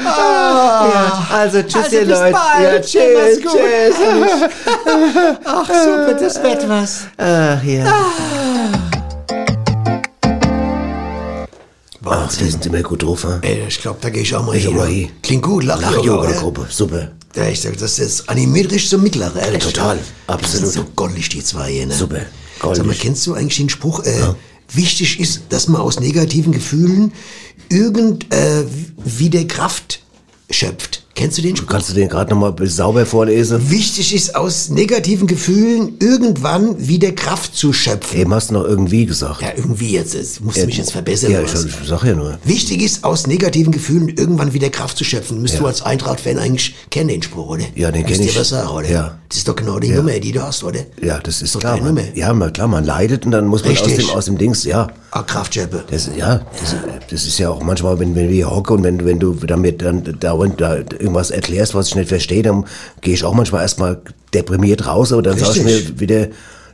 Ja, 0.00 1.26
also 1.32 1.62
tschüss 1.62 1.84
Also 1.84 1.96
ihr 1.96 2.04
Leute. 2.04 2.38
Ja, 2.62 2.80
Tschüss, 2.80 3.40
tschüss. 3.40 3.94
Ach 5.44 5.66
super, 5.66 6.14
das 6.18 6.42
wird 6.42 6.68
was. 6.68 7.06
Ach 7.16 7.62
ja. 7.62 7.84
Ach, 12.04 12.32
die 12.36 12.48
sind 12.50 12.64
immer 12.66 12.82
gut 12.82 13.02
drauf, 13.02 13.24
ha? 13.24 13.38
Ey, 13.42 13.64
ich 13.68 13.80
glaube, 13.80 13.98
da 14.00 14.10
gehe 14.10 14.22
ich 14.22 14.34
auch 14.34 14.44
mal 14.44 14.56
Ich 14.56 14.64
hin. 14.64 14.72
auch 14.74 14.78
mal 14.78 14.88
hin. 14.88 15.10
Klingt 15.22 15.42
gut, 15.42 15.64
Lach-Yoga, 15.64 15.90
oder? 15.98 16.28
Lach-Yoga-Gruppe, 16.28 16.66
super. 16.70 17.10
Ja, 17.34 17.48
ich 17.48 17.60
sag, 17.60 17.76
das 17.78 17.98
ist 17.98 18.28
animiert 18.28 18.70
richtig 18.72 18.88
zum 18.90 19.02
Mittleren, 19.02 19.36
ehrlich. 19.36 19.62
Total, 19.62 19.98
absolut. 20.26 20.66
Das 20.66 20.72
sind 20.72 20.84
so 20.84 20.90
goldig, 20.96 21.28
die 21.28 21.42
zwei 21.42 21.70
hier, 21.72 21.86
ne? 21.86 21.94
Super, 21.94 22.20
goldig. 22.60 22.78
Sag 22.78 22.86
mal, 22.86 22.94
kennst 22.96 23.26
du 23.26 23.34
eigentlich 23.34 23.56
den 23.58 23.68
Spruch, 23.68 24.04
äh, 24.04 24.34
wichtig 24.72 25.18
ist, 25.20 25.42
dass 25.50 25.68
man 25.68 25.80
aus 25.80 25.98
negativen 26.00 26.52
Gefühlen 26.52 27.12
irgend, 27.68 28.32
äh, 28.32 28.64
wieder 29.04 29.44
Kraft 29.44 30.00
schöpft. 30.50 31.04
Kennst 31.18 31.36
du 31.36 31.42
den 31.42 31.56
Spruch? 31.56 31.66
Kannst 31.68 31.88
du 31.90 31.94
den 31.94 32.08
gerade 32.08 32.30
nochmal 32.32 32.54
sauber 32.68 33.04
vorlesen? 33.04 33.70
Wichtig 33.70 34.14
ist, 34.14 34.36
aus 34.36 34.68
negativen 34.68 35.26
Gefühlen 35.26 35.96
irgendwann 35.98 36.76
wieder 36.86 37.10
Kraft 37.10 37.56
zu 37.56 37.72
schöpfen. 37.72 38.20
Eben 38.20 38.32
hast 38.32 38.50
du 38.50 38.54
noch 38.54 38.62
irgendwie 38.64 39.04
gesagt. 39.04 39.42
Ja, 39.42 39.48
irgendwie 39.56 39.90
jetzt, 39.94 40.14
jetzt 40.14 40.40
musst 40.40 40.58
du 40.58 40.66
mich 40.66 40.78
jetzt 40.78 40.92
verbessern. 40.92 41.32
Ja, 41.32 41.42
ich, 41.42 41.52
ich 41.52 41.88
sag 41.88 42.04
ja 42.04 42.14
nur. 42.14 42.38
Wichtig 42.44 42.82
ist, 42.82 43.02
aus 43.02 43.26
negativen 43.26 43.72
Gefühlen 43.72 44.10
irgendwann 44.10 44.52
wieder 44.52 44.70
Kraft 44.70 44.96
zu 44.96 45.02
schöpfen. 45.02 45.42
Müsst 45.42 45.54
Ja. 45.54 45.60
du 45.60 45.66
als 45.66 45.82
Eintracht-Fan 45.82 46.38
eigentlich 46.38 46.76
kennen, 46.92 47.08
den 47.08 47.22
Spruch, 47.22 47.48
oder? 47.48 47.64
Ja, 47.74 47.90
den 47.90 48.02
Müsst 48.02 48.14
kenn 48.14 48.22
ihr 48.22 48.30
ich. 48.30 48.38
was 48.38 48.50
sagen, 48.50 48.68
oder? 48.68 48.88
Ja. 48.88 49.18
Das 49.28 49.38
ist 49.38 49.48
doch 49.48 49.56
genau 49.56 49.80
die 49.80 49.88
Ja. 49.88 49.96
Nummer, 49.96 50.12
die 50.20 50.30
du 50.30 50.40
hast, 50.40 50.62
oder? 50.62 50.80
Ja, 51.02 51.18
das 51.18 51.42
ist 51.42 51.52
Doch 51.56 51.60
klar. 51.60 51.72
deine 51.78 51.92
Man, 51.92 51.94
Nummer. 51.96 52.16
ja, 52.16 52.50
klar, 52.50 52.68
man 52.68 52.84
leidet 52.84 53.26
und 53.26 53.32
dann 53.32 53.46
muss 53.48 53.64
man 53.64 53.76
aus 53.76 53.82
dem, 53.82 54.10
aus 54.10 54.24
dem 54.26 54.38
Dings, 54.38 54.62
ja. 54.64 54.86
Ah, 55.10 55.22
Kraftschöpfe. 55.22 55.84
Das, 55.90 56.08
ja, 56.16 56.40
das, 56.60 56.74
das 57.10 57.24
ist 57.24 57.38
ja 57.38 57.48
auch 57.48 57.62
manchmal, 57.62 57.98
wenn, 57.98 58.14
wenn 58.14 58.28
wir 58.28 58.34
hier 58.34 58.50
hocken 58.50 58.76
und 58.78 58.84
wenn, 58.84 59.04
wenn 59.06 59.18
du 59.18 59.32
damit 59.34 59.80
dann 59.80 60.04
dauernd 60.20 60.60
da 60.60 60.76
irgendwas 60.76 61.30
erklärst, 61.30 61.74
was 61.74 61.88
ich 61.88 61.94
nicht 61.94 62.08
verstehe, 62.08 62.42
dann 62.42 62.66
gehe 63.00 63.14
ich 63.14 63.24
auch 63.24 63.32
manchmal 63.34 63.62
erstmal 63.62 64.02
deprimiert 64.34 64.86
raus, 64.86 65.12
aber 65.12 65.22
dann 65.22 65.38
sag 65.38 65.56
ich 65.56 65.64
Richtig. 65.64 65.88
mir 65.94 66.00
wieder, 66.00 66.26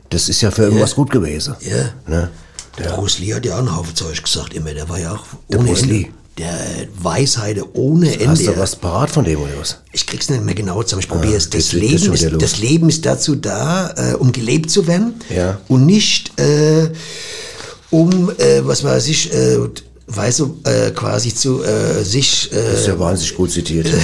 das 0.09 0.27
ist 0.27 0.41
ja 0.41 0.51
für 0.51 0.63
irgendwas 0.63 0.95
gut 0.95 1.11
gewesen. 1.11 1.55
Ja. 1.61 1.91
Ne? 2.07 2.29
Der 2.77 2.89
Bruce 2.89 3.19
Lee 3.19 3.33
hat 3.33 3.45
ja 3.45 3.55
auch 3.55 3.59
einen 3.59 3.73
Haufen 3.75 3.95
Zeug 3.95 4.21
gesagt 4.21 4.53
immer. 4.53 4.73
Der 4.73 4.89
war 4.89 4.99
ja 4.99 5.13
auch 5.13 5.23
Der 5.49 5.59
ohne 5.59 5.69
Bruce 5.69 5.83
Ende. 5.83 5.93
Lee. 5.93 6.07
Der 6.37 6.53
Weisheit 7.01 7.57
ohne 7.71 8.11
Ende. 8.11 8.27
Hast 8.27 8.45
du 8.45 8.57
was 8.57 8.75
parat 8.75 9.09
von 9.09 9.23
dem 9.23 9.39
oder 9.39 9.53
was? 9.57 9.79
Ich 9.93 10.05
krieg's 10.05 10.29
nicht 10.29 10.43
mehr 10.43 10.53
genau 10.55 10.83
zusammen. 10.83 10.99
Ich 11.03 11.07
probiere 11.07 11.35
es. 11.37 11.49
Das, 11.49 11.69
das- 11.69 11.71
das 11.71 11.79
Leben 11.79 12.13
ist, 12.13 12.41
das 12.41 12.57
Leben 12.59 12.89
ist 12.89 13.05
dazu 13.05 13.35
da, 13.35 13.93
äh, 13.95 14.15
um 14.15 14.33
gelebt 14.33 14.69
zu 14.69 14.85
werden. 14.87 15.13
Ja. 15.33 15.57
Und 15.69 15.85
nicht 15.85 16.37
äh, 16.37 16.89
um, 17.91 18.29
äh, 18.37 18.61
was 18.65 18.83
weiß 18.83 19.07
ich, 19.07 19.33
äh, 19.33 19.57
weißt 20.07 20.39
du, 20.39 20.59
äh, 20.65 20.91
quasi 20.91 21.33
zu 21.33 21.63
äh, 21.63 22.03
sich 22.03 22.51
äh, 22.51 22.55
Das 22.71 22.81
ist 22.81 22.87
ja 22.87 22.99
wahnsinnig 22.99 23.35
gut 23.35 23.51
zitiert. 23.51 23.87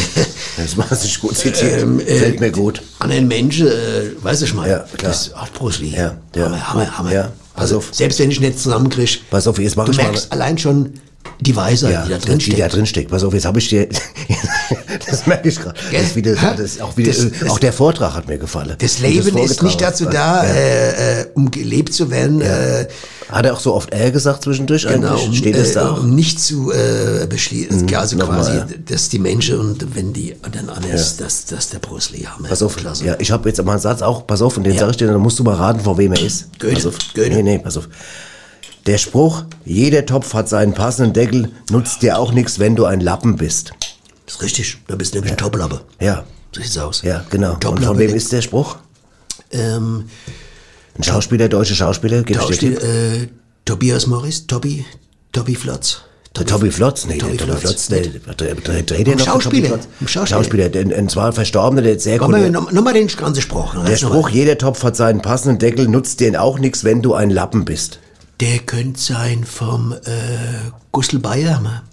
Das 0.58 0.66
ist 0.66 0.78
wahnsinnig 0.78 1.20
gut 1.22 1.38
zitiert. 1.38 1.82
Ähm, 1.82 2.00
äh, 2.02 2.18
Fällt 2.18 2.40
mir 2.42 2.52
gut. 2.52 2.82
anderen 3.00 3.28
Menschen, 3.28 3.68
äh, 3.68 4.12
weißt 4.22 4.42
du, 4.42 4.46
ich 4.46 4.54
meine, 4.54 4.72
Ja, 4.72 4.80
klar. 4.98 5.12
das 5.12 5.32
hat 5.34 5.54
Bruce 5.54 5.80
Lee. 5.80 5.94
Ja, 5.96 6.18
ja. 6.36 6.44
Hammer, 6.50 6.68
Hammer, 6.68 6.98
Hammer. 6.98 7.12
Ja, 7.14 7.24
pass 7.54 7.62
also, 7.64 7.78
auf. 7.78 7.90
selbst 7.94 8.20
wenn 8.20 8.30
ich 8.32 8.40
nicht 8.42 8.60
zusammenkriege, 8.60 9.20
Pass 9.30 9.48
auf, 9.48 9.58
jetzt 9.60 9.78
mach 9.78 9.86
du 9.86 9.92
ich 9.92 9.98
mal- 9.98 10.04
merkst 10.06 10.32
allein 10.32 10.58
schon 10.58 10.94
die 11.42 11.56
Weisheit, 11.56 11.92
Ja, 11.94 12.04
die 12.06 12.10
da 12.12 12.18
drin 12.20 12.38
die 12.38 12.50
da 12.52 12.56
steckt. 12.56 12.74
drin 12.76 12.86
steckt. 12.86 13.12
Pass 13.12 13.24
auf, 13.24 13.34
jetzt 13.34 13.46
habe 13.46 13.60
ich 13.60 13.68
dir, 13.70 13.88
das 15.10 15.26
merke 15.26 15.50
ich 15.50 15.60
gerade. 15.60 15.78
Das, 15.92 16.16
wieder- 16.16 16.36
das 16.36 16.80
auch 16.80 16.96
wieder, 16.98 17.12
Das- 17.12 17.28
das- 17.40 17.50
auch 17.50 17.60
der 17.60 17.74
Vortrag 17.74 18.14
hat 18.14 18.28
mir 18.28 18.38
gefallen. 18.38 18.76
Das 18.78 19.00
Leben 19.00 19.38
ist 19.38 19.64
nicht 19.64 19.82
dazu 19.82 20.06
da, 20.06 20.44
Ja. 20.44 20.50
äh, 20.50 21.22
äh, 21.22 21.26
um 21.34 21.50
gelebt 21.52 21.94
zu 21.94 22.10
werden, 22.12 22.42
äh, 22.42 22.88
Hat 23.30 23.46
er 23.46 23.54
auch 23.54 23.60
so 23.62 23.74
oft 23.74 23.92
er 23.94 24.12
gesagt 24.12 24.44
zwischendurch 24.44 24.86
genau, 24.86 25.12
eigentlich? 25.14 25.28
um, 25.30 25.34
Steht 25.36 25.56
das 25.58 25.70
äh, 25.72 25.74
da 25.76 25.92
auch? 25.92 26.00
um 26.02 26.14
nicht 26.14 26.40
zu 26.42 26.72
äh, 26.72 27.26
beschließen. 27.28 27.86
Mhm, 27.86 27.96
also 27.96 28.18
quasi, 28.18 28.52
ja. 28.58 28.68
dass 28.90 29.08
die 29.10 29.20
Menschen 29.20 29.58
und 29.60 29.96
wenn 29.96 30.12
die 30.14 30.36
dann 30.52 30.70
anders, 30.70 31.16
dass, 31.18 31.46
dass 31.46 31.70
der 31.70 31.80
Bruce 31.80 32.12
Lee 32.12 32.26
haben. 32.26 32.44
Pass 32.44 32.62
auf, 32.62 32.76
Klasse. 32.76 33.06
ja, 33.06 33.16
ich 33.20 33.32
habe 33.32 33.48
jetzt 33.48 33.64
mal 33.64 33.72
einen 33.74 33.82
Satz 33.82 34.02
auch, 34.02 34.28
pass 34.28 34.42
auf, 34.42 34.58
und 34.58 34.64
den 34.66 34.74
Ja. 34.74 34.80
sage 34.82 34.92
ich 34.92 34.98
dir, 34.98 35.08
dann 35.08 35.22
musst 35.22 35.40
du 35.40 35.44
mal 35.44 35.56
raten, 35.56 35.80
vor 35.80 35.98
wem 35.98 36.12
er 36.12 36.22
ist. 36.22 36.48
Goethe, 36.60 36.74
Pass 36.76 36.86
auf. 36.88 36.96
Goethe. 37.16 37.30
Nee, 37.30 37.42
nee, 37.44 37.58
pass 37.60 37.78
auf. 37.78 37.88
Der 38.88 38.98
Spruch, 38.98 39.44
jeder 39.64 40.06
Topf 40.06 40.34
hat 40.34 40.50
seinen 40.50 40.74
passenden 40.74 41.14
Deckel, 41.14 41.50
nutzt 41.70 42.02
dir 42.02 42.18
auch 42.18 42.32
nichts, 42.32 42.58
wenn 42.60 42.76
du 42.76 42.86
ein 42.86 43.00
Lappen 43.00 43.36
bist. 43.36 43.74
Das 44.26 44.36
ist 44.36 44.42
richtig. 44.42 44.78
Da 44.88 44.96
bist 44.96 45.14
du 45.14 45.18
nämlich 45.18 45.34
ein 45.34 45.38
Toplappe. 45.38 45.82
Ja, 46.00 46.24
So 46.52 46.62
sieht's 46.62 46.78
aus. 46.78 47.02
ja, 47.04 47.24
genau. 47.30 47.58
Und 47.66 47.84
von 47.84 47.98
wem 48.00 48.14
ist 48.16 48.32
der 48.32 48.42
Spruch? 48.42 48.78
Ähm, 49.52 50.06
Ein 50.98 51.04
Schauspieler, 51.04 51.48
deutscher 51.50 51.76
Schauspieler, 51.76 52.24
gib 52.24 52.38
ich 52.38 52.42
dir 52.42 52.48
Schauspiel, 52.48 52.76
Tipp. 52.76 52.84
äh, 52.84 53.28
Tobias 53.66 54.08
Morris, 54.08 54.48
Tobi, 54.48 54.86
Tobi 55.32 55.56
Flotz. 55.56 56.02
Der 56.36 56.46
Tobi 56.46 56.72
Flotz, 56.72 57.06
nee, 57.08 57.18
Tobi 57.18 57.36
der 57.36 57.46
Tobi 57.48 57.60
Flotz, 57.60 57.88
der, 57.88 58.02
der, 58.02 58.56
der, 58.56 58.56
dreht 58.56 58.90
der 58.90 59.16
noch? 59.16 59.18
der 59.18 59.20
Schauspieler, 59.32 59.80
Schauspieler. 60.06 60.28
Schauspieler, 60.28 60.70
der, 60.70 60.98
ein 60.98 61.10
zwar 61.10 61.34
Verstorbener, 61.34 61.82
der 61.82 61.92
jetzt 61.94 62.06
sehr 62.06 62.18
Komm 62.20 62.34
cool. 62.34 62.40
mal, 62.40 62.50
noch, 62.50 62.72
noch 62.72 62.82
mal 62.84 62.94
den 62.94 63.08
ganzen 63.08 63.42
Spruch. 63.42 63.76
Der 63.86 63.98
Spruch, 63.98 64.30
jeder 64.30 64.58
Topf 64.58 64.82
hat 64.84 64.96
seinen 64.96 65.22
passenden 65.22 65.60
Deckel, 65.60 65.90
nutzt 65.90 66.22
dir 66.22 66.42
auch 66.42 66.58
nichts, 66.58 66.86
wenn 66.86 67.02
du 67.02 67.14
ein 67.14 67.30
Lappen 67.30 67.66
bist. 67.66 68.00
Der 68.42 68.60
könnte 68.60 69.00
sein 69.00 69.44
vom 69.44 69.94
äh, 69.94 69.98
Gustl 70.92 71.20
Bayer, 71.20 71.60
mal. 71.60 71.84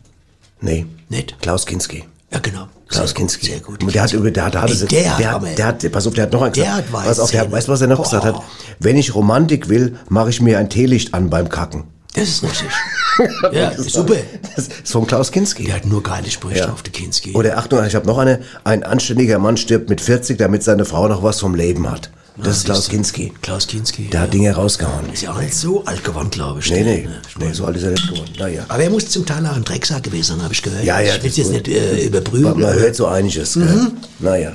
Nee. 0.61 0.86
Nicht? 1.09 1.36
Klaus 1.40 1.66
Kinski. 1.66 2.05
Ja, 2.32 2.38
genau. 2.40 2.68
Klaus 2.88 2.96
Sehr 2.96 3.07
gut, 3.09 3.16
Kinski. 3.16 3.46
Sehr 3.46 3.61
gut. 3.61 3.82
Und 3.84 3.94
Der 3.94 4.03
hat 4.03 4.12
über, 4.12 4.30
der 4.30 4.46
hat, 4.46 4.57
hat 4.57 4.70
Ey, 4.70 4.86
der 4.88 5.11
hat 5.12 5.20
der, 5.20 5.30
aber- 5.34 5.49
hat, 5.51 5.59
der 5.59 5.66
hat, 5.66 5.92
pass 5.92 6.07
auf, 6.07 6.14
der 6.14 6.24
hat 6.24 6.32
noch 6.32 6.42
einen 6.42 6.53
Der 6.55 6.64
gesagt. 6.64 6.92
hat 6.92 7.05
Pass 7.05 7.20
auf, 7.20 7.30
der 7.30 7.40
hat, 7.42 7.53
weißt 7.53 7.68
du, 7.68 7.72
was 7.72 7.80
er 7.82 7.86
noch 7.86 8.03
gesagt 8.03 8.24
hat? 8.24 8.34
Boah. 8.34 8.44
Wenn 8.78 8.96
ich 8.96 9.14
Romantik 9.14 9.68
will, 9.68 9.96
mache 10.09 10.30
ich 10.30 10.40
mir 10.40 10.59
ein 10.59 10.70
Teelicht 10.70 11.12
an 11.14 11.28
beim 11.30 11.49
Kacken. 11.49 11.84
Das 12.14 12.28
ist 12.28 12.42
richtig. 12.42 12.68
ja, 13.53 13.72
super. 13.76 14.14
Das 14.57 14.68
ist 14.68 14.88
von 14.90 15.07
Klaus 15.07 15.30
Kinski. 15.30 15.64
Der 15.64 15.76
hat 15.76 15.84
nur 15.86 16.03
geile 16.03 16.30
Sprüche 16.30 16.61
Ja. 16.61 16.66
drauf, 16.66 16.82
der 16.82 16.92
Kinski. 16.92 17.32
Oder 17.34 17.59
Achtung, 17.59 17.84
ich 17.84 17.94
habe 17.94 18.07
noch 18.07 18.18
eine. 18.18 18.40
Ein 18.64 18.82
anständiger 18.82 19.38
Mann 19.38 19.57
stirbt 19.59 19.90
mit 19.90 20.01
40, 20.01 20.38
damit 20.38 20.62
seine 20.62 20.84
Frau 20.86 21.07
noch 21.09 21.22
was 21.22 21.40
vom 21.40 21.55
Leben 21.55 21.90
hat. 21.90 22.11
Das 22.43 22.59
ist 22.59 22.64
Klaus. 22.64 22.89
Kinski. 22.89 23.32
Klaus 23.43 23.66
Kinski. 23.66 24.09
Der 24.11 24.20
hat 24.20 24.32
Dinge 24.32 24.53
rausgehauen. 24.53 25.12
Ist 25.12 25.22
ja 25.22 25.32
auch 25.32 25.41
nicht 25.41 25.55
so 25.55 25.84
alt 25.84 26.05
geworden, 26.05 26.30
glaube 26.30 26.61
ich. 26.61 26.70
Nee, 26.70 26.82
nee. 26.82 27.03
Ne? 27.03 27.20
Nee, 27.39 27.53
so 27.53 27.64
alt 27.64 27.76
ist 27.76 27.82
er 27.82 27.91
nicht 27.91 28.09
geworden. 28.09 28.30
Naja. 28.39 28.64
Aber 28.68 28.82
er 28.82 28.91
muss 28.91 29.09
zum 29.09 29.26
Teil 29.26 29.45
auch 29.47 29.57
ein 29.57 29.64
Drecksack 29.64 30.05
gewesen 30.05 30.36
sein, 30.36 30.43
habe 30.43 30.55
ich 30.55 30.62
gehört. 30.62 30.84
Ja, 30.84 31.01
ja, 31.01 31.16
Ich 31.16 31.22
will 31.22 31.30
das 31.30 31.36
jetzt 31.36 31.51
nicht 31.51 31.68
äh, 31.68 32.07
überprüfen. 32.07 32.53
Man, 32.53 32.61
man 32.61 32.74
hört 32.74 32.95
so 32.95 33.07
einiges. 33.07 33.55
Gell? 33.55 33.91
Naja. 34.20 34.53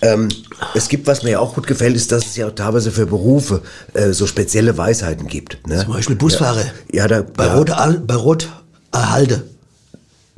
Ähm, 0.00 0.28
es 0.74 0.88
gibt, 0.88 1.06
was 1.06 1.22
mir 1.24 1.30
ja 1.32 1.38
auch 1.40 1.54
gut 1.54 1.66
gefällt, 1.66 1.96
ist, 1.96 2.12
dass 2.12 2.24
es 2.26 2.36
ja 2.36 2.46
auch 2.46 2.54
teilweise 2.54 2.92
für 2.92 3.06
Berufe 3.06 3.62
äh, 3.94 4.12
so 4.12 4.26
spezielle 4.26 4.76
Weisheiten 4.78 5.26
gibt. 5.26 5.66
Ne? 5.66 5.82
Zum 5.84 5.92
Beispiel 5.92 6.16
Busfahrer. 6.16 6.64
Ja, 6.92 7.02
ja 7.02 7.08
da, 7.08 7.22
Bei 7.22 7.46
ja, 7.46 7.54
Rot, 7.54 8.06
bei 8.06 8.14
Rot 8.14 8.48
Halde. 8.94 9.42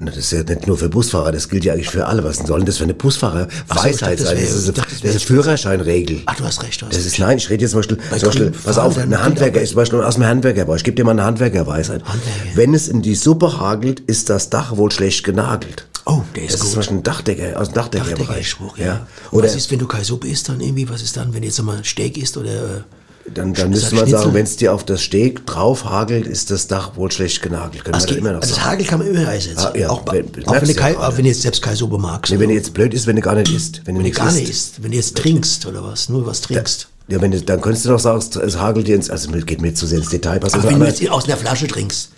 Na, 0.03 0.11
Das 0.11 0.16
ist 0.16 0.32
ja 0.32 0.42
nicht 0.42 0.66
nur 0.66 0.78
für 0.78 0.88
Busfahrer, 0.88 1.30
das 1.30 1.48
gilt 1.51 1.64
ja 1.64 1.74
eigentlich 1.74 1.90
für 1.90 2.07
alle. 2.07 2.24
Was 2.24 2.38
denn 2.38 2.46
soll 2.46 2.61
denn 2.61 2.66
das 2.66 2.78
für 2.78 2.84
eine 2.84 2.94
Busfahrer-Weisheit 2.94 4.18
so, 4.18 4.24
sein? 4.24 4.36
Das 4.40 4.51
ist, 4.51 4.78
das 4.78 4.92
ist 4.92 5.05
eine 5.05 5.20
Führerscheinregel. 5.20 6.22
Ach, 6.24 6.36
du 6.36 6.44
hast 6.44 6.62
recht, 6.62 6.80
du 6.80 6.86
hast 6.86 6.96
Das 6.96 7.05
ist, 7.05 7.18
nein, 7.18 7.36
ich 7.36 7.51
rede 7.51 7.62
jetzt 7.62 7.72
zum 7.72 7.80
Beispiel, 7.80 7.98
Bei 8.11 8.18
zum 8.18 8.28
Beispiel 8.28 8.51
pass 8.51 8.78
auf, 8.78 8.96
ein 8.96 9.22
Handwerker 9.22 9.61
ist 9.61 9.70
zum 9.70 9.76
Beispiel 9.76 10.01
aus 10.01 10.14
dem 10.14 10.24
Handwerkerbau. 10.24 10.74
Ich 10.74 10.84
gebe 10.84 10.94
dir 10.94 11.05
mal 11.05 11.11
eine 11.11 11.24
Handwerkerweisheit. 11.24 12.03
Handwerker. 12.03 12.57
Wenn 12.57 12.72
es 12.72 12.88
in 12.88 13.03
die 13.03 13.14
Suppe 13.14 13.61
hagelt, 13.61 14.01
ist 14.01 14.30
das 14.30 14.48
Dach 14.48 14.76
wohl 14.78 14.90
schlecht 14.90 15.22
genagelt. 15.22 15.86
Oh, 16.07 16.22
der 16.34 16.44
ist 16.44 16.55
das 16.55 16.61
ist 16.61 16.61
gut. 16.61 16.70
zum 16.70 16.78
Beispiel 16.78 16.96
ein 16.96 17.03
Dachdecker, 17.03 17.61
aus 17.61 17.68
dem 17.68 17.74
Dachdeckerbereich. 17.74 18.18
Dachdeckerspruch, 18.26 18.78
ja. 18.78 18.86
ja. 18.86 19.07
Oder 19.32 19.48
was 19.48 19.55
ist, 19.55 19.70
wenn 19.70 19.78
du 19.78 19.86
keine 19.86 20.05
Suppe 20.05 20.28
isst, 20.28 20.48
dann 20.48 20.61
irgendwie, 20.61 20.88
was 20.88 21.03
ist 21.03 21.14
dann, 21.16 21.34
wenn 21.34 21.42
jetzt 21.42 21.62
mal 21.62 21.84
Steak 21.84 22.16
isst 22.16 22.38
oder... 22.38 22.84
Dann, 23.35 23.55
dann 23.55 23.70
müsste 23.70 23.87
das 23.87 23.93
man 23.93 24.03
Schnitzel? 24.05 24.18
sagen, 24.22 24.35
wenn 24.35 24.45
es 24.45 24.57
dir 24.57 24.74
auf 24.74 24.85
das 24.85 25.03
Steg 25.03 25.47
drauf 25.47 25.85
hagelt, 25.85 26.26
ist 26.26 26.51
das 26.51 26.66
Dach 26.66 26.97
wohl 26.97 27.11
schlecht 27.12 27.43
genagelt. 27.43 27.85
Können 27.85 27.95
also, 27.95 28.09
wir 28.09 28.14
da 28.14 28.18
immer 28.20 28.33
noch 28.33 28.43
also 28.43 28.55
das. 28.55 28.64
Hagel 28.64 28.87
kann 28.87 28.99
man 28.99 29.09
immer 29.09 29.28
einsetzen. 29.28 29.59
Ah, 29.59 29.72
ja, 29.76 29.89
auch, 29.91 30.03
wenn- 30.11 30.26
auch, 30.47 30.55
wenn 30.55 30.64
du 30.64 30.72
ja 30.72 30.99
auch 30.99 31.16
wenn 31.16 31.24
du 31.24 31.31
jetzt 31.31 31.43
selbst 31.43 31.62
keine 31.62 31.76
Suppe 31.76 31.99
magst. 31.99 32.33
Nee, 32.33 32.39
wenn 32.41 32.49
du 32.49 32.55
jetzt 32.55 32.74
blöd 32.74 32.93
ist, 32.93 33.07
wenn 33.07 33.16
du 33.16 33.22
gar 33.22 33.35
nicht 33.35 33.53
isst. 33.53 33.83
Wenn 33.85 33.95
du 33.95 34.03
wenn 34.03 34.11
du 34.11 34.16
gar 34.16 34.33
nicht 34.33 34.49
isst. 34.49 34.83
Wenn 34.83 34.91
du 34.91 34.97
jetzt 34.97 35.16
trinkst 35.16 35.66
oder 35.66 35.85
was, 35.85 36.09
nur 36.09 36.26
was 36.26 36.41
trinkst. 36.41 36.89
Ja, 37.09 37.20
wenn 37.20 37.31
du, 37.31 37.41
dann 37.43 37.61
könntest 37.61 37.85
du 37.85 37.89
doch 37.91 37.99
sagen, 37.99 38.22
es 38.41 38.59
hagelt 38.59 38.87
dir 38.87 38.95
ins, 38.95 39.11
also 39.11 39.31
geht 39.31 39.61
mir 39.61 39.74
zu 39.74 39.87
sehr 39.87 39.99
ins 39.99 40.11
Detail. 40.11 40.39
Pass 40.39 40.55
Aber 40.55 40.64
wenn 40.64 40.78
du 40.78 40.87
jetzt 40.87 41.09
aus 41.11 41.24
einer 41.24 41.37
Flasche 41.37 41.66
trinkst, 41.66 42.11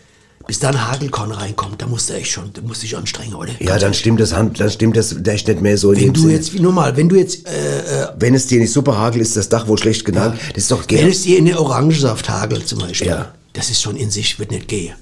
bis 0.46 0.58
da 0.58 0.68
ein 0.70 0.90
Hagelkorn 0.90 1.30
reinkommt, 1.32 1.80
da 1.82 1.86
musst 1.86 2.10
du 2.10 2.14
echt 2.14 2.30
schon, 2.30 2.52
da 2.52 2.60
musst 2.62 2.82
du 2.82 2.86
dich 2.86 2.96
anstrengen, 2.96 3.34
oder? 3.34 3.52
ja, 3.60 3.78
dann 3.78 3.94
stimmt 3.94 4.20
das 4.20 4.32
Hand, 4.34 4.58
dann 4.60 4.70
stimmt 4.70 4.96
das 4.96 5.14
echt 5.26 5.48
nicht 5.48 5.60
mehr 5.60 5.78
so 5.78 5.92
in 5.92 5.98
Wenn 5.98 6.04
dem 6.06 6.12
du 6.14 6.20
Sinne. 6.22 6.32
jetzt, 6.34 6.52
wie 6.54 6.60
normal, 6.60 6.96
wenn 6.96 7.08
du 7.08 7.16
jetzt, 7.16 7.46
äh, 7.46 8.08
wenn 8.18 8.34
es 8.34 8.46
dir 8.46 8.56
in 8.56 8.62
die 8.62 8.66
Suppe 8.66 8.96
hagelt, 8.96 9.22
ist 9.22 9.36
das 9.36 9.48
Dach 9.48 9.66
wohl 9.68 9.78
schlecht 9.78 10.04
genagelt. 10.04 10.40
Das 10.54 10.64
ist 10.64 10.70
doch 10.70 10.80
wenn 10.80 10.86
gern. 10.98 11.08
es 11.08 11.22
dir 11.22 11.38
in 11.38 11.44
den 11.46 11.56
Orangensaft 11.56 12.28
hagelt 12.28 12.66
zum 12.68 12.78
Beispiel, 12.80 13.08
Ja. 13.08 13.32
das 13.52 13.70
ist 13.70 13.80
schon 13.82 13.96
in 13.96 14.10
sich, 14.10 14.38
wird 14.38 14.50
nicht 14.50 14.68
gehen. 14.68 14.94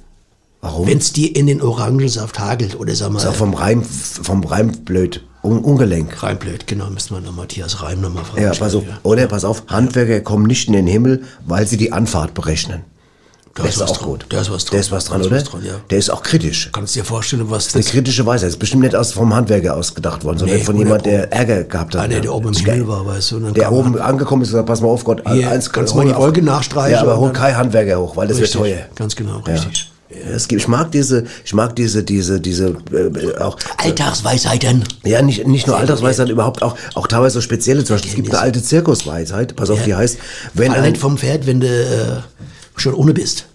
Warum? 0.61 0.87
Wenn 0.87 0.99
es 0.99 1.13
dir 1.15 1.35
in 1.35 1.47
den 1.47 1.63
Orangensaft 1.63 2.39
hagelt, 2.39 2.79
oder 2.79 2.95
sag 2.95 3.11
mal, 3.11 3.19
ist 3.19 3.27
auch 3.27 3.35
vom 3.35 3.55
Reim, 3.55 3.83
vom 3.83 4.45
Reim 4.45 4.71
blöd. 4.85 5.25
Un, 5.43 5.61
ungelenk. 5.61 6.23
Reimblöd, 6.23 6.67
genau, 6.67 6.91
müsste 6.91 7.15
man 7.15 7.23
noch 7.23 7.35
Matthias 7.35 7.83
Reim 7.83 8.03
nochmal 8.03 8.27
fragen. 8.27 8.43
Ja, 8.43 8.53
pass 8.53 8.75
auf. 8.75 8.83
Oder 9.05 9.27
pass 9.27 9.47
auf, 9.47 9.63
Handwerker 9.69 10.21
kommen 10.21 10.45
nicht 10.45 10.67
in 10.69 10.75
den 10.75 10.87
Himmel, 10.87 11.23
weil 11.47 11.67
sie 11.67 11.79
die 11.79 11.93
Anfahrt 11.93 12.35
berechnen. 12.35 12.83
Da 13.53 13.63
Der 13.65 13.71
ist 13.71 13.77
ist 13.77 13.83
was 13.83 13.91
auch 13.91 13.97
dran. 13.99 14.09
gut. 14.11 14.27
Da 14.29 14.41
ist 14.41 14.51
was 14.53 14.65
dran. 14.65 14.71
Der 14.73 14.81
ist 14.81 14.93
was 14.93 15.05
dran, 15.07 15.19
Da 15.19 15.25
ist 15.25 15.27
oder? 15.33 15.37
was 15.41 15.45
dran, 15.51 15.65
ja. 15.67 15.73
Der 15.91 15.99
ist 15.99 16.09
auch 16.11 16.23
kritisch. 16.23 16.71
Kannst 16.73 16.95
du 16.95 17.01
dir 17.01 17.05
vorstellen, 17.05 17.51
was 17.51 17.75
Eine 17.75 17.83
das 17.83 17.91
kritische 17.93 18.25
Weisheit. 18.25 18.47
Das 18.47 18.55
ist 18.55 18.59
bestimmt 18.61 18.83
nicht 18.85 18.95
aus, 18.95 19.13
vom 19.13 19.35
Handwerker 19.35 19.75
ausgedacht 19.77 20.23
worden, 20.25 20.39
sondern 20.39 20.59
Nee, 20.59 20.65
von 20.65 20.77
100 20.77 21.05
jemand, 21.05 21.07
der 21.07 21.33
Ärger 21.33 21.65
gehabt 21.65 21.95
hat. 21.97 22.03
Einer, 22.03 22.15
Ja. 22.15 22.21
der 22.21 22.33
oben 22.35 22.47
im 22.49 22.53
Ist 22.53 22.61
Himmel 22.61 22.87
war, 22.87 23.05
weißt 23.07 23.33
du, 23.33 23.41
Der 23.51 23.73
oben 23.73 23.99
angekommen 24.01 24.43
ist 24.43 24.51
und 24.51 24.55
sagt, 24.55 24.67
pass 24.67 24.81
mal 24.81 24.89
auf, 24.89 25.03
Gott, 25.03 25.23
Hier, 25.33 25.51
eins 25.51 25.71
kannst 25.71 25.93
du 25.95 25.99
mal 25.99 26.07
die 26.07 26.15
Wolke 26.15 26.43
nachstreichen 26.43 26.93
Ja, 26.93 27.01
aber 27.03 27.19
hol 27.19 27.33
kein 27.33 27.57
Handwerker 27.57 27.99
hoch, 28.01 28.17
weil 28.17 28.29
das 28.29 28.39
wird 28.39 28.53
teuer. 28.53 28.87
ganz 28.95 29.17
genau, 29.17 29.39
richtig. 29.39 29.91
Ja. 30.13 30.31
Es 30.35 30.49
gibt, 30.49 30.61
ich 30.63 30.67
mag 30.69 30.91
diese, 30.91 31.25
ich 31.45 31.55
mag 31.55 31.75
diese, 31.77 32.03
diese, 32.03 32.41
diese, 32.41 32.77
äh, 32.93 33.39
auch, 33.39 33.57
Alltagsweisheiten. 33.77 34.85
ja, 35.05 35.23
nicht, 35.23 35.47
nicht 35.47 35.67
nur 35.67 35.77
Sehr 35.77 35.81
Altersweisheit, 35.83 36.29
überhaupt 36.29 36.63
auch, 36.63 36.77
auch 36.95 37.07
teilweise 37.07 37.35
so 37.35 37.41
spezielle. 37.41 37.85
Zum 37.85 37.95
Beispiel, 37.95 38.11
es 38.11 38.17
gibt 38.17 38.31
eine 38.31 38.39
alte 38.41 38.61
Zirkusweisheit, 38.63 39.55
pass 39.55 39.71
auf, 39.71 39.83
die 39.85 39.95
heißt, 39.95 40.19
wenn 40.55 40.73
Fall 40.73 40.81
ein, 40.83 40.91
nicht 40.93 41.01
vom 41.01 41.17
Pferd, 41.17 41.47
wenn 41.47 41.61
du 41.61 41.67
äh, 41.69 42.17
schon 42.81 42.95
ohne 42.95 43.13
bist. 43.15 43.47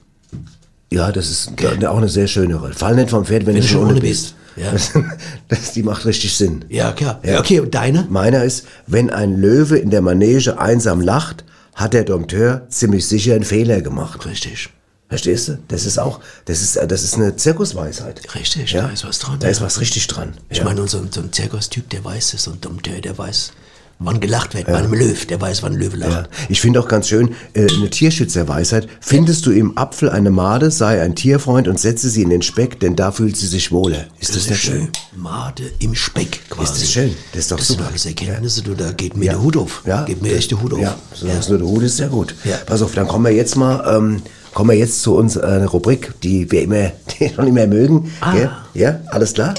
ja, 0.92 1.12
das 1.12 1.30
ist 1.30 1.52
da- 1.80 1.90
auch 1.90 1.98
eine 1.98 2.10
sehr 2.10 2.28
schöne 2.28 2.56
Rolle. 2.56 2.74
Fall 2.74 2.96
nicht 2.96 3.10
vom 3.10 3.26
Pferd, 3.26 3.46
wenn, 3.46 3.56
Wenn 3.56 3.62
du 3.62 3.68
schon 3.68 3.90
ohne 3.90 4.00
bist. 4.00 4.36
Ja. 4.56 4.72
Das, 4.72 4.92
das, 5.50 5.74
die 5.74 5.84
macht 5.84 6.06
richtig 6.06 6.36
Sinn. 6.38 6.64
Ja, 6.70 6.92
klar. 6.94 7.20
Ja. 7.24 7.40
Okay, 7.40 7.60
und 7.60 7.76
deine? 7.76 8.06
Meiner 8.10 8.44
ist, 8.44 8.66
wenn 8.88 9.10
ein 9.10 9.36
Löwe 9.38 9.78
in 9.78 9.90
der 9.90 10.02
Manege 10.02 10.60
einsam 10.60 11.02
lacht, 11.02 11.44
hat 11.74 11.94
der 11.94 12.06
Dompteur 12.06 12.66
ziemlich 12.70 13.06
sicher 13.06 13.36
einen 13.36 13.44
Fehler 13.44 13.82
gemacht. 13.82 14.26
Richtig. 14.26 14.70
Verstehst 15.10 15.50
du? 15.50 15.60
Das 15.68 15.86
ist 15.86 16.00
auch, 16.00 16.20
das 16.46 16.62
ist, 16.62 16.78
das 16.88 17.04
ist 17.04 17.16
eine 17.16 17.36
Zirkusweisheit. 17.36 18.34
Richtig, 18.34 18.72
Ja? 18.72 18.84
da 18.84 18.90
ist 18.90 19.06
was 19.06 19.20
dran. 19.20 19.38
Da 19.40 19.48
ja. 19.48 19.52
ist 19.52 19.62
was 19.62 19.80
richtig 19.82 20.08
dran. 20.08 20.34
Ich 20.50 20.60
Ja. 20.60 20.64
meine, 20.64 20.88
so, 20.88 21.06
so 21.12 21.20
ein 21.22 21.32
Zirkustyp, 21.34 21.90
der 21.90 22.04
weiß 22.04 22.34
es 22.34 22.48
und 22.48 22.66
der, 22.86 23.02
der 23.02 23.18
weiß, 23.18 23.52
wann 24.00 24.20
gelacht 24.20 24.54
wird. 24.54 24.68
Bei 24.68 24.76
einem 24.76 24.94
Löw, 24.94 25.26
der 25.26 25.40
weiß, 25.40 25.64
wann 25.64 25.74
ein 25.74 25.80
Löwe 25.80 25.98
Ja. 25.98 26.08
lacht. 26.08 26.30
Ich 26.50 26.60
finde 26.62 26.80
auch 26.80 26.88
ganz 26.88 27.08
schön, 27.08 27.34
äh, 27.54 27.68
eine 27.72 27.90
Tierschützerweisheit. 27.90 28.88
Findest 29.00 29.46
du 29.46 29.52
im 29.52 29.78
Apfel 29.78 30.10
eine 30.10 30.32
Made, 30.32 30.70
sei 30.72 31.02
ein 31.02 31.16
Tierfreund 31.16 31.68
und 31.68 31.80
setze 31.80 32.10
sie 32.10 32.22
in 32.24 32.30
den 32.30 32.42
Speck, 32.42 32.80
denn 32.80 32.96
da 32.96 33.12
fühlt 33.12 33.38
sie 33.38 33.48
sich 33.48 33.72
wohler. 33.72 34.06
Ist 34.20 34.36
das, 34.36 34.50
nicht 34.50 34.62
schön? 34.62 34.90
Made 35.16 35.64
im 35.80 35.96
Speck 35.96 36.42
quasi. 36.50 36.74
Ist 36.74 36.82
das 36.82 36.92
schön? 36.92 37.16
Das 37.32 37.42
ist 37.42 37.52
doch 37.52 37.58
das 37.58 37.68
super. 37.68 37.80
sind 37.84 37.90
alles 37.90 38.06
Erkenntnisse, 38.06 38.62
du, 38.64 38.74
da 38.76 38.92
geht 38.92 39.16
mir 39.16 39.32
der 39.32 39.42
Hut 39.42 39.56
auf. 39.58 39.82
Ja. 39.86 40.04
Geht 40.04 40.22
mir 40.22 40.36
echt 40.36 40.52
der 40.52 40.62
Hut 40.62 40.74
auf. 40.74 40.80
Ja, 40.80 40.96
solange 41.14 41.40
es 41.40 41.50
nur 41.50 41.58
der 41.60 41.68
Hut 41.68 41.84
ist, 41.84 41.98
sehr 41.98 42.10
gut. 42.10 42.36
Ja. 42.44 42.58
Pass 42.66 42.82
auf, 42.82 42.94
dann 42.94 43.08
kommen 43.08 43.24
wir 43.26 43.32
jetzt 43.32 43.56
mal, 43.56 43.96
ähm, 43.98 44.22
kommen 44.54 44.70
wir 44.72 44.78
jetzt 44.78 45.02
zu 45.02 45.16
unserer 45.16 45.66
Rubrik, 45.66 46.14
die 46.22 46.52
wir 46.52 46.62
immer, 46.64 46.92
die 47.20 47.30
schon 47.34 47.48
immer 47.48 47.66
mögen. 47.68 48.12
Ah. 48.22 48.34
Gell? 48.34 48.52
Ja, 48.74 49.00
alles 49.08 49.34
klar? 49.34 49.54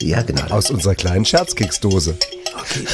Ja, 0.00 0.22
genau. 0.22 0.42
Aus 0.50 0.70
unserer 0.70 0.94
kleinen 0.94 1.24
Scherzkeksdose. 1.24 2.16
Okay. 2.60 2.86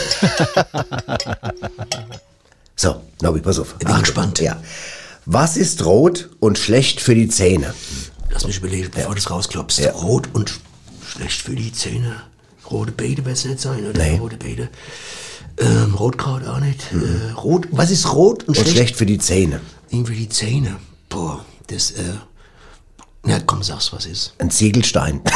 So, 2.77 3.03
Nobby, 3.21 3.41
pass 3.41 3.59
auf. 3.59 3.75
bin 3.79 3.99
gespannt. 4.01 4.41
Ja. 4.41 4.61
Was 5.27 5.57
ist 5.57 5.85
rot 5.85 6.31
und 6.41 6.59
schlecht 6.59 7.01
für 7.01 7.15
die 7.15 7.29
Zähne? 7.29 7.75
Lass 8.31 8.47
mich 8.47 8.57
überlegen, 8.59 8.91
bevor 8.93 9.15
du 9.15 9.19
es 9.21 9.31
rausklopfst. 9.31 9.79
Ja. 9.79 9.93
Rot 9.93 10.29
und 10.33 10.51
sch- 10.51 10.59
schlecht 11.17 11.43
für 11.43 11.55
die 11.55 11.73
Zähne. 11.73 12.23
Rote 12.71 12.91
Beete 12.93 13.25
wird 13.25 13.37
es 13.37 13.45
nicht 13.45 13.61
sein, 13.61 13.85
oder? 13.89 14.03
Nee. 14.03 14.17
Rote 14.19 14.37
Beete. 14.37 14.69
Ähm, 15.59 15.95
Rotkraut 15.95 16.47
auch 16.47 16.59
nicht. 16.61 16.81
Äh, 16.93 17.33
rot, 17.33 17.69
was 17.71 17.91
ist 17.91 18.13
rot 18.15 18.45
und, 18.45 18.49
Und 18.49 18.55
schlecht? 18.57 18.71
schlecht 18.73 18.97
für 18.97 19.07
die 19.07 19.19
Zähne. 19.19 19.61
Irgendwie 19.91 20.17
die 20.17 20.29
Zähne. 20.31 20.77
Boah, 21.11 21.45
das, 21.67 21.91
äh. 21.93 22.03
Na 23.25 23.39
komm, 23.47 23.63
sag's, 23.63 23.93
was 23.93 24.07
ist. 24.07 24.33
Ein 24.39 24.51
Ziegelstein. 24.51 25.21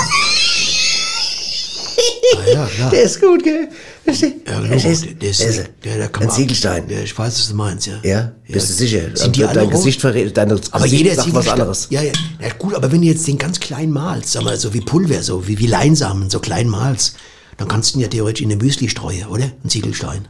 Ah, 2.35 2.51
ja, 2.53 2.67
klar. 2.75 2.91
Der 2.91 3.03
ist 3.03 3.21
gut, 3.21 3.43
gell? 3.43 3.69
Ja, 4.07 4.13
genau. 4.61 4.75
Das 4.75 4.85
ist, 4.85 5.05
der, 5.21 5.31
ist, 5.31 5.41
ist 5.41 5.65
der, 5.85 5.97
der 5.99 6.09
kann 6.09 6.25
ein 6.25 6.31
Ziegelstein. 6.31 6.89
Ja, 6.89 7.01
ich 7.01 7.17
weiß, 7.17 7.39
was 7.39 7.49
du 7.49 7.55
meinst, 7.55 7.87
ja. 7.87 7.99
Ja, 8.03 8.33
bist 8.49 8.69
du 8.71 8.73
sicher? 8.75 9.01
Sind 9.15 9.37
die 9.37 9.41
Dein? 9.43 9.71
Gesicht 9.71 10.01
verrät, 10.01 10.37
dein 10.37 10.51
Aber 10.51 10.61
Gesicht 10.85 10.93
jeder 10.93 11.15
sagt 11.15 11.35
was 11.35 11.49
anderes. 11.49 11.87
Ja, 11.91 12.03
ja, 12.03 12.13
ja, 12.41 12.49
gut, 12.59 12.75
aber 12.75 12.91
wenn 12.93 13.01
du 13.01 13.07
jetzt 13.07 13.27
den 13.27 13.39
ganz 13.39 13.61
klein 13.61 13.91
malst, 13.91 14.33
sag 14.33 14.45
mal, 14.45 14.57
so 14.57 14.73
wie 14.75 14.81
Pulver, 14.81 15.23
so 15.23 15.47
wie, 15.47 15.59
wie 15.59 15.67
Leinsamen, 15.67 16.31
so 16.31 16.41
klein 16.41 16.69
malst, 16.69 17.17
dann 17.57 17.69
kannst 17.69 17.95
du 17.95 17.99
ihn 17.99 18.03
ja 18.03 18.09
theoretisch 18.09 18.43
in 18.43 18.51
eine 18.53 18.63
Müsli 18.63 18.89
streuen, 18.89 19.27
oder? 19.29 19.51
Ein 19.65 19.71
Ziegelstein. 19.71 20.27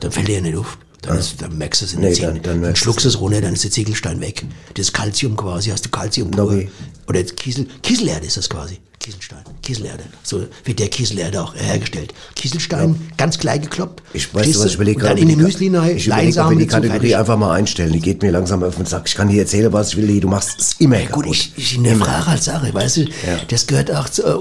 Dann 0.00 0.12
fällt 0.12 0.28
er 0.28 0.36
ja 0.36 0.40
nicht 0.40 0.56
auf. 0.56 0.78
Dann, 1.02 1.18
ist, 1.18 1.40
dann 1.40 1.56
merkst 1.56 1.80
du 1.82 1.84
es 1.86 1.92
in 1.92 2.00
Nee, 2.00 2.08
den 2.08 2.14
Zähnen. 2.16 2.42
dann- 2.42 2.62
dann 2.62 2.76
schluckst 2.76 3.04
du 3.04 3.08
es 3.08 3.20
runter, 3.20 3.40
dann 3.40 3.52
ist 3.52 3.62
der 3.64 3.70
Ziegelstein 3.70 4.20
weg. 4.20 4.44
Das 4.74 4.86
ist 4.86 4.92
Calcium 4.92 5.36
quasi, 5.36 5.70
hast 5.70 5.84
du 5.84 5.90
Calcium 5.90 6.30
pur. 6.32 6.44
Nobby. 6.50 6.70
Oder 7.08 7.22
Kiesel, 7.22 7.66
Kieselerde 7.82 8.26
ist 8.26 8.36
das 8.36 8.48
quasi. 8.50 8.78
Kieselstein, 8.98 9.44
Kieselerde. 9.62 10.02
So 10.24 10.44
wird 10.64 10.80
der 10.80 10.88
Kieselerde 10.88 11.40
auch 11.40 11.54
hergestellt. 11.54 12.12
Kieselstein, 12.34 12.96
ganz 13.16 13.38
klein 13.38 13.62
gekloppt. 13.62 14.02
Ich 14.12 14.34
weiß, 14.34 14.58
was 14.58 14.66
ich 14.66 14.74
überlege 14.74 14.96
Und 14.98 15.02
Dann 15.04 15.16
gerade, 15.16 15.20
in 15.22 15.28
die 15.28 15.36
Müsli 15.36 15.68
rein, 15.74 15.96
Ich 15.96 16.06
überlege, 16.08 16.08
ob 16.08 16.08
wir 16.08 16.14
Leinsamen 16.24 16.58
die 16.58 16.66
Kategorie 16.66 17.14
einfach 17.14 17.38
mal 17.38 17.54
einstellen. 17.54 17.92
Die 17.92 18.00
geht 18.00 18.20
mir 18.22 18.32
langsam 18.32 18.64
auf 18.64 18.74
den 18.74 18.84
Sack. 18.86 19.04
Ich 19.06 19.14
kann 19.14 19.28
dir 19.28 19.40
erzählen, 19.42 19.72
was 19.72 19.90
ich 19.90 19.96
will. 19.98 20.20
Du 20.20 20.26
machst 20.28 20.58
es 20.60 20.72
immer 20.80 20.98
Gut, 20.98 21.08
kaputt. 21.10 21.26
ich, 21.30 21.52
ich 21.56 21.70
hinterfrage 21.70 22.26
als 22.26 22.44
Sache, 22.46 22.74
weißt 22.74 22.96
du, 22.96 23.00
Ja. 23.02 23.38
das 23.46 23.66
gehört 23.68 23.92
auch 23.94 24.08
zu, 24.08 24.24
äh, 24.26 24.34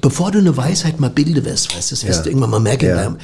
bevor 0.00 0.32
du 0.32 0.40
eine 0.40 0.56
Weisheit 0.56 0.98
mal 0.98 1.08
bilde 1.10 1.44
wirst, 1.44 1.74
weißt 1.74 1.92
du, 1.92 1.94
das 1.94 2.04
wirst 2.04 2.16
Ja. 2.18 2.22
du 2.24 2.28
irgendwann 2.30 2.50
mal 2.50 2.60
merken, 2.60 2.86
Ja. 2.88 3.16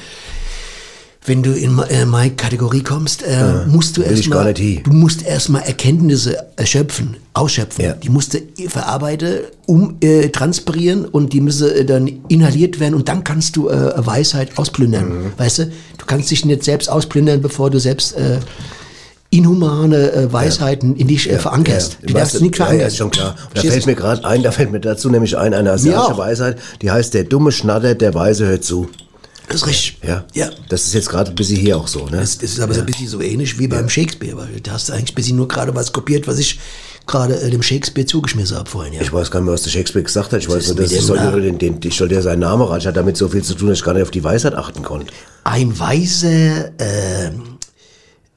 Wenn 1.27 1.43
du 1.43 1.51
in 1.53 1.77
äh, 1.89 2.05
meine 2.05 2.31
Kategorie 2.31 2.81
kommst, 2.81 3.21
äh, 3.21 3.65
musst 3.67 3.97
du 3.97 4.01
erstmal, 4.01 4.53
du 4.53 4.81
musst 4.91 5.25
erstmal 5.25 5.61
Erkenntnisse 5.63 6.37
erschöpfen, 6.55 7.17
ausschöpfen. 7.33 7.83
Ja. 7.85 7.93
Die 7.93 8.09
musst 8.09 8.33
du 8.33 8.39
verarbeiten, 8.69 9.41
um 9.65 9.97
äh, 10.01 10.29
transpirieren 10.29 11.05
und 11.05 11.33
die 11.33 11.41
müssen 11.41 11.69
äh, 11.69 11.85
dann 11.85 12.07
inhaliert 12.29 12.79
werden 12.79 12.95
und 12.95 13.07
dann 13.09 13.23
kannst 13.23 13.55
du 13.57 13.67
äh, 13.69 13.91
Weisheit 13.97 14.57
ausplündern, 14.57 15.09
Mhm. 15.09 15.31
weißt 15.37 15.59
du? 15.59 15.65
Du 15.97 16.05
kannst 16.07 16.31
dich 16.31 16.45
nicht 16.45 16.63
selbst 16.63 16.89
ausplündern, 16.89 17.41
bevor 17.41 17.69
du 17.69 17.79
selbst 17.79 18.13
äh, 18.15 18.39
inhumane 19.29 20.11
äh, 20.13 20.31
Weisheiten 20.33 20.95
in 20.95 21.07
dich 21.07 21.29
äh, 21.29 21.37
verankerst. 21.37 21.97
Ja, 22.01 22.07
Die 22.07 22.13
weißt 22.13 22.21
darfst 22.21 22.35
du 22.39 22.43
nicht 22.43 22.53
ja, 22.57 22.65
verankern. 22.65 22.81
ja, 22.81 22.87
ist 22.87 22.97
schon 22.97 23.11
klar. 23.11 23.35
Da 23.35 23.41
Verstehst 23.61 23.73
fällt 23.73 23.85
mir 23.87 23.95
gerade 23.95 24.25
ein, 24.25 24.41
da 24.43 24.51
fällt 24.51 24.71
mir 24.71 24.79
dazu 24.79 25.09
nämlich 25.09 25.37
ein, 25.37 25.53
eine 25.53 25.71
asiatische. 25.71 26.17
Weisheit, 26.17 26.57
die 26.81 26.89
heißt, 26.91 27.13
der 27.13 27.25
dumme 27.25 27.51
schnattert, 27.51 27.99
der 28.01 28.13
Weise 28.13 28.45
hört 28.45 28.63
zu. 28.63 28.87
Das 29.47 29.61
ist 29.61 29.67
richtig. 29.67 29.97
Ja. 30.03 30.25
Ja. 30.33 30.49
Das 30.69 30.85
ist 30.85 30.93
jetzt 30.93 31.09
gerade 31.09 31.29
ein 31.29 31.35
bisschen 31.35 31.57
hier 31.57 31.77
auch 31.77 31.87
so, 31.87 32.05
ne? 32.07 32.17
Das, 32.17 32.37
das 32.37 32.51
ist 32.51 32.59
aber 32.59 32.73
so 32.73 32.81
ein 32.81 32.85
bisschen 32.85 33.07
so 33.07 33.21
ähnlich 33.21 33.57
wie 33.59 33.67
beim 33.67 33.87
Shakespeare, 33.87 34.35
weil 34.35 34.59
da 34.61 34.73
hast 34.73 34.89
du 34.89 34.93
eigentlich 34.93 35.13
ein 35.13 35.15
bisschen 35.15 35.37
nur 35.37 35.47
gerade 35.47 35.73
was 35.73 35.93
kopiert, 35.93 36.27
was 36.27 36.37
ich 36.37 36.59
gerade 37.05 37.39
äh, 37.39 37.49
dem 37.49 37.63
Shakespeare 37.63 38.05
zugeschmissen 38.05 38.57
habe 38.57 38.69
vorhin, 38.69 38.93
ja. 38.93 39.01
Ich 39.01 39.11
weiß 39.11 39.31
gar 39.31 39.39
nicht 39.39 39.45
mehr, 39.45 39.53
was 39.53 39.63
der 39.63 39.69
Shakespeare 39.69 40.03
gesagt 40.03 40.33
hat. 40.33 40.41
Ich 40.41 40.49
weiß 40.49 40.57
ist 40.57 40.67
nur, 40.67 40.83
dass 40.83 40.91
ich 40.91 41.01
sollte, 41.01 41.41
den, 41.41 41.57
den, 41.57 41.79
ich 41.81 41.95
sollte 41.95 42.15
ja 42.15 42.21
seinen 42.21 42.39
Namen 42.39 42.63
rein. 42.63 42.79
Ich 42.79 42.85
hatte 42.85 42.99
damit 42.99 43.15
so 43.15 43.29
viel 43.29 43.43
zu 43.43 43.55
tun, 43.55 43.69
dass 43.69 43.79
ich 43.79 43.83
gar 43.83 43.93
nicht 43.93 44.03
auf 44.03 44.11
die 44.11 44.23
Weisheit 44.23 44.53
achten 44.53 44.83
konnte. 44.83 45.13
Ein 45.45 45.79
weiser, 45.79 46.67
äh, 46.79 47.31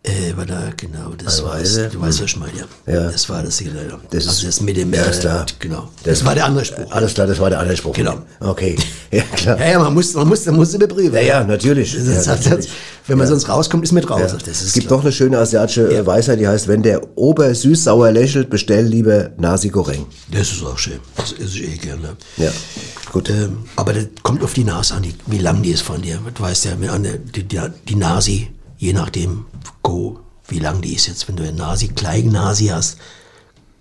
äh, 0.03 0.35
war 0.35 0.47
da, 0.47 0.71
genau, 0.77 1.11
das 1.23 1.41
Ein 1.41 1.45
war 1.45 1.61
es. 1.61 1.75
Du 1.75 2.01
weißt, 2.01 2.21
was 2.23 2.31
ich 2.31 2.37
meine, 2.39 2.53
ja. 2.87 2.93
Ja. 2.95 3.11
Das 3.11 3.29
war 3.29 3.43
das, 3.43 3.59
genau. 3.59 3.81
Das 4.11 4.27
also 4.27 4.47
ist- 4.47 4.59
das 4.59 4.61
mit 4.63 4.77
dem, 4.79 4.95
ja, 4.95 5.03
äh, 5.03 5.11
ist 5.11 5.21
klar. 5.21 5.45
genau. 5.59 5.91
Das, 6.05 6.25
war 6.25 6.35
der 6.35 6.47
andere 6.47 6.65
Spruch. 6.65 6.91
Alles 6.91 7.13
klar, 7.13 7.27
das 7.27 7.39
war 7.39 7.51
der 7.51 7.59
andere 7.61 7.77
Spruch. 7.77 7.95
Genau. 7.95 8.17
Okay. 8.41 8.77
Ja, 9.13 9.25
klar. 9.25 9.59
Ja, 9.59 9.71
ja, 9.73 9.79
man 9.81 9.93
muss, 9.93 10.15
man 10.15 10.29
muss, 10.29 10.47
man 10.47 10.55
muss 10.55 10.73
überprüfen. 10.73 11.13
Ja, 11.15 11.21
ja, 11.21 11.45
natürlich. 11.45 11.95
Das, 11.95 12.05
Ja, 12.07 12.15
das, 12.15 12.25
das, 12.27 12.41
natürlich. 12.45 12.71
wenn 13.09 13.19
man 13.19 13.27
Ja. 13.27 13.31
sonst 13.33 13.49
rauskommt, 13.49 13.83
ist 13.83 13.91
mit 13.91 14.09
raus. 14.09 14.21
Ja. 14.33 14.39
Das 14.39 14.63
es 14.63 14.73
gibt 14.73 14.87
klar. 14.87 14.99
noch 14.99 15.05
eine 15.05 15.13
schöne 15.13 15.37
asiatische 15.39 15.93
äh, 15.93 16.07
Weisheit, 16.07 16.39
die 16.39 16.47
heißt, 16.47 16.69
wenn 16.69 16.85
der 16.85 17.19
Ober 17.19 17.53
süß-sauer 17.53 18.13
lächelt, 18.13 18.51
bestell 18.51 18.87
lieber 18.87 19.31
Nasi 19.37 19.69
Goreng. 19.69 20.07
Das 20.31 20.53
ist 20.53 20.63
auch 20.65 20.79
schön. 20.79 21.01
Das 21.17 21.33
esse 21.33 21.59
ich 21.59 21.73
eh 21.75 21.77
gerne. 21.79 22.17
Ja, 22.37 22.53
gut. 23.13 23.29
Ähm, 23.31 23.65
aber 23.75 23.95
das 23.95 24.05
kommt 24.23 24.45
auf 24.45 24.55
die 24.55 24.63
Nase 24.63 24.95
an, 24.95 25.03
die, 25.03 25.15
wie 25.27 25.39
lang 25.39 25.61
die 25.61 25.73
ist 25.73 25.83
von 25.83 26.01
dir. 26.01 26.21
Du 26.33 26.43
weißt 26.45 26.67
ja, 26.67 26.73
die, 26.77 27.43
die, 27.43 27.59
die 27.89 27.95
Nasi, 27.97 28.49
je 28.81 28.93
nachdem, 28.95 29.45
go, 29.83 30.19
wie 30.49 30.59
lang 30.59 30.81
die 30.81 30.95
ist 30.95 31.07
jetzt. 31.07 31.29
Wenn 31.29 31.37
du 31.37 31.43
eine 31.43 31.53
Nasi, 31.53 31.89
kleine 31.89 32.31
Nasi 32.33 32.67
hast, 32.69 32.97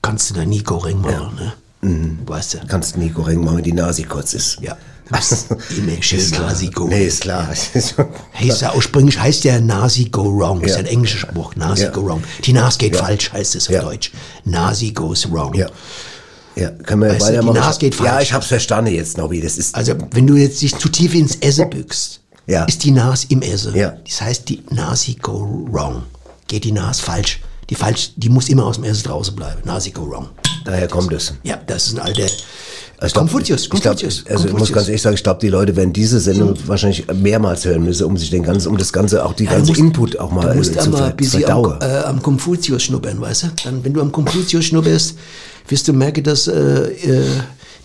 kannst 0.01 0.29
du 0.29 0.33
da 0.35 0.45
nie 0.45 0.61
Goreng 0.61 0.99
machen. 1.01 1.35
Ne? 1.35 1.53
Mhm. 1.89 2.19
Weißt 2.27 2.53
du? 2.55 2.57
Kannst 2.67 2.97
nie 2.97 3.09
Goreng 3.09 3.43
machen, 3.43 3.57
wenn 3.57 3.63
die 3.63 3.73
Nasi 3.73 4.03
kurz 4.03 4.33
ist. 4.33 4.59
Ja. 4.61 4.77
Du 5.07 5.15
musst 5.15 5.47
immer 5.77 6.03
schön. 6.03 6.29
Nasi 6.31 6.67
go. 6.67 6.87
Nee, 6.87 7.05
ist 7.07 7.21
klar. 7.21 7.47
Heißt 8.39 8.61
ja, 8.61 8.75
ursprünglich 8.75 9.19
heißt 9.19 9.43
der 9.45 9.59
Nasi 9.61 10.05
go 10.05 10.25
wrong. 10.37 10.61
Das 10.61 10.71
ist 10.71 10.75
Ja. 10.77 10.83
ein 10.83 10.85
englischer 10.87 11.17
Spruch. 11.19 11.55
Nasi 11.55 11.83
Ja. 11.85 11.91
go 11.91 12.05
wrong. 12.05 12.21
Die 12.43 12.53
Nase 12.53 12.77
geht 12.77 12.95
Ja. 12.95 13.03
falsch, 13.05 13.31
heißt 13.33 13.55
es 13.55 13.67
auf 13.69 13.73
Ja. 13.73 13.81
Deutsch. 13.81 14.11
Nasi 14.43 14.91
goes 14.91 15.31
wrong. 15.31 15.53
Ja. 15.55 15.67
Ja, 16.55 16.69
können 16.71 17.01
wir 17.03 17.09
Weißt 17.11 17.21
du, 17.21 17.25
die 17.31 17.37
weitermachen? 17.37 17.55
Nase 17.59 17.79
geht 17.79 17.95
Ja, 17.95 18.03
falsch. 18.05 18.23
ich 18.27 18.33
hab's 18.33 18.47
verstanden 18.47 18.93
jetzt, 18.93 19.17
Nobby. 19.17 19.39
Das 19.41 19.57
ist, 19.57 19.73
Also, 19.75 19.93
wenn 20.11 20.27
du 20.27 20.35
jetzt 20.35 20.61
dich 20.61 20.75
zu 20.77 20.89
tief 20.89 21.15
ins 21.15 21.37
Essen 21.37 21.69
bückst, 21.69 22.19
Ja. 22.49 22.63
ist 22.65 22.83
die 22.83 22.91
Nase 22.91 23.27
im 23.29 23.41
Essen. 23.41 23.75
Ja. 23.75 23.93
Das 24.05 24.21
heißt, 24.21 24.49
die 24.49 24.61
Nasi 24.71 25.15
go 25.21 25.67
wrong. 25.71 26.03
Geht 26.47 26.63
die 26.63 26.71
Nase 26.71 27.01
falsch. 27.01 27.39
Die 27.69 27.75
falsch, 27.75 28.11
die 28.15 28.29
muss 28.29 28.49
immer 28.49 28.65
aus 28.65 28.75
dem 28.77 28.85
Essen 28.85 29.03
draußen 29.03 29.35
bleiben. 29.35 29.61
Nasi 29.65 29.91
go 29.91 30.09
wrong. 30.09 30.29
daher 30.65 30.87
kommt 30.87 31.13
es. 31.13 31.33
Ja, 31.43 31.59
das 31.67 31.87
ist 31.87 31.93
ein 31.93 31.99
alter 31.99 32.25
glaub, 32.97 33.13
Konfuzius. 33.13 33.69
Konfuzius. 33.69 34.23
also 34.27 34.45
ich 34.47 34.51
muss 34.51 34.51
Konfuzius. 34.51 34.75
ganz 34.75 34.87
ehrlich 34.87 35.01
sagen, 35.03 35.15
ich 35.15 35.23
glaube, 35.23 35.39
die 35.41 35.49
Leute 35.49 35.75
werden 35.75 35.93
diese 35.93 36.19
Sendung 36.19 36.55
wahrscheinlich 36.65 37.05
mehrmals 37.13 37.63
hören 37.65 37.83
müssen, 37.83 38.05
um 38.05 38.17
sich 38.17 38.29
den 38.31 38.41
ganzen, 38.43 38.67
um 38.69 38.77
das 38.77 38.91
ganze, 38.91 39.23
auch 39.23 39.33
die 39.33 39.45
Ja, 39.45 39.51
ganze 39.51 39.67
musst- 39.71 39.79
Input 39.79 40.19
auch 40.19 40.31
mal 40.31 40.49
Du 40.51 40.55
musst 40.57 40.75
äh, 40.75 40.79
zu 40.79 40.95
ein 40.95 41.15
bisschen 41.15 41.45
am, 41.45 41.63
verdauen. 41.63 41.81
äh, 41.81 42.03
am 42.05 42.21
Konfuzius 42.21 42.81
schnuppern, 42.83 43.21
weißt 43.21 43.43
du? 43.43 43.47
Dann, 43.63 43.83
wenn 43.85 43.93
du 43.93 44.01
am 44.01 44.11
Konfuzius 44.11 44.65
schnupperst, 44.65 45.15
wirst 45.67 45.87
du 45.87 45.93
merken, 45.93 46.23
dass 46.23 46.47
äh, 46.47 46.51
äh, 46.53 47.25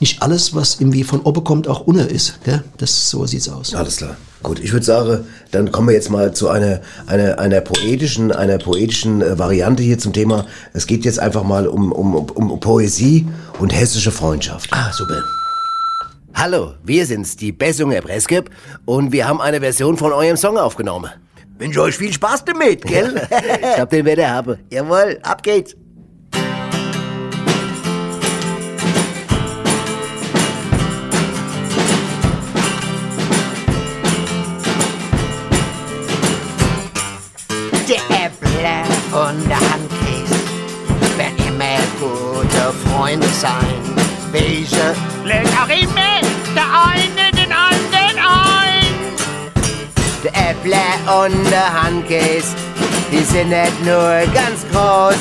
nicht 0.01 0.23
alles, 0.23 0.55
was 0.55 0.81
irgendwie 0.81 1.05
von 1.05 1.21
oben 1.21 1.45
kommt, 1.45 1.69
auch 1.69 1.81
unten 1.87 2.07
ist. 2.09 2.39
Gell? 2.45 2.63
Das, 2.79 3.11
so 3.11 3.27
sieht's 3.27 3.49
aus. 3.49 3.75
Alles 3.75 3.97
klar. 3.97 4.17
Gut, 4.43 4.61
ich 4.61 4.73
würde 4.73 4.85
sagen, 4.85 5.25
dann 5.53 5.73
kommen 5.73 5.89
wir 5.89 5.95
jetzt 5.95 6.11
mal 6.11 6.35
zu 6.35 6.49
einer, 6.51 6.81
einer, 7.07 7.39
einer 7.39 7.61
poetischen, 7.63 8.31
einer 8.31 8.59
poetischen 8.59 9.23
äh, 9.23 9.39
Variante 9.39 9.83
hier 9.83 9.99
zum 9.99 10.13
Thema. 10.13 10.47
Es 10.75 10.87
geht 10.87 11.05
jetzt 11.05 11.19
einfach 11.19 11.45
mal 11.45 11.67
um, 11.67 11.93
um, 11.93 12.15
um 12.15 12.61
Poesie 12.61 13.27
und 13.59 13.71
hessische 13.71 14.11
Freundschaft. 14.11 14.69
Ah, 14.73 14.93
super. 14.93 15.23
Hallo, 16.35 16.75
wir 16.83 17.07
sind's, 17.07 17.37
die 17.37 17.53
Bessunger 17.53 18.01
Preskip, 18.01 18.51
und 18.85 19.13
wir 19.13 19.27
haben 19.27 19.41
eine 19.41 19.61
Version 19.61 19.97
von 19.97 20.13
eurem 20.13 20.37
Song 20.37 20.59
aufgenommen. 20.59 21.11
Wünsche 21.59 21.81
euch 21.81 21.97
viel 21.97 22.13
Spaß 22.13 22.45
damit, 22.45 22.83
gell? 22.83 23.15
ich 23.31 23.79
hab 23.79 23.89
den 23.89 24.05
Wetter 24.05 24.29
habe. 24.29 24.59
Jawohl, 24.71 25.21
ab 25.23 25.43
geht's. 25.43 25.77
Und 51.25 51.51
der 51.51 51.83
Handkäse, 51.83 52.55
die 53.11 53.25
sind 53.25 53.49
nicht 53.49 53.83
nur 53.83 54.21
ganz 54.35 54.61
groß. 54.71 55.17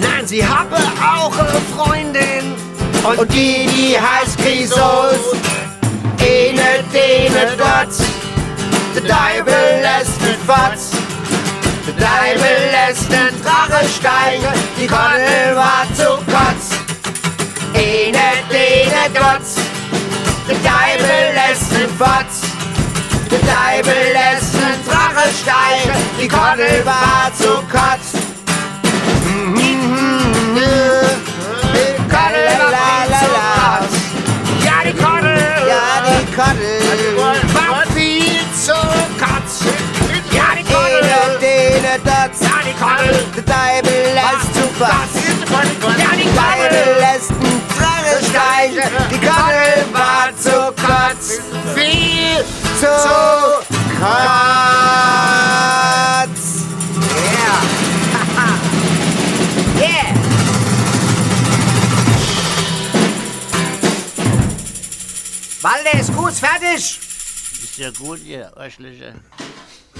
Nein, 0.00 0.26
sie 0.26 0.42
haben 0.42 0.72
auch 0.72 1.36
eine 1.36 1.60
Freundin. 1.76 2.54
Und, 3.04 3.30
die, 3.30 3.66
die 3.66 3.94
heißt 4.00 4.38
Grisos. 4.38 5.36
Eine, 6.18 6.82
dene 6.94 7.52
dort. 7.58 7.92
Der 8.94 9.02
Deibel 9.02 9.82
lässt 9.82 10.18
nicht 10.22 10.40
fort. 10.46 10.78
Der 11.88 11.92
Deibel 11.92 12.70
lässt 12.72 13.12
den 13.12 13.42
Drache 13.42 13.84
steigen. 13.98 14.54
Die 14.80 14.86
Konnel 14.86 15.56
war 15.56 15.84
zu 15.94 16.08
kotz. 16.24 16.70
Eine, 17.74 18.32
dene 18.50 19.10
dort. 19.12 19.44
Der 20.48 20.56
Deibel 20.56 21.34
lässt 21.34 21.70
nicht 21.70 21.90
fort. 21.98 22.53
Der 23.34 23.42
Deibel 23.52 23.92
lässt 24.12 24.54
den 24.54 24.78
Drache 24.86 25.26
steigen. 25.42 25.98
Die 26.22 26.28
Konnel 26.28 26.86
war 26.86 27.32
zu 27.36 27.48
kotz. 27.66 28.14
Konnel 32.08 32.46
war 32.62 33.02
viel 33.02 33.18
zu 33.18 33.26
kotz. 33.58 33.94
Ja, 34.64 34.76
die 34.86 34.94
Konnel. 35.02 35.38
Ja, 35.66 35.84
die 36.20 36.30
Konnel. 36.36 36.78
War 37.54 37.82
viel 37.92 38.44
zu 38.54 38.78
kotz. 39.18 39.52
Ja, 40.30 40.54
die. 40.56 40.64
Eine, 40.74 41.38
dene, 41.40 41.98
das. 42.04 42.40
Ja, 42.40 42.56
die 42.64 42.74
Konnel. 42.80 43.18
Der 43.34 43.42
Deibel 43.42 44.00
lässt 44.14 44.54
zu 44.54 44.62
fast. 44.78 45.16
Ja, 45.98 46.10
die 46.14 46.28
Konnel. 46.36 46.86
lässt 47.00 47.30
einen 47.32 47.62
Drache 47.76 48.14
steigen. 48.30 48.88
Die 49.10 49.26
war 49.26 49.83
zu 50.44 50.50
kurz. 50.50 51.40
Viel 51.74 52.44
Zu 52.78 52.94
kurz. 53.98 54.14
Yeah. 57.32 57.60
yeah. 59.80 60.10
Walde 65.62 65.92
ist 65.98 66.14
gut, 66.14 66.34
fertig. 66.34 67.00
Ist 67.00 67.78
ja 67.78 67.90
gut, 67.90 68.22
ihr 68.22 68.54
Arschlöcher. 68.54 69.14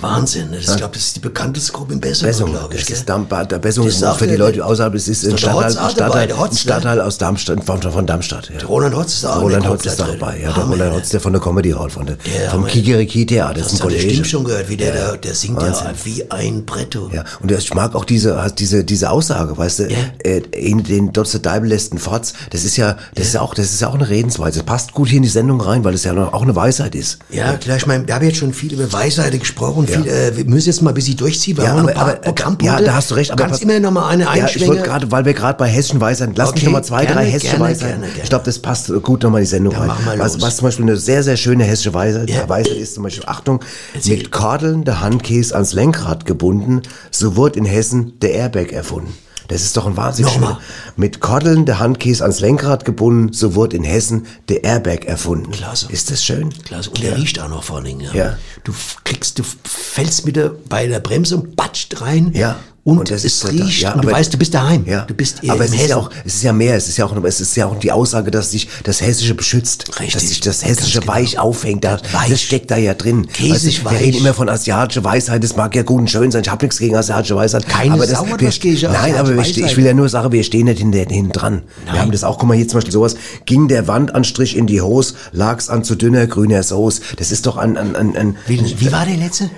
Wahnsinn. 0.05 0.51
ne? 0.51 0.57
Das, 0.59 0.71
ich 0.71 0.77
glaube, 0.77 0.95
das 0.95 1.03
ist 1.05 1.17
die 1.17 1.21
bekannteste 1.21 1.73
Gruppe 1.73 1.93
in 1.95 2.01
Bessung, 2.01 2.27
Bessung, 2.29 2.51
glaube 2.51 2.75
ich. 2.75 2.81
das 2.81 2.87
gell? 2.89 2.97
ist 2.97 3.09
Darm, 3.09 3.27
der 3.29 3.59
Bessung 3.59 3.87
ist 3.87 4.05
für 4.05 4.25
die 4.25 4.31
der- 4.31 4.39
Leute 4.39 4.65
außerhalb, 4.65 4.95
es 4.95 5.09
ist 5.09 5.25
ein 5.25 5.31
ist 5.31 5.33
der 5.33 5.39
Stadtteil, 5.51 5.73
Stadtteil, 5.73 5.95
dabei, 6.09 6.27
der 6.27 6.39
Hotz, 6.39 6.51
ein 6.51 6.55
ne? 6.55 6.59
Stadtteil 6.61 7.01
aus 7.01 7.19
Darmstadt, 7.19 7.65
von, 7.65 7.81
von 7.83 8.07
Darmstadt. 8.07 8.51
Ja. 8.59 8.67
Roland 8.67 8.95
Hotz 8.97 9.15
ist 9.15 9.25
da 9.25 9.37
auch 9.37 9.43
Roland 9.43 9.65
der 9.65 9.71
Hotz 9.73 9.87
ist 9.87 10.01
da 10.01 10.07
dabei, 10.07 10.41
ja, 10.41 10.53
der 10.53 10.65
Roland? 10.65 10.95
Hotz, 10.95 11.09
der 11.11 11.21
von 11.21 11.33
der 11.33 11.43
Comedy 11.43 11.71
Hall, 11.71 11.91
von 11.91 12.07
der, 12.07 12.17
Der 12.17 12.51
vom 12.51 12.61
Hammer. 12.61 12.69
Kikeriki 12.69 13.27
Theater, 13.27 13.55
das 13.55 13.67
ist 13.67 13.73
ein 13.73 13.77
der 13.79 13.87
Kollege. 13.87 14.11
Stimme 14.11 14.25
schon 14.25 14.45
gehört, 14.45 14.69
wie 14.69 14.77
der, 14.77 14.95
Ja. 14.95 15.11
da, 15.13 15.17
der 15.17 15.35
singt 15.35 15.57
Wahnsinn. 15.57 15.87
ja 15.87 15.93
wie 16.05 16.31
ein 16.31 16.65
Bretto. 16.65 17.11
Ja, 17.13 17.25
und 17.41 17.51
ich 17.51 17.75
mag 17.75 17.95
auch 17.95 18.05
diese, 18.05 18.53
diese, 18.59 18.85
diese 18.85 19.11
Aussage, 19.11 19.57
weißt 19.57 19.79
du, 19.81 19.83
Ja. 19.91 19.97
äh, 20.25 20.39
in 20.53 20.83
den 20.83 21.13
Dotze 21.13 21.41
Deibel 21.41 21.69
lässt 21.69 21.93
einen 21.93 21.99
Fotz, 22.01 22.35
das 22.51 22.65
ist 22.65 22.77
ja, 22.77 22.97
das 23.15 23.27
ist 23.29 23.35
ja 23.35 23.41
auch, 23.41 23.55
das 23.55 23.67
ist 23.73 23.81
ja 23.81 23.89
auch 23.89 23.95
eine 23.95 24.09
Redensweise. 24.09 24.59
Das 24.61 24.67
passt 24.67 24.93
gut 24.93 25.09
hier 25.09 25.19
in 25.19 25.23
die 25.23 25.29
Sendung 25.29 25.61
rein, 25.61 25.85
weil 25.85 25.95
es 25.95 26.05
ja 26.05 26.13
auch 26.33 26.43
eine 26.43 26.55
Weisheit 26.57 26.95
ist. 26.95 27.19
Ja, 27.31 27.55
klar, 27.57 27.77
ich 27.77 27.87
meine, 27.87 28.07
wir 28.07 28.15
haben 28.15 28.25
jetzt 28.25 28.39
schon 28.39 28.53
viel 28.53 28.73
über 28.73 28.93
Weisheiten 28.93 29.39
gesprochen. 29.39 29.87
Viel, 30.03 30.07
äh, 30.11 30.37
wir 30.37 30.45
müssen 30.47 30.69
jetzt 30.69 30.83
mal 30.83 30.91
ein 30.91 30.95
bisschen 30.95 31.17
durchziehen. 31.17 31.57
Wir 31.57 31.65
Ja, 31.65 31.73
noch 31.75 31.81
aber- 31.81 31.89
ein 31.91 31.95
paar 31.95 32.13
äh, 32.15 32.17
Programmpunkte. 32.21 32.67
ja, 32.67 32.81
da 32.81 32.95
hast 32.95 33.11
du 33.11 33.15
recht, 33.15 33.31
aber 33.31 33.45
kannst 33.45 33.63
immer 33.63 33.79
noch 33.81 33.91
mal 33.91 34.09
eine 34.09 34.25
Ja, 34.25 34.35
ich 34.35 34.43
einschwingen. 34.43 34.69
wollte 34.69 34.83
gerade, 34.83 35.11
weil 35.13 35.25
wir 35.25 35.35
gerade 35.35 35.59
bei 35.59 35.67
hessischen 35.69 36.01
Weisheiten, 36.01 36.35
lass 36.37 36.51
mich 36.53 36.63
Okay, 36.63 36.67
noch 36.67 36.73
mal 36.73 36.83
zwei, 36.83 37.05
gerne, 37.07 37.21
drei 37.21 37.27
hessische 37.31 37.57
gerne, 37.57 37.65
Weisheiten. 37.73 38.01
gerne. 38.03 38.15
Ich 38.23 38.29
glaube, 38.29 38.45
das 38.45 38.59
passt 38.59 38.93
gut 39.03 39.23
nochmal 39.23 39.41
in 39.41 39.45
die 39.45 39.51
Sendung 39.51 39.75
rein. 39.77 39.91
Was, 40.19 40.41
was 40.41 40.57
zum 40.57 40.67
Beispiel 40.67 40.85
eine 40.85 40.97
sehr, 40.97 41.23
sehr 41.23 41.37
schöne 41.37 41.65
hessische 41.65 41.95
Weisheit, 41.95 42.31
Ja. 42.31 42.49
Weisheit 42.49 42.77
ist 42.77 42.95
zum 42.95 43.03
Beispiel, 43.05 43.25
Achtung, 43.27 43.61
Erzähl. 43.95 44.17
mit 44.19 44.31
Kordeln 44.31 44.85
der 44.85 45.01
Handkäse 45.01 45.55
ans 45.55 45.73
Lenkrad 45.73 46.27
gebunden, 46.27 46.83
so 47.11 47.37
wurde 47.37 47.59
in 47.59 47.65
Hessen 47.65 48.19
der 48.21 48.33
Airbag 48.35 48.73
erfunden. 48.73 49.13
Das 49.49 49.63
ist 49.63 49.77
doch 49.77 49.87
ein 49.87 49.97
Wahnsinn. 49.97 50.25
Nochmal. 50.25 50.59
Mit 50.97 51.21
Kordeln 51.21 51.67
der 51.67 51.79
Handkäse 51.79 52.23
ans 52.23 52.41
Lenkrad 52.41 52.85
gebunden, 52.85 53.33
so 53.33 53.55
wurde 53.55 53.77
in 53.77 53.85
Hessen 53.85 54.27
der 54.49 54.65
Airbag 54.65 55.05
erfunden. 55.07 55.51
Klasse. 55.51 55.87
Ist 55.91 56.11
das 56.11 56.25
schön? 56.25 56.51
Klasse. 56.65 56.91
Und 56.91 57.03
der 57.03 57.17
riecht 57.17 57.39
auch 57.41 57.49
noch 57.49 57.63
vor 57.63 57.77
allen 57.77 57.85
Dingen. 57.87 58.09
Ja. 58.15 58.37
Du 58.65 58.73
f- 58.73 58.97
kriegst, 59.05 59.39
du 59.39 59.43
fällst 59.65 60.25
mit 60.27 60.37
der, 60.37 60.53
bei 60.69 60.87
der 60.87 61.01
Bremse 61.01 61.37
und 61.37 61.57
batscht 61.57 62.01
rein. 62.01 62.33
Ja. 62.35 62.57
Und, 62.85 63.11
das 63.11 63.25
es 63.25 63.37
ist- 63.43 63.49
riecht 63.51 63.81
ja, 63.81 63.95
und 63.95 64.05
du 64.05 64.09
aber- 64.09 64.19
weißt, 64.19 64.35
du 64.35 64.37
bist 64.37 64.53
daheim. 64.53 64.85
Ja, 64.87 65.07
Du 65.07 65.15
bist 65.15 65.41
aber 65.49 65.65
es 65.65 65.73
ist, 65.73 65.89
ja 65.89 65.97
auch, 65.97 66.11
es 66.27 66.35
ist 66.35 66.43
ja 66.43 66.53
mehr, 66.53 66.77
es 66.77 66.87
ist 66.87 66.99
ja 66.99 67.07
auch, 67.07 67.17
es 67.25 67.41
ist 67.41 67.57
ja 67.57 67.65
auch 67.67 67.79
die 67.79 67.91
Aussage, 67.91 68.31
dass 68.31 68.51
sich 68.51 68.69
das 68.83 69.01
Hessische 69.01 69.35
beschützt. 69.35 69.89
Richtig. 69.99 70.13
Dass 70.13 70.29
sich 70.29 70.41
das 70.43 70.63
Hessische 70.63 70.99
Ganz 71.01 71.07
genau. 71.07 71.17
weich 71.19 71.39
aufhängt. 71.39 71.83
Da, 71.85 71.99
Weich. 72.13 72.29
Das 72.29 72.43
steckt 72.43 72.71
da 72.71 72.77
ja 72.77 72.93
drin. 72.93 73.27
Käsig 73.33 73.83
wir 73.85 73.91
weich. 73.93 74.01
reden 74.01 74.19
immer 74.19 74.35
von 74.35 74.51
asiatischer 74.51 75.03
Weisheit, 75.03 75.43
das 75.43 75.57
mag 75.57 75.75
ja 75.75 75.83
gut 75.83 76.01
und 76.01 76.11
schön 76.11 76.31
sein, 76.31 76.43
ich 76.43 76.51
habe 76.51 76.63
nichts 76.63 76.79
gegen 76.79 76.95
asiatische 76.95 77.37
Weisheit. 77.37 77.67
Keine 77.67 77.95
aber 77.95 78.07
das, 78.07 78.19
Sau 78.19 78.27
hat 78.27 78.41
wir, 78.43 78.51
gegen 78.51 78.93
Nein, 78.93 79.15
aber 79.17 79.31
wir, 79.31 79.37
Weisheit. 79.39 79.57
ich 79.71 79.77
will 79.79 79.87
ja 79.87 79.95
nur 79.95 80.11
sagen, 80.11 80.31
wir 80.33 80.45
stehen 80.45 80.67
nicht 80.67 80.79
hinter, 80.81 80.99
hinten 80.99 81.33
dran. 81.33 81.63
Wir 81.91 82.01
haben 82.03 82.13
das 82.13 82.23
auch, 82.23 82.39
guck 82.39 82.49
mal 82.49 82.55
hier 82.57 82.69
zum 82.69 82.77
Beispiel 82.79 82.93
sowas, 82.93 83.17
ging 83.47 83.67
der 83.69 83.89
Wandanstrich 83.89 84.57
in 84.59 84.67
die 84.67 84.83
Hose, 84.83 85.15
lag's 85.33 85.71
an 85.71 85.85
zu 85.85 85.95
dünner 85.95 86.27
grüner 86.27 86.63
Soße. 86.63 87.01
Das 87.17 87.33
ist 87.33 87.47
doch 87.47 87.57
an, 87.57 87.79
an, 87.79 87.97
an, 87.97 88.15
an 88.15 88.37
Wie, 88.47 88.61
wie 88.79 88.93
war 88.93 89.07
der 89.07 89.17
letzte? 89.17 89.49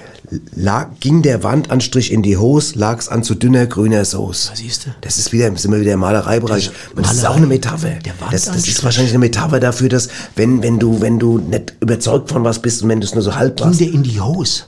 Lag, 0.55 0.89
ging 1.01 1.23
der 1.23 1.43
Wandanstrich 1.43 2.13
in 2.13 2.23
die 2.23 2.37
Hose, 2.37 2.79
lag's 2.79 3.09
an 3.09 3.23
zu 3.23 3.35
dünner 3.35 3.67
grüner 3.67 4.05
Soße. 4.05 4.53
siehst 4.55 4.87
du? 4.87 4.91
Das 5.01 5.19
ist 5.19 5.33
wieder, 5.33 5.55
sind 5.57 5.73
wir 5.73 5.81
wieder 5.81 5.93
im 5.93 6.01
Malereibereich. 6.01 6.71
Und 6.95 7.05
das 7.07 7.13
ist 7.15 7.17
Malerei. 7.19 7.33
auch 7.33 7.37
eine 7.39 7.47
Metapher. 7.47 7.91
Der 8.05 8.13
Das, 8.31 8.45
das 8.47 8.67
ist 8.69 8.83
wahrscheinlich 8.85 9.13
eine 9.13 9.21
Metapher 9.21 9.61
dafür, 9.61 9.89
dass 9.89 10.09
wenn, 10.35 10.63
wenn 10.63 10.79
du, 10.79 11.01
wenn 11.01 11.19
du 11.19 11.39
nicht 11.39 11.75
überzeugt 11.81 12.31
von 12.31 12.45
was 12.45 12.61
bist 12.61 12.83
und 12.83 12.89
wenn 12.89 13.01
du 13.01 13.07
es 13.07 13.15
nur 13.15 13.23
so 13.23 13.35
halb 13.35 13.57
Ging 13.57 13.67
machst, 13.67 13.81
der 13.81 13.89
in 13.89 14.03
die 14.03 14.21
Hose? 14.21 14.65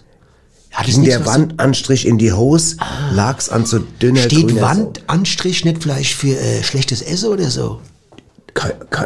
Hat 0.70 0.86
es 0.86 0.94
ging 0.94 1.04
der 1.04 1.20
was- 1.26 1.34
Wandanstrich 1.34 2.06
in 2.06 2.18
die 2.18 2.32
Hose, 2.32 2.76
lag's 3.12 3.48
an 3.48 3.66
zu 3.66 3.80
dünner 3.80 4.20
Steht 4.22 4.48
grüner 4.48 4.60
Wandanstrich 4.62 5.64
nicht 5.64 5.82
vielleicht 5.82 6.14
für 6.14 6.38
äh, 6.38 6.62
schlechtes 6.62 7.02
Essen 7.02 7.30
oder 7.30 7.50
so? 7.50 7.80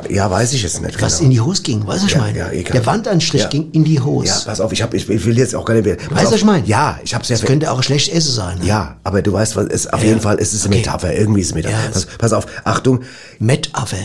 Ja, 0.09 0.31
weiß 0.31 0.53
ich 0.55 0.63
jetzt 0.63 0.81
nicht. 0.83 1.01
Was 1.03 1.15
genau. 1.19 1.25
in 1.27 1.31
die 1.31 1.41
Hose 1.41 1.63
ging, 1.63 1.87
weißt 1.87 2.01
du, 2.01 2.05
was 2.05 2.11
ich 2.11 2.13
Ja, 2.13 2.19
meine? 2.21 2.39
ja, 2.39 2.51
egal. 2.51 2.73
der 2.73 2.87
Wandanstrich 2.87 3.43
Ja. 3.43 3.49
ging 3.49 3.71
in 3.73 3.85
die 3.85 4.01
Hose. 4.01 4.29
Ja, 4.29 4.41
pass 4.47 4.61
auf, 4.61 4.73
ich, 4.73 4.83
hab, 4.83 4.95
ich, 4.95 5.09
ich 5.09 5.25
will 5.25 5.37
jetzt 5.39 5.55
auch 5.55 5.65
gar 5.65 5.75
nicht 5.75 5.85
mehr. 5.85 5.97
weißt 5.99 6.11
du, 6.11 6.15
auf. 6.17 6.25
was 6.33 6.35
ich 6.39 6.45
meine? 6.45 6.67
Ja, 6.67 6.99
ich 7.05 7.15
hab's 7.15 7.29
ja 7.29 7.37
Das 7.37 7.45
könnte 7.45 7.71
auch 7.71 7.83
schlechtes 7.83 8.15
Essen 8.15 8.33
sein. 8.33 8.59
Ne? 8.59 8.67
Ja, 8.67 8.97
aber 9.05 9.21
du 9.23 9.33
weißt 9.33 9.57
was, 9.57 9.67
es, 9.67 9.87
auf 9.93 10.01
Ja. 10.03 10.09
jeden 10.09 10.21
Fall, 10.21 10.39
es 10.39 10.53
ist 10.55 10.67
Okay. 10.67 10.77
Metapher, 10.77 11.15
irgendwie 11.15 11.41
ist 11.41 11.49
es 11.49 11.53
eine 11.53 11.63
Metapher. 11.65 11.85
Ja, 11.85 11.91
pass, 11.91 12.07
pass 12.19 12.33
auf, 12.33 12.47
Achtung, 12.65 13.01
Metaffe. 13.39 13.97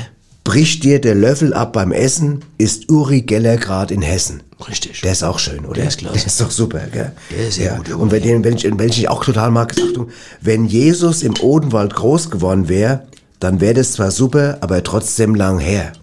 bricht 0.44 0.84
dir 0.84 1.00
der 1.02 1.16
Löffel 1.16 1.54
ab 1.54 1.74
beim 1.74 1.92
Essen, 1.92 2.44
ist 2.58 2.90
Uri 2.90 3.22
Geller 3.22 3.58
grad 3.58 3.92
in 3.92 4.02
Hessen. 4.02 4.44
Richtig. 4.68 5.02
Der 5.02 5.12
ist 5.12 5.24
auch 5.24 5.38
schön, 5.40 5.66
oder? 5.66 5.76
Der 5.76 5.88
ist 5.88 5.98
klasse. 6.00 6.16
Der 6.18 6.26
ist 6.26 6.42
doch 6.42 6.50
super, 6.52 6.80
gell? 6.92 7.12
Der 7.32 7.48
ist 7.48 7.56
sehr 7.56 7.66
ja. 7.68 7.78
gut, 7.78 7.92
Und 7.92 8.12
wenn, 8.12 8.24
den, 8.24 8.44
wenn, 8.44 8.56
ich, 8.56 8.64
wenn 8.64 8.90
ich 8.90 9.08
auch 9.08 9.24
total 9.24 9.52
mag, 9.52 9.72
ist, 9.78 9.84
Achtung, 9.88 10.10
wenn 10.42 10.66
Jesus 10.66 11.22
im 11.22 11.36
Odenwald 11.42 11.94
groß 11.94 12.32
geworden 12.32 12.68
wäre, 12.68 13.04
dann 13.40 13.62
wäre 13.62 13.76
das 13.76 13.94
zwar 13.94 14.12
super, 14.12 14.58
aber 14.62 14.84
trotzdem 14.84 15.36
lang 15.36 15.60
her. 15.60 15.94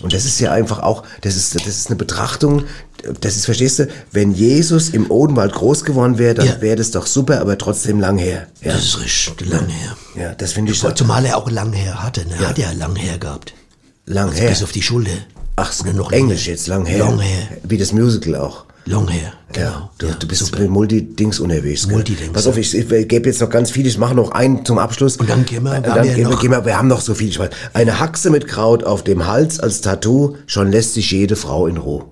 Und 0.00 0.12
das 0.12 0.24
ist 0.24 0.38
ja 0.38 0.52
einfach 0.52 0.78
auch, 0.80 1.02
das 1.22 1.34
ist, 1.34 1.54
das 1.56 1.66
ist 1.66 1.88
eine 1.88 1.96
Betrachtung, 1.96 2.64
das 3.20 3.36
ist, 3.36 3.46
verstehst 3.46 3.80
du, 3.80 3.88
wenn 4.12 4.32
Jesus 4.32 4.90
im 4.90 5.10
Odenwald 5.10 5.52
groß 5.52 5.84
geworden 5.84 6.18
wäre, 6.18 6.34
dann 6.34 6.46
Ja. 6.46 6.60
wäre 6.60 6.76
das 6.76 6.92
doch 6.92 7.06
super, 7.06 7.40
aber 7.40 7.58
trotzdem 7.58 7.98
lang 7.98 8.16
her. 8.18 8.46
Ja, 8.62 8.72
Das 8.74 8.84
ist 8.84 9.00
richtig 9.00 9.48
lang 9.48 9.66
her. 9.68 9.96
ja 10.14 10.34
das 10.34 10.52
finde 10.52 10.70
ich 10.72 10.78
so, 10.78 10.90
Zumal 10.92 11.24
er 11.26 11.36
auch 11.36 11.50
lang 11.50 11.72
her 11.72 12.02
hatte. 12.02 12.24
Ne? 12.26 12.34
Er 12.40 12.48
hat 12.50 12.58
ja 12.58 12.70
lang 12.72 12.94
her 12.96 13.18
gehabt. 13.18 13.54
lang 14.06 14.28
Also 14.28 14.40
her. 14.40 14.48
Bis 14.50 14.62
auf 14.62 14.72
die 14.72 14.82
Schulter. 14.82 15.10
Ach, 15.56 15.72
Oder 15.80 15.92
noch 15.92 16.12
Englisch 16.12 16.44
länger. 16.46 16.54
jetzt, 16.56 16.66
lang 16.68 16.86
her. 16.86 16.98
Long 16.98 17.18
her. 17.18 17.48
Wie 17.64 17.76
das 17.78 17.92
Musical 17.92 18.36
auch. 18.36 18.64
Long 18.88 19.08
her. 19.08 19.32
Genau. 19.52 19.66
Ja, 19.66 19.90
du, 19.98 20.06
Ja, 20.06 20.12
du 20.14 20.26
bist 20.28 20.46
super. 20.46 20.60
mit 20.60 20.70
Multidings 20.70 21.40
unterwegs. 21.40 21.84
gell? 21.86 21.94
Multidings, 21.96 22.32
Pass 22.32 22.46
auf, 22.46 22.56
ich, 22.56 22.74
ich 22.74 23.08
gebe 23.08 23.28
jetzt 23.28 23.40
noch 23.40 23.50
ganz 23.50 23.70
viel. 23.70 23.86
Ich 23.86 23.98
mache 23.98 24.14
noch 24.14 24.30
einen 24.32 24.64
zum 24.64 24.78
Abschluss. 24.78 25.16
Und 25.16 25.28
dann 25.28 25.44
gehen 25.46 25.62
wir- 25.64 25.72
Äh, 25.74 25.82
wir 25.82 25.90
haben 25.90 25.96
dann 25.96 26.06
ja 26.06 26.14
gehen, 26.14 26.24
wir, 26.24 26.30
noch- 26.34 26.40
gehen 26.40 26.50
wir, 26.50 26.64
wir 26.64 26.76
haben 26.78 26.88
noch 26.88 27.00
so 27.00 27.14
viel. 27.14 27.28
Ich 27.28 27.38
weiß. 27.38 27.50
Eine 27.74 27.98
Haxe 28.00 28.30
mit 28.30 28.46
Kraut 28.48 28.84
auf 28.84 29.04
dem 29.04 29.26
Hals 29.26 29.60
als 29.60 29.80
Tattoo, 29.80 30.36
schon 30.46 30.70
lässt 30.70 30.94
sich 30.94 31.10
jede 31.10 31.36
Frau 31.36 31.66
in 31.66 31.76
Ruhe. 31.76 32.04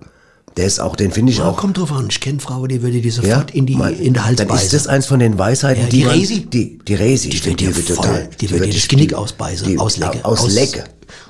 Der 0.57 0.67
ist 0.67 0.81
auch, 0.81 0.97
den 0.97 1.13
finde 1.13 1.33
ich 1.33 1.39
Ja, 1.39 1.51
auch. 1.51 1.57
kommt 1.59 1.77
drauf 1.77 1.93
an. 1.93 2.07
Ich 2.11 2.19
kenne 2.21 2.41
Frau, 2.41 2.67
die 2.67 2.81
würde 2.83 3.01
die 3.03 3.11
sofort 3.11 3.51
in, 3.51 3.67
die, 3.67 3.77
Mal- 3.77 3.93
in 3.93 4.15
der 4.15 4.25
Hals 4.25 4.37
Dann 4.39 4.49
beißen. 4.49 4.65
ist 4.65 4.73
das 4.73 4.87
eins 4.87 5.05
von 5.05 5.19
den 5.19 5.39
Weisheiten, 5.39 5.83
Ja, 5.83 5.89
die, 5.91 5.99
die 5.99 6.05
Resi? 6.05 6.47
Die, 6.47 6.79
die 6.79 6.95
Resi, 6.95 7.29
Die 7.29 7.37
stimmt, 7.37 7.61
wird 7.63 7.77
dir 7.89 7.95
voll, 7.95 8.29
die 8.41 8.51
wird 8.51 8.65
dir 8.65 8.73
das 8.73 8.89
Genick 8.89 9.13
ausbeißen, 9.13 9.69
die- 9.69 9.79
auslecken. 9.79 10.85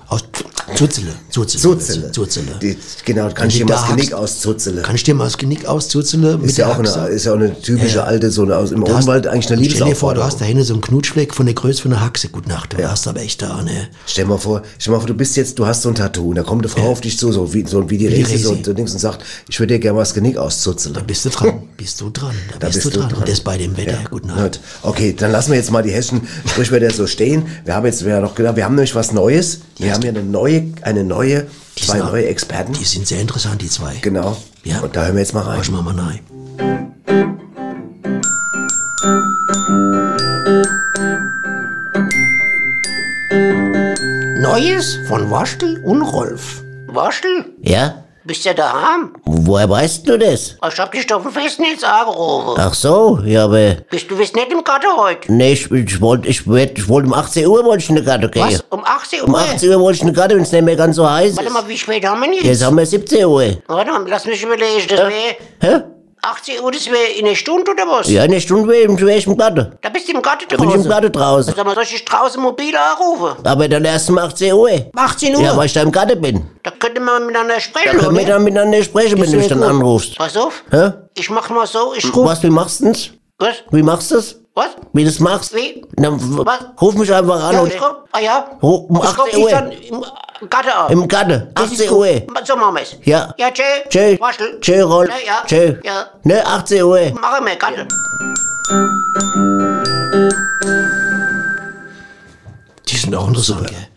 Aus. 0.08 0.22
Aus 0.68 0.76
Zuzele. 0.78 1.12
Zuzele. 1.30 1.60
Zuzele. 1.62 2.12
Zuzele. 2.12 2.46
Die, 2.60 2.76
genau, 3.04 3.28
kann 3.30 3.48
ich 3.48 3.56
dir 3.58 3.64
mal 3.66 3.74
da 3.74 3.80
das 3.80 3.88
Genick 3.90 4.04
hackst- 4.12 4.14
auszuzele. 4.14 4.82
Kann 4.82 4.94
ich 4.96 5.04
dir 5.04 5.14
mal 5.14 5.24
das 5.24 5.38
Genick 5.38 5.64
auszuzele 5.66 6.38
mit 6.38 6.50
Ist 6.50 6.58
ja, 6.58 6.66
der 6.66 6.74
auch 6.74 6.78
eine, 6.96 7.08
ist 7.08 7.24
ja 7.24 7.32
auch 7.32 7.36
eine 7.36 7.60
typische 7.60 7.96
Ja, 7.96 8.02
ja. 8.02 8.04
alte, 8.04 8.30
so 8.32 8.42
eine, 8.42 8.56
aus, 8.56 8.72
im 8.72 8.82
Da 8.84 8.88
hast- 8.94 9.04
Odenwald 9.04 9.26
eigentlich 9.28 9.46
eine 9.52 9.56
Stell 9.64 9.68
dir 9.68 9.70
vor, 9.70 9.78
du 9.78 9.84
Liebesaufforderung. 9.84 10.26
hast 10.26 10.40
da 10.40 10.44
hinten 10.44 10.64
so 10.64 10.74
einen 10.74 10.82
Knutschfleck 10.82 11.34
von 11.34 11.46
der 11.46 11.54
Größe 11.54 11.82
von 11.82 11.92
einer 11.92 12.00
Haxe. 12.02 12.28
Gute 12.28 12.48
Nacht, 12.48 12.72
du 12.72 12.88
hast 12.90 13.06
aber 13.06 13.20
echt 13.20 13.42
da, 13.42 13.62
ne? 13.62 13.88
Stell 14.06 14.24
mal 14.26 14.38
vor, 14.38 14.62
stell 14.78 14.92
mal 14.92 14.98
vor, 14.98 15.06
du 15.06 15.14
bist 15.14 15.36
jetzt, 15.36 15.58
du 15.58 15.66
hast 15.66 15.82
so 15.82 15.88
ein 15.88 15.94
Tattoo, 15.94 16.30
und 16.30 16.34
da 16.36 16.42
kommt 16.42 16.62
eine 16.62 16.68
Frau 16.68 16.90
auf 16.90 17.00
dich 17.00 17.16
zu, 17.18 17.30
so 17.32 17.52
wie, 17.54 17.64
so 17.66 17.88
wie 17.88 17.98
die 17.98 18.08
Wie 18.10 18.22
Resi, 18.22 18.38
so, 18.38 18.50
und 18.52 18.88
sagt, 19.00 19.24
ich 19.48 19.58
würde 19.60 19.74
dir 19.74 19.80
gerne 19.80 19.94
mal 19.96 20.02
das 20.02 20.14
Genick 20.14 20.36
auszuzeln. 20.36 20.94
Da 20.94 21.00
bist 21.00 21.24
du 21.24 21.30
dran. 21.30 21.62
Bist 21.76 22.00
du 22.00 22.10
dran. 22.10 22.34
Da, 22.52 22.58
Da 22.60 22.66
bist, 22.68 22.84
du 22.84 22.90
dran. 22.90 23.12
Und 23.12 23.28
das 23.28 23.40
bei 23.40 23.56
dem 23.58 23.76
Wetter. 23.76 23.98
Gute 24.10 24.26
Nacht. 24.28 24.60
Okay, 24.82 25.14
dann 25.16 25.30
lassen 25.30 25.50
wir 25.50 25.58
jetzt 25.58 25.70
mal 25.70 25.82
die 25.82 25.90
hessischen 25.92 26.22
Sprichwörter 26.46 26.90
so 26.90 27.06
stehen. 27.06 27.46
Wir 27.64 27.74
haben 27.74 27.84
jetzt 27.86 28.00
ja 28.02 28.18
noch 28.20 28.34
gedacht, 28.34 28.56
wir 28.56 28.64
haben 28.64 28.74
nämlich 28.74 28.94
was 28.94 29.12
Neues. 29.12 29.60
Wir 29.78 29.92
haben 29.92 30.02
ja 30.02 30.08
eine 30.10 30.22
neue, 30.22 30.72
eine 30.82 31.04
neue, 31.04 31.46
Die 31.78 31.82
zwei 31.84 31.98
sind- 31.98 32.06
neue 32.06 32.26
Experten. 32.26 32.72
Die 32.72 32.84
sind 32.84 33.06
sehr 33.06 33.20
interessant, 33.20 33.60
die 33.60 33.68
zwei. 33.68 33.94
Genau. 34.00 34.36
Ja. 34.64 34.80
Und 34.80 34.96
da 34.96 35.04
hören 35.04 35.14
wir 35.14 35.20
jetzt 35.22 35.34
mal 35.34 35.42
rein. 35.42 35.58
Waschen 35.58 35.74
wir 35.74 35.82
mal 35.82 35.94
rein. 35.98 36.20
Neues 44.40 44.98
von 45.08 45.30
Waschtel 45.30 45.78
und 45.82 46.02
Rolf. 46.02 46.62
Waschel, 46.86 47.44
Ja? 47.62 48.04
Bist 48.26 48.44
ja 48.44 48.52
daheim? 48.54 49.14
Woher 49.24 49.68
weißt 49.70 50.08
du 50.08 50.18
das? 50.18 50.56
Ich 50.70 50.78
hab 50.80 50.90
dich 50.92 51.12
auf 51.12 51.22
dem 51.22 51.32
Festnetz 51.32 51.84
angerufen. 51.84 52.54
Ach 52.60 52.74
so, 52.74 53.20
ja, 53.24 53.44
aber... 53.44 53.76
Bist 53.90 54.10
du 54.10 54.16
bist 54.16 54.34
nicht 54.34 54.50
im 54.50 54.62
Garten 54.64 54.88
heute? 54.96 55.32
Nee, 55.32 55.52
ich, 55.52 55.70
ich 55.70 56.00
wollte 56.00 56.28
ich 56.28 56.46
wollt, 56.46 56.78
ich 56.78 56.88
wollt 56.88 57.06
um 57.06 57.14
18 57.14 57.46
Uhr 57.46 57.64
wollte 57.64 57.84
ich 57.84 57.88
in 57.90 57.96
der 57.96 58.04
Garten 58.04 58.30
gehen. 58.30 58.44
Was? 58.44 58.64
Um 58.70 58.84
18 58.84 59.20
Uhr? 59.22 59.28
Um 59.28 59.34
18 59.34 59.70
Uhr 59.70 59.80
wollte 59.80 59.96
ich 59.96 60.02
in 60.02 60.08
der 60.08 60.16
Garten, 60.16 60.34
wenn 60.36 60.42
es 60.42 60.52
nicht 60.52 60.64
mehr 60.64 60.76
ganz 60.76 60.96
so 60.96 61.08
heiß 61.08 61.36
Warte 61.36 61.48
ist. 61.48 61.52
mal, 61.54 61.68
wie 61.68 61.78
spät 61.78 62.04
haben 62.04 62.20
wir 62.20 62.32
Jetzt 62.34 62.44
jetzt? 62.44 62.64
haben 62.64 62.76
wir 62.76 62.86
17 62.86 63.24
Uhr. 63.24 63.56
Warte 63.66 63.90
mal, 63.92 64.04
lass 64.08 64.26
mich 64.26 64.42
überlegen. 64.42 64.86
Das 64.88 64.98
wäre 64.98 65.12
Hä? 65.60 65.82
18 66.22 66.60
Uhr, 66.60 66.72
das 66.72 66.86
wäre 66.86 67.12
in 67.18 67.26
einer 67.26 67.36
Stunde 67.36 67.70
oder 67.70 67.84
was? 67.86 68.08
Ja, 68.10 68.22
eine 68.22 68.40
Stunde 68.40 68.68
wäre 68.68 68.92
ich, 68.92 69.00
wär 69.00 69.16
ich 69.16 69.26
im 69.26 69.36
Garten. 69.36 69.72
Da 69.80 69.88
bist 69.90 70.08
du 70.08 70.12
im 70.12 70.22
Garten 70.22 70.44
Da 70.48 70.56
bin 70.56 70.68
ich 70.68 70.74
im 70.74 70.82
draußen. 70.82 70.90
Garten 70.90 71.12
draußen. 71.12 71.54
Sag 71.54 71.64
mal, 71.64 71.74
soll 71.74 71.84
ich 71.84 72.04
draußen 72.04 72.42
mobil 72.42 72.74
anrufen? 72.76 73.36
Aber 73.46 73.68
dann 73.68 73.84
erst 73.84 74.10
um 74.10 74.18
18 74.18 74.52
Uhr. 74.52 74.70
18 74.96 75.36
Uhr? 75.36 75.42
Ja, 75.42 75.56
weil 75.56 75.66
ich 75.66 75.72
da 75.72 75.82
im 75.82 75.92
Garten 75.92 76.20
bin. 76.20 76.42
Da 76.62 76.70
könnte 76.72 77.00
man 77.00 77.26
miteinander 77.26 77.54
Da 77.54 77.60
sprechen, 77.60 77.98
können 77.98 78.16
wir 78.16 78.22
oder? 78.22 78.32
dann 78.32 78.44
miteinander 78.44 78.82
sprechen, 78.82 79.20
wenn 79.20 79.30
du 79.30 79.36
mich 79.38 79.48
dann 79.48 79.62
anrufst. 79.62 80.16
Pass 80.16 80.36
auf, 80.36 80.64
Hä? 80.70 80.92
ich 81.16 81.30
mach 81.30 81.48
mal 81.50 81.66
so, 81.66 81.94
ich 81.94 82.04
ruf... 82.14 82.26
Was, 82.26 82.42
wie 82.42 82.50
machst 82.50 82.80
du 82.80 82.86
das? 82.86 83.10
Was? 83.38 83.56
Wie 83.70 83.82
machst 83.82 84.10
du 84.10 84.16
das? 84.16 84.36
Was? 84.56 84.68
Wie 84.94 85.04
du 85.04 85.10
das 85.10 85.20
machst? 85.20 85.54
Wie? 85.54 85.84
Na, 85.98 86.10
w- 86.12 86.44
Was? 86.46 86.60
ruf 86.80 86.94
mich 86.94 87.12
einfach 87.12 87.44
an 87.44 87.52
Ja, 87.54 87.60
und 87.60 87.68
ich 87.72 87.78
komm. 87.78 87.96
Ah 88.10 88.20
ja? 88.20 88.46
Um 88.62 88.96
ich 88.96 89.02
18 89.02 89.14
komm, 89.16 89.28
ich 89.28 89.36
Uhr. 89.36 89.50
dann 89.50 89.70
im 90.40 90.48
Garten 90.48 90.70
an. 90.70 90.92
im 90.92 91.04
ist 91.04 91.72
18 91.82 91.88
gut. 91.88 91.98
Uhr. 91.98 92.22
So 92.44 92.56
machen 92.56 92.74
wir's. 92.76 92.96
Ja. 93.04 93.34
Ja, 93.36 93.50
tschö. 93.50 93.62
Tschö. 93.90 94.18
Waschel. 94.18 94.58
Tschö, 94.60 94.82
Rolf. 94.82 95.10
Ja, 95.10 95.16
ja. 95.26 95.44
Tschö. 95.46 95.74
Ja. 95.84 96.06
Ne, 96.24 96.42
18 96.46 96.82
Uhr. 96.84 97.10
Machen 97.20 97.44
wir, 97.46 97.56
Garten. 97.56 97.86
Die 102.88 102.96
sind 102.96 103.14
auch 103.14 103.28
interessant, 103.28 103.66
gell? 103.68 103.88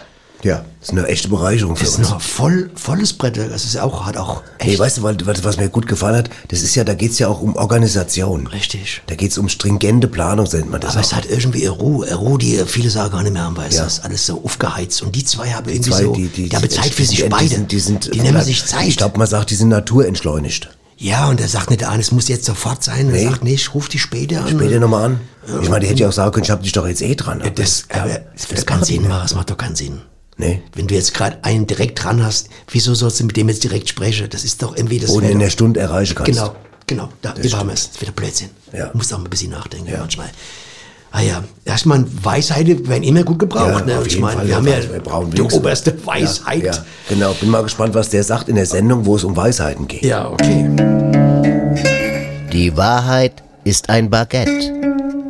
Ja, 0.42 0.64
das 0.80 0.90
ist 0.90 0.98
eine 0.98 1.06
echte 1.08 1.28
Bereicherung 1.28 1.76
für 1.76 1.84
Das 1.84 1.94
ist 1.94 2.00
uns. 2.00 2.10
noch 2.12 2.22
voll, 2.22 2.70
volles 2.76 3.12
Brett. 3.12 3.36
Das 3.36 3.66
ist 3.66 3.78
auch, 3.78 4.06
hat 4.06 4.16
auch 4.16 4.42
echt. 4.58 4.70
Nee, 4.72 4.80
weißt 4.80 5.00
du, 5.00 5.04
was, 5.04 5.44
was 5.44 5.58
mir 5.58 5.68
gut 5.68 5.86
gefallen 5.86 6.16
hat, 6.16 6.30
das 6.48 6.62
ist 6.62 6.76
ja, 6.76 6.86
da 6.86 6.94
geht's 6.94 7.20
ja 7.20 7.28
auch 7.28 7.42
um 7.42 7.56
Organisation. 7.58 8.48
Richtig. 8.48 9.02
Da 9.08 9.16
geht's 9.16 9.38
um 9.38 9.50
stringente 9.50 10.08
Planung, 10.08 10.48
nennt 10.54 10.70
man 10.72 10.80
das 10.80 10.92
Aber 10.92 11.02
es 11.02 11.12
auch. 11.12 11.18
hat 11.18 11.26
irgendwie 11.30 11.64
eine 11.68 11.72
Ruhe, 11.72 12.14
Ruhe, 12.14 12.38
die 12.38 12.58
viele 12.66 12.90
sagen 12.90 13.12
gar 13.12 13.24
nicht 13.24 13.34
mehr 13.34 13.44
haben, 13.44 13.58
weil 13.58 13.74
Ja. 13.74 13.86
es 13.86 13.96
ist 13.98 14.06
alles 14.06 14.26
so 14.26 14.42
aufgeheizt. 14.44 15.02
Und 15.02 15.14
die 15.16 15.26
zwei 15.26 15.50
haben 15.52 15.68
irgendwie 15.68 15.90
Zwei, 15.90 16.04
so, 16.04 16.14
die, 16.14 16.28
die, 16.28 16.48
die 16.50 16.56
haben 16.56 16.70
Zeit 16.70 16.94
für 16.94 17.04
sich 17.06 17.22
die, 17.24 17.30
beide. 17.30 17.44
Die, 17.44 17.56
sind, 17.56 17.72
die, 17.74 17.80
sind, 17.80 18.14
die 18.16 18.22
nehmen 18.22 18.42
sich 18.42 18.66
Zeit. 18.66 18.88
Ich 18.88 18.96
glaube, 18.98 19.18
man 19.18 19.28
sagt, 19.28 19.50
die 19.50 19.56
sind 19.56 19.68
naturentschleunigt. 19.70 20.70
ja, 20.98 21.28
und 21.28 21.42
er 21.42 21.48
sagt 21.50 21.70
nicht, 21.70 21.84
ah, 21.84 21.98
es 21.98 22.12
muss 22.14 22.30
jetzt 22.30 22.46
sofort 22.46 22.82
sein. 22.84 23.08
Nee. 23.12 23.24
Er 23.26 23.32
sagt, 23.32 23.44
nee, 23.44 23.56
ich 23.56 23.74
ruf 23.74 23.90
die 23.90 24.00
später 24.00 24.42
an. 24.46 24.50
Später 24.50 24.80
nochmal 24.80 25.04
an. 25.06 25.20
Ich 25.62 25.70
meine, 25.70 25.82
die 25.82 25.88
hätte 25.88 26.02
ja 26.04 26.10
auch 26.10 26.14
sagen 26.14 26.32
können, 26.32 26.44
ich 26.46 26.52
hab 26.52 26.62
dich 26.64 26.72
doch 26.74 26.88
jetzt 26.88 27.02
eh 27.02 27.16
dran. 27.16 27.42
Ja, 27.44 27.50
das, 27.50 27.86
aber 27.90 28.20
das, 28.36 28.48
das 28.50 28.66
kann 28.66 28.80
machen 28.80 28.88
Sinn 28.88 29.02
machen, 29.08 29.22
das 29.24 29.36
macht 29.36 29.50
doch 29.50 29.58
keinen 29.58 29.76
Sinn. 29.76 30.02
Nee. 30.40 30.62
Wenn 30.74 30.88
du 30.88 30.96
jetzt 30.96 31.14
gerade 31.14 31.38
einen 31.44 31.68
direkt 31.68 32.02
dran 32.02 32.24
hast, 32.24 32.48
wieso 32.72 32.96
sollst 32.96 33.20
du 33.20 33.26
mit 33.26 33.36
dem 33.36 33.50
jetzt 33.50 33.62
direkt 33.64 33.90
sprechen? 33.90 34.28
Das 34.30 34.46
ist 34.46 34.64
doch 34.64 34.76
irgendwie 34.76 34.98
das. 34.98 35.10
Oder 35.10 35.26
wär 35.26 35.32
in 35.32 35.40
der 35.40 35.50
Stunde 35.50 35.82
erreichen 35.82 36.16
kannst. 36.16 36.32
Genau, 36.32 36.56
genau. 36.88 37.10
Da 37.22 37.34
überhaben 37.34 37.68
wir 37.68 37.74
es. 37.74 37.88
Das 37.88 37.96
ist 37.96 38.02
wieder 38.02 38.14
Blödsinn. 38.14 38.50
Ja. 38.72 38.86
Du 38.88 38.98
musst 38.98 39.14
auch 39.14 39.18
mal 39.18 39.26
ein 39.26 39.30
bisschen 39.30 39.52
nachdenken 39.52 39.92
manchmal. 40.00 40.30
Ah 41.12 41.22
ja, 41.22 41.44
erstmal 41.66 42.06
Weisheiten 42.24 42.88
werden 42.88 43.04
immer 43.04 43.24
gut 43.24 43.40
gebraucht. 43.40 43.86
ne? 43.86 43.98
auf 43.98 44.06
Ich 44.06 44.14
jeden 44.14 44.24
meine, 44.24 44.38
Fall, 44.38 44.48
wir 44.48 44.56
haben 44.56 44.68
ja, 44.68 44.80
ja 44.80 44.94
wir 44.94 45.00
brauchen 45.02 45.32
die 45.32 45.42
oberste 45.42 46.06
Weisheit. 46.06 46.64
Ja, 46.64 46.72
ja, 46.72 46.86
genau. 47.10 47.34
Bin 47.34 47.50
mal 47.50 47.64
gespannt, 47.64 47.94
was 47.94 48.10
der 48.10 48.24
sagt 48.24 48.48
in 48.48 48.56
der 48.56 48.66
Sendung, 48.66 49.06
wo 49.06 49.18
es 49.18 49.26
um 49.26 49.36
Weisheiten 49.36 49.88
geht. 49.88 50.04
ja 50.04 50.30
okay. 50.30 50.70
Die 52.54 52.78
Wahrheit 52.78 53.44
ist 53.66 53.90
ein 53.90 54.10
Baguette. 54.10 54.72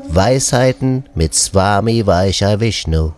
Weisheiten 0.09 1.05
mit 1.15 1.33
Swami 1.33 2.05
Vaishya 2.05 2.59
Vishnu. 2.59 3.13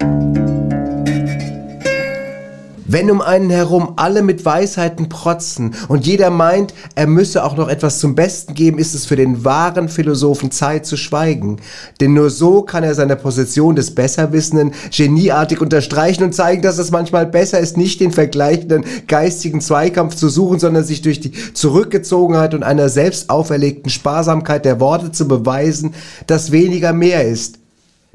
Wenn 2.93 3.09
um 3.09 3.21
einen 3.21 3.49
herum 3.49 3.93
alle 3.95 4.21
mit 4.21 4.43
Weisheiten 4.43 5.07
protzen 5.07 5.75
und 5.87 6.05
jeder 6.05 6.29
meint, 6.29 6.73
er 6.93 7.07
müsse 7.07 7.45
auch 7.45 7.55
noch 7.55 7.69
etwas 7.69 7.99
zum 7.99 8.15
Besten 8.15 8.53
geben, 8.53 8.79
ist 8.79 8.93
es 8.93 9.05
für 9.05 9.15
den 9.15 9.45
wahren 9.45 9.87
Philosophen 9.87 10.51
Zeit 10.51 10.85
zu 10.85 10.97
schweigen. 10.97 11.61
Denn 12.01 12.13
nur 12.13 12.29
so 12.29 12.63
kann 12.63 12.83
er 12.83 12.93
seine 12.93 13.15
Position 13.15 13.77
des 13.77 13.95
Besserwissenden 13.95 14.73
genieartig 14.93 15.61
unterstreichen 15.61 16.25
und 16.25 16.35
zeigen, 16.35 16.63
dass 16.63 16.79
es 16.79 16.91
manchmal 16.91 17.27
besser 17.27 17.59
ist, 17.59 17.77
nicht 17.77 18.01
den 18.01 18.11
vergleichenden 18.11 18.83
geistigen 19.07 19.61
Zweikampf 19.61 20.15
zu 20.15 20.27
suchen, 20.27 20.59
sondern 20.59 20.83
sich 20.83 21.01
durch 21.01 21.21
die 21.21 21.31
Zurückgezogenheit 21.53 22.53
und 22.53 22.63
einer 22.63 22.89
selbst 22.89 23.29
auferlegten 23.29 23.89
Sparsamkeit 23.89 24.65
der 24.65 24.81
Worte 24.81 25.13
zu 25.13 25.29
beweisen, 25.29 25.93
dass 26.27 26.51
weniger 26.51 26.91
mehr 26.91 27.25
ist. 27.25 27.60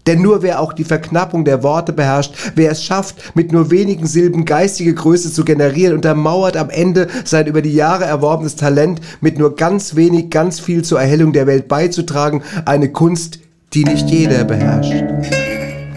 Denn 0.07 0.23
nur 0.23 0.43
wer 0.43 0.61
auch 0.61 0.73
die 0.73 0.85
Verknappung 0.85 1.45
der 1.45 1.63
Worte 1.63 1.93
beherrscht, 1.93 2.35
wer 2.55 2.71
es 2.71 2.83
schafft, 2.83 3.35
mit 3.35 3.53
nur 3.53 3.71
wenigen 3.71 4.07
Silben 4.07 4.45
geistige 4.45 4.95
Größe 4.95 5.33
zu 5.33 5.45
generieren, 5.45 5.95
untermauert 5.95 6.57
am 6.57 6.71
Ende 6.71 7.09
sein 7.25 7.47
über 7.47 7.63
die 7.63 7.75
Jahre 7.75 8.05
erworbenes 8.05 8.57
Talent, 8.57 9.01
mit 9.21 9.39
nur 9.39 9.57
ganz 9.57 9.97
wenig, 9.97 10.31
ganz 10.31 10.61
viel 10.61 10.83
zur 10.83 11.01
Erhellung 11.01 11.33
der 11.33 11.47
Welt 11.47 11.69
beizutragen, 11.69 12.43
eine 12.65 12.91
Kunst, 12.91 13.41
die 13.73 13.85
nicht 13.85 14.09
jeder 14.09 14.45
beherrscht. 14.45 15.05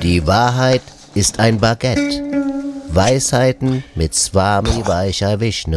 Die 0.01 0.25
Wahrheit 0.25 0.81
ist 1.13 1.39
ein 1.39 1.59
Baguette. 1.59 2.23
Weisheiten 2.91 3.83
mit 3.93 4.15
Swami 4.15 4.81
Weicher 4.85 5.39
Vishnu. 5.39 5.75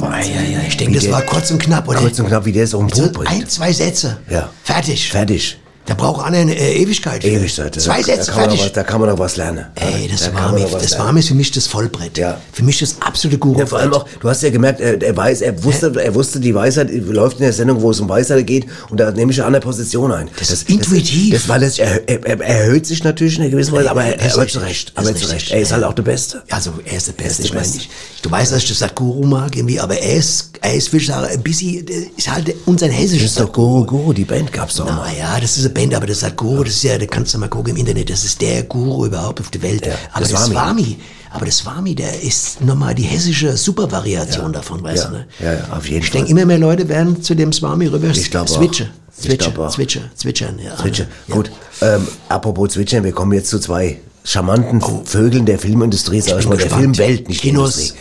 Ja, 0.00 0.20
ja, 0.20 0.40
ja, 0.42 0.58
ich 0.66 0.76
denke, 0.76 0.94
das 0.94 1.10
war 1.10 1.22
kurz 1.22 1.50
und 1.50 1.58
knapp, 1.58 1.88
oder? 1.88 1.98
Kurz 1.98 2.18
und 2.18 2.26
knapp, 2.26 2.44
wie 2.46 2.52
der 2.52 2.64
es 2.64 2.74
um 2.74 2.88
den 2.88 2.96
so 2.96 3.12
Punkt 3.12 3.28
ein, 3.30 3.46
zwei 3.48 3.72
Sätze. 3.72 4.18
Ja. 4.30 4.48
Fertig. 4.62 5.10
Fertig. 5.10 5.58
Da 5.86 5.92
braucht 5.94 6.24
einer 6.24 6.38
eine 6.38 6.56
äh, 6.56 6.82
Ewigkeit. 6.82 7.22
für. 7.22 7.28
Ewigkeit. 7.28 7.74
Zwei 7.78 8.02
Sätze, 8.02 8.26
da 8.30 8.32
kann 8.32 8.40
man 8.40 8.48
noch 8.50 8.56
fertig. 8.56 8.60
was, 8.64 8.72
Da 8.72 8.82
kann 8.84 9.00
man 9.00 9.10
noch 9.10 9.18
was 9.18 9.36
lernen. 9.36 9.66
Ey, 9.74 10.08
das 10.08 10.20
Da 10.22 10.34
war 10.34 10.52
mir, 10.52 10.60
das 10.66 10.90
lernen. 10.90 11.04
war 11.04 11.12
mir 11.12 11.22
für 11.22 11.34
mich 11.34 11.50
das 11.50 11.66
Vollbrett. 11.66 12.16
Ja. 12.16 12.40
Für 12.52 12.62
mich 12.62 12.78
das 12.78 12.96
absolute 13.00 13.36
Guru. 13.38 13.58
Ja, 13.60 13.66
vor 13.66 13.78
allem 13.80 13.92
auch, 13.92 14.06
du 14.20 14.28
hast 14.28 14.42
ja 14.42 14.48
gemerkt, 14.50 14.80
er, 14.80 15.00
er 15.02 15.16
weiß, 15.16 15.42
er 15.42 15.62
wusste, 15.62 15.92
er 16.02 16.14
wusste, 16.14 16.40
die 16.40 16.54
Weisheit 16.54 16.88
läuft 16.90 17.36
in 17.36 17.42
der 17.42 17.52
Sendung, 17.52 17.82
wo 17.82 17.90
es 17.90 18.00
um 18.00 18.08
Weisheit 18.08 18.46
geht, 18.46 18.66
und 18.88 18.98
da 18.98 19.10
nehme 19.10 19.30
ich 19.32 19.38
eine 19.38 19.46
andere 19.48 19.62
Position 19.62 20.10
ein. 20.12 20.30
Das 20.38 20.50
ist 20.50 20.70
intuitiv. 20.70 21.32
Das, 21.34 21.42
das, 21.42 21.48
weil 21.48 21.62
es, 21.62 21.78
er, 21.78 22.08
er, 22.08 22.24
er 22.24 22.40
erhöht 22.40 22.86
sich 22.86 23.04
natürlich 23.04 23.36
in 23.36 23.42
einer 23.42 23.50
gewissen 23.50 23.72
Weise, 23.74 23.90
aber, 23.90 24.04
er, 24.04 24.16
Das 24.16 24.26
ist 24.28 24.34
aber 24.34 24.48
zu. 24.48 24.58
Recht. 24.60 24.92
Das 24.96 25.04
Aber 25.06 25.14
ist 25.14 25.22
zu 25.22 25.30
Recht. 25.30 25.50
Er 25.50 25.60
ist 25.60 25.72
halt 25.72 25.84
auch 25.84 25.92
der 25.94 26.02
Beste. 26.02 26.42
Also 26.50 26.72
er 26.84 26.96
ist 26.96 27.08
der 27.08 27.12
Beste. 27.12 27.42
der 27.42 27.44
Ich 27.46 27.52
meine, 27.54 27.66
ich, 27.66 27.90
du 28.22 28.30
weißt, 28.30 28.52
dass 28.52 28.62
ich 28.62 28.68
das 28.70 28.78
Sadhguru 28.78 29.26
mag 29.26 29.54
irgendwie, 29.54 29.78
aber 29.80 29.98
er 29.98 30.16
ist, 30.16 30.50
er 30.62 30.74
ist, 30.74 30.90
will 30.94 31.00
ich 31.00 31.06
sagen, 31.08 31.26
ein 31.26 31.42
bisschen, 31.42 31.84
ist 32.16 32.30
halt 32.32 32.54
unser 32.64 32.86
Das 32.86 32.96
hessisches 32.96 33.32
ist 33.32 33.40
doch 33.40 33.52
Guru 33.52 33.84
Guru, 33.84 34.12
die 34.14 34.24
Band 34.24 34.50
gab's 34.50 34.76
doch 34.76 34.86
mal. 34.86 34.94
Naja, 35.12 35.38
das 35.40 35.58
ist 35.58 35.73
Band, 35.74 35.94
aber 35.94 36.06
das 36.06 36.20
Sadhguru, 36.20 36.64
das 36.64 36.74
ist 36.74 36.84
ja, 36.84 36.96
da 36.96 37.06
kannst 37.06 37.34
du 37.34 37.38
mal 37.38 37.48
gucken 37.48 37.72
im 37.72 37.76
Internet, 37.76 38.08
das 38.10 38.24
ist 38.24 38.40
der 38.40 38.62
Guru 38.62 39.06
überhaupt 39.06 39.40
auf 39.40 39.50
der 39.50 39.62
Welt. 39.62 39.84
Ja, 39.86 39.92
aber 40.12 40.24
das 40.26 40.46
Swami. 40.46 40.98
Aber 41.32 41.46
das 41.46 41.58
Swami, 41.58 41.96
der 41.96 42.22
ist 42.22 42.60
nochmal 42.60 42.94
die 42.94 43.02
hessische 43.02 43.56
Supervariation 43.56 44.52
davon, 44.52 44.82
weißt 44.84 45.04
Ja. 45.04 45.10
du, 45.10 45.16
ne? 45.16 45.26
Ja, 45.40 45.52
ja, 45.52 45.68
auf 45.76 45.88
jeden 45.88 46.02
ich 46.04 46.10
Fall. 46.10 46.20
denke, 46.20 46.30
immer 46.30 46.46
mehr 46.46 46.58
Leute 46.58 46.88
werden 46.88 47.22
zu 47.22 47.34
dem 47.34 47.52
Swami 47.52 47.86
rüber 47.88 48.08
Ich 48.10 48.24
switchen. 48.30 48.88
Ich 49.18 49.58
auch. 49.58 49.70
switchen, 49.72 50.10
zwitschern, 50.14 50.58
ja. 50.58 50.76
Zwitschern. 50.76 51.08
Ja. 51.28 51.34
Gut. 51.34 51.50
Ähm, 51.82 52.06
apropos 52.28 52.72
Zwitschern, 52.72 53.02
wir 53.04 53.12
kommen 53.12 53.32
jetzt 53.32 53.50
zu 53.50 53.58
zwei 53.58 53.98
charmanten 54.24 54.80
Vögeln 55.04 55.44
der 55.44 55.58
Filmindustrie, 55.58 56.20
sag 56.22 56.38
ich, 56.40 56.48
bin 56.48 56.56
mal, 56.56 56.56
der. 56.56 56.70
Filmwelt, 56.70 57.28
nicht 57.28 57.42
Kinos, 57.42 57.94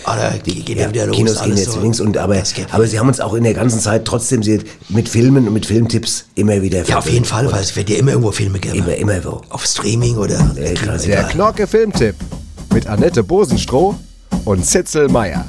die 0.46 0.54
die 0.54 0.64
gehen 0.64 0.80
ja 0.80 0.90
wieder 0.90 1.06
los, 1.06 1.18
Kinos 1.18 1.44
gehen 1.44 1.58
jetzt 1.58 1.74
so. 1.74 1.82
links 1.82 2.00
und 2.00 2.18
aber, 2.18 2.42
aber 2.72 2.88
sie 2.88 2.98
haben 2.98 3.10
uns 3.10 3.20
auch 3.20 3.34
in 3.34 3.44
der 3.44 3.54
ganzen 3.54 3.82
Zeit 3.82 4.06
trotzdem 4.06 4.42
sie 4.42 4.62
mit 4.88 5.10
Filmen 5.10 5.48
und 5.48 5.54
mit 5.54 5.66
Filmtipps 5.66 6.26
immer 6.36 6.62
wieder 6.62 6.86
Ja, 6.86 7.00
auf 7.00 7.10
jeden 7.10 7.26
Fall, 7.26 7.52
weil 7.52 7.62
es 7.62 7.76
wird 7.76 7.90
ja 7.90 7.98
immer 7.98 8.12
irgendwo 8.12 8.32
Filme 8.32 8.60
geben. 8.60 8.78
Immer, 8.78 8.96
immer 8.96 9.24
wo. 9.26 9.42
Auf 9.50 9.66
Streaming 9.66 10.16
oder 10.16 10.38
klar, 10.76 10.98
Der. 10.98 11.24
Knorke 11.24 11.68
Filmtipp 11.68 12.16
mit 12.74 12.88
Annette 12.88 13.22
Bosenstroh 13.22 13.96
und 14.46 14.66
Zitzel 14.66 15.10
Meier. 15.10 15.46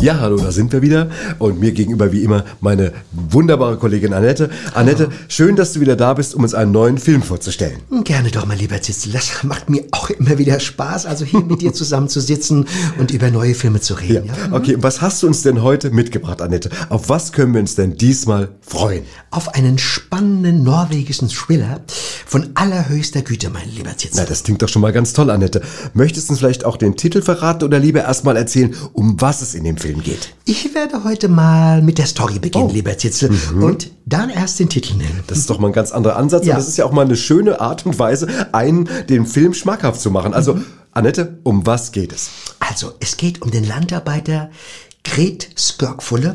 Ja, 0.00 0.20
hallo, 0.20 0.36
da 0.36 0.52
sind 0.52 0.72
wir 0.72 0.82
wieder. 0.82 1.08
Und 1.38 1.58
mir 1.58 1.72
gegenüber 1.72 2.12
wie 2.12 2.22
immer 2.22 2.44
meine 2.60 2.92
wunderbare 3.32 3.76
Kollegin 3.76 4.12
Annette. 4.12 4.50
Annette, 4.74 5.08
schön, 5.28 5.56
dass 5.56 5.72
du 5.72 5.80
wieder 5.80 5.96
da 5.96 6.14
bist, 6.14 6.34
um 6.34 6.42
uns 6.42 6.54
einen 6.54 6.72
neuen 6.72 6.98
Film 6.98 7.22
vorzustellen. 7.22 7.80
Gerne 8.04 8.30
doch, 8.30 8.46
mein 8.46 8.58
lieber 8.58 8.80
Zitzel. 8.80 9.12
Das 9.12 9.42
macht 9.42 9.68
mir 9.70 9.84
auch 9.92 10.10
immer 10.10 10.38
wieder 10.38 10.58
Spaß, 10.60 11.06
also 11.06 11.24
hier 11.24 11.40
mit 11.40 11.60
dir 11.62 11.72
zusammen 11.72 12.08
zu 12.08 12.20
sitzen 12.20 12.66
und 12.98 13.10
über 13.10 13.30
neue 13.30 13.54
Filme 13.54 13.80
zu 13.80 13.94
reden. 13.94 14.26
Ja. 14.28 14.56
Okay, 14.56 14.74
und 14.76 14.82
was 14.82 15.00
hast 15.00 15.22
du 15.22 15.26
uns 15.26 15.42
denn 15.42 15.62
heute 15.62 15.90
mitgebracht, 15.90 16.40
Annette? 16.42 16.70
Auf 16.88 17.08
was 17.08 17.32
können 17.32 17.52
wir 17.54 17.60
uns 17.60 17.74
denn 17.74 17.96
diesmal 17.96 18.48
freuen? 18.60 19.04
Auf 19.30 19.54
einen 19.54 19.78
spannenden 19.78 20.62
norwegischen 20.62 21.28
Thriller 21.28 21.80
von 22.26 22.50
allerhöchster 22.54 23.22
Güte, 23.22 23.50
mein 23.50 23.68
lieber 23.74 23.96
Zitzel. 23.96 24.20
Na, 24.22 24.24
das 24.24 24.42
klingt 24.42 24.62
doch 24.62 24.68
schon 24.68 24.82
mal 24.82 24.92
ganz 24.92 25.12
toll, 25.12 25.30
Annette. 25.30 25.62
Möchtest 25.94 26.28
du 26.28 26.32
uns 26.32 26.40
vielleicht 26.40 26.64
auch 26.64 26.76
den 26.76 26.96
Titel 26.96 27.22
verraten 27.22 27.64
oder 27.64 27.78
lieber 27.78 28.02
erstmal 28.02 28.36
erzählen, 28.36 28.74
um 28.92 29.20
was 29.20 29.42
es 29.42 29.54
in 29.54 29.64
dem 29.64 29.76
Film 29.76 30.02
geht? 30.02 30.34
Ich 30.44 30.74
werde 30.74 31.04
heute 31.04 31.28
mal 31.28 31.82
mit 31.82 31.98
der 31.98 32.06
Story 32.06 32.38
beginnen, 32.38 32.68
Oh. 32.70 32.72
lieber 32.72 32.96
Zitzel, 32.98 33.15
und 33.22 33.90
dann 34.04 34.30
erst 34.30 34.58
den 34.58 34.68
Titel 34.68 34.94
nennen. 34.96 35.22
Das 35.26 35.38
ist 35.38 35.50
doch 35.50 35.58
mal 35.58 35.68
ein 35.68 35.72
ganz 35.72 35.92
anderer 35.92 36.16
Ansatz 36.16 36.46
Ja. 36.46 36.54
und 36.54 36.60
das 36.60 36.68
ist 36.68 36.76
ja 36.76 36.84
auch 36.84 36.92
mal 36.92 37.04
eine 37.04 37.16
schöne 37.16 37.60
Art 37.60 37.86
und 37.86 37.98
Weise, 37.98 38.28
einen 38.52 38.88
den 39.08 39.26
Film 39.26 39.54
schmackhaft 39.54 40.00
zu 40.00 40.10
machen. 40.10 40.34
Also, 40.34 40.58
Annette, 40.92 41.38
um 41.42 41.66
was 41.66 41.92
geht 41.92 42.12
es? 42.12 42.30
Also, 42.58 42.92
es 43.00 43.16
geht 43.16 43.42
um 43.42 43.50
den 43.50 43.64
Landarbeiter 43.66 44.50
Gret 45.06 45.48
Skörkfulle, 45.56 46.34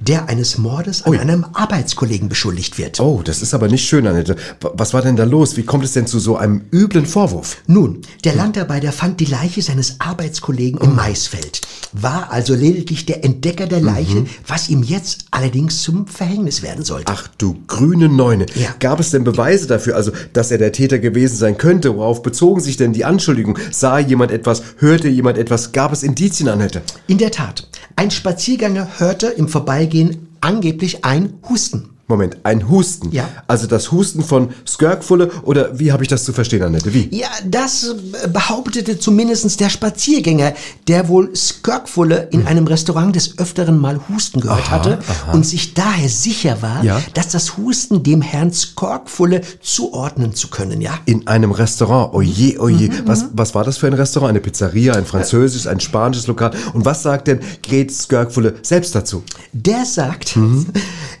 der 0.00 0.28
eines 0.28 0.56
Mordes 0.56 1.02
an 1.02 1.18
einem 1.18 1.44
Arbeitskollegen 1.52 2.28
beschuldigt 2.28 2.78
wird. 2.78 3.00
Oh, 3.00 3.20
das 3.22 3.42
ist 3.42 3.52
aber 3.52 3.68
nicht 3.68 3.86
schön, 3.86 4.06
Annette. 4.06 4.36
Was 4.60 4.94
war 4.94 5.02
denn 5.02 5.16
da 5.16 5.24
los? 5.24 5.56
Wie 5.56 5.64
kommt 5.64 5.84
es 5.84 5.92
denn 5.92 6.06
zu 6.06 6.20
so 6.20 6.36
einem 6.36 6.62
üblen 6.72 7.04
Vorwurf? 7.04 7.58
Nun, 7.66 8.00
der 8.24 8.34
Landarbeiter 8.34 8.92
fand 8.92 9.20
die 9.20 9.24
Leiche 9.26 9.60
seines 9.60 10.00
Arbeitskollegen 10.00 10.80
im 10.80 10.94
Maisfeld, 10.94 11.62
war 11.92 12.30
also 12.30 12.54
lediglich 12.54 13.04
der 13.06 13.24
Entdecker 13.24 13.66
der 13.66 13.80
Leiche, 13.80 14.24
was 14.46 14.68
ihm 14.68 14.82
jetzt 14.82 15.26
allerdings 15.32 15.82
zum 15.82 16.06
Verhängnis 16.06 16.62
werden 16.62 16.84
sollte. 16.84 17.12
Ach 17.12 17.28
du 17.38 17.56
grüne 17.66 18.08
Neune. 18.08 18.46
Ja. 18.54 18.68
Gab 18.78 19.00
es 19.00 19.10
denn 19.10 19.24
Beweise 19.24 19.66
dafür, 19.66 19.96
also, 19.96 20.12
dass 20.32 20.50
er 20.52 20.58
der 20.58 20.72
Täter 20.72 21.00
gewesen 21.00 21.36
sein 21.36 21.58
könnte? 21.58 21.96
Worauf 21.96 22.22
bezogen 22.22 22.60
sich 22.60 22.76
denn 22.76 22.92
die 22.92 23.04
Anschuldigungen? 23.04 23.60
Sah 23.72 23.98
jemand 23.98 24.30
etwas? 24.30 24.62
Hörte 24.78 25.08
jemand 25.08 25.38
etwas? 25.38 25.72
Gab 25.72 25.92
es 25.92 26.02
Indizien, 26.04 26.48
Annette? 26.48 26.82
In 27.08 27.18
der 27.18 27.32
Tat, 27.32 27.68
ein 27.96 28.11
Spaziergänger 28.14 28.98
hörte 28.98 29.28
im 29.28 29.48
Vorbeigehen 29.48 30.28
angeblich 30.40 31.04
ein 31.04 31.34
Husten. 31.48 31.91
Moment, 32.12 32.36
ein 32.44 32.68
Husten. 32.68 33.10
Ja. 33.10 33.28
Also 33.46 33.66
das 33.66 33.90
Husten 33.90 34.22
von 34.22 34.50
Skirkfulle 34.66 35.30
oder 35.42 35.78
wie 35.78 35.92
habe 35.92 36.02
ich 36.02 36.08
das 36.08 36.24
zu 36.24 36.32
verstehen, 36.32 36.62
Annette? 36.62 36.92
Wie? 36.92 37.08
Ja, 37.10 37.28
das 37.44 37.94
behauptete 38.32 38.98
zumindest 38.98 39.58
der 39.60 39.70
Spaziergänger, 39.70 40.52
der 40.88 41.08
wohl 41.08 41.34
Skirkfulle 41.34 42.28
in 42.30 42.46
einem 42.46 42.66
Restaurant 42.66 43.16
des 43.16 43.38
Öfteren 43.38 43.78
mal 43.78 43.98
Husten 44.08 44.40
gehört 44.40 44.70
hatte 44.70 44.98
und 45.32 45.46
sich 45.46 45.74
daher 45.74 46.08
sicher 46.08 46.60
war, 46.60 46.84
Ja. 46.84 47.00
dass 47.14 47.28
das 47.28 47.56
Husten 47.56 48.02
dem 48.02 48.20
Herrn 48.22 48.52
Skirkfulle 48.52 49.40
zuordnen 49.60 50.34
zu 50.34 50.48
können, 50.48 50.80
ja? 50.80 50.98
In 51.06 51.26
einem 51.26 51.50
Restaurant. 51.52 52.12
Oje, 52.14 52.60
oje. 52.60 52.88
Mhm, 52.90 53.02
was, 53.06 53.24
was 53.32 53.54
war 53.54 53.64
das 53.64 53.78
für 53.78 53.86
ein 53.86 53.94
Restaurant? 53.94 54.30
Eine 54.30 54.40
Pizzeria, 54.40 54.94
ein 54.94 55.06
französisches, 55.06 55.66
ein 55.66 55.80
spanisches 55.80 56.26
Lokal? 56.26 56.52
Und 56.74 56.84
was 56.84 57.02
sagt 57.02 57.28
denn 57.28 57.40
Gret 57.62 57.90
Skirkfulle 57.90 58.54
selbst 58.62 58.94
dazu? 58.94 59.22
Der 59.52 59.84
sagt, 59.86 60.36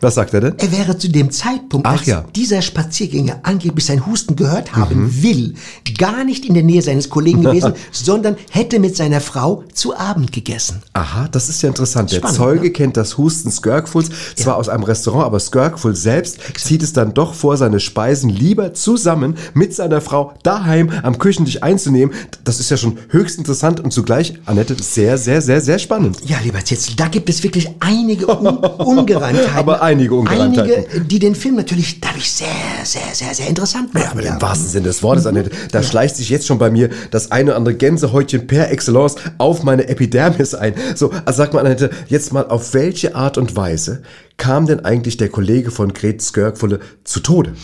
Was 0.00 0.14
sagt 0.16 0.34
er 0.34 0.40
denn? 0.40 0.54
er 0.58 0.81
wäre 0.86 0.98
zu 0.98 1.08
dem 1.08 1.30
Zeitpunkt, 1.30 1.86
Ach 1.86 1.98
als 1.98 2.06
ja. 2.06 2.24
dieser 2.34 2.60
Spaziergänger 2.60 3.40
angeblich 3.44 3.84
sein 3.84 4.04
Husten 4.06 4.36
gehört 4.36 4.74
haben 4.74 5.22
will, 5.22 5.54
gar 5.98 6.24
nicht 6.24 6.44
in 6.44 6.54
der 6.54 6.62
Nähe 6.62 6.82
seines 6.82 7.08
Kollegen 7.08 7.42
gewesen, 7.42 7.74
sondern 7.92 8.36
hätte 8.50 8.78
mit 8.78 8.96
seiner 8.96 9.20
Frau 9.20 9.64
zu 9.72 9.96
Abend 9.96 10.32
gegessen. 10.32 10.82
Aha, 10.92 11.28
das 11.28 11.48
ist 11.48 11.62
ja 11.62 11.68
interessant. 11.68 12.10
Der 12.10 12.16
Spannend, 12.16 12.36
Zeuge 12.36 12.64
ne? 12.64 12.70
kennt 12.70 12.96
das 12.96 13.16
Husten 13.18 13.50
Skirkfuls 13.50 14.10
zwar 14.34 14.56
aus 14.56 14.68
einem 14.68 14.82
Restaurant, 14.82 15.26
aber 15.26 15.38
Skirkful 15.40 15.94
selbst 15.94 16.38
zieht 16.58 16.82
es 16.82 16.92
dann 16.92 17.14
doch 17.14 17.34
vor, 17.34 17.56
seine 17.56 17.80
Speisen 17.80 18.28
lieber 18.28 18.74
zusammen 18.74 19.36
mit 19.54 19.74
seiner 19.74 20.00
Frau 20.00 20.34
daheim 20.42 20.90
am 21.02 21.18
Küchentisch 21.18 21.62
einzunehmen. 21.62 22.14
Das 22.44 22.58
ist 22.60 22.70
ja 22.70 22.76
schon 22.76 22.98
höchst 23.08 23.38
interessant 23.38 23.80
und 23.80 23.92
zugleich, 23.92 24.34
Annette, 24.46 24.76
sehr, 24.82 25.18
sehr, 25.18 25.40
sehr, 25.42 25.60
sehr 25.60 25.78
spannend. 25.78 26.18
Ja, 26.24 26.38
lieber 26.42 26.64
Zitzel, 26.64 26.94
da 26.96 27.08
gibt 27.08 27.28
es 27.28 27.42
wirklich 27.42 27.68
einige 27.80 28.26
Un 28.28 28.46
Ungereimtheiten. 29.02 29.56
Aber 29.56 29.82
einige 29.82 30.14
Ungereimtheiten. 30.14 30.61
Einige, 30.62 31.00
die 31.00 31.18
den 31.18 31.34
Film 31.34 31.56
natürlich 31.56 32.00
dadurch 32.00 32.30
sehr, 32.30 32.48
sehr, 32.84 33.02
sehr, 33.12 33.34
sehr 33.34 33.48
interessant 33.48 33.92
machen. 33.94 34.04
Ja, 34.04 34.10
aber 34.12 34.22
im 34.22 34.42
wahrsten 34.42 34.68
Sinne 34.68 34.88
des 34.88 35.02
Wortes, 35.02 35.26
Annette, 35.26 35.50
da 35.70 35.82
schleicht 35.82 36.16
sich 36.16 36.28
jetzt 36.28 36.46
schon 36.46 36.58
bei 36.58 36.70
mir 36.70 36.90
das 37.10 37.30
eine 37.30 37.50
oder 37.50 37.56
andere 37.56 37.74
Gänsehäutchen 37.74 38.46
per 38.46 38.70
Excellence 38.70 39.16
auf 39.38 39.62
meine 39.62 39.88
Epidermis 39.88 40.54
ein. 40.54 40.74
So, 40.94 41.10
also 41.24 41.36
sag 41.36 41.54
mal, 41.54 41.60
Annette, 41.60 41.90
jetzt 42.08 42.32
mal, 42.32 42.46
auf 42.46 42.74
welche 42.74 43.14
Art 43.14 43.38
und 43.38 43.56
Weise 43.56 44.02
kam 44.36 44.66
denn 44.66 44.84
eigentlich 44.84 45.16
der 45.16 45.28
Kollege 45.28 45.70
von 45.70 45.92
Gret 45.92 46.22
Skirkfulle 46.22 46.80
zu 47.04 47.20
Tode? 47.20 47.54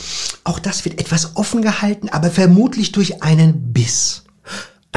Auch 0.44 0.58
das 0.58 0.84
wird 0.84 1.00
etwas 1.00 1.36
offen 1.36 1.62
gehalten, 1.62 2.08
aber 2.08 2.30
vermutlich 2.30 2.92
durch 2.92 3.22
einen 3.22 3.72
Biss. 3.72 4.22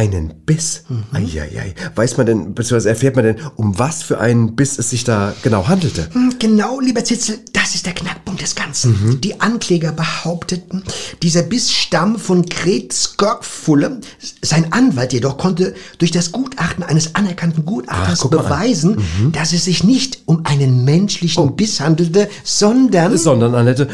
Einen 0.02 0.34
Biss? 0.48 0.82
Mhm. 0.90 1.04
Eieiei. 1.12 1.76
Weiß 1.94 2.18
man 2.18 2.26
denn, 2.26 2.56
beziehungsweise 2.56 2.90
erfährt 2.90 3.16
man 3.16 3.24
denn, 3.24 3.36
um 3.56 3.78
was 3.78 4.02
für 4.02 4.20
einen 4.20 4.56
Biss 4.56 4.80
es 4.80 4.90
sich 4.90 5.04
da 5.04 5.36
genau 5.44 5.68
handelte? 5.68 6.08
Hm, 6.12 6.34
Genau, 6.40 6.80
lieber 6.80 7.04
Zitzel, 7.04 7.38
das 7.54 7.76
ist 7.76 7.86
der 7.86 7.94
Knackpunkt 7.94 8.42
des 8.42 8.56
Ganzen. 8.56 8.94
Mhm. 9.10 9.22
Die 9.22 9.40
Ankläger 9.42 9.92
behaupteten, 9.92 10.82
dieser 11.22 11.44
Biss 11.44 11.72
stamm 11.72 12.18
von 12.18 12.48
Gret 12.48 12.92
Skörkfulle. 12.94 14.00
Sein 14.42 14.74
Anwalt 14.74 15.14
jedoch 15.14 15.38
konnte 15.38 15.76
durch 16.00 16.10
das 16.10 16.32
Gutachten 16.32 16.84
eines 16.84 17.14
anerkannten 17.14 17.64
Gutachters 17.64 18.22
Ach, 18.22 18.26
an. 18.26 18.32
Mhm. 18.32 18.44
beweisen, 18.44 18.98
dass 19.34 19.54
es 19.54 19.66
sich 19.66 19.84
nicht 19.84 20.24
um 20.26 20.48
einen 20.48 20.84
menschlichen 20.84 21.44
Oh. 21.44 21.48
Biss 21.52 21.80
handelte, 21.80 22.28
sondern... 22.44 23.16
Sondern, 23.20 23.54
Annette, 23.54 23.88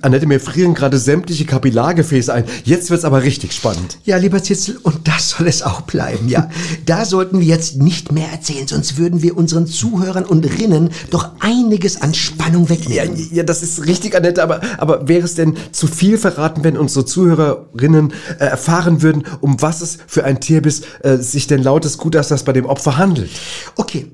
Annette, 0.00 0.26
mir 0.26 0.40
frieren 0.40 0.74
gerade 0.74 0.98
sämtliche 0.98 1.44
Kapillargefäße 1.44 2.32
ein. 2.34 2.44
Jetzt 2.64 2.90
wird's 2.90 3.04
aber 3.04 3.22
richtig 3.22 3.52
spannend. 3.52 3.98
Ja, 4.04 4.16
lieber 4.16 4.42
Zitzel, 4.42 4.78
und 4.82 5.06
das 5.06 5.30
soll 5.30 5.46
es 5.52 5.62
auch 5.62 5.82
bleiben, 5.82 6.28
ja. 6.28 6.48
Da 6.86 7.04
sollten 7.04 7.40
wir 7.40 7.46
jetzt 7.46 7.76
nicht 7.76 8.12
mehr 8.12 8.28
erzählen, 8.32 8.66
sonst 8.66 8.96
würden 8.98 9.22
wir 9.22 9.36
unseren 9.36 9.66
Zuhörern 9.66 10.24
und 10.24 10.44
Rinnen 10.58 10.90
doch 11.10 11.30
einiges 11.40 12.00
an 12.02 12.14
Spannung 12.14 12.64
Ja, 12.64 12.70
wegnehmen. 12.70 13.28
ja, 13.32 13.42
das 13.42 13.62
ist 13.62 13.86
richtig, 13.86 14.16
Annette, 14.16 14.42
aber, 14.42 14.60
aber 14.78 15.08
wäre 15.08 15.24
es 15.24 15.34
denn 15.34 15.54
zu 15.70 15.86
viel 15.86 16.18
verraten, 16.18 16.64
wenn 16.64 16.76
unsere 16.76 17.04
Zuhörerinnen 17.04 18.12
äh, 18.38 18.44
erfahren 18.44 19.02
würden, 19.02 19.24
um 19.40 19.60
was 19.62 19.80
es 19.80 19.98
für 20.06 20.24
ein 20.24 20.40
Tierbiss 20.40 20.82
äh, 21.02 21.16
sich 21.18 21.46
denn 21.46 21.62
laut 21.62 21.84
des 21.84 21.98
Gutachters 21.98 22.42
bei 22.44 22.52
dem 22.52 22.66
Opfer 22.66 22.96
handelt? 22.96 23.30
Okay. 23.76 24.10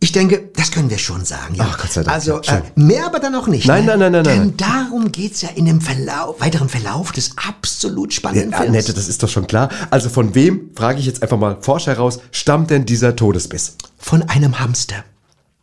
Ich 0.00 0.12
denke, 0.12 0.50
das 0.54 0.70
können 0.70 0.90
wir 0.90 0.98
schon 0.98 1.24
sagen. 1.24 1.56
Ja. 1.56 1.66
Ach, 1.70 1.78
Gott 1.78 1.92
sei 1.92 2.04
Dank, 2.04 2.14
Also 2.14 2.40
ja, 2.42 2.58
äh, 2.58 2.62
mehr 2.76 3.04
aber 3.04 3.18
dann 3.18 3.32
noch 3.32 3.48
nicht. 3.48 3.66
Nein, 3.66 3.84
ne? 3.84 3.96
nein, 3.96 4.12
nein, 4.12 4.12
nein, 4.12 4.24
Denn 4.24 4.38
nein. 4.38 4.54
darum 4.56 5.10
geht's 5.10 5.42
ja 5.42 5.48
in 5.56 5.66
dem 5.66 5.80
Verlauf, 5.80 6.40
weiteren 6.40 6.68
Verlauf 6.68 7.10
des 7.10 7.32
absolut 7.36 8.14
spannenden 8.14 8.52
Ja, 8.52 8.58
Films. 8.58 8.70
Annette, 8.70 8.94
das 8.94 9.08
ist 9.08 9.22
doch 9.24 9.28
schon 9.28 9.48
klar. 9.48 9.70
Also 9.90 10.08
von 10.08 10.36
wem, 10.36 10.70
frage 10.76 11.00
ich 11.00 11.06
jetzt 11.06 11.22
einfach 11.22 11.36
mal 11.38 11.56
forsch 11.60 11.86
heraus, 11.88 12.20
stammt 12.30 12.70
denn 12.70 12.86
dieser 12.86 13.16
Todesbiss? 13.16 13.74
Von 13.98 14.22
einem 14.22 14.60
Hamster. 14.60 15.04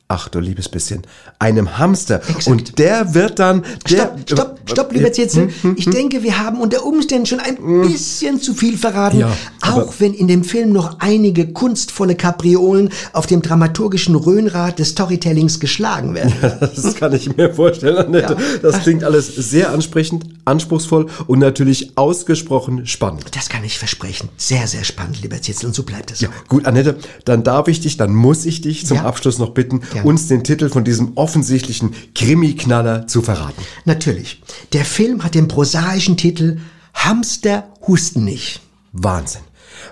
Ach 0.08 0.30
du 0.30 0.39
liebes 0.39 0.70
bisschen, 0.70 1.01
einem 1.39 1.80
Hamster. 1.80 2.22
Und 2.45 2.78
der 2.78 3.16
wird 3.16 3.39
dann... 3.39 3.64
Der, 3.89 3.97
Stopp, 3.97 4.20
stopp, 4.30 4.60
stopp, 4.70 4.93
lieber 4.93 5.12
Zitzel. 5.12 5.49
Ich 5.78 5.89
denke, 5.89 6.22
wir 6.22 6.38
haben 6.38 6.62
unter 6.62 6.86
Umständen 6.86 7.26
schon 7.26 7.39
ein 7.39 7.58
bisschen 7.82 8.39
zu 8.39 8.53
viel 8.53 8.78
verraten. 8.78 9.18
Ja, 9.18 9.36
auch 9.62 9.95
wenn 9.97 10.14
in 10.14 10.28
dem 10.28 10.43
Film 10.43 10.72
noch 10.72 10.99
einige 10.99 11.51
kunstvolle 11.51 12.14
Kapriolen 12.16 12.89
auf 13.14 13.26
dem 13.26 13.41
dramaturgischen 13.41 14.14
Röhnrad 14.16 14.78
des 14.78 14.89
Storytellings 14.89 15.60
geschlagen 15.60 16.14
werden. 16.14 16.34
Das 16.76 16.95
kann 16.95 17.14
ich 17.14 17.36
mir 17.36 17.51
vorstellen, 17.53 17.97
Annette. 17.97 18.34
Ja. 18.34 18.58
Das 18.62 18.82
klingt 18.84 19.03
alles 19.03 19.28
sehr 19.28 19.72
ansprechend, 19.72 20.26
anspruchsvoll 20.45 21.08
und 21.26 21.39
natürlich 21.39 21.97
ausgesprochen 21.97 22.86
spannend. 22.86 23.24
Das 23.36 23.49
kann 23.49 23.64
ich 23.64 23.80
versprechen. 23.80 24.30
Sehr, 24.38 24.68
sehr 24.68 24.84
spannend, 24.84 25.22
lieber 25.24 25.41
Zitzel. 25.41 25.66
Und 25.68 25.74
so 25.76 25.82
bleibt 25.84 26.12
es 26.12 26.22
Ja, 26.22 26.30
auch. 26.30 26.47
gut, 26.47 26.66
Annette, 26.66 26.97
dann 27.26 27.43
darf 27.43 27.68
ich 27.68 27.80
dich, 27.82 27.97
dann 27.97 28.14
muss 28.14 28.45
ich 28.45 28.62
dich 28.62 28.86
zum 28.86 28.97
Ja. 28.97 29.06
Abschluss 29.06 29.39
noch 29.39 29.49
bitten, 29.51 29.82
Gerne. 29.96 30.08
uns 30.08 30.28
den 30.28 30.43
Titel 30.43 30.70
von 30.70 30.84
diesem 30.84 31.14
offensichtlichen 31.16 31.93
Krimi-Knaller 32.14 33.08
zu 33.08 33.22
verraten. 33.22 33.62
Natürlich. 33.86 34.41
Der 34.74 34.86
Film 34.86 35.24
hat 35.24 35.36
den 35.36 35.48
prosaischen 35.48 36.18
Titel 36.18 36.58
Hamster 36.93 37.66
husten 37.88 38.24
nicht. 38.24 38.62
Wahnsinn. 38.93 39.41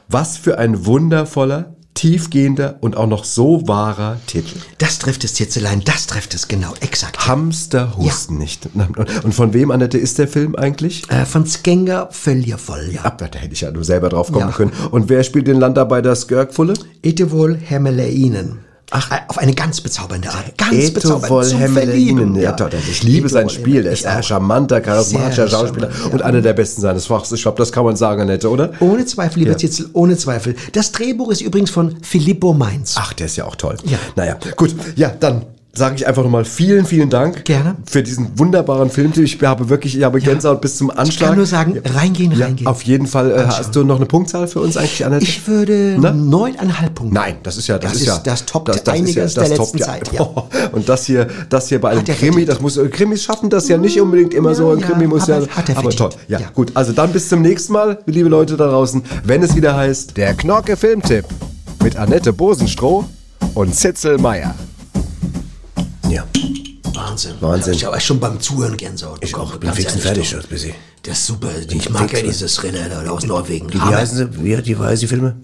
Was 0.08 0.38
für 0.38 0.58
ein 0.58 0.86
wundervoller, 0.86 1.76
tiefgehender 1.94 2.78
und 2.82 2.98
auch 2.98 3.06
noch 3.08 3.24
so 3.24 3.68
wahrer 3.68 4.18
Titel. 4.26 4.58
Das 4.80 4.98
trifft 5.00 5.24
es, 5.24 5.36
Zitzelein, 5.36 5.82
das 5.86 6.08
trifft 6.08 6.34
es 6.34 6.48
genau, 6.48 6.74
exakt. 6.80 7.28
Hamster 7.28 7.96
husten 7.98 8.38
nicht. 8.38 8.68
Und 9.24 9.34
von 9.34 9.54
wem, 9.54 9.70
Annette, 9.72 9.98
ist 9.98 10.18
der 10.18 10.28
Film 10.28 10.56
eigentlich? 10.56 11.10
Äh, 11.12 11.26
von 11.26 11.46
Skenga 11.46 12.08
Völjervoll, 12.12 12.90
ja. 12.94 13.02
Ab, 13.02 13.20
da 13.20 13.38
hätte 13.38 13.54
ich 13.54 13.62
ja 13.62 13.72
nur 13.72 13.84
selber 13.84 14.10
drauf 14.10 14.32
kommen 14.32 14.50
Ja. 14.50 14.52
können. 14.56 14.72
Und 14.92 15.10
wer 15.10 15.24
spielt 15.24 15.48
den 15.48 15.60
Landarbeiter 15.60 16.16
Skirkfulle? 16.16 16.74
Etewol 17.04 17.58
Hemmeleinen. 17.58 18.60
Ach, 18.96 19.10
auf 19.28 19.40
eine 19.40 19.56
ganz 19.56 19.82
bezaubernde 19.82 20.30
Art. 20.30 20.56
Ganz 20.56 20.92
bezaubernd. 20.92 21.24
Etowol 21.26 21.44
zum. 21.46 21.74
Verlieben, 21.74 22.36
Ja, 22.36 22.52
toll. 22.52 22.70
Ich 22.90 23.02
liebe 23.02 23.28
sein 23.28 23.48
Etowol 23.48 23.60
Spiel. 23.62 23.86
Er 23.88 23.94
ist 23.94 24.06
ein 24.06 24.22
charmanter, 24.22 24.82
charismatischer 24.82 25.48
Schauspieler 25.48 25.90
charmant, 25.92 26.08
ja. 26.08 26.14
und 26.14 26.22
einer 26.22 26.42
der 26.42 26.54
besten 26.54 26.82
seines 26.82 27.08
Fachs. 27.08 27.32
Ich 27.32 27.42
glaube, 27.42 27.58
das 27.58 27.72
kann 27.72 27.86
man 27.86 27.96
sagen, 27.96 28.22
Annette, 28.22 28.48
oder? 28.50 28.72
Ohne 28.82 29.06
Zweifel, 29.06 29.40
lieber 29.40 29.52
Ja. 29.54 29.58
Zitzel, 29.58 29.90
ohne 29.94 30.16
Zweifel. 30.16 30.56
Das 30.74 30.92
Drehbuch 30.92 31.32
ist 31.32 31.42
übrigens 31.42 31.72
von 31.72 31.96
Filippo 32.04 32.54
Mainz. 32.54 32.94
Ach, 32.98 33.14
der 33.14 33.26
ist 33.26 33.36
ja 33.36 33.46
auch 33.46 33.56
toll. 33.56 33.78
Ja. 33.84 33.98
Naja, 34.16 34.38
gut. 34.56 34.76
Ja, 34.96 35.12
dann 35.20 35.42
sage 35.76 35.96
ich 35.96 36.06
einfach 36.06 36.24
nochmal 36.24 36.46
vielen, 36.46 36.86
vielen 36.86 37.10
Dank. 37.10 37.46
Gerne. 37.46 37.76
Für 37.86 38.04
diesen 38.04 38.38
wunderbaren 38.38 38.92
Filmtipp. 38.92 39.24
Ich 39.24 39.42
habe 39.42 39.70
wirklich, 39.70 39.98
ich 39.98 40.04
habe 40.04 40.20
Gänsehaut 40.22 40.62
bis 40.62 40.78
zum 40.78 40.92
Anschlag. 40.92 41.10
Ich 41.10 41.20
kann 41.20 41.36
nur 41.36 41.46
sagen, 41.48 41.82
reingehen, 41.84 42.32
ja, 42.32 42.46
reingehen. 42.46 42.68
Auf 42.68 42.84
jeden 42.84 43.08
Fall. 43.08 43.32
Äh, 43.32 43.46
hast 43.48 43.76
du 43.76 43.84
noch 43.84 43.96
eine 43.96 44.06
Punktzahl 44.06 44.48
für 44.48 44.60
uns 44.60 44.78
eigentlich, 44.78 45.04
Annette? 45.04 45.24
Ich 45.24 45.48
würde 45.48 45.98
neuneinhalb 45.98 46.94
Punkte. 46.94 47.16
Nein, 47.16 47.38
das 47.42 47.58
ist 47.58 47.68
ja, 47.68 47.80
das, 47.80 47.94
Das 47.94 48.02
ist 48.02 48.08
ja 48.08 48.20
das 48.24 48.46
toppt 48.46 48.70
das, 48.70 48.84
das 48.84 48.94
einiges 48.94 49.10
ist 49.10 49.36
ja, 49.36 49.42
das 49.42 49.50
der 49.50 49.58
letzten 49.58 49.78
ja. 49.80 49.86
Zeit, 49.86 50.14
ja. 50.14 50.22
Und 50.74 50.88
das 50.88 51.08
hier, 51.08 51.28
das 51.50 51.70
hier 51.70 51.82
bei 51.82 51.90
einem 51.90 52.06
Krimi, 52.06 52.46
das 52.46 52.62
muss 52.62 52.80
Krimis 52.92 53.24
schaffen, 53.24 53.50
das 53.50 53.68
ja 53.68 53.78
nicht 53.78 54.00
unbedingt 54.00 54.36
immer 54.36 54.54
so. 54.54 54.70
Ein 54.70 54.82
Krimi 54.82 55.08
muss 55.08 55.24
aber 55.24 55.46
ja, 55.46 55.56
hat 55.56 55.70
er 55.70 55.78
aber 55.78 55.90
toll. 55.90 56.12
Ja, 56.28 56.40
gut. 56.54 56.72
Also 56.76 56.94
dann 56.94 57.12
bis 57.12 57.30
zum 57.30 57.42
nächsten 57.42 57.74
Mal, 57.74 57.98
liebe 58.06 58.30
Leute 58.30 58.58
da 58.58 58.68
draußen, 58.68 59.02
wenn 59.24 59.42
es 59.42 59.56
wieder 59.56 59.76
heißt 59.76 60.18
Der 60.18 60.36
Knorke 60.36 60.78
Filmtipp 60.78 61.26
mit 61.82 61.98
Annette 61.98 62.32
Bosenstroh 62.32 63.06
und 63.56 63.74
Zitzel 63.74 64.20
Meier. 64.20 64.54
Ja, 66.14 66.28
Wahnsinn. 66.94 67.36
Wahnsinn. 67.40 67.74
Ich 67.74 67.86
habe 67.86 68.00
schon 68.00 68.20
beim 68.20 68.40
Zuhören 68.40 68.78
Gänsehaut. 68.78 69.18
ich 69.24 69.32
bekommen, 69.32 69.52
auch. 69.52 69.58
Bin 69.58 69.74
fix 69.74 69.94
und 69.94 70.02
fertig, 70.02 70.30
das 70.30 70.46
bisschen. 70.46 70.76
Das 71.02 71.18
ist 71.18 71.26
super. 71.26 71.50
Ich 71.68 71.90
mag 71.90 72.10
fix, 72.10 72.22
ja 72.22 72.28
dieses 72.28 72.56
Thriller 72.56 72.88
da 72.88 73.10
aus 73.10 73.26
Norwegen. 73.26 73.68
Wie, 73.74 73.78
wie 73.78 73.80
heißen 73.80 74.18
sie? 74.18 74.44
Wie, 74.44 74.62
die, 74.62 74.78
wie 74.78 74.84
heißen 74.84 75.00
die 75.00 75.08
Filme? 75.08 75.36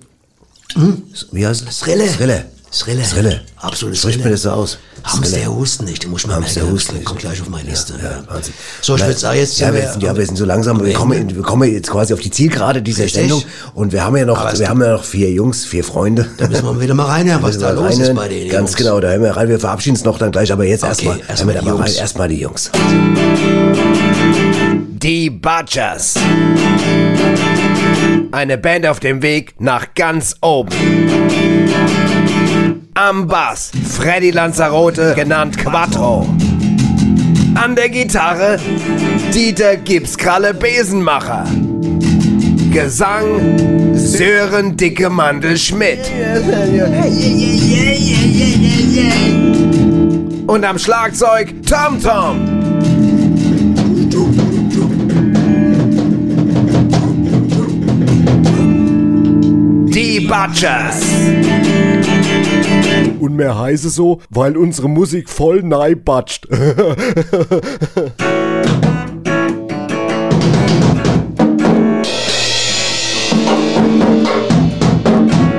Wie 1.32 1.48
heißen 1.48 1.68
sie? 1.68 1.84
Thriller. 1.84 2.06
Thriller. 2.06 2.46
Thriller. 2.72 3.04
Thriller. 3.04 3.40
Absolut 3.58 3.98
Spricht 3.98 4.24
mir 4.24 4.30
das 4.32 4.44
so 4.44 4.52
aus? 4.52 4.78
Hamster 5.04 5.46
husten 5.48 5.86
nicht, 5.86 6.04
den 6.04 6.12
muss 6.12 6.28
man 6.28 6.36
Hamster 6.36 6.60
merken. 6.62 6.74
husten 6.76 6.96
nicht. 6.96 7.06
Kommt 7.06 7.20
gleich 7.20 7.42
auf 7.42 7.50
meine 7.50 7.68
Liste. 7.70 7.94
Ja, 8.02 8.22
Wahnsinn. 8.32 8.54
So, 8.82 8.96
ich 8.96 9.02
würde 9.02 9.18
sagen, 9.18 9.40
jetzt 9.40 9.58
ja, 9.60 9.68
sind 9.68 9.76
wir, 9.76 9.82
wir 9.84 9.92
sind- 9.92 10.04
ja, 10.04 10.18
wir 10.18 10.26
sind 10.26 10.36
so 10.38 10.46
langsam, 10.46 10.78
am 10.80 10.86
wir 10.86 10.94
kommen, 10.94 11.36
wir 11.36 11.42
kommen 11.42 11.72
jetzt 11.72 11.90
quasi 11.90 12.14
auf 12.14 12.20
die 12.20 12.30
Zielgerade 12.30 12.82
dieser 12.82 13.06
Richtig. 13.06 13.22
Sendung 13.22 13.44
und 13.74 13.92
wir 13.92 14.04
haben 14.04 14.16
ja 14.18 14.26
noch, 14.26 14.60
wir 14.60 14.70
haben 14.70 14.82
ja 14.84 14.92
noch 14.94 15.04
vier 15.04 15.32
Jungs, 15.32 15.66
vier 15.66 15.84
Freunde. 15.84 16.28
Da 16.38 16.48
müssen 16.48 16.66
wir 16.66 16.80
wieder 16.80 16.94
mal 16.94 17.06
reinhören, 17.08 17.42
was 17.42 17.58
da 17.58 17.70
wir 17.76 17.82
los 17.82 17.98
ist 17.98 18.14
bei 18.16 18.28
den 18.28 18.50
Ganz 18.50 18.72
Jungs. 18.72 18.76
genau, 18.76 19.00
da 19.00 19.08
hören 19.10 19.24
wir 19.24 19.32
rein. 19.36 19.48
Wir 19.50 19.60
verabschieden 19.60 19.96
uns 19.96 20.06
noch 20.06 20.18
dann 20.20 20.32
gleich, 20.32 20.52
aber 20.52 20.66
jetzt 20.66 20.84
Okay, 20.84 20.90
erstmal 20.92 21.20
erst 21.28 21.46
mal 21.46 21.54
da 21.54 21.60
die 21.62 21.66
mal. 21.70 21.90
Erstmal 21.90 22.28
die 22.28 22.40
Jungs. 22.42 22.70
Die 25.02 25.30
Butchers. 25.30 26.16
Eine 28.32 28.58
Band 28.60 28.86
auf 28.86 29.00
dem 29.00 29.22
Weg 29.24 29.56
nach 29.60 29.88
ganz 29.96 30.36
oben. 30.42 30.70
Am 32.96 33.28
Bass 33.28 33.72
Freddy 33.88 34.32
Lanzarote, 34.32 35.14
genannt 35.16 35.58
Quattro. 35.58 36.28
An 37.56 37.76
der 37.76 37.90
Gitarre 37.90 38.60
Dieter 39.34 39.78
Gipskralle 39.78 40.54
Besenmacher. 40.54 41.46
Gesang 42.72 43.96
Sören 43.96 44.76
Dicke 44.76 45.10
Mandel 45.10 45.58
Schmidt. 45.58 46.00
Und 50.48 50.66
am 50.66 50.78
Schlagzeug 50.78 51.54
Tom 51.68 52.02
Tom. 52.02 52.70
Die 59.92 60.20
Butchers. 60.22 61.02
Und 63.20 63.36
mehr 63.36 63.60
heiße 63.60 63.90
so, 63.90 64.22
weil 64.30 64.56
unsere 64.56 64.88
Musik 64.88 65.30
voll 65.30 65.62
neibatscht. 65.62 66.48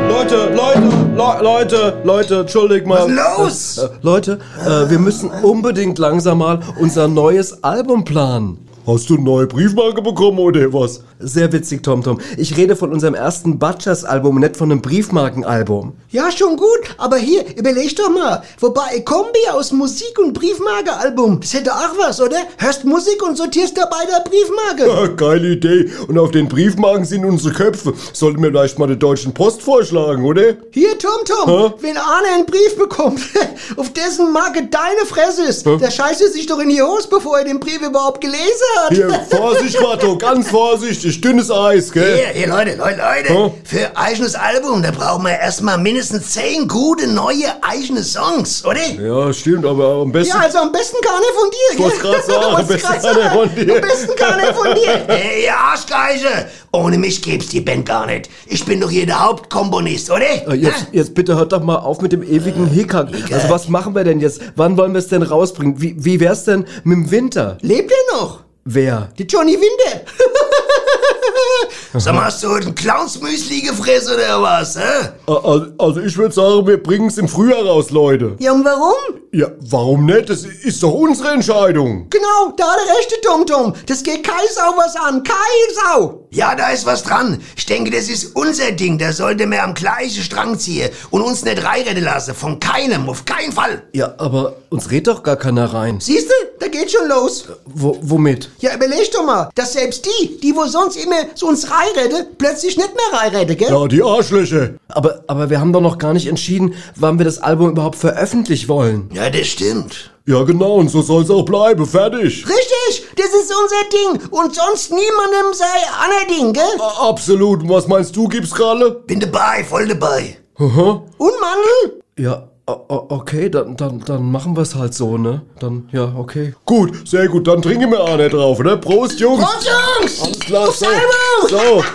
Leute, 0.09 0.55
Leute, 0.55 0.89
Le 1.15 1.43
Leute, 1.43 2.01
Leute, 2.05 2.41
entschuldigt 2.41 2.87
mal. 2.87 3.09
Was 3.09 3.09
ist 3.09 3.77
los? 3.77 3.79
Äh, 3.79 3.87
äh, 3.87 3.99
Leute, 4.01 4.39
äh, 4.65 4.91
wir 4.91 4.99
müssen 4.99 5.31
unbedingt 5.43 5.99
langsam 5.99 6.39
mal 6.39 6.61
unser 6.81 7.09
neues 7.09 7.63
Album 7.63 8.05
planen. 8.05 8.67
Hast 8.87 9.11
du 9.11 9.17
eine 9.17 9.25
neue 9.25 9.47
Briefmarke 9.47 10.01
bekommen 10.01 10.39
oder 10.39 10.73
was? 10.73 11.05
Sehr 11.23 11.53
witzig, 11.53 11.83
TomTom. 11.83 12.19
Ich 12.39 12.57
rede 12.57 12.77
von 12.77 12.93
unserem 12.93 13.15
ersten 13.15 13.59
Butchers-Album, 13.59 14.41
nicht 14.41 14.57
von 14.57 14.73
einem 14.73 14.81
Briefmarkenalbum. 14.81 15.93
Ja, 16.09 16.31
schon 16.33 16.57
gut, 16.57 16.81
aber 16.97 17.19
hier, 17.19 17.45
überleg 17.57 17.95
doch 17.97 18.09
mal. 18.09 18.43
Wobei, 18.59 19.01
Kombi 19.01 19.39
aus 19.53 19.71
Musik 19.71 20.19
und 20.19 20.33
Briefmarke-Album, 20.33 21.41
das 21.41 21.53
hätte 21.53 21.73
auch 21.73 21.99
was, 21.99 22.21
oder? 22.21 22.39
Hörst 22.57 22.85
Musik 22.85 23.23
und 23.23 23.37
sortierst 23.37 23.77
dabei 23.77 24.05
der 24.07 24.25
Briefmarke. 24.29 24.91
Ah, 24.91 25.07
geile 25.15 25.53
Idee. 25.53 25.91
Und 26.09 26.19
auf 26.19 26.31
den 26.31 26.49
Briefmarken 26.49 27.05
sind 27.05 27.25
unsere 27.27 27.53
Köpfe. 27.53 27.93
Sollten 28.15 28.43
wir 28.43 28.51
vielleicht 28.51 28.79
mal 28.79 28.87
der 28.87 28.97
Deutschen 28.97 29.35
Post 29.35 29.61
vorschlagen, 29.63 30.25
oder? 30.25 30.55
Hier, 30.73 30.99
TomTom, 30.99 31.75
wenn 31.81 31.97
Arne 31.99 32.29
einen 32.35 32.47
Brief 32.47 32.77
bekommt, 32.79 33.21
auf 33.77 33.93
dessen 33.93 34.33
Marke 34.33 34.67
deine 34.67 35.07
Fresse 35.07 35.45
ist, 35.45 35.67
der 35.67 35.91
scheißt 35.91 36.33
sich 36.33 36.47
doch 36.47 36.61
in 36.61 36.71
die 36.71 36.83
Hose, 36.83 37.09
bevor 37.09 37.39
er 37.39 37.45
den 37.45 37.61
Brief 37.61 37.83
überhaupt 37.83 38.21
gelesen 38.21 38.41
hat. 38.79 38.95
Hier, 38.95 39.11
Vorsicht, 39.31 39.81
Watto, 39.83 40.17
ganz 40.17 40.49
vorsichtig, 40.49 41.10
dünnes 41.19 41.51
Eis, 41.51 41.91
gell? 41.93 42.15
Hier, 42.17 42.27
hier, 42.35 42.49
Leute, 42.49 42.77
Leute, 42.77 42.99
Leute. 42.99 43.29
Hm? 43.35 43.53
Für 43.65 43.97
eigenes 43.97 44.35
Album, 44.35 44.83
da 44.83 44.91
brauchen 44.91 45.25
wir 45.25 45.39
erstmal 45.39 45.79
mindestens 45.79 46.33
zehn 46.33 46.69
gute, 46.69 47.07
neue, 47.07 47.47
eigene 47.63 48.03
Songs, 48.03 48.63
oder? 48.67 48.87
Ja, 48.87 49.33
stimmt, 49.33 49.65
aber 49.65 50.03
am 50.03 50.13
besten... 50.13 50.37
Ja, 50.37 50.43
also 50.43 50.59
am 50.59 50.73
besten 50.73 50.99
gar 51.03 51.19
nicht 51.19 51.33
von 51.33 51.51
dir, 51.51 51.57
Ich 51.73 51.79
wollt's 51.79 52.01
grad 52.01 52.25
sagen, 52.27 52.55
am 52.57 52.67
besten 52.67 53.03
gar 53.03 53.15
nicht 53.15 53.33
von 53.33 53.55
dir. 53.55 53.75
Am 53.77 53.81
besten 53.81 54.17
gar 54.17 54.37
nicht 54.37 54.53
von 54.53 54.75
dir. 54.75 55.09
Ey, 55.09 55.45
ihr 55.45 55.57
Arschgeiche! 55.57 56.49
Ohne 56.73 56.99
mich 56.99 57.23
gäb's 57.23 57.49
die 57.49 57.61
Band 57.63 57.87
gar 57.87 58.07
nicht. 58.07 58.29
Ich 58.47 58.65
bin 58.65 58.81
doch 58.81 58.91
hier 58.91 59.07
der 59.07 59.25
Hauptkomponist, 59.25 60.11
oder? 60.11 60.49
Äh, 60.49 60.55
Jetzt, 60.55 60.87
jetzt 60.93 61.15
bitte 61.15 61.37
hört 61.37 61.53
doch 61.53 61.63
mal 61.63 61.77
auf 61.79 62.01
mit 62.01 62.13
dem 62.13 62.23
ewigen 62.23 62.67
Hickhack. 62.67 63.09
Also 63.33 63.49
was 63.49 63.69
machen 63.69 63.95
wir 63.95 64.05
denn 64.05 64.21
jetzt? 64.21 64.41
Wann 64.57 64.77
wollen 64.77 64.93
wir 64.93 64.99
es 64.99 65.09
denn 65.09 65.23
rausbringen? 65.23 65.81
Wie, 65.81 65.97
wie 66.05 66.21
wär's 66.21 66.45
denn 66.45 66.67
mit 66.85 66.97
dem 66.97 67.11
Winter? 67.11 67.57
Lebt 67.63 67.91
er 67.91 68.17
noch? 68.17 68.41
Wer? 68.65 69.09
Die 69.19 69.25
Johnny 69.25 69.53
Winter. 69.55 70.03
Sag 71.95 72.15
mal, 72.15 72.27
hast 72.27 72.43
du 72.43 72.49
heute 72.49 72.69
ein 72.69 72.75
Clownsmüsli 72.75 73.63
gefressen 73.63 74.15
oder 74.15 74.41
was, 74.41 74.77
hä? 74.77 75.09
Also 75.27 75.67
also 75.79 76.01
ich 76.01 76.17
würde 76.17 76.35
sagen, 76.35 76.67
wir 76.67 76.81
bringen's 76.81 77.19
im 77.19 77.29
Frühjahr 77.29 77.65
raus, 77.65 77.91
Leute. 77.91 78.37
Ja, 78.39 78.53
und 78.53 78.65
warum? 78.65 79.21
Ja, 79.33 79.49
warum 79.61 80.07
nicht? 80.07 80.29
Das 80.31 80.45
ist 80.45 80.83
doch 80.83 80.93
unsere 80.93 81.31
Entscheidung. 81.31 82.09
Genau, 82.11 82.53
da 82.57 82.65
der 82.87 82.97
rechte 82.97 83.21
Tom-Tom. 83.23 83.75
Das 83.87 84.03
geht 84.03 84.23
kein 84.23 84.47
Sau 84.55 84.73
was 84.77 84.95
an. 84.97 85.23
Kein 85.25 85.37
Sau. 85.85 86.29
Ja, 86.31 86.55
da 86.55 86.71
ist 86.71 86.87
was 86.87 87.03
dran. 87.03 87.41
Ich 87.57 87.67
denke, 87.67 87.91
das 87.91 88.09
ist 88.09 88.37
unser 88.37 88.71
Ding. 88.73 88.99
Da 88.99 89.13
sollte 89.13 89.47
man 89.47 89.59
am 89.59 89.75
gleichen 89.75 90.23
Strang 90.23 90.59
ziehen 90.59 90.91
und 91.11 91.23
uns 91.23 91.45
nicht 91.45 91.65
reinrennen 91.65 92.05
lassen. 92.05 92.35
Von 92.35 92.61
keinem, 92.61 93.09
auf 93.09 93.25
keinen 93.25 93.53
Fall. 93.53 93.83
Ja, 93.93 94.15
aber 94.19 94.57
uns 94.69 94.91
redet 94.91 95.09
doch 95.09 95.23
gar 95.23 95.37
keiner 95.37 95.73
rein. 95.75 95.99
Siehste, 96.01 96.33
da 96.61 96.69
geht 96.69 96.91
schon 96.91 97.09
los. 97.09 97.47
Wo, 97.65 97.99
womit? 98.03 98.49
Ja, 98.61 98.75
überleg 98.77 99.11
doch 99.13 99.25
mal, 99.25 99.51
dass 99.55 99.73
selbst 99.73 100.07
die, 100.07 100.39
die 100.41 100.55
wo 100.55 100.67
sonst 100.67 100.97
immer 100.97 101.17
so 101.35 101.47
uns 101.49 101.69
reinreden, 101.71 102.27
plötzlich 102.39 102.77
nicht 102.77 102.91
mehr 102.95 103.19
reinreden, 103.21 103.57
gell? 103.57 103.71
Ja, 103.71 103.87
die 103.89 104.03
Arschlöcher. 104.03 104.71
Aber, 104.89 105.25
aber 105.27 105.51
wir 105.51 105.59
haben 105.61 105.73
doch 105.73 105.81
noch 105.81 105.99
gar 105.99 106.13
nicht 106.13 106.27
entschieden, 106.29 106.75
wann 106.97 107.19
wir 107.19 107.25
das 107.25 107.39
Album 107.43 107.71
überhaupt 107.71 107.97
veröffentlichen 107.97 108.69
wollen. 108.69 109.11
Ja, 109.13 109.31
das 109.31 109.47
stimmt. 109.49 110.11
Ja, 110.27 110.43
genau, 110.45 110.75
und 110.77 110.91
so 110.91 111.03
soll's 111.03 111.31
auch 111.31 111.45
bleiben. 111.45 111.85
Fertig. 111.87 112.45
Richtig, 112.47 113.07
das 113.17 113.27
ist 113.29 113.53
unser 113.53 114.21
Ding. 114.21 114.29
Und 114.31 114.55
sonst 114.55 114.91
niemandem 114.93 115.53
sei 115.55 115.65
aner 115.99 116.29
Ding, 116.29 116.53
gell? 116.53 116.63
A- 116.79 117.09
Absolut. 117.09 117.63
Und 117.63 117.69
was 117.71 117.89
meinst 117.89 118.15
du, 118.15 118.29
gibt's 118.29 118.53
Kralle? 118.55 118.91
Bin 119.07 119.19
dabei, 119.19 119.65
voll 119.65 119.89
dabei. 119.89 120.37
Aha. 120.59 121.03
Und 121.17 121.33
Mandel? 121.41 122.03
Ja, 122.19 122.49
okay, 122.89 123.49
dann, 123.49 123.77
dann, 123.77 124.01
dann 124.05 124.31
machen 124.31 124.57
wir 124.57 124.63
es 124.63 124.75
halt 124.75 124.95
so, 124.95 125.19
ne? 125.19 125.43
Dann, 125.59 125.89
ja, 125.93 126.13
okay. 126.17 126.55
Gut, 126.65 127.09
sehr 127.09 127.29
gut. 127.29 127.47
Dann 127.47 127.63
trinken 127.63 127.91
wir 127.91 128.01
auch 128.01 128.17
nicht 128.17 128.33
drauf, 128.33 128.59
ne? 128.61 128.77
Prost, 128.77 129.21
Jungs. 129.21 129.43
Prost, 129.43 129.67
Jungs! 129.67 130.23
Alles 130.23 130.41
klar, 130.41 130.71
so. 130.71 130.87
Album! 130.87 131.49
So. 131.49 131.85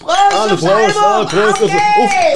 Prost, 0.00 0.40
Alle 0.40 0.56
Prost, 0.56 0.98
alle 0.98 1.26
Prost. 1.26 1.62
Okay. 1.62 1.76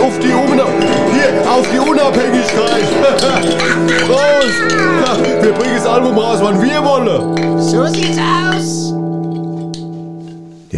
Auf, 0.00 0.06
auf, 0.06 0.18
die 0.18 0.32
Una 0.32 0.64
hier, 1.12 1.50
auf 1.50 1.66
die 1.72 1.78
Unabhängigkeit. 1.78 2.84
Prost. 4.06 4.74
Ja, 5.04 5.42
wir 5.42 5.52
bringen 5.52 5.76
das 5.76 5.86
Album 5.86 6.18
raus, 6.18 6.38
wann 6.42 6.60
wir 6.60 6.84
wollen. 6.84 7.60
So 7.60 7.86
sieht's 7.86 8.18
aus. 8.18 9.03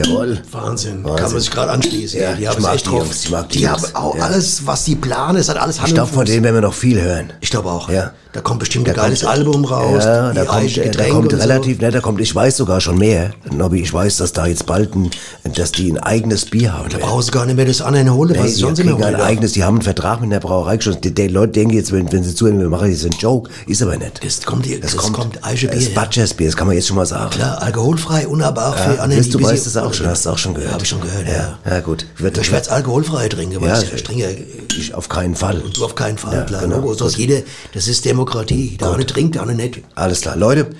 Jawohl. 0.05 0.39
Wahnsinn. 0.53 1.03
Kann 1.05 1.31
man 1.33 1.41
sich 1.41 1.51
gerade 1.51 1.71
anschließen. 1.71 2.21
Ja, 2.21 2.35
die 2.35 2.49
haben 2.49 2.63
es 2.63 2.69
echt 2.71 2.87
die 2.87 2.91
drauf. 2.91 3.03
Jungs, 3.05 3.25
ich 3.25 3.31
mag 3.31 3.49
die 3.49 3.59
die 3.59 3.69
haben 3.69 3.85
auch 3.95 4.17
Ja. 4.17 4.25
alles, 4.25 4.67
was 4.67 4.85
sie 4.85 4.95
planen, 4.97 5.39
es 5.39 5.49
hat 5.49 5.57
alles 5.59 5.79
Hand 5.79 5.89
Ich 5.89 5.95
glaube, 5.95 6.13
von 6.13 6.25
denen 6.27 6.45
werden 6.45 6.55
wir 6.57 6.61
noch 6.63 6.75
viel 6.75 7.01
hören. 7.01 7.33
Ich 7.41 7.51
glaube 7.51 7.71
auch. 7.71 7.89
Ja. 7.89 8.13
Da 8.33 8.43
kommt 8.43 8.59
bestimmt 8.61 8.87
Da 8.87 8.93
ein 8.93 8.97
geiles 8.97 9.21
kommt- 9.21 9.33
Album 9.33 9.65
raus. 9.65 10.05
Ja, 10.05 10.29
die 10.31 10.37
da 10.37 10.45
kommt, 10.45 10.61
eigenen 10.61 10.93
da 10.93 11.09
kommt 11.09 11.33
relativ, 11.33 11.81
ne, 11.81 11.91
da 11.91 12.01
kommt, 12.01 12.21
ich 12.21 12.35
weiß 12.35 12.59
sogar 12.59 12.83
schon 12.83 12.99
mehr, 12.99 13.31
Nobby, 13.51 13.81
ich 13.81 13.91
weiß, 13.95 14.19
dass 14.19 14.35
da 14.35 14.45
jetzt 14.47 14.67
bald 14.67 14.95
ein, 14.95 15.11
dass 15.55 15.73
die 15.73 15.91
ein 15.91 15.99
eigenes 15.99 16.45
Bier 16.45 16.75
haben. 16.75 16.91
So. 16.91 16.99
Da 16.99 17.07
brauchst 17.07 17.29
du 17.29 17.33
gar 17.33 17.47
nicht 17.47 17.57
mehr 17.57 17.65
das 17.65 17.81
andere 17.81 18.13
holen, 18.13 18.33
Nee, 18.33 18.39
was 18.41 18.49
sie 18.51 18.55
die 18.57 18.61
sonst 18.61 18.79
immer 18.81 19.03
ein 19.07 19.15
eigenes, 19.15 19.53
die 19.53 19.65
haben 19.65 19.77
einen 19.77 19.83
Vertrag 19.83 20.21
mit 20.21 20.31
der 20.33 20.41
Brauerei 20.41 20.77
geschlossen. 20.77 21.01
Die, 21.01 21.15
die 21.15 21.29
Leute 21.29 21.53
denken 21.53 21.73
jetzt, 21.75 21.93
wenn, 21.93 22.13
wenn 22.13 22.25
sie 22.25 22.35
zuhören, 22.35 22.59
wir 22.61 22.69
machen 22.69 22.91
jetzt 22.91 23.05
einen 23.05 23.15
Joke, 23.19 23.49
ist 23.67 23.83
aber 23.83 23.97
nicht. 23.97 24.23
Das 24.23 24.43
kommt, 24.45 24.67
hier- 24.67 24.81
das 24.83 24.95
kommt 24.99 25.43
Eiche 25.43 25.69
Das 25.69 25.77
Bier. 25.79 25.87
ist 25.89 25.95
Butchers 25.95 26.35
Bier, 26.35 26.49
das 26.49 26.57
kann 26.57 26.67
man 26.67 26.77
jetzt 26.77 26.89
schon 26.89 26.97
mal 26.97 27.07
sagen. 27.07 27.31
Klar, 27.31 27.63
alkoholfrei, 27.63 28.29
unnahbar 28.29 28.69
auch 28.75 28.77
für 28.77 28.97
Ja, 28.97 29.03
andere, 29.03 29.21
weißt 29.21 29.33
du 29.33 29.39
die 29.39 29.45
weißt 29.45 29.65
das 29.65 29.77
auch 29.87 29.95
schon, 29.95 30.07
hast 30.07 30.27
du 30.27 30.31
auch 30.31 30.39
schon 30.39 30.55
gehört. 30.55 30.71
Ja, 30.71 30.75
hab 30.75 30.83
ich 30.83 30.89
schon 30.89 31.01
gehört, 31.01 31.27
ja. 31.29 31.59
Ja, 31.69 31.81
gut. 31.81 32.07
Wird, 32.17 32.39
Ich 32.39 32.51
werde 32.53 32.71
alkoholfrei 32.71 33.29
trinken, 33.29 33.63
Ja, 33.65 33.71
weißt 33.73 33.91
du. 33.93 33.97
Ich 33.97 34.03
trinke 34.05 34.23
ja 34.25 34.31
ich 34.79 34.95
auf 34.95 35.09
keinen 35.09 35.35
Fall. 35.35 35.63
du 35.75 35.85
auf 35.85 35.95
keinen 35.95 36.19
Fall, 36.19 36.35
Ja, 36.35 36.43
klar. 36.45 36.63
genau. 36.63 36.93
Sonst 36.95 37.17
jeder, 37.17 37.41
das 37.75 37.89
ist 37.89 38.05
Demokratie. 38.05 38.77
Der 38.77 38.93
eine 38.93 39.07
trinkt, 39.07 39.35
der 39.37 39.43
andere 39.43 39.57
nicht. 39.57 39.83
Alles 39.95 40.21
klar. 40.21 40.37
Leute, 40.37 40.71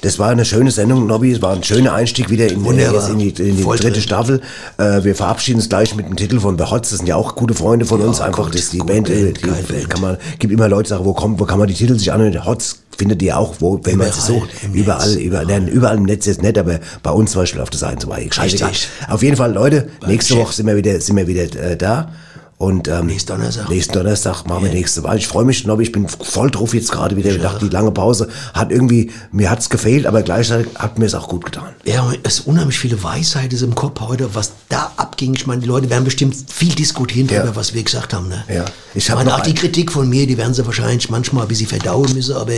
das 0.00 0.18
war 0.18 0.30
eine 0.30 0.44
schöne 0.44 0.70
Sendung, 0.70 1.06
Nobby. 1.06 1.32
Es 1.32 1.42
war 1.42 1.54
ein 1.54 1.62
schöner 1.62 1.94
Einstieg 1.94 2.30
wieder 2.30 2.46
in, 2.50 2.64
Wunderbar. 2.64 3.08
in 3.10 3.18
die, 3.18 3.28
in 3.28 3.56
die 3.56 3.62
dritte 3.62 3.90
drin. 3.90 4.02
Staffel. 4.02 4.40
Äh, 4.76 5.02
wir 5.04 5.14
verabschieden 5.14 5.56
uns 5.56 5.68
gleich 5.68 5.94
mit 5.94 6.06
dem 6.06 6.16
Titel 6.16 6.40
von 6.40 6.58
The 6.58 6.64
Hots. 6.64 6.90
Das 6.90 6.98
sind 6.98 7.06
ja 7.06 7.16
auch 7.16 7.34
gute 7.34 7.54
Freunde 7.54 7.86
von 7.86 8.00
uns. 8.00 8.20
Einfach 8.20 8.44
gut, 8.44 8.54
das, 8.54 8.70
die 8.70 8.78
Band, 8.78 9.08
äh, 9.08 9.24
Band, 9.24 9.42
geile 9.42 9.62
die, 9.62 9.72
Band. 9.72 9.90
kann 9.90 10.00
man, 10.00 10.16
gibt 10.38 10.52
immer 10.52 10.68
Leute, 10.68 10.90
sagen, 10.90 11.04
wo 11.04 11.14
kommt, 11.14 11.40
wo 11.40 11.44
kann 11.44 11.58
man 11.58 11.68
die 11.68 11.74
Titel 11.74 11.98
sich 11.98 12.12
anhören? 12.12 12.32
The 12.32 12.40
Hots 12.40 12.80
findet 12.96 13.22
ihr 13.22 13.38
auch, 13.38 13.54
wo, 13.60 13.80
wenn 13.82 13.96
man 13.98 14.12
sie 14.12 14.18
Überall 14.18 14.40
sucht. 14.40 14.50
Überall, 14.72 15.14
überall, 15.14 15.46
nein, 15.46 15.68
überall 15.68 15.96
im 15.96 16.04
Netz 16.04 16.26
ist 16.26 16.42
nicht, 16.42 16.58
aber 16.58 16.80
bei 17.02 17.10
uns 17.10 17.32
zum 17.32 17.42
Beispiel 17.42 17.60
auf 17.60 17.70
der 17.70 17.80
Seite. 17.80 18.06
Scheißegal. 18.30 18.68
Richtig. 18.68 18.88
Auf 19.08 19.22
jeden 19.22 19.36
Fall, 19.36 19.52
Leute, 19.52 19.88
nächste 20.06 20.34
Chef. 20.34 20.42
Woche 20.42 20.52
sind 20.52 20.66
wir 20.66 20.76
wieder, 20.76 21.00
sind 21.00 21.16
wir 21.16 21.26
wieder 21.26 21.42
äh, 21.42 21.76
da. 21.76 22.12
Und 22.56 22.86
ähm, 22.88 23.06
Nächsten 23.06 23.32
Donnerstag. 23.32 23.68
Nächsten 23.68 23.92
Donnerstag 23.94 24.46
machen 24.46 24.64
wir 24.64 24.72
nächste 24.72 25.02
Woche. 25.02 25.16
Ich 25.16 25.26
freue 25.26 25.44
mich, 25.44 25.66
Nobby, 25.66 25.82
ich 25.82 25.92
bin 25.92 26.08
voll 26.08 26.50
drauf 26.50 26.72
jetzt 26.72 26.92
gerade 26.92 27.16
wieder. 27.16 27.30
Ich 27.30 27.42
dachte, 27.42 27.64
die 27.64 27.70
lange 27.70 27.90
Pause 27.90 28.28
hat 28.54 28.70
irgendwie, 28.70 29.10
mir 29.32 29.50
hat's 29.50 29.68
gefehlt, 29.68 30.06
aber 30.06 30.22
gleichzeitig 30.22 30.68
hat 30.76 30.98
mir 30.98 31.06
es 31.06 31.14
auch 31.14 31.28
gut 31.28 31.44
getan. 31.44 31.70
Ja, 31.84 32.10
es 32.22 32.38
ist 32.40 32.46
unheimlich 32.46 32.78
viele 32.78 33.02
Weisheiten 33.02 33.60
im 33.62 33.74
Kopf 33.74 34.00
heute, 34.00 34.34
was 34.34 34.52
da 34.68 34.92
abging. 34.96 35.34
Ich 35.34 35.46
meine, 35.46 35.62
die 35.62 35.66
Leute 35.66 35.90
werden 35.90 36.04
bestimmt 36.04 36.36
viel 36.50 36.74
diskutieren 36.74 37.28
Ja. 37.28 37.38
darüber, 37.40 37.56
was 37.56 37.74
wir 37.74 37.82
gesagt 37.82 38.14
haben. 38.14 38.28
Ne? 38.28 38.44
Ja. 38.48 38.64
Ich 38.94 39.10
hab 39.10 39.18
meine, 39.18 39.34
auch 39.34 39.40
die 39.40 39.54
Kritik 39.54 39.90
von 39.90 40.08
mir, 40.08 40.26
die 40.26 40.38
werden 40.38 40.54
sie 40.54 40.64
wahrscheinlich 40.64 41.10
manchmal 41.10 41.42
ein 41.42 41.48
bisschen 41.48 41.66
verdauen 41.66 42.12
müssen, 42.14 42.36
aber, 42.36 42.52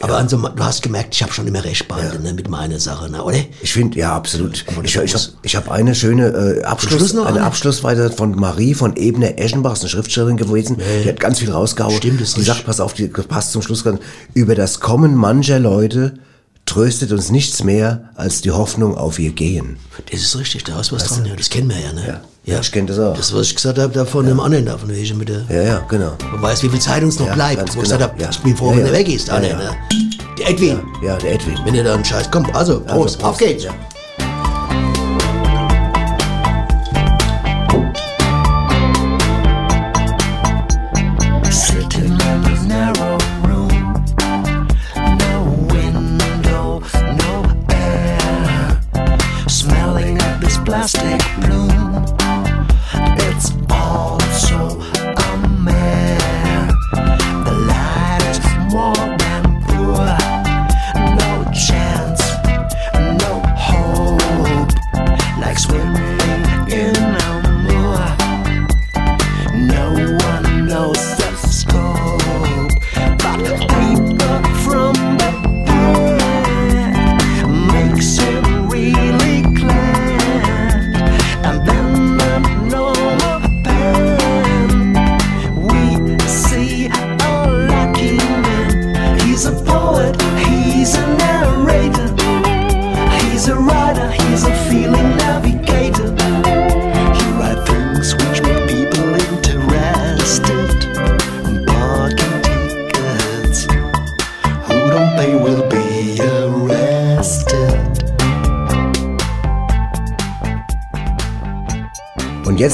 aber 0.00 0.16
also, 0.18 0.36
du 0.36 0.64
hast 0.64 0.82
gemerkt, 0.82 1.14
ich 1.14 1.22
habe 1.22 1.32
schon 1.32 1.46
immer 1.48 1.64
recht 1.64 1.88
behalten 1.88 2.22
ne, 2.22 2.32
mit 2.32 2.48
meiner 2.48 2.78
Sache, 2.78 3.10
ne, 3.10 3.22
oder? 3.22 3.38
Ich 3.60 3.72
finde, 3.72 3.98
ja, 3.98 4.14
absolut. 4.14 4.64
Aber 4.68 4.84
Ich, 4.84 4.94
ich 4.94 5.14
habe 5.14 5.24
ich 5.42 5.56
hab 5.56 5.70
eine 5.70 5.94
schöne 5.94 6.28
äh, 6.60 6.62
Abschluss, 6.62 7.16
eine? 7.16 7.42
Abschlussweise 7.42 8.10
von 8.10 8.36
Marie 8.36 8.74
von 8.74 8.96
Ebner 8.96 9.31
Eschenbach, 9.38 9.72
ist 9.74 9.80
eine 9.80 9.88
Schriftstellerin 9.90 10.36
gewesen. 10.36 10.78
Die 11.04 11.08
hat 11.08 11.20
ganz 11.20 11.38
viel 11.38 11.50
rausgehauen. 11.50 11.96
Stimmt, 11.96 12.20
das 12.20 12.34
die 12.34 12.42
sagt, 12.42 12.64
pass 12.66 12.80
auf, 12.80 12.94
die 12.94 13.08
passt 13.08 13.52
zum 13.52 13.62
Schluss 13.62 13.84
ganz, 13.84 14.00
über 14.34 14.54
das 14.54 14.80
Kommen 14.80 15.14
mancher 15.14 15.58
Leute 15.58 16.14
tröstet 16.64 17.10
uns 17.10 17.30
nichts 17.30 17.64
mehr 17.64 18.10
als 18.14 18.40
die 18.40 18.52
Hoffnung 18.52 18.96
auf 18.96 19.18
ihr 19.18 19.32
Gehen. 19.32 19.78
Das 20.12 20.20
ist 20.20 20.38
richtig, 20.38 20.62
da 20.64 20.80
ist 20.80 20.92
was 20.92 21.04
dran, 21.04 21.24
ja, 21.26 21.34
das 21.34 21.50
kennen 21.50 21.68
wir 21.68 21.78
ja, 21.80 21.92
ne? 21.92 22.06
Ja. 22.06 22.20
Ja, 22.44 22.60
ich 22.60 22.72
kenn 22.72 22.86
das 22.88 22.98
auch. 22.98 23.16
Das, 23.16 23.32
was 23.34 23.46
ich 23.48 23.54
gesagt 23.56 23.78
habe, 23.78 23.92
da 23.92 24.04
von 24.04 24.26
dem 24.26 24.40
anderen, 24.40 24.66
da 24.66 24.76
von 24.76 24.88
welchem 24.88 25.18
mit 25.18 25.28
der, 25.28 25.44
Ja, 25.48 25.62
ja, 25.62 25.78
genau. 25.88 26.12
man 26.32 26.42
weiß, 26.42 26.62
wie 26.64 26.68
viel 26.68 26.80
Zeit 26.80 27.02
uns 27.04 27.18
noch 27.18 27.26
Ja, 27.26 27.34
bleibt, 27.34 27.60
wo 27.60 27.64
ich 27.64 27.70
genau, 27.70 27.82
gesagt 27.82 28.02
habe, 28.02 28.20
ja. 28.22 28.30
ich 28.30 28.38
bin 28.40 28.56
froh, 28.56 28.70
Ja, 28.70 28.76
wenn 28.78 28.86
ja. 28.86 28.86
er 28.86 28.98
weg 28.98 29.08
ist, 29.08 29.28
Ja, 29.28 29.34
einer, 29.34 29.48
ja. 29.48 29.56
ne? 29.58 29.70
Der 30.38 30.50
Edwin, 30.50 30.80
Ja, 31.04 31.16
der 31.18 31.34
Edwin. 31.34 31.54
wenn 31.64 31.74
er 31.76 31.84
dann 31.84 32.04
scheißt, 32.04 32.30
komm, 32.32 32.46
also, 32.52 32.80
Prost, 32.80 32.90
Also, 32.90 33.02
Prost. 33.02 33.24
auf 33.24 33.38
geht's. 33.38 33.66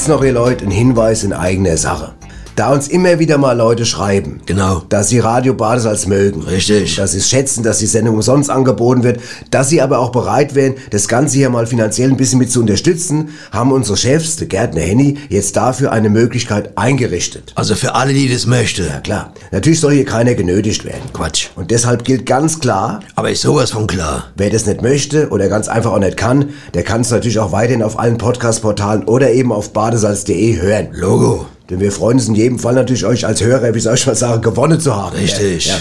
Noch, 0.09 0.23
ihr 0.23 0.33
Leute, 0.33 0.65
ein 0.65 0.71
Hinweis 0.71 1.23
in 1.23 1.33
eigener 1.33 1.77
Sache. 1.77 2.13
Da 2.59 2.73
uns 2.73 2.89
immer 2.89 3.19
wieder 3.19 3.37
mal 3.37 3.53
Leute 3.53 3.85
schreiben, 3.85 4.41
Genau. 4.45 4.81
dass 4.89 5.07
sie 5.07 5.19
Radio 5.19 5.53
Badesalz 5.53 6.07
mögen. 6.07 6.41
Richtig. 6.43 6.97
Dass 6.97 7.13
sie 7.13 7.19
es 7.19 7.29
schätzen, 7.29 7.63
dass 7.63 7.77
die 7.77 7.85
Sendung 7.85 8.15
umsonst 8.15 8.49
angeboten 8.49 9.03
wird, 9.03 9.21
dass 9.49 9.69
sie 9.69 9.81
aber 9.81 9.99
auch 9.99 10.11
bereit 10.11 10.55
wären, 10.55 10.73
das 10.89 11.07
Ganze 11.07 11.37
hier 11.37 11.49
mal 11.49 11.67
finanziell 11.67 12.09
ein 12.09 12.17
bisschen 12.17 12.37
mit 12.37 12.51
zu 12.51 12.59
unterstützen, 12.59 13.29
haben 13.53 13.71
unsere 13.71 13.95
Chefs, 13.95 14.35
der 14.35 14.47
Gärtner 14.47 14.81
Henny, 14.81 15.17
jetzt 15.29 15.55
dafür 15.55 15.93
eine 15.93 16.09
Möglichkeit 16.09 16.77
eingerichtet. 16.77 17.53
Also 17.55 17.75
für 17.75 17.95
alle, 17.95 18.11
die 18.11 18.27
das 18.27 18.45
möchten. 18.45 18.85
Ja 18.87 18.99
klar, 18.99 19.33
natürlich 19.53 19.79
soll 19.79 19.93
hier 19.93 20.03
keiner 20.03 20.33
genötigt 20.33 20.83
werden. 20.83 21.13
Quatsch. 21.13 21.47
Und 21.55 21.71
deshalb 21.71 22.03
gilt 22.03 22.25
ganz 22.25 22.59
klar, 22.59 22.99
Aber 23.15 23.31
ist 23.31 23.41
sowas 23.41 23.71
von 23.71 23.87
klar. 23.87 24.31
Wer 24.35 24.49
das 24.49 24.65
nicht 24.65 24.81
möchte 24.81 25.29
oder 25.29 25.47
ganz 25.47 25.69
einfach 25.69 25.93
auch 25.93 25.99
nicht 25.99 26.17
kann, 26.17 26.49
der 26.73 26.83
kann 26.83 26.99
es 27.01 27.09
natürlich 27.09 27.39
auch 27.39 27.53
weiterhin 27.53 27.83
auf 27.83 27.97
allen 27.97 28.17
Podcast-Portalen 28.17 29.05
oder 29.05 29.31
eben 29.31 29.53
auf 29.53 29.71
badesalz.de 29.71 30.59
hören. 30.61 30.89
Logo. 30.91 31.45
Denn 31.69 31.79
wir 31.79 31.91
freuen 31.91 32.17
uns 32.17 32.27
in 32.27 32.35
jedem 32.35 32.59
Fall 32.59 32.73
natürlich, 32.73 33.05
euch 33.05 33.25
als 33.25 33.43
Hörer, 33.43 33.73
wie 33.75 33.79
soll 33.79 33.95
ich 33.95 34.07
mal 34.07 34.15
sagen, 34.15 34.41
gewonnen 34.41 34.79
zu 34.79 34.95
haben. 34.95 35.15
Richtig. 35.15 35.67
Ja. 35.67 35.75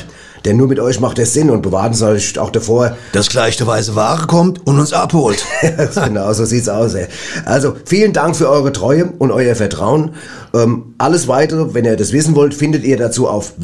Denn 0.44 0.56
nur 0.56 0.69
mit 0.69 0.78
euch 0.78 1.01
macht 1.01 1.19
es 1.19 1.35
Sinn 1.35 1.51
und 1.51 1.62
bewahren 1.62 1.89
uns 1.89 2.01
natürlich 2.01 2.39
auch 2.39 2.51
davor. 2.51 2.97
Dass 3.12 3.28
gleich 3.28 3.56
der 3.56 3.66
weiße 3.66 3.97
Ware 3.97 4.27
kommt 4.27 4.66
und 4.66 4.78
uns 4.78 4.93
abholt. 4.93 5.44
genau, 5.94 6.32
so 6.32 6.44
sieht's 6.44 6.69
aus. 6.69 6.94
Ey. 6.94 7.06
Also, 7.44 7.74
vielen 7.85 8.12
Dank 8.12 8.36
für 8.36 8.48
eure 8.48 8.73
Treue 8.73 9.12
und 9.19 9.32
euer 9.32 9.55
Vertrauen. 9.55 10.15
Ähm, 10.55 10.94
alles 10.98 11.28
weitere, 11.28 11.74
wenn 11.74 11.85
ihr 11.85 11.97
das 11.97 12.12
wissen 12.12 12.35
wollt, 12.35 12.55
findet 12.55 12.85
ihr 12.85 12.97
dazu 12.97 13.28
auf 13.28 13.55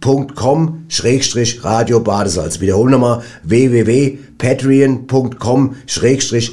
www.patreon.com-radio 0.00 2.00
Badesalz. 2.00 2.60
Wiederholen 2.60 2.92
nochmal 2.92 3.22
www.patreon.com-radio 3.42 5.74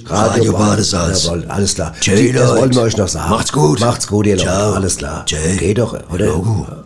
Radio 0.07 0.53
Badesalz. 0.53 1.29
Alles 1.47 1.75
klar. 1.75 1.93
Tschö, 1.99 2.33
das 2.33 2.55
wollten 2.55 2.75
wir 2.75 2.81
euch 2.81 2.97
noch 2.97 3.07
sagen. 3.07 3.29
Macht's 3.29 3.51
gut. 3.51 3.79
Macht's 3.79 4.07
gut, 4.07 4.25
ihr 4.27 4.37
Leute. 4.37 4.51
Alles 4.51 4.97
klar. 4.97 5.25
Tschö. 5.25 5.37
Geht 5.57 5.77
doch, 5.77 5.93
oder? 6.11 6.27
Logo. 6.27 6.84